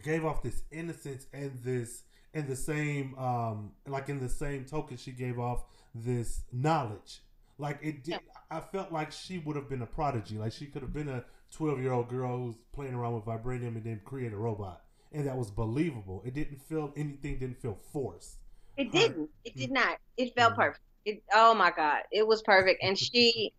gave 0.02 0.24
off 0.24 0.42
this 0.42 0.62
innocence 0.70 1.26
and 1.32 1.58
this, 1.62 2.02
and 2.34 2.46
the 2.46 2.56
same, 2.56 3.16
um, 3.18 3.72
like 3.86 4.08
in 4.10 4.20
the 4.20 4.28
same 4.28 4.64
token, 4.66 4.96
she 4.98 5.12
gave 5.12 5.38
off 5.38 5.64
this 5.94 6.42
knowledge. 6.52 7.22
Like 7.56 7.78
it 7.82 8.04
did, 8.04 8.20
I 8.50 8.60
felt 8.60 8.92
like 8.92 9.10
she 9.12 9.38
would 9.38 9.56
have 9.56 9.68
been 9.68 9.80
a 9.82 9.86
prodigy. 9.86 10.36
Like 10.36 10.52
she 10.52 10.66
could 10.66 10.82
have 10.82 10.92
been 10.92 11.08
a 11.08 11.24
twelve 11.52 11.80
year 11.80 11.92
old 11.92 12.08
girl 12.08 12.36
who's 12.36 12.56
playing 12.72 12.94
around 12.94 13.14
with 13.14 13.24
vibranium 13.24 13.76
and 13.76 13.84
then 13.84 14.00
create 14.04 14.32
a 14.32 14.36
robot, 14.36 14.82
and 15.12 15.26
that 15.26 15.36
was 15.38 15.50
believable. 15.52 16.20
It 16.26 16.34
didn't 16.34 16.60
feel 16.60 16.92
anything. 16.96 17.38
Didn't 17.38 17.62
feel 17.62 17.78
forced. 17.92 18.40
It 18.76 18.86
Her- 18.86 18.92
didn't. 18.92 19.30
It 19.44 19.54
did 19.56 19.70
not. 19.70 19.98
It 20.16 20.34
felt 20.34 20.54
Mhm. 20.54 20.56
perfect. 20.56 20.84
It, 21.04 21.22
oh 21.34 21.54
my 21.54 21.70
god, 21.70 22.02
it 22.12 22.26
was 22.26 22.42
perfect. 22.42 22.82
And 22.82 22.98
she, 22.98 23.52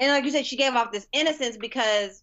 and 0.00 0.10
like 0.12 0.24
you 0.24 0.30
said, 0.30 0.46
she 0.46 0.56
gave 0.56 0.74
off 0.74 0.92
this 0.92 1.06
innocence 1.12 1.56
because 1.56 2.22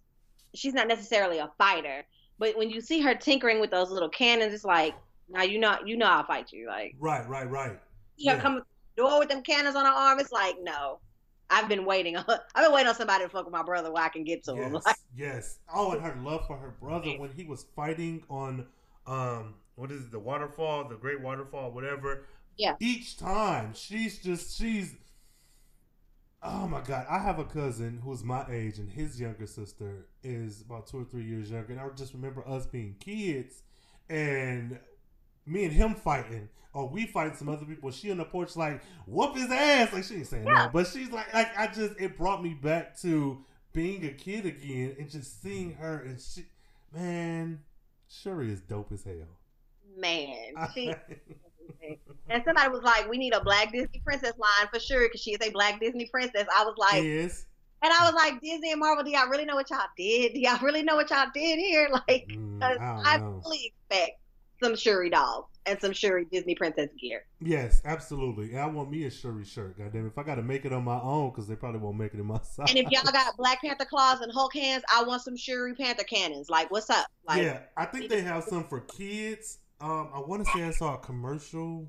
she's 0.54 0.74
not 0.74 0.88
necessarily 0.88 1.40
a 1.40 1.52
fighter. 1.58 2.06
But 2.40 2.58
when 2.58 2.70
you 2.70 2.82
see 2.82 3.02
her 3.02 3.16
tinkering 3.16 3.60
with 3.60 3.72
those 3.72 3.90
little 3.92 4.10
cannons, 4.10 4.54
it's 4.54 4.66
like, 4.66 4.96
now 5.30 5.44
you 5.44 5.60
know, 5.60 5.78
you 5.86 5.98
know, 5.98 6.06
I'll 6.08 6.26
fight 6.26 6.52
you. 6.52 6.68
Like, 6.68 6.96
Right, 7.00 7.28
right, 7.28 7.50
right. 7.50 7.80
you 8.18 8.34
Yeah. 8.34 8.42
come 8.42 8.62
door 8.98 9.20
with 9.20 9.30
them 9.30 9.42
cannons 9.44 9.76
on 9.76 9.86
her 9.86 9.92
arm. 9.92 10.20
It's 10.20 10.32
like, 10.32 10.56
no, 10.62 11.00
I've 11.50 11.68
been 11.70 11.86
waiting. 11.86 12.16
I've 12.18 12.26
been 12.56 12.72
waiting 12.74 12.88
on 12.90 12.96
somebody 12.96 13.24
to 13.24 13.30
fuck 13.30 13.46
with 13.46 13.54
my 13.54 13.64
brother 13.64 13.92
where 13.92 14.04
I 14.04 14.10
can 14.10 14.24
get 14.24 14.44
to 14.46 14.54
him. 14.54 14.74
Yes, 14.74 14.86
Like, 14.86 14.96
yes. 15.16 15.60
Oh, 15.74 15.92
and 15.92 16.02
her 16.02 16.16
love 16.24 16.46
for 16.48 16.58
her 16.58 16.76
brother 16.80 17.12
when 17.12 17.32
he 17.32 17.46
was 17.46 17.66
fighting 17.76 18.24
on, 18.30 18.66
um, 19.08 19.56
what 19.76 19.92
is 19.92 20.04
it, 20.06 20.12
the 20.12 20.20
waterfall, 20.20 20.88
the 20.88 20.96
Great 20.96 21.22
Waterfall, 21.22 21.72
whatever. 21.72 22.26
Yeah. 22.58 22.76
Each 22.80 23.18
time, 23.18 23.74
she's 23.74 24.20
just 24.20 24.58
she's. 24.58 24.96
Oh 26.44 26.68
my 26.68 26.82
God! 26.82 27.08
I 27.10 27.20
have 27.20 27.40
a 27.40 27.44
cousin 27.44 28.02
who's 28.04 28.24
my 28.24 28.46
age, 28.50 28.78
and 28.78 28.90
his 28.90 29.20
younger 29.20 29.48
sister 29.48 30.06
is 30.24 30.62
about 30.62 30.86
two 30.88 31.00
or 31.00 31.04
three 31.04 31.24
years 31.24 31.50
younger. 31.50 31.72
And 31.74 31.82
I 31.82 31.88
just 31.96 32.14
remember 32.14 32.48
us 32.48 32.68
being 32.68 32.96
kids, 33.00 33.64
and 34.10 34.78
me 35.48 35.64
and 35.66 35.74
him 35.74 35.96
fighting, 35.96 36.50
or 36.74 36.88
we 36.88 37.08
fight 37.08 37.36
some 37.36 37.50
other 37.50 37.66
people. 37.66 37.90
She 37.90 38.12
on 38.12 38.18
the 38.18 38.26
porch 38.26 38.56
like 38.56 38.84
whoop 39.08 39.36
his 39.36 39.50
ass. 39.50 39.92
Like 39.92 40.04
she 40.04 40.16
ain't 40.18 40.28
saying 40.28 40.46
Yeah. 40.46 40.66
no, 40.66 40.70
but 40.72 40.86
she's 40.86 41.10
like, 41.12 41.34
like 41.34 41.58
I 41.58 41.66
just 41.68 42.00
it 42.00 42.16
brought 42.16 42.44
me 42.44 42.54
back 42.54 43.00
to 43.02 43.44
being 43.74 44.06
a 44.06 44.12
kid 44.12 44.46
again 44.46 44.96
and 45.00 45.10
just 45.10 45.42
seeing 45.42 45.74
her 45.76 45.98
and 46.00 46.22
she, 46.22 46.46
man, 46.94 47.62
Shuri 48.08 48.52
is 48.52 48.62
dope 48.62 48.92
as 48.92 49.04
hell. 49.04 49.40
man, 49.98 50.54
she. 50.76 50.94
And 52.30 52.44
somebody 52.46 52.70
was 52.70 52.82
like, 52.84 53.10
"We 53.10 53.18
need 53.18 53.34
a 53.34 53.44
black 53.44 53.72
Disney 53.72 54.02
princess 54.04 54.34
line 54.38 54.68
for 54.74 54.80
sure," 54.80 55.08
because 55.08 55.22
she 55.22 55.32
is 55.32 55.48
a 55.48 55.52
black 55.52 55.80
Disney 55.80 56.08
princess. 56.08 56.48
I 56.56 56.64
was 56.64 56.76
like, 56.78 57.04
is 57.04 57.46
and 57.86 57.94
I 57.94 58.06
was 58.06 58.16
like, 58.16 58.42
Disney 58.42 58.72
and 58.72 58.80
Marvel, 58.80 59.04
do 59.04 59.12
y'all 59.12 59.28
really 59.28 59.46
know 59.46 59.56
what 59.56 59.70
y'all 59.70 59.86
did? 59.96 60.34
Do 60.34 60.40
y'all 60.40 60.60
really 60.62 60.82
know 60.82 60.96
what 60.96 61.10
y'all 61.12 61.28
did 61.34 61.60
here? 61.60 61.88
Like, 62.08 62.28
Mm, 62.30 62.62
I 62.62 63.16
I 63.16 63.20
fully 63.20 63.74
expect 63.90 64.20
some 64.64 64.76
Shuri 64.76 65.10
dolls 65.10 65.46
and 65.66 65.80
some 65.80 65.94
Shuri 65.94 66.26
Disney 66.32 66.56
princess 66.56 66.90
gear. 67.00 67.26
Yes, 67.42 67.82
absolutely. 67.86 68.52
And 68.52 68.60
I 68.60 68.66
want 68.68 68.90
me 68.90 69.06
a 69.06 69.12
Shuri 69.12 69.46
shirt. 69.46 69.78
Goddamn, 69.78 70.08
if 70.08 70.18
I 70.18 70.24
got 70.24 70.36
to 70.36 70.42
make 70.42 70.66
it 70.66 70.74
on 70.74 70.84
my 70.84 71.00
own, 71.00 71.30
because 71.30 71.48
they 71.48 71.56
probably 71.56 71.80
won't 71.80 71.98
make 71.98 72.14
it 72.14 72.20
in 72.20 72.26
my 72.26 72.40
size. 72.44 72.70
And 72.70 72.78
if 72.78 72.90
y'all 72.90 73.12
got 73.12 73.38
Black 73.38 73.62
Panther 73.62 73.86
claws 73.86 74.22
and 74.22 74.32
Hulk 74.32 74.56
hands, 74.56 74.84
I 74.94 75.04
want 75.04 75.22
some 75.22 75.38
Shuri 75.38 75.76
Panther 75.76 76.04
cannons. 76.04 76.50
Like, 76.50 76.72
what's 76.72 76.90
up? 76.90 77.08
Like, 77.28 77.44
yeah, 77.44 77.60
I 77.78 77.86
think 77.86 78.10
they 78.10 78.22
have 78.22 78.44
some 78.46 78.64
for 78.64 78.82
kids. 78.82 79.60
Um, 79.80 80.10
I 80.14 80.20
want 80.20 80.46
to 80.46 80.52
say 80.52 80.64
I 80.64 80.72
saw 80.72 80.96
a 80.96 81.00
commercial. 81.00 81.88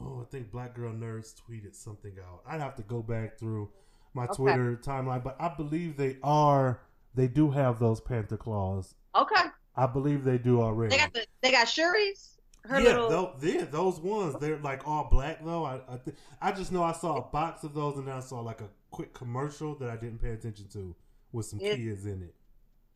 Oh, 0.00 0.22
I 0.22 0.24
think 0.30 0.50
Black 0.50 0.74
Girl 0.74 0.92
Nerds 0.92 1.34
tweeted 1.34 1.74
something 1.74 2.14
out. 2.26 2.40
I'd 2.46 2.60
have 2.60 2.74
to 2.76 2.82
go 2.82 3.02
back 3.02 3.38
through 3.38 3.70
my 4.14 4.24
Okay. 4.24 4.34
Twitter 4.34 4.76
timeline, 4.82 5.22
but 5.22 5.36
I 5.40 5.48
believe 5.54 5.96
they 5.96 6.16
are. 6.22 6.80
They 7.14 7.28
do 7.28 7.50
have 7.50 7.78
those 7.78 8.00
Panther 8.00 8.36
claws. 8.36 8.94
okay, 9.14 9.44
I 9.76 9.86
believe 9.86 10.24
they 10.24 10.38
do 10.38 10.60
already. 10.62 10.96
they 10.96 11.02
got 11.02 11.12
the 11.12 11.26
they 11.42 11.50
got 11.52 11.66
Shuri's. 11.68 12.38
Her 12.64 12.78
yeah, 12.80 12.88
little. 12.90 13.08
tho- 13.08 13.34
yeah, 13.42 13.64
those 13.64 13.98
ones. 14.00 14.36
They're 14.40 14.58
like 14.58 14.86
all 14.86 15.08
black 15.10 15.44
though. 15.44 15.64
I 15.64 15.76
I, 15.88 15.96
th- 16.04 16.16
I 16.42 16.52
just 16.52 16.72
know 16.72 16.82
I 16.82 16.92
saw 16.92 17.16
a 17.16 17.22
box 17.22 17.64
of 17.64 17.74
those, 17.74 17.96
and 17.96 18.06
then 18.06 18.14
I 18.14 18.20
saw 18.20 18.40
like 18.40 18.60
a 18.60 18.68
quick 18.90 19.12
commercial 19.14 19.74
that 19.76 19.90
I 19.90 19.96
didn't 19.96 20.18
pay 20.20 20.30
attention 20.30 20.68
to 20.74 20.94
with 21.32 21.46
some 21.46 21.60
It- 21.60 21.76
kids 21.76 22.04
in 22.06 22.22
it. 22.22 22.34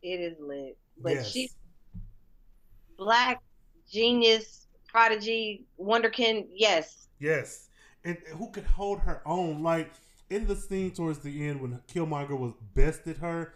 It 0.02 0.20
is 0.20 0.38
lit, 0.40 0.76
but 0.98 1.14
Yes. 1.14 1.30
she 1.30 1.48
black 2.98 3.42
genius 3.90 4.63
prodigy 4.94 5.66
wonderkin. 5.78 6.46
Yes, 6.54 7.04
Yes, 7.18 7.68
and 8.04 8.18
who 8.36 8.50
could 8.50 8.64
hold 8.64 9.00
her 9.00 9.22
own? 9.26 9.62
Like 9.62 9.90
in 10.30 10.46
the 10.46 10.54
scene 10.54 10.92
towards 10.92 11.20
the 11.20 11.48
end 11.48 11.60
when 11.60 11.80
Killmonger 11.92 12.38
was 12.38 12.52
bested 12.74 13.18
her, 13.18 13.54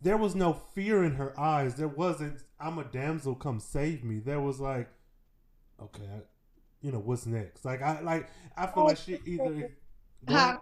there 0.00 0.16
was 0.16 0.34
no 0.34 0.52
fear 0.52 1.04
in 1.04 1.12
her 1.12 1.38
eyes. 1.38 1.74
There 1.74 1.88
wasn't. 1.88 2.42
I'm 2.58 2.78
a 2.78 2.84
damsel, 2.84 3.34
come 3.34 3.60
save 3.60 4.02
me. 4.02 4.20
There 4.20 4.40
was 4.40 4.58
like, 4.58 4.88
okay, 5.82 6.02
I, 6.02 6.20
you 6.80 6.92
know 6.92 6.98
what's 6.98 7.26
next? 7.26 7.64
Like 7.64 7.82
I 7.82 8.00
like 8.00 8.28
I 8.56 8.66
feel 8.66 8.84
like 8.84 8.98
she 8.98 9.18
either. 9.24 9.70
Huh? 10.26 10.56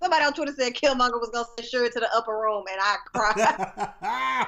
somebody 0.00 0.24
on 0.24 0.32
Twitter 0.32 0.52
said 0.56 0.74
Killmonger 0.74 1.18
was 1.18 1.30
gonna 1.32 1.44
send 1.56 1.68
Shuri 1.68 1.90
to 1.90 1.98
the 1.98 2.08
upper 2.14 2.38
room, 2.38 2.62
and 2.70 2.80
I 2.80 2.96
cried. 3.12 3.34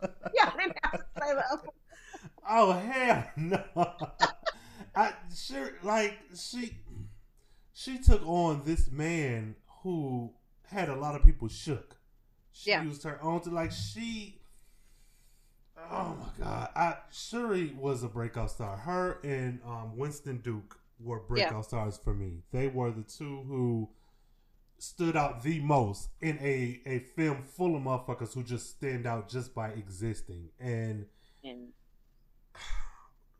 yeah, 0.32 0.52
I 0.52 0.56
didn't 0.56 0.76
have 0.84 0.92
to 0.92 1.04
say 1.20 1.34
the 1.34 1.44
upper. 1.52 1.68
Oh 2.48 2.72
hell 2.72 3.24
no! 3.36 3.64
I 4.96 5.12
sure 5.34 5.72
like 5.82 6.18
she 6.34 6.78
she 7.74 7.98
took 7.98 8.26
on 8.26 8.62
this 8.64 8.90
man 8.90 9.54
who 9.82 10.32
had 10.68 10.88
a 10.88 10.96
lot 10.96 11.14
of 11.14 11.22
people 11.22 11.48
shook. 11.48 11.96
She 12.52 12.70
Yeah. 12.70 12.82
used 12.82 13.02
her 13.04 13.22
own 13.22 13.42
to 13.42 13.50
like 13.50 13.70
she. 13.72 14.40
Oh 15.90 16.16
my 16.18 16.44
god! 16.44 16.70
I 16.74 16.96
Shuri 17.12 17.74
was 17.78 18.02
a 18.02 18.08
breakout 18.08 18.50
star. 18.50 18.76
Her 18.78 19.18
and 19.22 19.60
um, 19.64 19.96
Winston 19.96 20.38
Duke 20.38 20.78
were 20.98 21.20
breakout 21.20 21.66
stars 21.66 21.98
for 21.98 22.14
me. 22.14 22.42
They 22.50 22.68
were 22.68 22.90
the 22.90 23.02
two 23.02 23.42
who 23.46 23.90
stood 24.78 25.16
out 25.16 25.42
the 25.42 25.60
most 25.60 26.08
in 26.20 26.38
a 26.40 26.80
a 26.86 27.00
film 27.00 27.42
full 27.42 27.76
of 27.76 27.82
motherfuckers 27.82 28.32
who 28.34 28.42
just 28.42 28.70
stand 28.70 29.06
out 29.06 29.28
just 29.28 29.54
by 29.54 29.68
existing. 29.70 30.48
And 30.58 31.06
And 31.44 31.72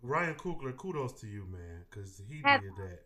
Ryan 0.06 0.34
Coogler, 0.36 0.76
kudos 0.76 1.12
to 1.20 1.26
you, 1.26 1.46
man, 1.50 1.84
because 1.90 2.22
he 2.28 2.40
Hats 2.44 2.62
did 2.64 2.76
that. 2.76 2.98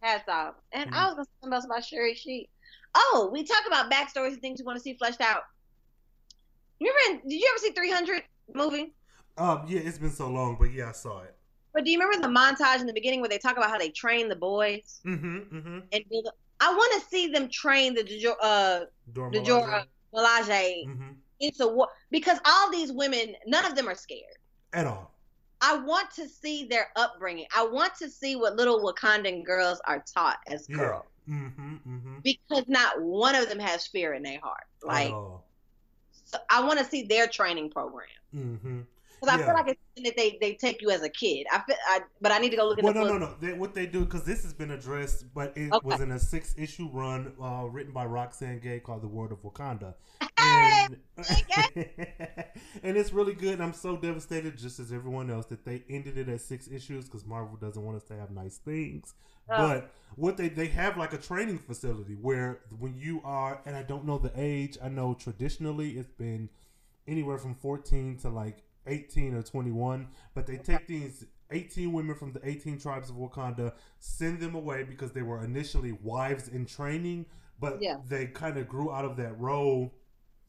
hats 0.00 0.28
off. 0.28 0.54
And 0.72 0.90
Mhm. 0.90 0.94
I 0.94 1.04
was 1.06 1.14
gonna 1.14 1.24
say 1.24 1.30
something 1.40 1.54
else 1.54 1.64
about 1.64 1.84
Shuri 1.84 2.14
She. 2.14 2.48
Oh, 2.94 3.28
we 3.32 3.44
talk 3.44 3.66
about 3.66 3.90
backstories 3.90 4.32
and 4.32 4.40
things 4.40 4.60
we 4.60 4.64
want 4.64 4.76
to 4.76 4.82
see 4.82 4.94
fleshed 4.96 5.20
out. 5.20 5.42
You 6.78 6.94
remember? 7.06 7.28
Did 7.28 7.34
you 7.40 7.48
ever 7.50 7.58
see 7.58 7.72
300 7.72 8.24
movie? 8.54 8.94
Um, 9.36 9.64
yeah, 9.68 9.80
it's 9.80 9.98
been 9.98 10.10
so 10.10 10.28
long, 10.28 10.56
but 10.58 10.72
yeah, 10.72 10.88
I 10.88 10.92
saw 10.92 11.22
it. 11.22 11.36
But 11.74 11.84
do 11.84 11.90
you 11.90 11.98
remember 12.00 12.26
the 12.26 12.32
montage 12.32 12.80
in 12.80 12.86
the 12.86 12.92
beginning 12.92 13.20
where 13.20 13.28
they 13.28 13.38
talk 13.38 13.56
about 13.56 13.70
how 13.70 13.78
they 13.78 13.90
train 13.90 14.28
the 14.28 14.36
boys 14.36 15.00
Mm-hmm. 15.04 15.36
Mm-hmm. 15.56 15.78
and? 15.92 16.04
I 16.60 16.74
want 16.74 17.00
to 17.00 17.08
see 17.08 17.28
them 17.28 17.48
train 17.48 17.94
the 17.94 18.36
uh, 18.42 18.80
Dora 19.12 19.30
Milaje 20.12 20.86
Mm-hmm. 20.88 21.10
into 21.38 21.68
what? 21.68 21.90
Because 22.10 22.40
all 22.44 22.70
these 22.72 22.90
women, 22.92 23.34
none 23.46 23.64
of 23.64 23.76
them 23.76 23.88
are 23.88 23.94
scared. 23.94 24.22
At 24.72 24.86
all. 24.86 25.14
I 25.60 25.76
want 25.76 26.10
to 26.12 26.28
see 26.28 26.64
their 26.64 26.88
upbringing. 26.96 27.46
I 27.54 27.66
want 27.66 27.94
to 27.96 28.08
see 28.08 28.36
what 28.36 28.56
little 28.56 28.80
Wakandan 28.80 29.44
girls 29.44 29.80
are 29.86 30.04
taught 30.14 30.38
as 30.46 30.66
Yeah. 30.68 30.76
girls. 30.76 31.04
Mm-hmm. 31.28 31.74
Mm-hmm. 31.74 32.14
Because 32.22 32.64
not 32.68 33.00
one 33.02 33.34
of 33.34 33.48
them 33.48 33.58
has 33.58 33.86
fear 33.86 34.14
in 34.14 34.22
their 34.22 34.40
heart. 34.40 34.64
Like, 34.82 35.10
all. 35.12 35.44
so 36.24 36.38
I 36.48 36.64
want 36.64 36.78
to 36.78 36.84
see 36.84 37.02
their 37.02 37.26
training 37.26 37.70
program. 37.70 38.06
Mm-hmm. 38.34 38.80
Because 39.20 39.34
I 39.34 39.38
Yeah. 39.38 39.44
feel 39.44 39.54
like 39.54 39.68
it's 39.68 39.80
something 39.96 40.04
that 40.04 40.16
they, 40.16 40.38
they 40.40 40.54
take 40.56 40.80
you 40.82 40.90
as 40.90 41.02
a 41.02 41.08
kid. 41.10 41.46
I 41.52 41.60
feel, 41.66 41.76
I, 41.88 42.00
but 42.20 42.32
I 42.32 42.38
need 42.38 42.50
to 42.50 42.56
go 42.56 42.66
look 42.68 42.78
at 42.78 42.84
Well, 42.84 42.92
the 42.92 42.94
no, 42.94 43.02
book. 43.02 43.04
no, 43.04 43.18
no. 43.18 43.34
They, 43.40 43.52
what 43.54 43.74
they 43.74 43.86
do 43.86 44.04
because 44.04 44.22
this 44.24 44.42
has 44.44 44.52
been 44.52 44.70
addressed, 44.70 45.32
but 45.34 45.56
it 45.56 45.74
Okay. 45.74 45.82
was 45.82 46.00
in 46.00 46.12
a 46.12 46.18
six-issue 46.18 46.88
run 46.92 47.32
uh, 47.42 47.64
written 47.68 47.92
by 47.92 48.04
Roxane 48.06 48.60
Gay 48.60 48.78
called 48.78 49.02
"The 49.02 49.08
World 49.08 49.32
of 49.32 49.42
Wakanda," 49.42 49.94
and 50.38 50.96
and 51.56 52.96
it's 52.96 53.12
really 53.12 53.34
good. 53.34 53.54
And 53.54 53.62
I'm 53.62 53.72
so 53.72 53.96
devastated, 53.96 54.56
just 54.56 54.78
as 54.78 54.92
everyone 54.92 55.28
else, 55.30 55.46
that 55.46 55.64
they 55.64 55.82
ended 55.90 56.18
it 56.18 56.28
at 56.28 56.40
six 56.40 56.68
issues 56.68 57.06
because 57.06 57.26
Marvel 57.26 57.56
doesn't 57.56 57.82
want 57.82 57.96
us 57.96 58.04
to 58.04 58.16
have 58.16 58.30
nice 58.30 58.58
things. 58.58 59.14
Oh. 59.50 59.72
But 59.72 59.92
what 60.14 60.36
they 60.36 60.48
they 60.48 60.68
have 60.68 60.96
like 60.96 61.12
a 61.12 61.18
training 61.18 61.58
facility 61.58 62.14
where 62.14 62.60
when 62.78 62.96
you 62.96 63.20
are, 63.24 63.60
and 63.66 63.74
I 63.76 63.82
don't 63.82 64.04
know 64.04 64.18
the 64.18 64.32
age. 64.36 64.78
I 64.80 64.88
know 64.88 65.14
traditionally 65.14 65.98
it's 65.98 66.12
been 66.12 66.48
anywhere 67.06 67.38
from 67.38 67.54
14 67.54 68.18
to 68.18 68.28
like 68.28 68.58
18 68.88 69.34
or 69.34 69.42
21, 69.42 70.08
but 70.34 70.46
they 70.46 70.56
take 70.56 70.86
these 70.86 71.24
18 71.50 71.92
women 71.92 72.14
from 72.14 72.32
the 72.32 72.40
18 72.46 72.78
tribes 72.78 73.10
of 73.10 73.16
Wakanda, 73.16 73.72
send 74.00 74.40
them 74.40 74.54
away 74.54 74.82
because 74.82 75.12
they 75.12 75.22
were 75.22 75.42
initially 75.44 75.92
wives 75.92 76.48
in 76.48 76.66
training, 76.66 77.26
but 77.60 77.80
Yeah. 77.80 77.96
they 78.08 78.26
kind 78.26 78.56
of 78.58 78.68
grew 78.68 78.92
out 78.92 79.04
of 79.04 79.16
that 79.16 79.38
role 79.38 79.94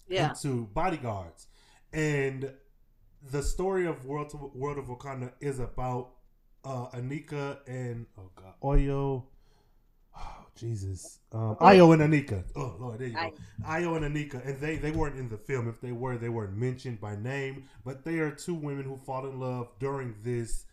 yeah. 0.07 0.29
into 0.29 0.65
bodyguards. 0.73 1.47
And 1.93 2.53
the 3.31 3.43
story 3.43 3.85
of 3.85 4.05
World 4.05 4.29
to, 4.31 4.51
World 4.53 4.77
of 4.77 4.85
Wakanda 4.85 5.33
is 5.39 5.59
about 5.59 6.11
uh, 6.63 6.89
Aneka 6.89 7.59
and 7.67 8.05
oh 8.17 8.29
god, 8.35 8.53
Ayo. 8.61 9.23
Jesus, 10.59 11.19
um, 11.31 11.55
Ayo 11.61 11.93
and 11.93 12.01
Aneka. 12.13 12.43
Oh 12.55 12.75
Lord, 12.79 12.99
there 12.99 13.07
you 13.07 13.13
go. 13.15 13.33
Ayo 13.65 13.95
and 13.97 14.15
Aneka, 14.15 14.45
and 14.45 14.59
they 14.59 14.75
they 14.77 14.91
weren't 14.91 15.17
in 15.17 15.29
the 15.29 15.37
film. 15.37 15.67
If 15.69 15.79
they 15.81 15.91
were, 15.91 16.17
they 16.17 16.29
weren't 16.29 16.55
mentioned 16.57 16.99
by 16.99 17.15
name. 17.15 17.65
But 17.85 18.03
they 18.03 18.19
are 18.19 18.31
two 18.31 18.53
women 18.55 18.83
who 18.85 18.97
fall 18.97 19.25
in 19.25 19.39
love 19.39 19.69
during 19.79 20.15
this 20.23 20.65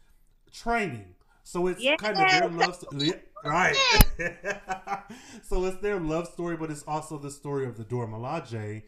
training. 0.52 1.14
So 1.44 1.68
it's 1.68 1.80
Yes. 1.82 2.00
kind 2.00 2.18
of 2.18 2.28
their 2.28 2.48
love 2.48 2.74
story, 2.74 3.12
right? 3.44 3.76
so 5.42 5.64
it's 5.64 5.76
their 5.80 6.00
love 6.00 6.26
story, 6.28 6.56
but 6.56 6.70
it's 6.70 6.82
also 6.88 7.18
the 7.18 7.30
story 7.30 7.66
of 7.66 7.76
the 7.76 7.84
Dora 7.84 8.08
Milaje, 8.08 8.82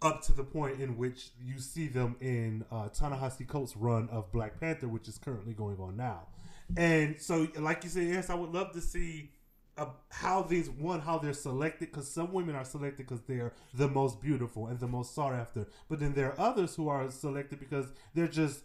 up 0.00 0.22
to 0.22 0.32
the 0.32 0.44
point 0.44 0.80
in 0.80 0.96
which 0.96 1.30
you 1.44 1.58
see 1.58 1.86
them 1.88 2.16
in 2.20 2.64
uh, 2.70 2.88
Ta-Nehisi 2.88 3.46
Coates' 3.46 3.76
run 3.76 4.08
of 4.10 4.32
Black 4.32 4.58
Panther, 4.58 4.88
which 4.88 5.06
is 5.08 5.18
currently 5.18 5.52
going 5.52 5.76
on 5.80 5.96
now. 5.96 6.28
And 6.76 7.20
so, 7.20 7.48
like 7.58 7.84
you 7.84 7.90
said, 7.90 8.06
yes, 8.06 8.30
I 8.30 8.34
would 8.34 8.52
love 8.52 8.72
to 8.72 8.80
see 8.80 9.30
uh, 9.78 9.86
how 10.10 10.42
these 10.42 10.68
one 10.70 11.00
how 11.00 11.18
they're 11.18 11.32
selected 11.32 11.90
because 11.90 12.10
some 12.10 12.32
women 12.32 12.54
are 12.54 12.64
selected 12.64 13.06
because 13.06 13.20
they're 13.22 13.52
the 13.74 13.88
most 13.88 14.20
beautiful 14.20 14.66
and 14.66 14.78
the 14.80 14.88
most 14.88 15.14
sought 15.14 15.32
after, 15.32 15.66
but 15.88 16.00
then 16.00 16.12
there 16.14 16.32
are 16.32 16.40
others 16.50 16.74
who 16.74 16.88
are 16.88 17.10
selected 17.10 17.58
because 17.60 17.86
they're 18.14 18.28
just 18.28 18.60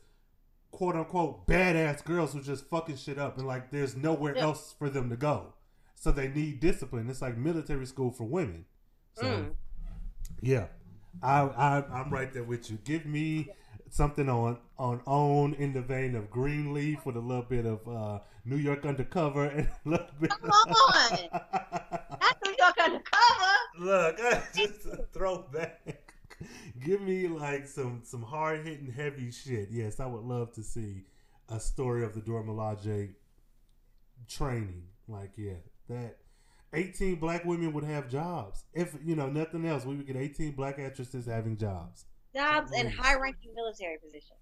quote 0.71 0.95
unquote 0.95 1.45
badass 1.47 2.03
girls 2.03 2.33
who 2.33 2.41
just 2.41 2.65
fucking 2.65 2.97
shit 2.97 3.17
up 3.19 3.37
and 3.37 3.47
like 3.47 3.69
there's 3.71 3.95
nowhere 3.95 4.35
Yeah. 4.35 4.43
else 4.43 4.73
for 4.77 4.89
them 4.89 5.09
to 5.09 5.15
go, 5.15 5.53
so 5.95 6.11
they 6.11 6.27
need 6.27 6.59
discipline. 6.59 7.09
It's 7.09 7.21
like 7.21 7.37
military 7.37 7.85
school 7.85 8.11
for 8.11 8.23
women. 8.25 8.65
So 9.13 9.25
Mm. 9.27 9.53
yeah, 10.41 10.67
I, 11.21 11.41
I 11.41 11.83
I'm 11.91 12.09
right 12.09 12.33
there 12.33 12.43
with 12.43 12.69
you. 12.71 12.77
Give 12.83 13.05
me 13.05 13.49
something 13.89 14.27
on 14.27 14.57
on 14.79 15.01
own 15.05 15.53
in 15.53 15.73
the 15.73 15.81
vein 15.81 16.15
of 16.15 16.31
Greenleaf 16.31 17.05
with 17.05 17.15
a 17.15 17.19
little 17.19 17.43
bit 17.43 17.65
of 17.65 17.87
uh, 17.87 18.19
New 18.45 18.57
York 18.57 18.85
Undercover 18.85 19.45
and 19.45 19.67
a 19.85 19.89
little 19.89 20.07
bit. 20.19 20.29
Come 20.29 20.49
on. 20.49 21.17
That's 21.31 22.39
New 22.45 22.55
York 22.57 22.77
undercover. 22.83 23.53
Look, 23.79 24.17
just 24.55 24.85
a 24.85 25.05
throwback. 25.13 26.11
Give 26.83 27.01
me 27.01 27.27
like 27.27 27.67
some 27.67 28.01
some 28.03 28.21
hard 28.21 28.65
hitting 28.65 28.91
heavy 28.91 29.31
shit. 29.31 29.69
Yes, 29.71 29.99
I 29.99 30.05
would 30.05 30.23
love 30.23 30.51
to 30.53 30.63
see 30.63 31.03
a 31.49 31.59
story 31.59 32.03
of 32.03 32.13
the 32.13 32.21
Dora 32.21 32.43
Milaje 32.43 33.13
training. 34.27 34.83
Like, 35.07 35.31
yeah, 35.37 35.59
that 35.89 36.17
18 36.73 37.15
black 37.15 37.45
women 37.45 37.71
would 37.73 37.83
have 37.83 38.09
jobs. 38.09 38.65
If 38.73 38.95
you 39.03 39.15
know 39.15 39.29
nothing 39.29 39.65
else, 39.65 39.85
we 39.85 39.95
would 39.95 40.07
get 40.07 40.17
18 40.17 40.51
black 40.53 40.79
actresses 40.79 41.25
having 41.25 41.57
jobs. 41.57 42.05
Jobs 42.35 42.71
and 42.75 42.91
high-ranking 42.91 43.53
military 43.53 43.97
positions. 44.03 44.39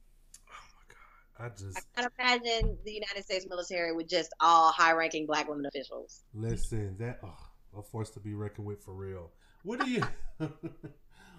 I 1.42 1.50
just 1.50 1.78
I 1.98 2.02
can't 2.02 2.14
imagine 2.20 2.78
the 2.86 2.92
United 2.92 3.24
States 3.24 3.48
military 3.50 3.94
with 3.94 4.08
just 4.08 4.32
all 4.40 4.72
high-ranking 4.72 5.26
black 5.26 5.50
women 5.50 5.66
officials. 5.66 6.22
listen 6.36 6.96
that 7.00 7.20
oh, 7.24 7.36
a 7.80 7.82
force 7.82 8.12
to 8.12 8.20
be 8.20 8.36
reckoned 8.36 8.68
with 8.68 8.84
for 8.84 8.94
real. 8.94 9.32
What 9.64 9.80
do 9.80 9.90
you? 9.90 10.04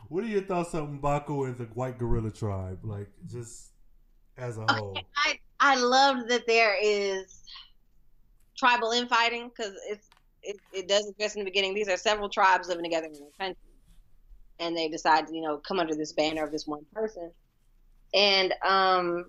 what 0.09 0.25
are 0.25 0.29
your 0.29 0.43
thoughts 0.43 0.75
on 0.75 1.01
M'Baku 1.01 1.47
and 1.47 1.59
the 1.59 1.65
White 1.67 1.99
Gorilla 1.99 2.31
Tribe? 2.31 2.81
Like, 2.83 3.09
just 3.27 3.73
as 4.37 4.59
a 4.59 4.67
whole. 4.73 4.97
I 5.17 5.39
I 5.61 5.77
love 5.77 6.29
that 6.29 6.47
there 6.47 6.77
is 6.83 7.43
tribal 8.59 8.91
infighting 8.93 9.49
because 9.49 9.75
it's 9.89 10.09
it, 10.43 10.57
it 10.73 10.89
does 10.89 11.07
address 11.07 11.37
in 11.37 11.41
the 11.41 11.45
beginning. 11.45 11.75
These 11.75 11.89
are 11.89 11.97
several 11.97 12.29
tribes 12.29 12.67
living 12.69 12.85
together 12.85 13.07
in 13.07 13.13
a 13.13 13.39
country, 13.39 13.57
and 14.59 14.77
they 14.77 14.89
decide 14.89 15.29
to 15.29 15.35
you 15.35 15.43
know 15.43 15.59
come 15.59 15.79
under 15.79 15.95
this 15.95 16.13
banner 16.13 16.43
of 16.43 16.51
this 16.51 16.67
one 16.67 16.85
person, 16.93 17.31
and 18.15 18.53
um, 18.67 19.27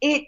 it. 0.00 0.24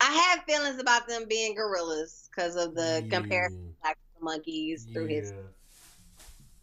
I 0.00 0.12
have 0.12 0.44
feelings 0.44 0.80
about 0.80 1.08
them 1.08 1.24
being 1.28 1.54
gorillas 1.54 2.28
because 2.30 2.56
of 2.56 2.74
the 2.74 3.04
comparison 3.10 3.56
to 3.56 3.74
black 3.82 3.98
monkeys 4.20 4.86
through 4.92 5.06
his 5.06 5.32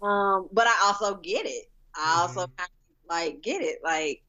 um, 0.02 0.49
but 0.52 0.66
I 0.68 0.74
also 0.84 1.16
get 1.16 1.45
it. 1.45 1.66
I 1.95 2.22
also 2.22 2.41
Mhm. 2.41 2.58
kind 2.58 2.70
of 2.70 3.10
like 3.10 3.41
get 3.41 3.62
it. 3.62 3.80
Like, 3.84 4.24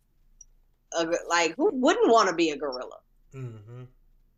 a, 0.99 1.07
like 1.29 1.55
who 1.57 1.71
wouldn't 1.73 2.11
want 2.11 2.29
to 2.29 2.35
be 2.35 2.51
a 2.51 2.57
gorilla? 2.57 2.99
Mm-hmm. 3.33 3.85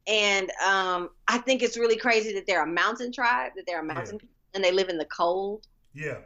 And 0.07 0.51
um, 0.65 1.11
I 1.27 1.39
think 1.39 1.63
it's 1.63 1.77
really 1.77 1.97
crazy 1.97 2.33
that 2.35 2.47
they're 2.47 2.63
a 2.63 2.67
mountain 2.67 3.11
tribe, 3.11 3.53
that 3.57 3.67
they're 3.67 3.81
a 3.81 3.85
mountain 3.85 4.19
people, 4.19 4.37
and 4.55 4.63
they 4.63 4.71
live 4.71 4.89
in 4.89 4.99
the 4.99 5.07
cold. 5.07 5.67
Yeah. 5.93 6.19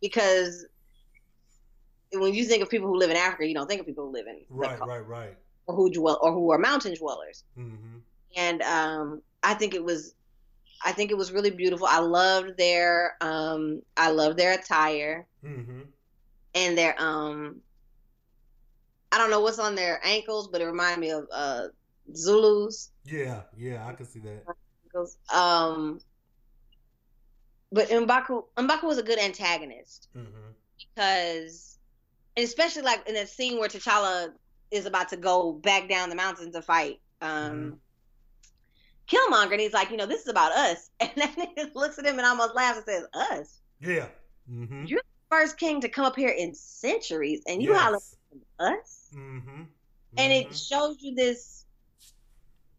Because 0.00 0.66
when 2.12 2.34
you 2.34 2.44
think 2.44 2.62
of 2.62 2.70
people 2.70 2.88
who 2.88 2.96
live 2.96 3.10
in 3.10 3.16
Africa, 3.16 3.46
you 3.46 3.54
don't 3.54 3.68
think 3.68 3.80
of 3.80 3.86
people 3.86 4.06
who 4.06 4.12
live 4.12 4.26
in 4.26 4.44
Right. 4.48 4.80
Right. 4.80 5.06
Right. 5.06 5.36
Or 5.66 5.74
who 5.74 5.90
dwell 5.90 6.18
or 6.22 6.32
who 6.32 6.50
are 6.52 6.58
mountain 6.58 6.94
dwellers. 6.94 7.44
Mm-hmm. 7.58 7.98
and 8.36 8.62
um, 8.62 9.22
I 9.42 9.54
think 9.54 9.74
it 9.74 9.82
was, 9.84 10.14
I 10.84 10.92
think 10.92 11.10
it 11.10 11.16
was 11.16 11.32
really 11.32 11.50
beautiful. 11.50 11.86
I 11.88 11.98
loved 12.00 12.56
their, 12.58 13.16
um, 13.20 13.82
I 13.96 14.10
loved 14.10 14.36
their 14.38 14.52
attire 14.52 15.26
Mm-hmm. 15.44 15.80
and 16.54 16.78
their, 16.78 17.00
um, 17.00 17.60
I 19.12 19.18
don't 19.18 19.30
know 19.30 19.40
what's 19.40 19.58
on 19.60 19.74
their 19.76 20.00
ankles, 20.04 20.48
but 20.48 20.60
it 20.60 20.64
reminded 20.66 21.00
me 21.00 21.10
of 21.10 21.26
uh, 21.32 21.68
Zulus. 22.14 22.90
Yeah. 23.04 23.42
Yeah. 23.56 23.86
I 23.86 23.92
can 23.94 24.04
see 24.06 24.20
that. 24.20 24.42
Um, 25.34 26.00
but 27.72 27.88
M'Baku 27.88 28.44
M'Baku 28.56 28.84
was 28.84 28.98
a 28.98 29.02
good 29.02 29.18
antagonist 29.18 30.08
Mm-hmm. 30.16 30.50
because, 30.78 31.78
and 32.36 32.44
especially 32.44 32.82
like 32.82 33.06
in 33.08 33.14
that 33.14 33.28
scene 33.28 33.58
where 33.58 33.68
T'Challa 33.68 34.28
is 34.70 34.86
about 34.86 35.08
to 35.10 35.16
go 35.16 35.52
back 35.52 35.88
down 35.88 36.08
the 36.10 36.16
mountain 36.16 36.52
to 36.52 36.62
fight 36.62 37.00
um, 37.22 37.78
Killmonger, 39.08 39.52
and 39.52 39.60
he's 39.60 39.72
like, 39.72 39.90
you 39.90 39.96
know, 39.96 40.06
this 40.06 40.22
is 40.22 40.28
about 40.28 40.52
us, 40.52 40.90
and 41.00 41.10
then 41.16 41.30
he 41.56 41.64
looks 41.74 41.98
at 41.98 42.04
him 42.06 42.18
and 42.18 42.26
almost 42.26 42.54
laughs 42.54 42.78
and 42.78 42.86
says, 42.86 43.04
"Us, 43.14 43.60
Yeah. 43.80 44.08
Mm-hmm. 44.50 44.84
You- 44.86 45.00
first 45.30 45.58
king 45.58 45.80
to 45.80 45.88
come 45.88 46.04
up 46.04 46.14
here 46.16 46.28
in 46.28 46.54
centuries, 46.54 47.42
and 47.46 47.62
you 47.62 47.74
holler 47.74 47.98
us." 48.58 49.08
Mm-hmm. 49.14 49.62
and 50.18 50.32
it 50.32 50.54
shows 50.56 50.96
you 51.00 51.14
this 51.14 51.64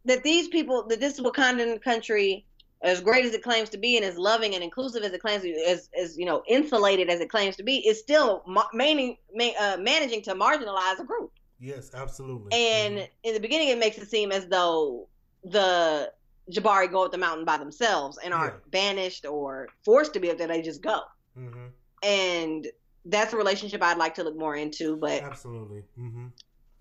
that 0.06 0.24
these 0.24 0.48
people 0.48 0.88
that 0.88 1.00
this 1.00 1.20
Wakandan 1.20 1.82
country 1.82 2.46
as 2.82 3.02
great 3.02 3.26
as 3.26 3.34
it 3.34 3.42
claims 3.44 3.70
to 3.70 3.78
be 3.78 3.98
and 3.98 4.06
as 4.06 4.18
loving 4.18 4.54
and 4.54 4.64
inclusive 4.64 5.04
as 5.04 5.12
it 5.12 5.20
claims 5.22 5.42
to 5.42 5.48
be 5.54 5.64
as, 5.66 5.90
as 6.00 6.18
you 6.18 6.26
know 6.26 6.44
insulated 6.48 7.10
as 7.10 7.20
it 7.20 7.30
claims 7.30 7.56
to 7.56 7.64
be 7.64 7.78
is 7.88 8.00
still 8.00 8.44
ma- 8.48 8.68
ma- 8.74 9.54
uh, 9.60 9.78
managing 9.80 10.22
to 10.22 10.36
marginalize 10.36 11.00
a 11.00 11.04
group 11.04 11.32
Yes, 11.60 11.94
absolutely. 11.94 12.50
and 12.54 12.98
Mhm. 13.00 13.10
in 13.24 13.34
the 13.34 13.40
beginning 13.40 13.70
it 13.70 13.78
makes 13.80 13.98
it 13.98 14.10
seem 14.10 14.32
as 14.32 14.48
though 14.48 15.08
the 15.44 16.12
Jabari 16.52 16.90
go 16.90 17.04
up 17.04 17.12
the 17.12 17.18
mountain 17.18 17.46
by 17.46 17.58
themselves 17.58 18.18
and 18.24 18.34
aren't 18.34 18.54
Yeah. 18.56 18.60
banished 18.70 19.26
or 19.26 19.68
forced 19.84 20.14
to 20.14 20.20
be 20.20 20.30
up 20.32 20.38
there 20.38 20.48
they 20.48 20.62
just 20.62 20.82
go 20.82 21.02
Mhm. 21.38 21.72
and 22.04 22.68
that's 23.06 23.34
a 23.34 23.38
relationship 23.38 23.82
I'd 23.82 23.98
like 23.98 24.14
to 24.16 24.24
look 24.24 24.36
more 24.38 24.56
into 24.56 24.96
but 24.98 25.22
absolutely. 25.24 25.84
Mm-hmm. 25.98 26.28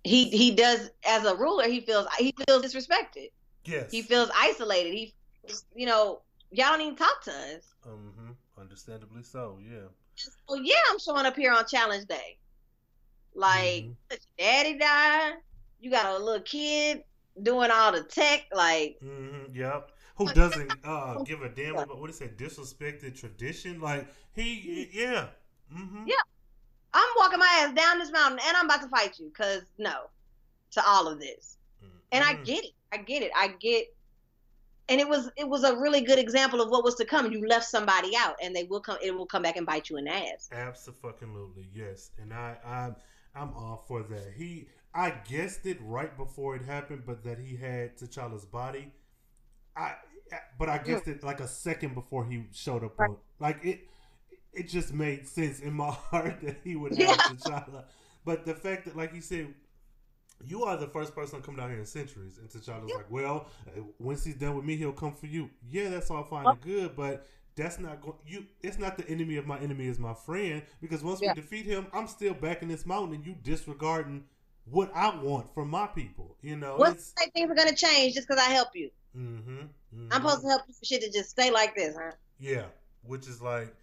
he 0.05 0.29
he 0.31 0.51
does 0.55 0.91
as 1.05 1.25
a 1.25 1.35
ruler 1.35 1.67
he 1.69 1.81
feels 1.81 2.07
he 2.19 2.33
feels 2.47 2.63
disrespected 2.63 3.31
Yes. 3.65 3.91
he 3.91 4.03
feels 4.03 4.31
isolated 4.37 4.93
he 4.93 5.15
you 5.75 5.87
know 5.87 6.23
y'all 6.53 6.71
don't 6.71 6.81
even 6.83 6.97
talk 6.97 7.23
to 7.25 7.33
us 7.33 7.75
Mm-hmm. 7.87 8.33
Understandably 8.59 9.23
so. 9.23 9.59
Yeah. 9.63 9.89
so 10.17 10.55
yeah 10.57 10.77
i'm 10.91 10.99
showing 10.99 11.27
up 11.27 11.37
here 11.37 11.53
on 11.53 11.67
challenge 11.67 12.07
day 12.09 12.39
like 13.37 13.85
Mhm. 13.85 14.19
daddy 14.39 14.79
died 14.79 15.35
you 15.81 15.91
got 15.91 16.07
a 16.07 16.19
little 16.25 16.43
kid 16.43 17.05
doing 17.43 17.71
all 17.71 17.93
the 17.93 18.03
tech 18.05 18.47
like 18.53 18.99
Mm-hmm. 19.03 19.55
Yep. 19.55 19.91
Who 20.17 20.33
doesn't 20.33 20.73
uh 20.85 21.23
give 21.25 21.43
a 21.43 21.49
damn 21.51 21.77
about 21.77 22.01
what 22.01 22.09
is 22.11 22.21
it? 22.23 22.39
Disrespected 22.39 23.15
tradition? 23.19 23.81
Like 23.81 24.09
he, 24.35 24.89
yeah. 24.93 25.29
Mm-hmm. 25.75 26.05
Yeah. 26.07 26.15
i'm 26.95 27.09
walking 27.19 27.39
my 27.39 27.59
ass 27.61 27.75
down 27.75 27.99
this 27.99 28.11
mountain 28.13 28.39
and 28.47 28.57
i'm 28.57 28.65
about 28.67 28.81
to 28.83 28.89
fight 28.89 29.19
you 29.19 29.27
because 29.29 29.63
no 29.79 30.09
to 30.71 30.83
all 30.87 31.07
of 31.09 31.21
this 31.21 31.59
and 32.13 32.25
i 32.25 32.35
Mhm. 32.35 32.45
get 32.45 32.65
it 32.65 32.73
i 32.93 32.97
get 32.99 33.23
it 33.23 33.33
i 33.37 33.49
get 33.61 33.87
and 34.89 35.01
it 35.01 35.09
was 35.09 35.29
it 35.37 35.49
was 35.49 35.65
a 35.65 35.77
really 35.77 36.01
good 36.01 36.19
example 36.19 36.61
of 36.61 36.71
what 36.71 36.85
was 36.85 36.95
to 36.95 37.05
come 37.05 37.33
you 37.33 37.47
left 37.47 37.67
somebody 37.67 38.13
out 38.17 38.37
and 38.43 38.55
they 38.55 38.65
will 38.65 38.81
come 38.81 38.97
it 39.03 39.15
will 39.15 39.27
come 39.27 39.43
back 39.43 39.57
and 39.57 39.67
bite 39.67 39.91
you 39.91 39.97
in 39.97 40.05
the 40.05 40.13
ass 40.13 40.49
Absolutely, 40.53 41.69
yes, 41.75 42.11
and 42.23 42.33
I, 42.33 42.57
I'm, 42.65 42.97
I'm 43.37 43.53
all 43.55 43.85
for 43.87 44.03
that. 44.03 44.33
He, 44.37 44.69
I 44.95 45.11
guessed 45.11 45.67
it 45.67 45.79
right 45.83 46.17
before 46.17 46.57
it 46.57 46.63
happened, 46.65 47.03
but 47.07 47.23
that 47.25 47.39
he 47.39 47.57
had 47.57 47.97
T'Challa's 47.99 48.45
body, 48.47 48.93
I, 49.77 49.95
but 50.59 50.69
I 50.69 50.79
guessed 50.79 51.07
it 51.09 51.23
like 51.23 51.41
a 51.41 51.49
second 51.49 51.95
before 51.95 52.25
he 52.25 52.45
showed 52.53 52.83
up 52.85 52.99
on, 52.99 53.17
like 53.39 53.65
it, 53.65 53.81
it 54.53 54.69
just 54.69 54.93
made 54.95 55.29
sense 55.29 55.61
in 55.61 55.75
my 55.75 55.91
heart 56.11 56.41
that 56.43 56.57
he 56.65 56.77
would 56.77 56.93
have 56.93 57.01
Yeah. 57.01 57.17
T'Challa. 57.17 57.85
But 58.25 58.45
the 58.47 58.55
fact 58.55 58.87
that, 58.87 58.97
like 58.97 59.15
you 59.15 59.21
said, 59.21 59.55
you 60.45 60.65
are 60.65 60.77
the 60.77 60.89
first 60.89 61.15
person 61.15 61.41
to 61.41 61.47
come 61.47 61.57
down 61.57 61.71
here 61.71 61.79
in 61.79 61.87
centuries, 61.87 62.39
and 62.39 62.49
T'Challa's 62.49 62.93
like, 62.95 63.11
well, 63.11 63.47
uh, 63.69 63.81
once 63.99 64.25
he's 64.25 64.35
done 64.35 64.57
with 64.57 64.65
me, 64.65 64.77
he'll 64.77 64.93
come 64.93 65.15
for 65.15 65.27
you. 65.27 65.51
Yeah, 65.71 65.89
that's 65.91 66.11
all 66.11 66.25
fine 66.25 66.47
and 66.47 66.61
good, 66.61 66.97
but 66.97 67.27
that's 67.57 67.79
not 67.79 68.01
going. 68.03 68.17
You, 68.27 68.47
it's 68.63 68.79
not 68.79 68.97
the 68.97 69.09
enemy 69.09 69.37
of 69.37 69.47
my 69.47 69.59
enemy 69.59 69.87
is 69.87 69.99
my 69.99 70.15
friend 70.15 70.63
because 70.81 71.03
once 71.03 71.21
Yeah. 71.23 71.33
we 71.35 71.41
defeat 71.41 71.67
him, 71.67 71.87
I'm 71.93 72.07
still 72.07 72.35
back 72.35 72.63
in 72.63 72.69
this 72.69 72.87
mountain, 72.87 73.15
and 73.15 73.27
you 73.27 73.35
disregarding 73.43 74.25
what 74.67 74.91
I 74.95 75.17
want 75.17 75.53
from 75.55 75.71
my 75.71 75.87
people. 75.87 76.37
You 76.43 76.57
know, 76.57 76.77
What's 76.77 77.13
to 77.13 77.23
say 77.23 77.31
things 77.31 77.51
are 77.51 77.55
gonna 77.55 77.75
change 77.75 78.15
just 78.15 78.29
because 78.29 78.43
I 78.43 78.51
help 78.51 78.69
you? 78.75 78.91
mm-hmm, 79.17 79.63
I'm 80.11 80.23
supposed 80.23 80.43
to 80.43 80.49
help 80.49 80.63
you 80.69 80.75
for 80.75 80.85
shit 80.85 81.03
to 81.03 81.11
just 81.11 81.31
stay 81.31 81.51
like 81.51 81.75
this, 81.75 81.97
huh? 81.99 82.13
Yeah, 82.39 82.67
which 83.03 83.27
is 83.27 83.41
like 83.41 83.75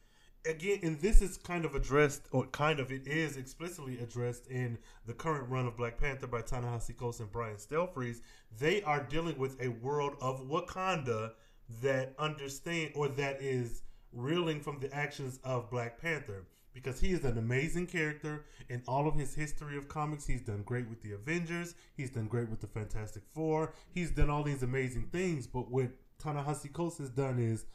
again, 0.45 0.79
and 0.83 0.99
this 0.99 1.21
is 1.21 1.37
kind 1.37 1.65
of 1.65 1.73
addressed, 1.73 2.23
or 2.31 2.45
kind 2.47 2.79
of 2.79 2.91
it 2.91 3.07
is 3.07 3.37
explicitly 3.37 3.99
addressed 3.99 4.47
in 4.47 4.77
the 5.05 5.13
current 5.13 5.49
run 5.49 5.65
of 5.65 5.77
Black 5.77 5.97
Panther 5.97 6.27
by 6.27 6.41
Ta-Nehisi 6.41 6.95
Coates 6.97 7.19
and 7.21 7.31
Brian 7.31 7.55
Stelfreeze. 7.55 8.19
They 8.59 8.83
are 8.83 9.01
dealing 9.01 9.37
with 9.37 9.59
a 9.61 9.69
world 9.69 10.15
of 10.21 10.41
Wakanda 10.41 11.31
that 11.81 12.13
understand 12.19 12.91
or 12.95 13.07
that 13.09 13.41
is 13.41 13.81
reeling 14.11 14.61
from 14.61 14.79
the 14.79 14.93
actions 14.93 15.39
of 15.43 15.69
Black 15.69 16.01
Panther. 16.01 16.45
Because 16.73 16.99
he 16.99 17.11
is 17.11 17.23
an 17.23 17.37
amazing 17.37 17.85
character 17.85 18.45
in 18.67 18.81
all 18.87 19.07
of 19.07 19.13
his 19.13 19.35
history 19.35 19.77
of 19.77 19.87
comics. 19.87 20.25
He's 20.25 20.41
done 20.41 20.63
great 20.63 20.89
with 20.89 21.03
the 21.03 21.11
Avengers. 21.11 21.75
He's 21.95 22.09
done 22.09 22.25
great 22.25 22.49
with 22.49 22.61
the 22.61 22.67
Fantastic 22.67 23.21
Four. 23.31 23.73
He's 23.93 24.09
done 24.09 24.31
all 24.31 24.41
these 24.41 24.63
amazing 24.63 25.09
things. 25.11 25.45
But 25.45 25.69
what 25.69 25.91
Ta-Nehisi 26.17 26.73
Coates 26.73 26.97
has 26.97 27.09
done 27.09 27.37
is 27.37 27.65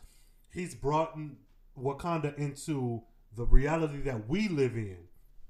he's 0.53 0.75
brought 0.75 1.17
Wakanda 1.79 2.37
into 2.37 3.03
the 3.37 3.45
reality 3.45 4.01
that 4.03 4.29
we 4.29 4.49
live 4.49 4.77
in. 4.77 4.99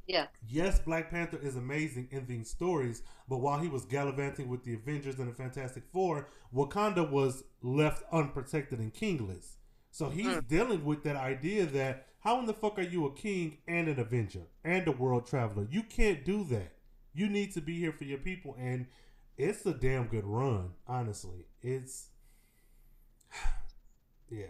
Yeah. 0.08 0.26
Yes, 0.48 0.80
Black 0.80 1.10
Panther 1.10 1.38
is 1.40 1.54
amazing 1.54 2.08
in 2.10 2.26
these 2.26 2.48
stories, 2.48 3.02
but 3.28 3.38
while 3.38 3.60
he 3.60 3.68
was 3.68 3.84
gallivanting 3.84 4.48
with 4.48 4.64
the 4.64 4.72
Avengers 4.72 5.18
and 5.18 5.28
the 5.28 5.34
Fantastic 5.34 5.84
Four, 5.92 6.28
Wakanda 6.52 7.08
was 7.08 7.44
left 7.62 8.02
unprotected 8.10 8.78
and 8.78 8.92
kingless. 8.92 9.56
So 9.90 10.08
he's 10.08 10.26
mm. 10.26 10.48
dealing 10.48 10.84
with 10.84 11.02
that 11.04 11.16
idea 11.16 11.66
that 11.66 12.06
how 12.20 12.40
in 12.40 12.46
the 12.46 12.54
fuck 12.54 12.78
are 12.78 12.82
you 12.82 13.04
a 13.06 13.12
king 13.12 13.58
and 13.68 13.86
an 13.86 14.00
Avenger 14.00 14.46
and 14.64 14.88
a 14.88 14.92
world 14.92 15.26
traveler? 15.26 15.66
You 15.70 15.82
can't 15.82 16.24
do 16.24 16.42
that. 16.44 16.72
You 17.14 17.28
need 17.28 17.52
to 17.52 17.60
be 17.60 17.78
here 17.78 17.92
for 17.92 18.04
your 18.04 18.18
people, 18.18 18.56
and 18.58 18.86
it's 19.36 19.66
a 19.66 19.74
damn 19.74 20.06
good 20.06 20.24
run. 20.24 20.70
Honestly, 20.86 21.46
it's 21.62 22.08
yeah. 24.30 24.46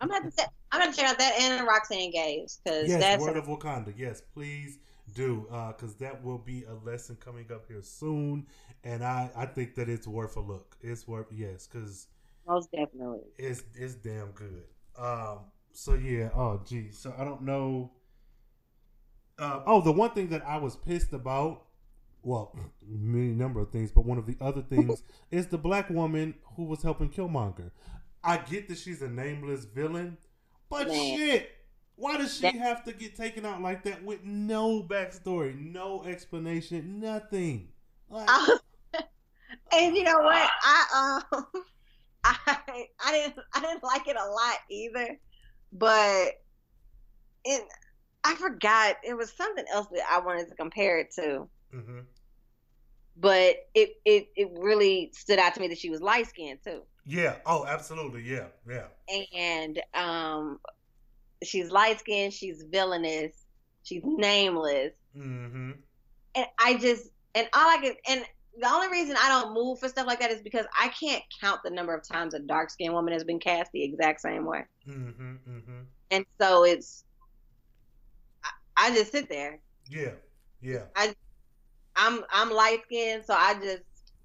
I'm 0.00 0.08
gonna 0.08 0.24
have 0.24 0.34
to, 0.36 0.48
I'm 0.70 0.80
gonna 0.80 0.92
check 0.92 1.08
out 1.08 1.18
that 1.18 1.34
and 1.38 1.66
Roxane 1.66 2.10
Gay's 2.10 2.60
because 2.64 2.88
Yes, 2.88 3.00
that's 3.00 3.22
World 3.22 3.36
of 3.36 3.46
Wakanda. 3.46 3.92
Yes, 3.96 4.22
please 4.34 4.78
do, 5.14 5.46
because 5.76 5.94
that 5.96 6.22
will 6.24 6.38
be 6.38 6.64
a 6.64 6.74
lesson 6.86 7.16
coming 7.16 7.46
up 7.52 7.66
here 7.68 7.82
soon, 7.82 8.46
and 8.84 9.04
I 9.04 9.30
I 9.36 9.46
think 9.46 9.74
that 9.76 9.88
it's 9.88 10.06
worth 10.06 10.36
a 10.36 10.40
look. 10.40 10.76
It's 10.80 11.06
worth 11.06 11.26
yes, 11.30 11.66
because 11.66 12.08
most 12.46 12.70
definitely. 12.72 13.20
it's 13.38 13.62
it's 13.74 13.94
damn 13.94 14.30
good. 14.32 14.64
Um. 14.98 15.40
So 15.72 15.94
yeah. 15.94 16.30
Oh 16.34 16.60
geez. 16.66 16.98
So 16.98 17.14
I 17.18 17.24
don't 17.24 17.42
know. 17.42 17.92
Uh, 19.38 19.62
oh, 19.66 19.80
the 19.80 19.92
one 19.92 20.10
thing 20.10 20.28
that 20.28 20.46
I 20.46 20.56
was 20.56 20.76
pissed 20.76 21.12
about. 21.12 21.64
Well, 22.24 22.56
many 22.86 23.32
number 23.32 23.60
of 23.60 23.70
things, 23.70 23.90
but 23.90 24.04
one 24.04 24.18
of 24.18 24.26
the 24.26 24.36
other 24.40 24.62
things 24.62 25.02
is 25.30 25.48
the 25.48 25.58
black 25.58 25.90
woman 25.90 26.34
who 26.56 26.64
was 26.64 26.82
helping 26.82 27.10
Killmonger. 27.10 27.70
I 28.24 28.36
get 28.38 28.68
that 28.68 28.78
she's 28.78 29.02
a 29.02 29.08
nameless 29.08 29.64
villain, 29.64 30.16
but 30.68 30.88
Man. 30.88 31.16
shit, 31.16 31.50
why 31.96 32.16
does 32.18 32.36
she 32.36 32.42
That- 32.42 32.54
have 32.54 32.84
to 32.84 32.92
get 32.92 33.16
taken 33.16 33.44
out 33.44 33.60
like 33.60 33.82
that 33.84 34.02
with 34.04 34.22
no 34.24 34.82
backstory, 34.82 35.58
no 35.58 36.04
explanation, 36.04 37.00
nothing? 37.00 37.68
Like, 38.08 38.28
and 39.72 39.96
you 39.96 40.04
know 40.04 40.18
what? 40.20 40.50
I 40.62 41.22
um 41.32 41.46
I 42.24 42.86
I 43.04 43.12
didn't 43.12 43.34
I 43.54 43.60
didn't 43.60 43.82
like 43.82 44.06
it 44.06 44.16
a 44.16 44.24
lot 44.24 44.56
either, 44.70 45.18
but 45.72 46.40
it 47.44 47.64
I 48.24 48.34
forgot 48.36 48.96
it 49.02 49.14
was 49.16 49.32
something 49.32 49.64
else 49.72 49.88
that 49.92 50.04
I 50.08 50.20
wanted 50.20 50.48
to 50.48 50.54
compare 50.54 51.00
it 51.00 51.10
to, 51.16 51.48
mhm. 51.74 52.04
but 53.16 53.56
it 53.74 54.00
it 54.04 54.28
it 54.36 54.48
really 54.52 55.10
stood 55.12 55.40
out 55.40 55.54
to 55.54 55.60
me 55.60 55.68
that 55.68 55.78
she 55.78 55.90
was 55.90 56.00
light 56.00 56.28
skinned 56.28 56.60
too. 56.64 56.82
Yeah. 57.04 57.36
Oh, 57.46 57.66
absolutely. 57.66 58.22
Yeah. 58.22 58.46
Yeah. 58.68 58.86
and 59.34 59.82
um 59.94 60.60
she's 61.42 61.70
light 61.70 62.00
skinned, 62.00 62.32
she's 62.32 62.62
villainous, 62.70 63.32
she's 63.82 64.02
nameless. 64.04 64.92
Mm-hmm. 65.16 65.72
And 66.34 66.46
I 66.58 66.74
just 66.78 67.08
and 67.34 67.48
all 67.54 67.68
I 67.68 67.78
can 67.78 67.94
and 68.08 68.24
the 68.60 68.68
only 68.68 68.88
reason 68.88 69.16
I 69.18 69.28
don't 69.28 69.54
move 69.54 69.78
for 69.80 69.88
stuff 69.88 70.06
like 70.06 70.20
that 70.20 70.30
is 70.30 70.42
because 70.42 70.66
I 70.78 70.88
can't 70.88 71.22
count 71.40 71.60
the 71.64 71.70
number 71.70 71.94
of 71.94 72.06
times 72.06 72.34
a 72.34 72.38
dark 72.38 72.70
skinned 72.70 72.92
woman 72.92 73.12
has 73.14 73.24
been 73.24 73.40
cast 73.40 73.72
the 73.72 73.82
exact 73.82 74.20
same 74.20 74.44
way. 74.44 74.64
Mm-hmm. 74.86 75.32
Mm-hmm. 75.48 75.80
And 76.10 76.26
so 76.40 76.64
it's 76.64 77.04
I, 78.44 78.50
I 78.88 78.94
just 78.94 79.10
sit 79.10 79.28
there. 79.28 79.58
Yeah. 79.88 80.12
Yeah. 80.60 80.84
I, 80.94 81.14
I'm 81.96 82.22
I'm 82.30 82.50
light 82.50 82.82
skinned, 82.84 83.24
so 83.24 83.34
I 83.34 83.54
just 83.54 83.82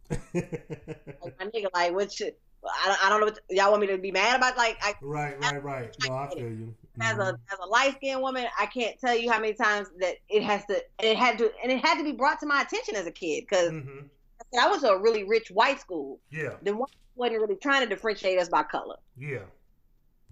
like, 0.33 1.39
my 1.39 1.45
nigga 1.47 1.67
like 1.73 1.93
what 1.93 2.11
should 2.11 2.33
I 2.65 2.87
don't, 2.87 3.05
I 3.05 3.09
don't 3.09 3.19
know 3.21 3.25
what 3.27 3.39
y'all 3.49 3.69
want 3.71 3.81
me 3.81 3.87
to 3.87 3.97
be 3.97 4.11
mad 4.11 4.35
about 4.37 4.57
like 4.57 4.77
I 4.81 4.93
right, 5.01 5.39
right, 5.41 5.63
right. 5.63 5.95
No, 6.05 6.13
I 6.13 6.27
feel 6.29 6.39
you. 6.49 6.75
as 7.01 7.17
a 7.17 7.27
as 7.51 7.59
a 7.63 7.67
light 7.67 7.95
skinned 7.95 8.21
woman, 8.21 8.45
I 8.59 8.65
can't 8.65 8.99
tell 8.99 9.15
you 9.15 9.31
how 9.31 9.39
many 9.39 9.53
times 9.53 9.87
that 9.99 10.15
it 10.29 10.43
has 10.43 10.65
to 10.65 10.73
and 10.99 11.07
it 11.09 11.17
had 11.17 11.37
to 11.37 11.51
and 11.63 11.71
it 11.71 11.83
had 11.85 11.97
to 11.97 12.03
be 12.03 12.11
brought 12.13 12.39
to 12.41 12.45
my 12.45 12.61
attention 12.61 12.95
as 12.95 13.05
a 13.05 13.11
kid 13.11 13.45
because 13.49 13.71
Mhm. 13.71 14.09
I 14.59 14.69
went 14.69 14.81
to 14.81 14.89
a 14.91 14.99
really 15.01 15.23
rich 15.23 15.49
white 15.51 15.79
school. 15.79 16.19
Yeah, 16.31 16.55
The 16.61 16.75
one 16.75 16.89
wasn't 17.15 17.41
really 17.41 17.55
trying 17.57 17.81
to 17.83 17.87
differentiate 17.87 18.39
us 18.39 18.49
by 18.49 18.63
color. 18.63 18.97
yeah. 19.17 19.45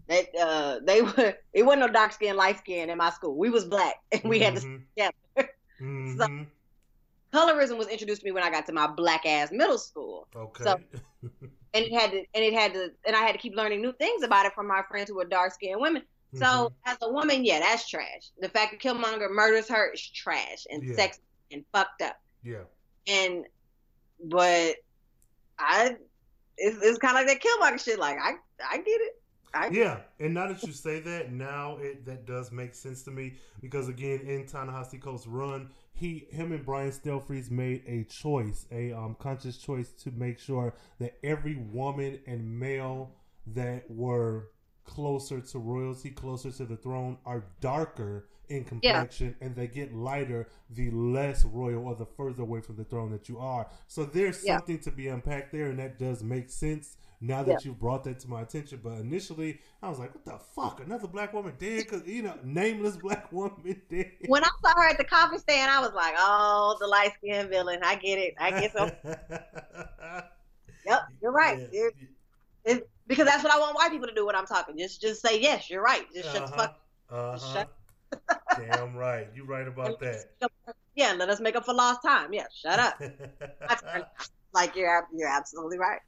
That 0.07 0.25
uh, 0.39 0.79
they 0.83 1.01
were 1.03 1.35
it 1.53 1.63
wasn't 1.63 1.81
no 1.81 1.87
dark 1.87 2.11
skin, 2.13 2.35
light 2.35 2.57
skin 2.59 2.89
in 2.89 2.97
my 2.97 3.09
school. 3.11 3.35
We 3.37 3.49
was 3.49 3.65
black, 3.65 3.95
and 4.11 4.23
we 4.25 4.39
had 4.39 4.55
to 4.57 4.61
Mhm. 4.61 4.81
yeah. 4.95 5.09
Mhm. 5.81 6.47
Colorism 7.33 7.77
was 7.77 7.87
introduced 7.87 8.21
to 8.21 8.25
me 8.25 8.31
when 8.31 8.43
I 8.43 8.49
got 8.49 8.65
to 8.67 8.71
my 8.73 8.87
black 8.87 9.25
ass 9.25 9.51
middle 9.51 9.77
school, 9.77 10.27
okay. 10.35 10.63
so- 10.63 10.79
and 11.75 11.85
it 11.85 11.93
had 11.93 12.11
to 12.11 12.17
and 12.17 12.43
it 12.43 12.53
had 12.53 12.73
to 12.73 12.89
and 13.05 13.15
I 13.15 13.19
had 13.19 13.33
to 13.33 13.37
keep 13.37 13.55
learning 13.55 13.81
new 13.81 13.93
things 13.93 14.23
about 14.23 14.45
it 14.45 14.53
from 14.53 14.67
my 14.67 14.81
friends 14.89 15.09
who 15.09 15.15
were 15.17 15.25
dark 15.25 15.53
skinned 15.53 15.79
women. 15.81 16.03
So 16.35 16.45
Mhm. 16.45 16.71
as 16.85 16.97
a 17.01 17.11
woman, 17.11 17.45
yeah, 17.45 17.59
that's 17.59 17.87
trash. 17.89 18.31
The 18.39 18.49
fact 18.49 18.71
that 18.71 18.81
Killmonger 18.81 19.29
murders 19.29 19.67
her 19.69 19.91
is 19.91 20.09
trash 20.11 20.65
and 20.69 20.83
Yeah. 20.83 20.95
sex 20.95 21.19
and 21.51 21.63
fucked 21.71 22.01
up. 22.01 22.17
yeah. 22.43 22.63
And 23.07 23.45
but 24.23 24.75
I 25.59 25.95
it's, 26.57 26.77
it's 26.81 26.97
kind 26.99 27.17
of 27.17 27.25
like 27.25 27.27
that 27.27 27.41
Killmonger 27.43 27.83
shit. 27.83 27.99
Like 27.99 28.17
I 28.21 28.33
I 28.69 28.77
get 28.77 29.01
it. 29.01 29.21
I 29.53 29.69
Yeah, 29.69 30.01
and 30.19 30.33
now 30.33 30.47
that 30.47 30.61
you 30.63 30.73
say 30.73 30.99
that, 30.99 31.31
now 31.31 31.77
it 31.77 32.05
that 32.05 32.25
does 32.25 32.51
make 32.51 32.75
sense 32.75 33.03
to 33.03 33.11
me 33.11 33.35
because 33.61 33.87
again, 33.87 34.19
in 34.21 34.45
Ta-Nehisi 34.45 35.01
Coates' 35.01 35.27
run, 35.27 35.69
he, 35.95 36.27
him, 36.31 36.51
and 36.51 36.65
Brian 36.65 36.91
Stelfreeze 36.91 37.49
made 37.51 37.83
a 37.87 38.03
choice, 38.03 38.65
a 38.71 38.91
um, 38.91 39.15
conscious 39.19 39.57
choice 39.57 39.89
to 40.03 40.11
make 40.11 40.39
sure 40.39 40.73
that 40.99 41.17
every 41.23 41.55
woman 41.55 42.19
and 42.27 42.59
male 42.59 43.11
that 43.47 43.89
were 43.89 44.49
closer 44.83 45.41
to 45.41 45.59
royalty, 45.59 46.11
closer 46.11 46.51
to 46.51 46.65
the 46.65 46.75
throne, 46.77 47.17
are 47.25 47.45
darker 47.61 48.27
in 48.49 48.63
complexion, 48.63 49.35
and 49.41 49.55
they 49.55 49.67
get 49.67 49.93
lighter 49.95 50.47
the 50.69 50.91
less 50.91 51.43
royal 51.45 51.87
or 51.87 51.95
the 51.95 52.05
further 52.05 52.43
away 52.43 52.61
from 52.61 52.75
the 52.75 52.83
throne 52.83 53.11
that 53.11 53.27
you 53.27 53.39
are. 53.39 53.67
So 53.87 54.05
there's 54.05 54.43
Yeah. 54.43 54.57
something 54.57 54.79
to 54.81 54.91
be 54.91 55.07
unpacked 55.07 55.51
there, 55.51 55.69
and 55.69 55.79
that 55.79 55.97
does 55.97 56.23
make 56.23 56.49
sense 56.51 56.97
now 57.25 57.43
that 57.43 57.65
you've 57.65 57.79
brought 57.79 58.03
that 58.05 58.19
to 58.19 58.27
my 58.29 58.41
attention. 58.41 58.79
But 58.83 58.93
initially, 58.99 59.59
I 59.81 59.89
was 59.89 59.99
like, 59.99 60.13
"What 60.13 60.25
the 60.25 60.37
fuck? 60.55 60.79
Another 60.85 61.07
black 61.07 61.33
woman 61.33 61.53
dead? 61.57 61.83
Because 61.83 62.07
you 62.07 62.21
know, 62.23 62.37
nameless 62.43 62.97
black 63.03 63.31
woman 63.31 63.81
dead." 63.89 64.11
when 64.27 64.43
I 64.43 64.49
saw 64.63 64.73
her 64.75 64.87
at 64.89 64.97
the 64.97 65.03
coffee 65.03 65.37
stand, 65.37 65.69
I 65.71 65.79
was 65.81 65.93
like, 65.93 66.13
oh, 66.17 66.77
the 66.79 66.87
light 66.87 67.13
skinned 67.17 67.49
villain. 67.49 67.79
I 67.83 67.95
get 67.95 68.17
it. 68.19 68.33
I 68.39 68.51
get 68.51 68.71
so. 68.73 68.91
Yep, 70.87 70.99
you're 71.21 71.31
right. 71.31 71.57
Yeah. 71.59 71.67
You're- 71.71 71.91
it- 72.65 72.89
because 73.07 73.25
that's 73.27 73.43
what 73.43 73.53
I 73.53 73.59
want 73.59 73.75
white 73.75 73.91
people 73.91 74.07
to 74.07 74.13
do 74.15 74.25
when 74.25 74.35
I'm 74.35 74.47
talking. 74.47 74.77
Just 74.77 74.99
just 75.01 75.21
say 75.21 75.39
yes, 75.39 75.69
you're 75.69 75.83
right. 75.83 76.05
Just 76.13 76.31
shut 76.33 76.47
the 76.47 76.51
fuck. 76.57 76.79
Uh 77.09 77.37
huh. 77.39 77.53
Shut- 77.53 78.39
Damn 78.57 78.95
right. 78.95 79.27
You're 79.35 79.45
right 79.45 79.67
about 79.67 79.99
that. 79.99 80.25
Yeah, 80.95 81.13
let 81.13 81.29
us 81.29 81.39
make 81.39 81.55
up 81.55 81.65
for 81.65 81.73
lost 81.73 82.01
time. 82.03 82.33
Yeah, 82.33 82.45
shut 82.51 82.79
up. 82.79 82.99
Like 84.53 84.75
you're 84.75 85.07
you're 85.13 85.29
absolutely 85.29 85.77
right. 85.77 85.99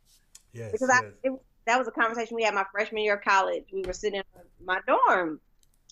Yes. 0.58 0.72
Because 0.72 0.90
I 0.90 1.00
it, 1.24 1.32
that 1.66 1.78
was 1.80 1.88
a 1.88 1.92
conversation 1.92 2.36
we 2.36 2.44
had 2.44 2.54
my 2.56 2.66
freshman 2.72 3.04
year 3.04 3.16
of 3.16 3.24
college. 3.24 3.66
We 3.74 3.84
were 3.84 3.94
sitting 3.94 4.20
in 4.20 4.66
my 4.66 4.80
dorm. 4.88 5.40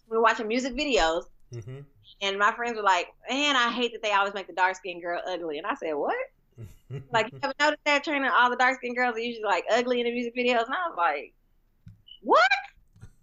We 0.10 0.18
were 0.18 0.24
watching 0.24 0.48
music 0.48 0.74
videos, 0.76 1.24
hmm 1.52 1.80
and 2.22 2.40
my 2.40 2.54
friends 2.56 2.78
were 2.78 2.84
like, 2.84 3.08
"Man, 3.30 3.56
I 3.56 3.72
hate 3.72 3.92
that 3.94 4.02
they 4.02 4.12
always 4.14 4.34
make 4.34 4.48
the 4.48 4.54
dark 4.54 4.76
skinned 4.76 5.02
girl 5.02 5.22
ugly." 5.28 5.58
And 5.58 5.68
I 5.68 5.76
said, 5.76 5.94
"What?" 5.94 6.16
Like, 7.14 7.28
you 7.28 7.40
haven't 7.42 7.60
noticed 7.60 7.82
that 7.86 8.04
training 8.04 8.30
all 8.30 8.50
the 8.50 8.58
dark 8.58 8.78
skinned 8.78 8.96
girls 8.96 9.16
are 9.16 9.20
usually 9.20 9.44
like 9.46 9.66
ugly 9.72 10.02
in 10.02 10.06
the 10.06 10.12
music 10.12 10.36
videos? 10.36 10.66
And 10.66 10.74
I 10.76 10.90
was 10.90 10.98
like, 10.98 11.34
what? 12.22 12.42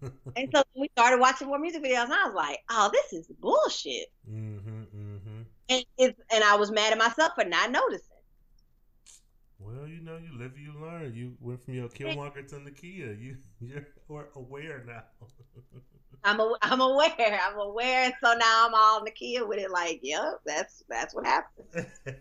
And 0.36 0.48
so 0.54 0.62
we 0.74 0.88
started 0.96 1.20
watching 1.20 1.48
more 1.48 1.58
music 1.58 1.82
videos, 1.82 2.04
and 2.04 2.14
I 2.14 2.24
was 2.26 2.34
like, 2.34 2.58
oh, 2.70 2.90
this 2.92 3.12
is 3.12 3.26
bullshit. 3.40 4.08
hmm 4.26 4.58
hmm 4.58 5.42
And 5.68 5.84
it's 5.98 6.18
and 6.30 6.44
I 6.44 6.56
was 6.56 6.70
mad 6.70 6.92
at 6.92 6.98
myself 6.98 7.32
for 7.34 7.44
not 7.44 7.70
noticing. 7.70 8.08
Well, 9.58 9.86
you 9.86 10.00
know, 10.00 10.16
you 10.18 10.36
live, 10.36 10.58
you 10.58 10.71
You 11.06 11.34
went 11.40 11.64
from 11.64 11.74
your 11.74 11.88
Killmonger 11.88 12.46
to 12.48 12.56
Nakia. 12.56 13.20
You 13.20 13.36
you're 13.60 14.28
aware 14.36 14.84
now. 14.86 15.02
I'm 16.24 16.38
a, 16.38 16.54
I'm 16.62 16.80
aware. 16.80 17.40
I'm 17.42 17.58
aware, 17.58 18.12
so 18.22 18.34
now 18.34 18.66
I'm 18.68 18.74
all 18.74 19.04
Nakia 19.04 19.46
with 19.46 19.58
it. 19.58 19.70
Like, 19.70 20.00
yep, 20.02 20.40
that's 20.46 20.84
that's 20.88 21.14
what 21.14 21.26
happened. 21.26 21.86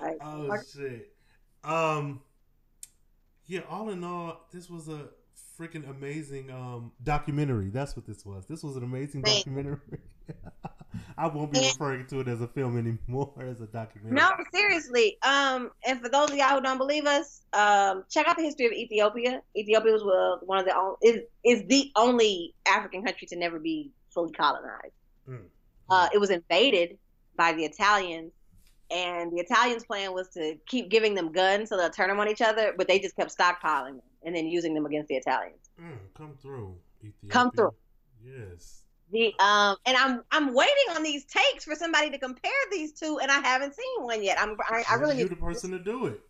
Like, 0.00 0.18
oh 0.20 0.58
shit. 0.74 1.14
Um. 1.62 2.20
Yeah. 3.46 3.60
All 3.70 3.90
in 3.90 4.02
all, 4.02 4.48
this 4.52 4.68
was 4.68 4.88
a 4.88 5.08
freaking 5.58 5.88
amazing 5.88 6.50
um 6.50 6.92
documentary. 7.02 7.70
That's 7.70 7.96
what 7.96 8.04
this 8.04 8.26
was. 8.26 8.44
This 8.46 8.62
was 8.62 8.76
an 8.76 8.82
amazing 8.82 9.22
Man. 9.22 9.36
documentary. 9.36 9.78
I 11.18 11.28
won't 11.28 11.52
be 11.52 11.60
referring 11.60 12.06
to 12.08 12.20
it 12.20 12.28
as 12.28 12.40
a 12.40 12.48
film 12.48 12.76
anymore, 12.76 13.32
as 13.40 13.60
a 13.60 13.66
documentary. 13.66 14.16
No, 14.16 14.30
seriously. 14.52 15.16
Um, 15.22 15.70
and 15.86 16.00
for 16.00 16.08
those 16.08 16.30
of 16.30 16.36
y'all 16.36 16.56
who 16.56 16.60
don't 16.60 16.78
believe 16.78 17.06
us, 17.06 17.42
um, 17.52 18.04
check 18.10 18.26
out 18.26 18.36
the 18.36 18.42
history 18.42 18.66
of 18.66 18.72
Ethiopia. 18.72 19.42
Ethiopia 19.56 19.92
was 19.92 20.40
one 20.44 20.58
of 20.58 20.64
the 20.64 20.76
only, 20.76 20.96
is 21.02 21.20
is 21.44 21.64
the 21.68 21.90
only 21.96 22.54
African 22.66 23.04
country 23.04 23.26
to 23.28 23.36
never 23.36 23.58
be 23.58 23.92
fully 24.10 24.32
colonized. 24.32 24.94
Mm. 25.28 25.44
Uh, 25.88 26.08
it 26.12 26.18
was 26.18 26.30
invaded 26.30 26.98
by 27.36 27.52
the 27.52 27.64
Italians, 27.64 28.32
and 28.90 29.32
the 29.32 29.40
Italians' 29.40 29.84
plan 29.84 30.12
was 30.12 30.28
to 30.30 30.56
keep 30.66 30.88
giving 30.88 31.14
them 31.14 31.32
guns 31.32 31.68
so 31.68 31.76
they'll 31.76 31.90
turn 31.90 32.08
them 32.08 32.20
on 32.20 32.28
each 32.28 32.42
other, 32.42 32.74
but 32.76 32.88
they 32.88 32.98
just 32.98 33.16
kept 33.16 33.36
stockpiling 33.36 33.96
them 33.96 34.02
and 34.24 34.34
then 34.34 34.46
using 34.46 34.74
them 34.74 34.86
against 34.86 35.08
the 35.08 35.16
Italians. 35.16 35.70
Mm, 35.80 35.98
come 36.16 36.34
through, 36.40 36.74
Ethiopia. 37.00 37.30
Come 37.30 37.50
through. 37.50 37.74
Yes. 38.24 38.83
The 39.14 39.32
um, 39.38 39.76
and 39.86 39.96
I'm 39.96 40.22
I'm 40.32 40.52
waiting 40.52 40.88
on 40.96 41.04
these 41.04 41.24
takes 41.24 41.64
for 41.64 41.76
somebody 41.76 42.10
to 42.10 42.18
compare 42.18 42.50
these 42.72 42.92
two, 42.94 43.20
and 43.22 43.30
I 43.30 43.38
haven't 43.38 43.74
seen 43.76 44.04
one 44.04 44.24
yet. 44.24 44.38
I'm 44.40 44.56
I, 44.68 44.84
I 44.90 44.96
really 44.96 45.14
you 45.18 45.22
need 45.22 45.30
the 45.30 45.36
person 45.36 45.70
to 45.70 45.78
do 45.78 46.06
it. 46.06 46.20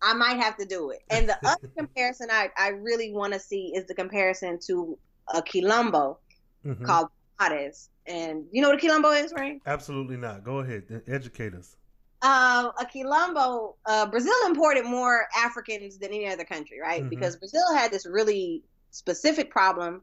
I 0.00 0.14
might 0.14 0.38
have 0.38 0.56
to 0.56 0.64
do 0.64 0.90
it. 0.90 1.00
And 1.10 1.28
the 1.28 1.36
other 1.44 1.68
comparison 1.76 2.28
I, 2.32 2.48
I 2.56 2.68
really 2.68 3.12
want 3.12 3.34
to 3.34 3.38
see 3.38 3.72
is 3.74 3.84
the 3.86 3.94
comparison 3.94 4.58
to 4.66 4.98
a 5.34 5.42
quilombo 5.42 6.16
Mhm. 6.64 6.84
called 6.84 7.08
Palmares. 7.38 7.88
And 8.06 8.46
you 8.50 8.62
know 8.62 8.70
what 8.70 8.82
a 8.82 8.86
quilombo 8.86 9.22
is, 9.22 9.32
right? 9.34 9.60
Absolutely 9.66 10.16
not. 10.16 10.42
Go 10.42 10.60
ahead. 10.60 11.02
Educate 11.06 11.52
us. 11.54 11.76
Uh, 12.22 12.70
a 12.80 12.86
quilombo, 12.86 13.74
uh, 13.84 14.06
Brazil 14.06 14.32
imported 14.46 14.86
more 14.86 15.26
Africans 15.36 15.98
than 15.98 16.10
any 16.14 16.26
other 16.28 16.44
country, 16.44 16.80
right? 16.80 17.02
Mhm. 17.04 17.10
Because 17.10 17.36
Brazil 17.36 17.74
had 17.74 17.90
this 17.90 18.06
really 18.06 18.62
specific 18.90 19.50
problem. 19.50 20.02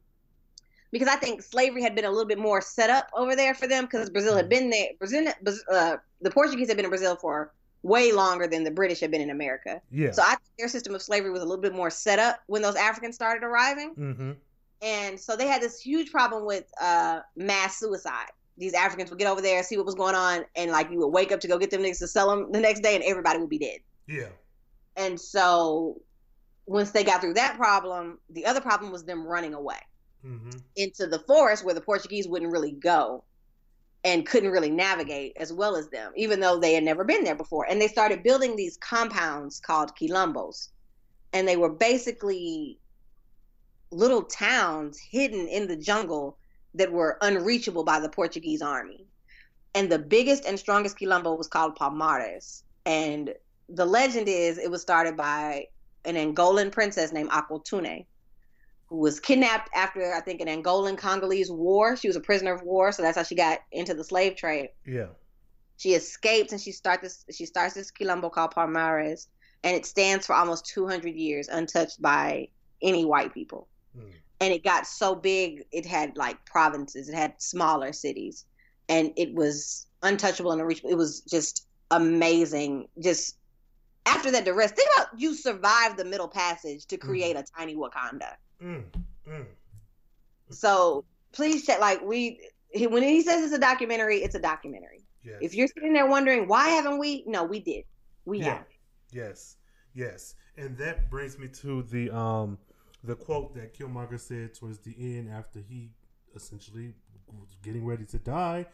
Because 0.94 1.10
I 1.10 1.18
think 1.18 1.42
slavery 1.42 1.82
had 1.82 1.96
been 1.96 2.06
a 2.06 2.10
little 2.10 2.28
bit 2.28 2.38
more 2.38 2.62
set 2.62 2.90
up 2.90 3.10
over 3.14 3.36
there 3.36 3.54
for 3.54 3.68
them 3.68 3.86
because 3.86 4.10
Brazil 4.10 4.38
had 4.38 4.48
been 4.48 4.70
there. 4.70 4.90
Brazil, 5.00 5.28
uh, 5.70 5.98
the 6.22 6.32
Portuguese 6.32 6.70
had 6.70 6.78
been 6.78 6.86
in 6.86 6.90
Brazil 6.90 7.18
for 7.18 7.52
way 7.82 8.14
longer 8.14 8.48
than 8.48 8.64
the 8.64 8.72
British 8.72 9.02
had 9.02 9.12
been 9.12 9.20
in 9.20 9.30
America. 9.30 9.82
Yeah. 9.92 10.12
So 10.12 10.22
I 10.22 10.30
think 10.30 10.52
their 10.58 10.68
system 10.70 10.96
of 10.96 11.02
slavery 11.02 11.32
was 11.32 11.42
a 11.42 11.46
little 11.46 11.62
bit 11.62 11.74
more 11.74 11.90
set 11.90 12.20
up 12.20 12.40
when 12.48 12.62
those 12.62 12.76
Africans 12.76 13.16
started 13.16 13.44
arriving. 13.44 13.96
mm-hmm. 13.96 14.32
And 14.82 15.20
so 15.20 15.36
they 15.38 15.48
had 15.48 15.62
this 15.62 15.80
huge 15.80 16.12
problem 16.12 16.46
with 16.46 16.66
uh, 16.82 17.22
mass 17.38 17.80
suicide. 17.80 18.28
These 18.58 18.74
Africans 18.74 19.10
would 19.10 19.18
get 19.18 19.32
over 19.32 19.42
there, 19.42 19.64
see 19.64 19.78
what 19.78 19.86
was 19.86 19.96
going 19.96 20.14
on, 20.14 20.46
and 20.56 20.72
like 20.72 20.92
you 20.92 21.00
would 21.00 21.08
wake 21.08 21.32
up 21.32 21.40
to 21.40 21.48
go 21.48 21.58
get 21.58 21.72
them 21.72 21.82
niggas 21.82 22.00
to 22.00 22.08
sell 22.08 22.30
them 22.30 22.52
the 22.52 22.60
next 22.60 22.82
day, 22.82 22.94
and 22.94 23.04
everybody 23.04 23.40
would 23.40 23.50
be 23.50 23.58
dead. 23.58 23.80
Yeah. 24.08 24.28
And 24.96 25.20
so 25.20 26.02
once 26.66 26.92
they 26.92 27.04
got 27.04 27.22
through 27.22 27.34
that 27.36 27.56
problem, 27.58 28.20
the 28.30 28.46
other 28.46 28.62
problem 28.62 28.92
was 28.92 29.06
them 29.06 29.26
running 29.26 29.54
away 29.54 29.78
Mm-hmm. 30.26 30.52
into 30.78 31.06
the 31.06 31.20
forest 31.20 31.66
where 31.66 31.74
the 31.74 31.82
Portuguese 31.82 32.30
wouldn't 32.30 32.54
really 32.54 32.72
go 32.72 33.26
and 34.06 34.26
couldn't 34.26 34.52
really 34.52 34.72
navigate 34.72 35.34
as 35.38 35.52
well 35.52 35.76
as 35.76 35.90
them, 35.90 36.14
even 36.16 36.40
though 36.40 36.60
they 36.60 36.74
had 36.74 36.84
never 36.84 37.04
been 37.04 37.26
there 37.26 37.36
before. 37.36 37.66
And 37.70 37.82
they 37.82 37.90
started 37.90 38.24
building 38.24 38.56
these 38.56 38.78
compounds 38.78 39.60
called 39.60 39.92
quilombos. 39.98 40.70
And 41.34 41.46
they 41.46 41.58
were 41.58 41.70
basically 41.70 42.80
little 43.92 44.24
towns 44.24 44.98
hidden 44.98 45.48
in 45.48 45.68
the 45.68 45.76
jungle 45.76 46.38
that 46.76 46.92
were 46.92 47.18
unreachable 47.22 47.84
by 47.84 48.00
the 48.00 48.10
Portuguese 48.10 48.62
army. 48.62 49.06
And 49.76 49.92
the 49.92 50.00
biggest 50.00 50.46
and 50.46 50.58
strongest 50.58 50.98
quilombo 50.98 51.38
was 51.38 51.48
called 51.48 51.76
Palmares. 51.76 52.64
And 52.86 53.34
the 53.68 53.86
legend 53.86 54.28
is 54.30 54.58
it 54.58 54.72
was 54.72 54.82
started 54.82 55.18
by 55.18 55.68
an 56.06 56.16
Angolan 56.16 56.72
princess 56.72 57.12
named 57.12 57.30
Aqualtune 57.30 58.06
who 58.94 59.00
was 59.00 59.20
kidnapped 59.20 59.72
after 59.74 60.14
I 60.14 60.20
think 60.20 60.40
an 60.40 60.48
Angolan 60.48 60.96
Congolese 60.96 61.50
war. 61.50 61.98
She 61.98 62.08
was 62.08 62.16
a 62.16 62.20
prisoner 62.20 62.54
of 62.54 62.62
war, 62.62 62.92
so 62.92 63.02
that's 63.02 63.18
how 63.18 63.24
she 63.24 63.34
got 63.34 63.62
into 63.72 63.96
the 63.96 64.04
slave 64.04 64.36
trade. 64.36 64.70
Yeah. 64.86 65.08
She 65.78 65.96
escapes 65.96 66.52
and 66.52 66.62
she 66.62 66.72
starts 66.72 67.02
this 67.02 67.36
she 67.36 67.48
starts 67.48 67.74
this 67.74 67.92
quilombo 67.92 68.32
called 68.32 68.54
Palmares, 68.54 69.30
and 69.64 69.76
it 69.76 69.88
stands 69.88 70.28
for 70.28 70.36
almost 70.36 70.68
200 70.68 71.16
years 71.16 71.48
untouched 71.48 72.04
by 72.04 72.50
any 72.84 73.04
white 73.04 73.34
people. 73.34 73.68
Mm. 73.98 74.12
And 74.42 74.54
it 74.54 74.64
got 74.64 74.86
so 74.86 75.16
big, 75.16 75.66
it 75.72 75.88
had 75.88 76.16
like 76.16 76.46
provinces, 76.46 77.10
it 77.10 77.16
had 77.16 77.34
smaller 77.42 77.94
cities, 77.94 78.46
and 78.90 79.12
it 79.16 79.34
was 79.34 79.88
untouchable 80.04 80.52
and 80.52 80.62
unreachable. 80.62 80.92
It 80.92 80.98
was 80.98 81.22
just 81.22 81.66
amazing. 81.90 82.90
Just 83.02 83.38
after 84.06 84.32
that 84.32 84.46
duress, 84.46 84.72
think 84.72 84.90
about 84.96 85.20
you 85.20 85.34
survived 85.34 85.98
the 85.98 86.06
Middle 86.06 86.28
Passage 86.28 86.86
to 86.88 86.98
create 86.98 87.36
a 87.36 87.44
tiny 87.58 87.76
Wakanda. 87.76 88.34
Mm. 88.62 88.84
Mm. 89.28 89.46
So 90.50 91.06
please 91.32 91.66
check. 91.66 91.80
Like 91.80 92.02
we, 92.02 92.40
he, 92.70 92.88
when 92.88 93.04
he 93.04 93.22
says 93.22 93.44
it's 93.44 93.54
a 93.54 93.60
documentary, 93.60 94.18
it's 94.18 94.36
a 94.36 94.40
documentary. 94.40 95.04
Yes. 95.24 95.38
If 95.42 95.56
you're 95.56 95.68
sitting 95.68 95.94
there 95.94 96.08
wondering 96.08 96.48
why 96.48 96.70
haven't 96.70 97.00
we? 97.00 97.24
No, 97.28 97.44
we 97.44 97.60
did. 97.60 97.86
We 98.26 98.40
Yeah. 98.40 98.56
have. 98.56 98.66
Yes. 99.12 99.56
Yes. 99.94 100.36
And 100.58 100.78
that 100.78 101.10
brings 101.10 101.40
me 101.40 101.48
to 101.48 101.84
the 101.84 102.10
um 102.16 102.58
the 103.04 103.16
quote 103.16 103.54
that 103.56 103.78
Killmonger 103.78 104.20
said 104.20 104.54
towards 104.54 104.80
the 104.80 104.96
end 104.98 105.30
after 105.30 105.60
he 105.60 105.92
essentially 106.36 106.94
was 107.28 107.56
getting 107.64 107.86
ready 107.86 108.06
to 108.06 108.20
die. 108.20 108.66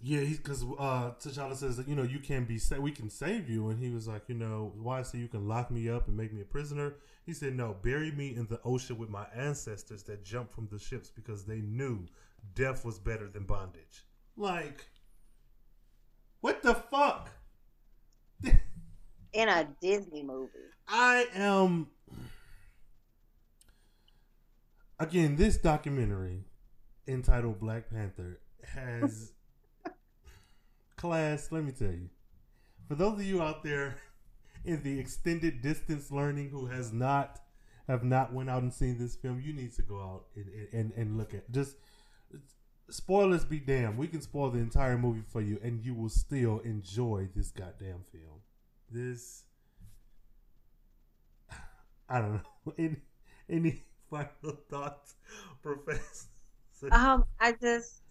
Yeah, 0.00 0.20
because 0.20 0.62
uh, 0.62 1.12
T'Challa 1.20 1.56
says 1.56 1.76
that 1.76 1.88
you 1.88 1.94
know 1.94 2.02
you 2.02 2.18
can 2.18 2.44
be 2.44 2.58
sa- 2.58 2.78
we 2.78 2.92
can 2.92 3.10
save 3.10 3.48
you, 3.48 3.68
and 3.68 3.82
he 3.82 3.90
was 3.90 4.08
like, 4.08 4.28
you 4.28 4.34
know, 4.34 4.72
why 4.80 5.02
so 5.02 5.18
you 5.18 5.28
can 5.28 5.46
lock 5.48 5.70
me 5.70 5.88
up 5.88 6.08
and 6.08 6.16
make 6.16 6.32
me 6.32 6.40
a 6.40 6.44
prisoner? 6.44 6.94
He 7.24 7.32
said, 7.32 7.54
no, 7.54 7.76
bury 7.82 8.10
me 8.10 8.34
in 8.34 8.46
the 8.46 8.60
ocean 8.64 8.98
with 8.98 9.08
my 9.08 9.26
ancestors 9.34 10.02
that 10.04 10.24
jumped 10.24 10.52
from 10.54 10.68
the 10.70 10.78
ships 10.78 11.10
because 11.10 11.44
they 11.44 11.60
knew 11.60 12.06
death 12.54 12.84
was 12.84 12.98
better 12.98 13.28
than 13.28 13.44
bondage. 13.44 14.04
Like, 14.36 14.86
what 16.40 16.62
the 16.62 16.74
fuck? 16.74 17.30
In 19.32 19.48
a 19.48 19.68
Disney 19.80 20.22
movie. 20.22 20.50
I 20.88 21.26
am. 21.34 21.88
Again, 24.98 25.36
this 25.36 25.56
documentary 25.56 26.44
entitled 27.08 27.58
Black 27.58 27.90
Panther 27.90 28.40
has 28.74 29.32
class. 31.02 31.50
Let 31.50 31.64
me 31.64 31.72
tell 31.72 31.88
you, 31.88 32.08
for 32.88 32.94
those 32.94 33.14
of 33.14 33.24
you 33.24 33.42
out 33.42 33.64
there 33.64 33.96
in 34.64 34.82
the 34.84 34.98
extended 34.98 35.60
distance 35.60 36.10
learning 36.10 36.50
who 36.50 36.66
has 36.66 36.92
not 36.92 37.40
have 37.88 38.04
not 38.04 38.32
went 38.32 38.48
out 38.48 38.62
and 38.62 38.72
seen 38.72 38.96
this 38.96 39.16
film, 39.16 39.42
you 39.44 39.52
need 39.52 39.74
to 39.74 39.82
go 39.82 40.00
out 40.00 40.24
and 40.36 40.46
and, 40.72 40.92
and 40.96 41.18
look 41.18 41.34
at 41.34 41.50
just 41.50 41.74
spoilers 42.88 43.44
be 43.44 43.58
damned. 43.58 43.98
We 43.98 44.06
can 44.06 44.22
spoil 44.22 44.50
the 44.50 44.60
entire 44.60 44.96
movie 44.96 45.24
for 45.26 45.40
you, 45.40 45.58
and 45.62 45.84
you 45.84 45.92
will 45.94 46.08
still 46.08 46.60
enjoy 46.60 47.28
this 47.34 47.50
goddamn 47.50 48.04
film. 48.12 48.40
This 48.88 49.42
I 52.08 52.20
don't 52.20 52.34
know. 52.34 52.72
Any 52.78 52.96
any 53.50 53.82
final 54.10 54.56
thoughts, 54.70 55.16
Professor? 55.62 56.28
Um, 56.92 57.24
I 57.40 57.52
just 57.60 58.02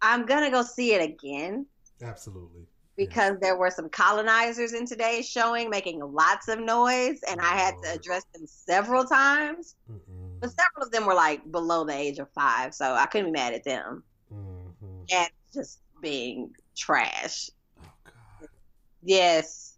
I'm 0.00 0.24
gonna 0.24 0.50
go 0.50 0.62
see 0.62 0.94
it 0.94 1.02
again. 1.02 1.66
Absolutely. 2.02 2.66
Because 2.96 3.32
yes. 3.32 3.38
there 3.42 3.56
were 3.56 3.70
some 3.70 3.88
colonizers 3.90 4.72
in 4.72 4.86
today's 4.86 5.28
showing 5.28 5.68
making 5.68 6.00
lots 6.00 6.48
of 6.48 6.58
noise, 6.58 7.20
and 7.28 7.40
I 7.40 7.56
had 7.56 7.74
to 7.82 7.92
address 7.92 8.24
them 8.34 8.46
several 8.46 9.04
times. 9.04 9.76
Mm-mm. 9.90 10.40
But 10.40 10.50
several 10.50 10.86
of 10.86 10.90
them 10.92 11.04
were 11.06 11.14
like 11.14 11.50
below 11.50 11.84
the 11.84 11.94
age 11.94 12.18
of 12.18 12.30
five, 12.30 12.74
so 12.74 12.94
I 12.94 13.06
couldn't 13.06 13.26
be 13.26 13.32
mad 13.32 13.52
at 13.52 13.64
them. 13.64 14.02
Mm-hmm. 14.32 15.02
And 15.12 15.28
just 15.52 15.80
being 16.00 16.54
trash. 16.74 17.50
Oh 17.78 17.84
God. 18.40 18.48
Yes 19.02 19.76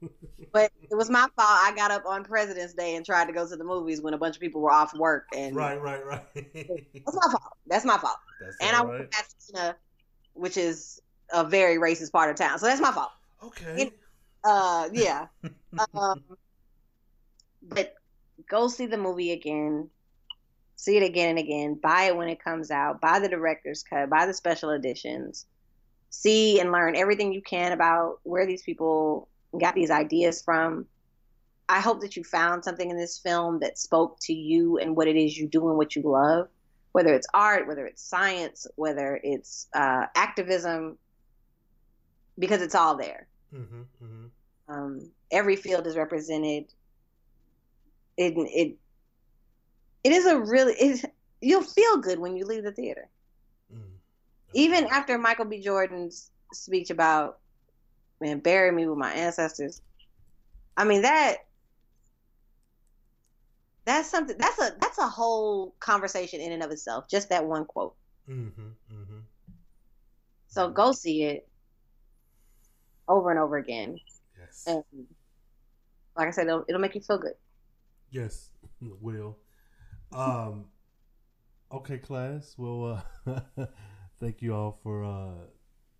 but 0.52 0.70
it 0.82 0.94
was 0.94 1.10
my 1.10 1.20
fault. 1.20 1.32
I 1.38 1.72
got 1.76 1.90
up 1.90 2.04
on 2.06 2.24
President's 2.24 2.74
Day 2.74 2.96
and 2.96 3.04
tried 3.04 3.26
to 3.26 3.32
go 3.32 3.48
to 3.48 3.56
the 3.56 3.64
movies 3.64 4.00
when 4.00 4.14
a 4.14 4.18
bunch 4.18 4.36
of 4.36 4.40
people 4.40 4.60
were 4.60 4.72
off 4.72 4.94
work. 4.94 5.26
And 5.34 5.56
right, 5.56 5.80
right, 5.80 6.04
right. 6.04 6.24
that's 6.34 7.16
my 7.16 7.32
fault. 7.32 7.56
That's 7.66 7.84
my 7.84 7.98
fault. 7.98 8.18
That's 8.40 8.56
and 8.60 8.76
I 8.76 8.82
went 8.82 9.10
to 9.10 9.18
Pasadena, 9.18 9.76
which 10.34 10.56
is 10.56 11.00
a 11.32 11.44
very 11.44 11.76
racist 11.76 12.12
part 12.12 12.30
of 12.30 12.36
town, 12.36 12.58
so 12.58 12.66
that's 12.66 12.80
my 12.80 12.92
fault. 12.92 13.10
Okay. 13.42 13.92
Uh, 14.44 14.88
yeah. 14.92 15.26
um, 15.94 16.22
but 17.62 17.94
go 18.48 18.68
see 18.68 18.86
the 18.86 18.96
movie 18.96 19.32
again. 19.32 19.88
See 20.76 20.96
it 20.96 21.02
again 21.02 21.30
and 21.30 21.38
again. 21.38 21.74
Buy 21.74 22.04
it 22.04 22.16
when 22.16 22.28
it 22.28 22.42
comes 22.42 22.70
out. 22.70 23.00
Buy 23.00 23.18
the 23.18 23.28
director's 23.28 23.82
cut. 23.82 24.10
Buy 24.10 24.26
the 24.26 24.34
special 24.34 24.70
editions. 24.70 25.46
See 26.10 26.60
and 26.60 26.72
learn 26.72 26.96
everything 26.96 27.32
you 27.32 27.42
can 27.42 27.72
about 27.72 28.20
where 28.22 28.46
these 28.46 28.62
people 28.62 29.28
got 29.58 29.74
these 29.74 29.90
ideas 29.90 30.42
from. 30.42 30.86
I 31.68 31.80
hope 31.80 32.00
that 32.00 32.16
you 32.16 32.24
found 32.24 32.64
something 32.64 32.88
in 32.88 32.96
this 32.96 33.18
film 33.18 33.60
that 33.60 33.78
spoke 33.78 34.18
to 34.22 34.32
you 34.32 34.78
and 34.78 34.96
what 34.96 35.08
it 35.08 35.16
is 35.16 35.36
you 35.36 35.46
do 35.48 35.68
and 35.68 35.76
what 35.76 35.94
you 35.96 36.02
love, 36.02 36.48
whether 36.92 37.12
it's 37.12 37.26
art, 37.34 37.66
whether 37.66 37.84
it's 37.86 38.02
science, 38.02 38.66
whether 38.76 39.20
it's 39.22 39.66
uh, 39.74 40.06
activism, 40.14 40.96
because 42.38 42.62
it's 42.62 42.74
all 42.74 42.96
there. 42.96 43.26
Mm-hmm, 43.54 43.80
mm-hmm. 44.02 44.72
Um, 44.72 45.10
every 45.30 45.56
field 45.56 45.86
is 45.86 45.96
represented. 45.96 46.66
It 48.16 48.34
it 48.36 48.76
it 50.04 50.12
is 50.12 50.26
a 50.26 50.38
really 50.38 50.74
it, 50.74 51.12
you'll 51.40 51.62
feel 51.62 51.98
good 51.98 52.18
when 52.18 52.36
you 52.36 52.44
leave 52.44 52.64
the 52.64 52.72
theater. 52.72 53.08
Mm. 53.74 53.80
Even 54.54 54.86
after 54.86 55.18
Michael 55.18 55.44
B. 55.44 55.60
Jordan's 55.60 56.30
speech 56.52 56.90
about 56.90 57.38
man, 58.20 58.40
bury 58.40 58.72
me 58.72 58.86
with 58.86 58.98
my 58.98 59.12
ancestors. 59.12 59.80
I 60.76 60.84
mean 60.84 61.02
that 61.02 61.36
that's 63.84 64.10
something 64.10 64.36
that's 64.38 64.58
a 64.60 64.76
that's 64.80 64.98
a 64.98 65.08
whole 65.08 65.74
conversation 65.80 66.40
in 66.40 66.52
and 66.52 66.62
of 66.62 66.70
itself. 66.70 67.08
Just 67.08 67.30
that 67.30 67.46
one 67.46 67.64
quote. 67.64 67.94
Mm-hmm, 68.28 68.68
mm-hmm. 68.92 69.18
So 70.48 70.70
go 70.70 70.92
see 70.92 71.22
it 71.22 71.47
over 73.08 73.30
and 73.30 73.38
over 73.38 73.56
again. 73.56 73.98
Yes. 74.38 74.64
And 74.66 74.84
like 76.16 76.28
I 76.28 76.30
said, 76.30 76.46
it'll, 76.46 76.64
it'll 76.68 76.80
make 76.80 76.94
you 76.94 77.00
feel 77.00 77.18
good. 77.18 77.34
Yes, 78.10 78.50
it 78.80 78.92
will. 79.00 79.38
Um. 80.12 80.66
Okay, 81.70 81.98
class. 81.98 82.54
Well, 82.56 83.02
uh, 83.26 83.66
thank 84.20 84.40
you 84.40 84.54
all 84.54 84.78
for 84.82 85.04
uh, 85.04 85.44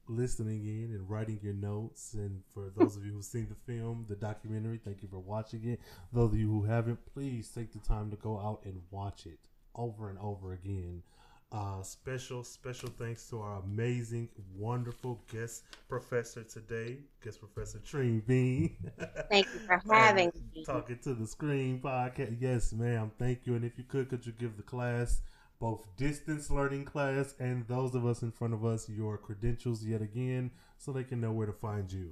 listening 0.08 0.64
in 0.64 0.94
and 0.94 1.08
writing 1.08 1.38
your 1.42 1.52
notes. 1.52 2.14
And 2.14 2.42
for 2.54 2.72
those 2.74 2.96
of 2.96 3.04
you 3.04 3.12
who've 3.12 3.24
seen 3.24 3.48
the 3.50 3.72
film, 3.72 4.06
the 4.08 4.16
documentary, 4.16 4.80
thank 4.82 5.02
you 5.02 5.08
for 5.08 5.18
watching 5.18 5.68
it. 5.68 5.80
Those 6.10 6.32
of 6.32 6.38
you 6.38 6.48
who 6.48 6.62
haven't, 6.62 6.98
please 7.12 7.50
take 7.54 7.72
the 7.72 7.80
time 7.80 8.10
to 8.10 8.16
go 8.16 8.38
out 8.40 8.62
and 8.64 8.80
watch 8.90 9.26
it 9.26 9.40
over 9.74 10.08
and 10.08 10.18
over 10.18 10.54
again. 10.54 11.02
Uh, 11.50 11.82
special, 11.82 12.44
special 12.44 12.90
thanks 12.98 13.26
to 13.30 13.40
our 13.40 13.62
amazing, 13.62 14.28
wonderful 14.54 15.18
guest 15.32 15.64
professor 15.88 16.42
today, 16.42 16.98
guest 17.24 17.40
professor 17.40 17.78
Treen 17.78 18.22
Bean. 18.26 18.76
Thank 19.30 19.46
you 19.54 19.60
for 19.60 19.80
having 19.90 20.30
me. 20.54 20.62
Talking 20.64 20.98
to 21.04 21.14
the 21.14 21.26
screen 21.26 21.80
podcast. 21.80 22.36
Yes, 22.38 22.74
ma'am. 22.74 23.10
Thank 23.18 23.46
you. 23.46 23.54
And 23.54 23.64
if 23.64 23.78
you 23.78 23.84
could, 23.84 24.10
could 24.10 24.26
you 24.26 24.32
give 24.32 24.58
the 24.58 24.62
class 24.62 25.22
both 25.58 25.86
distance 25.96 26.50
learning 26.50 26.84
class 26.84 27.34
and 27.40 27.66
those 27.66 27.94
of 27.94 28.06
us 28.06 28.22
in 28.22 28.30
front 28.30 28.54
of 28.54 28.64
us 28.64 28.88
your 28.88 29.18
credentials 29.18 29.84
yet 29.84 30.02
again 30.02 30.50
so 30.76 30.92
they 30.92 31.02
can 31.02 31.20
know 31.20 31.32
where 31.32 31.46
to 31.46 31.52
find 31.52 31.90
you. 31.90 32.10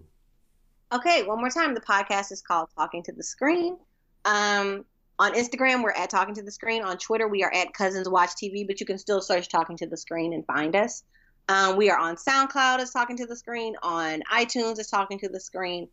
Okay, 0.92 1.24
one 1.24 1.38
more 1.38 1.50
time. 1.50 1.74
The 1.74 1.80
podcast 1.80 2.32
is 2.32 2.40
called 2.40 2.70
Talking 2.74 3.02
to 3.04 3.12
the 3.12 3.22
Screen. 3.22 3.76
Um, 4.24 4.84
on 5.18 5.34
Instagram, 5.34 5.82
we're 5.82 5.92
at 5.92 6.10
Talking 6.10 6.34
to 6.34 6.42
the 6.42 6.50
Screen. 6.50 6.82
On 6.82 6.98
Twitter, 6.98 7.28
we 7.28 7.42
are 7.42 7.52
at 7.52 7.72
Cousins 7.72 8.08
Watch 8.08 8.30
TV, 8.30 8.66
but 8.66 8.80
you 8.80 8.86
can 8.86 8.98
still 8.98 9.20
search 9.20 9.48
Talking 9.48 9.76
to 9.78 9.86
the 9.86 9.96
Screen 9.96 10.32
and 10.32 10.44
find 10.46 10.76
us. 10.76 11.04
Um, 11.48 11.76
we 11.76 11.90
are 11.90 11.98
on 11.98 12.16
SoundCloud 12.16 12.80
as 12.80 12.90
Talking 12.90 13.16
to 13.18 13.26
the 13.26 13.36
Screen, 13.36 13.76
on 13.82 14.22
iTunes 14.32 14.78
as 14.78 14.88
Talking 14.88 15.18
to 15.20 15.28
the 15.28 15.40
Screen. 15.40 15.88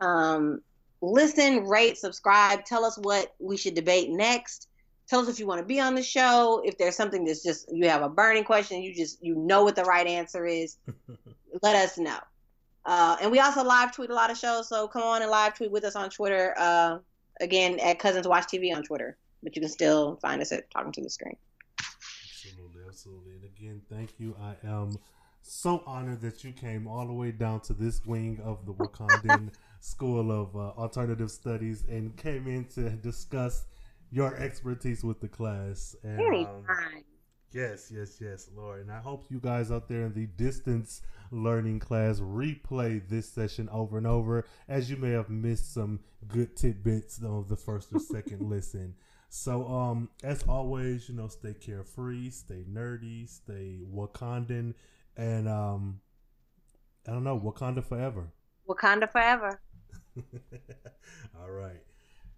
Um, 0.00 0.60
listen, 1.00 1.64
rate, 1.64 1.98
subscribe. 1.98 2.64
Tell 2.64 2.84
us 2.84 2.98
what 2.98 3.34
we 3.38 3.56
should 3.56 3.74
debate 3.74 4.10
next 4.10 4.68
tell 5.08 5.20
us 5.20 5.28
if 5.28 5.38
you 5.38 5.46
want 5.46 5.60
to 5.60 5.66
be 5.66 5.80
on 5.80 5.94
the 5.94 6.02
show 6.02 6.62
if 6.64 6.76
there's 6.78 6.96
something 6.96 7.24
that's 7.24 7.42
just 7.42 7.72
you 7.72 7.88
have 7.88 8.02
a 8.02 8.08
burning 8.08 8.44
question 8.44 8.82
you 8.82 8.94
just 8.94 9.22
you 9.22 9.34
know 9.34 9.64
what 9.64 9.76
the 9.76 9.84
right 9.84 10.06
answer 10.06 10.44
is 10.46 10.76
let 11.62 11.76
us 11.76 11.98
know 11.98 12.18
uh, 12.84 13.16
and 13.20 13.30
we 13.30 13.40
also 13.40 13.64
live 13.64 13.92
tweet 13.92 14.10
a 14.10 14.14
lot 14.14 14.30
of 14.30 14.36
shows 14.36 14.68
so 14.68 14.86
come 14.88 15.02
on 15.02 15.22
and 15.22 15.30
live 15.30 15.54
tweet 15.54 15.70
with 15.70 15.84
us 15.84 15.96
on 15.96 16.10
twitter 16.10 16.54
uh, 16.58 16.98
again 17.40 17.78
at 17.80 17.98
cousins 17.98 18.26
watch 18.26 18.44
tv 18.44 18.74
on 18.74 18.82
twitter 18.82 19.16
but 19.42 19.54
you 19.54 19.62
can 19.62 19.70
still 19.70 20.16
find 20.16 20.42
us 20.42 20.52
at 20.52 20.70
talking 20.70 20.92
to 20.92 21.02
the 21.02 21.10
screen. 21.10 21.36
Absolutely 21.78 22.82
absolutely. 22.88 23.32
And 23.32 23.44
again 23.44 23.82
thank 23.90 24.18
you. 24.18 24.36
I 24.40 24.56
am 24.66 24.96
so 25.42 25.82
honored 25.86 26.20
that 26.22 26.42
you 26.42 26.52
came 26.52 26.88
all 26.88 27.06
the 27.06 27.12
way 27.12 27.30
down 27.30 27.60
to 27.60 27.72
this 27.72 28.04
wing 28.04 28.40
of 28.42 28.66
the 28.66 28.74
wakandan 28.74 29.52
school 29.80 30.32
of 30.32 30.56
uh, 30.56 30.80
alternative 30.80 31.30
studies 31.30 31.84
and 31.88 32.16
came 32.16 32.48
in 32.48 32.64
to 32.74 32.90
discuss 32.90 33.66
your 34.10 34.34
expertise 34.36 35.04
with 35.04 35.20
the 35.20 35.28
class. 35.28 35.94
And, 36.02 36.18
um, 36.46 36.64
yes, 37.56 37.90
yes, 37.92 38.18
yes, 38.20 38.50
Lord. 38.54 38.80
And 38.82 38.92
I 38.92 39.00
hope 39.00 39.26
you 39.30 39.40
guys 39.40 39.70
out 39.70 39.88
there 39.88 40.04
in 40.04 40.12
the 40.12 40.26
distance 40.26 41.00
learning 41.30 41.80
class 41.80 42.20
replay 42.20 43.02
this 43.08 43.28
session 43.28 43.68
over 43.70 43.96
and 43.96 44.06
over, 44.06 44.44
as 44.68 44.90
you 44.90 44.96
may 44.96 45.10
have 45.10 45.30
missed 45.30 45.72
some 45.72 46.00
good 46.28 46.54
tidbits 46.56 47.20
of 47.22 47.48
the 47.48 47.56
first 47.56 47.88
or 47.92 47.98
second 47.98 48.42
listen. 48.50 48.94
So, 49.28 49.66
um, 49.66 50.10
as 50.22 50.44
always, 50.44 51.08
you 51.08 51.14
know, 51.16 51.28
stay 51.28 51.54
carefree, 51.54 52.30
stay 52.30 52.64
nerdy, 52.70 53.28
stay 53.28 53.80
Wakandan, 53.92 54.74
and 55.16 55.48
um, 55.48 56.00
I 57.08 57.12
don't 57.12 57.24
know, 57.24 57.38
Wakanda 57.38 57.82
forever. 57.84 58.28
Wakanda 58.68 59.10
forever. 59.10 59.60
All 61.40 61.50
right. 61.50 61.82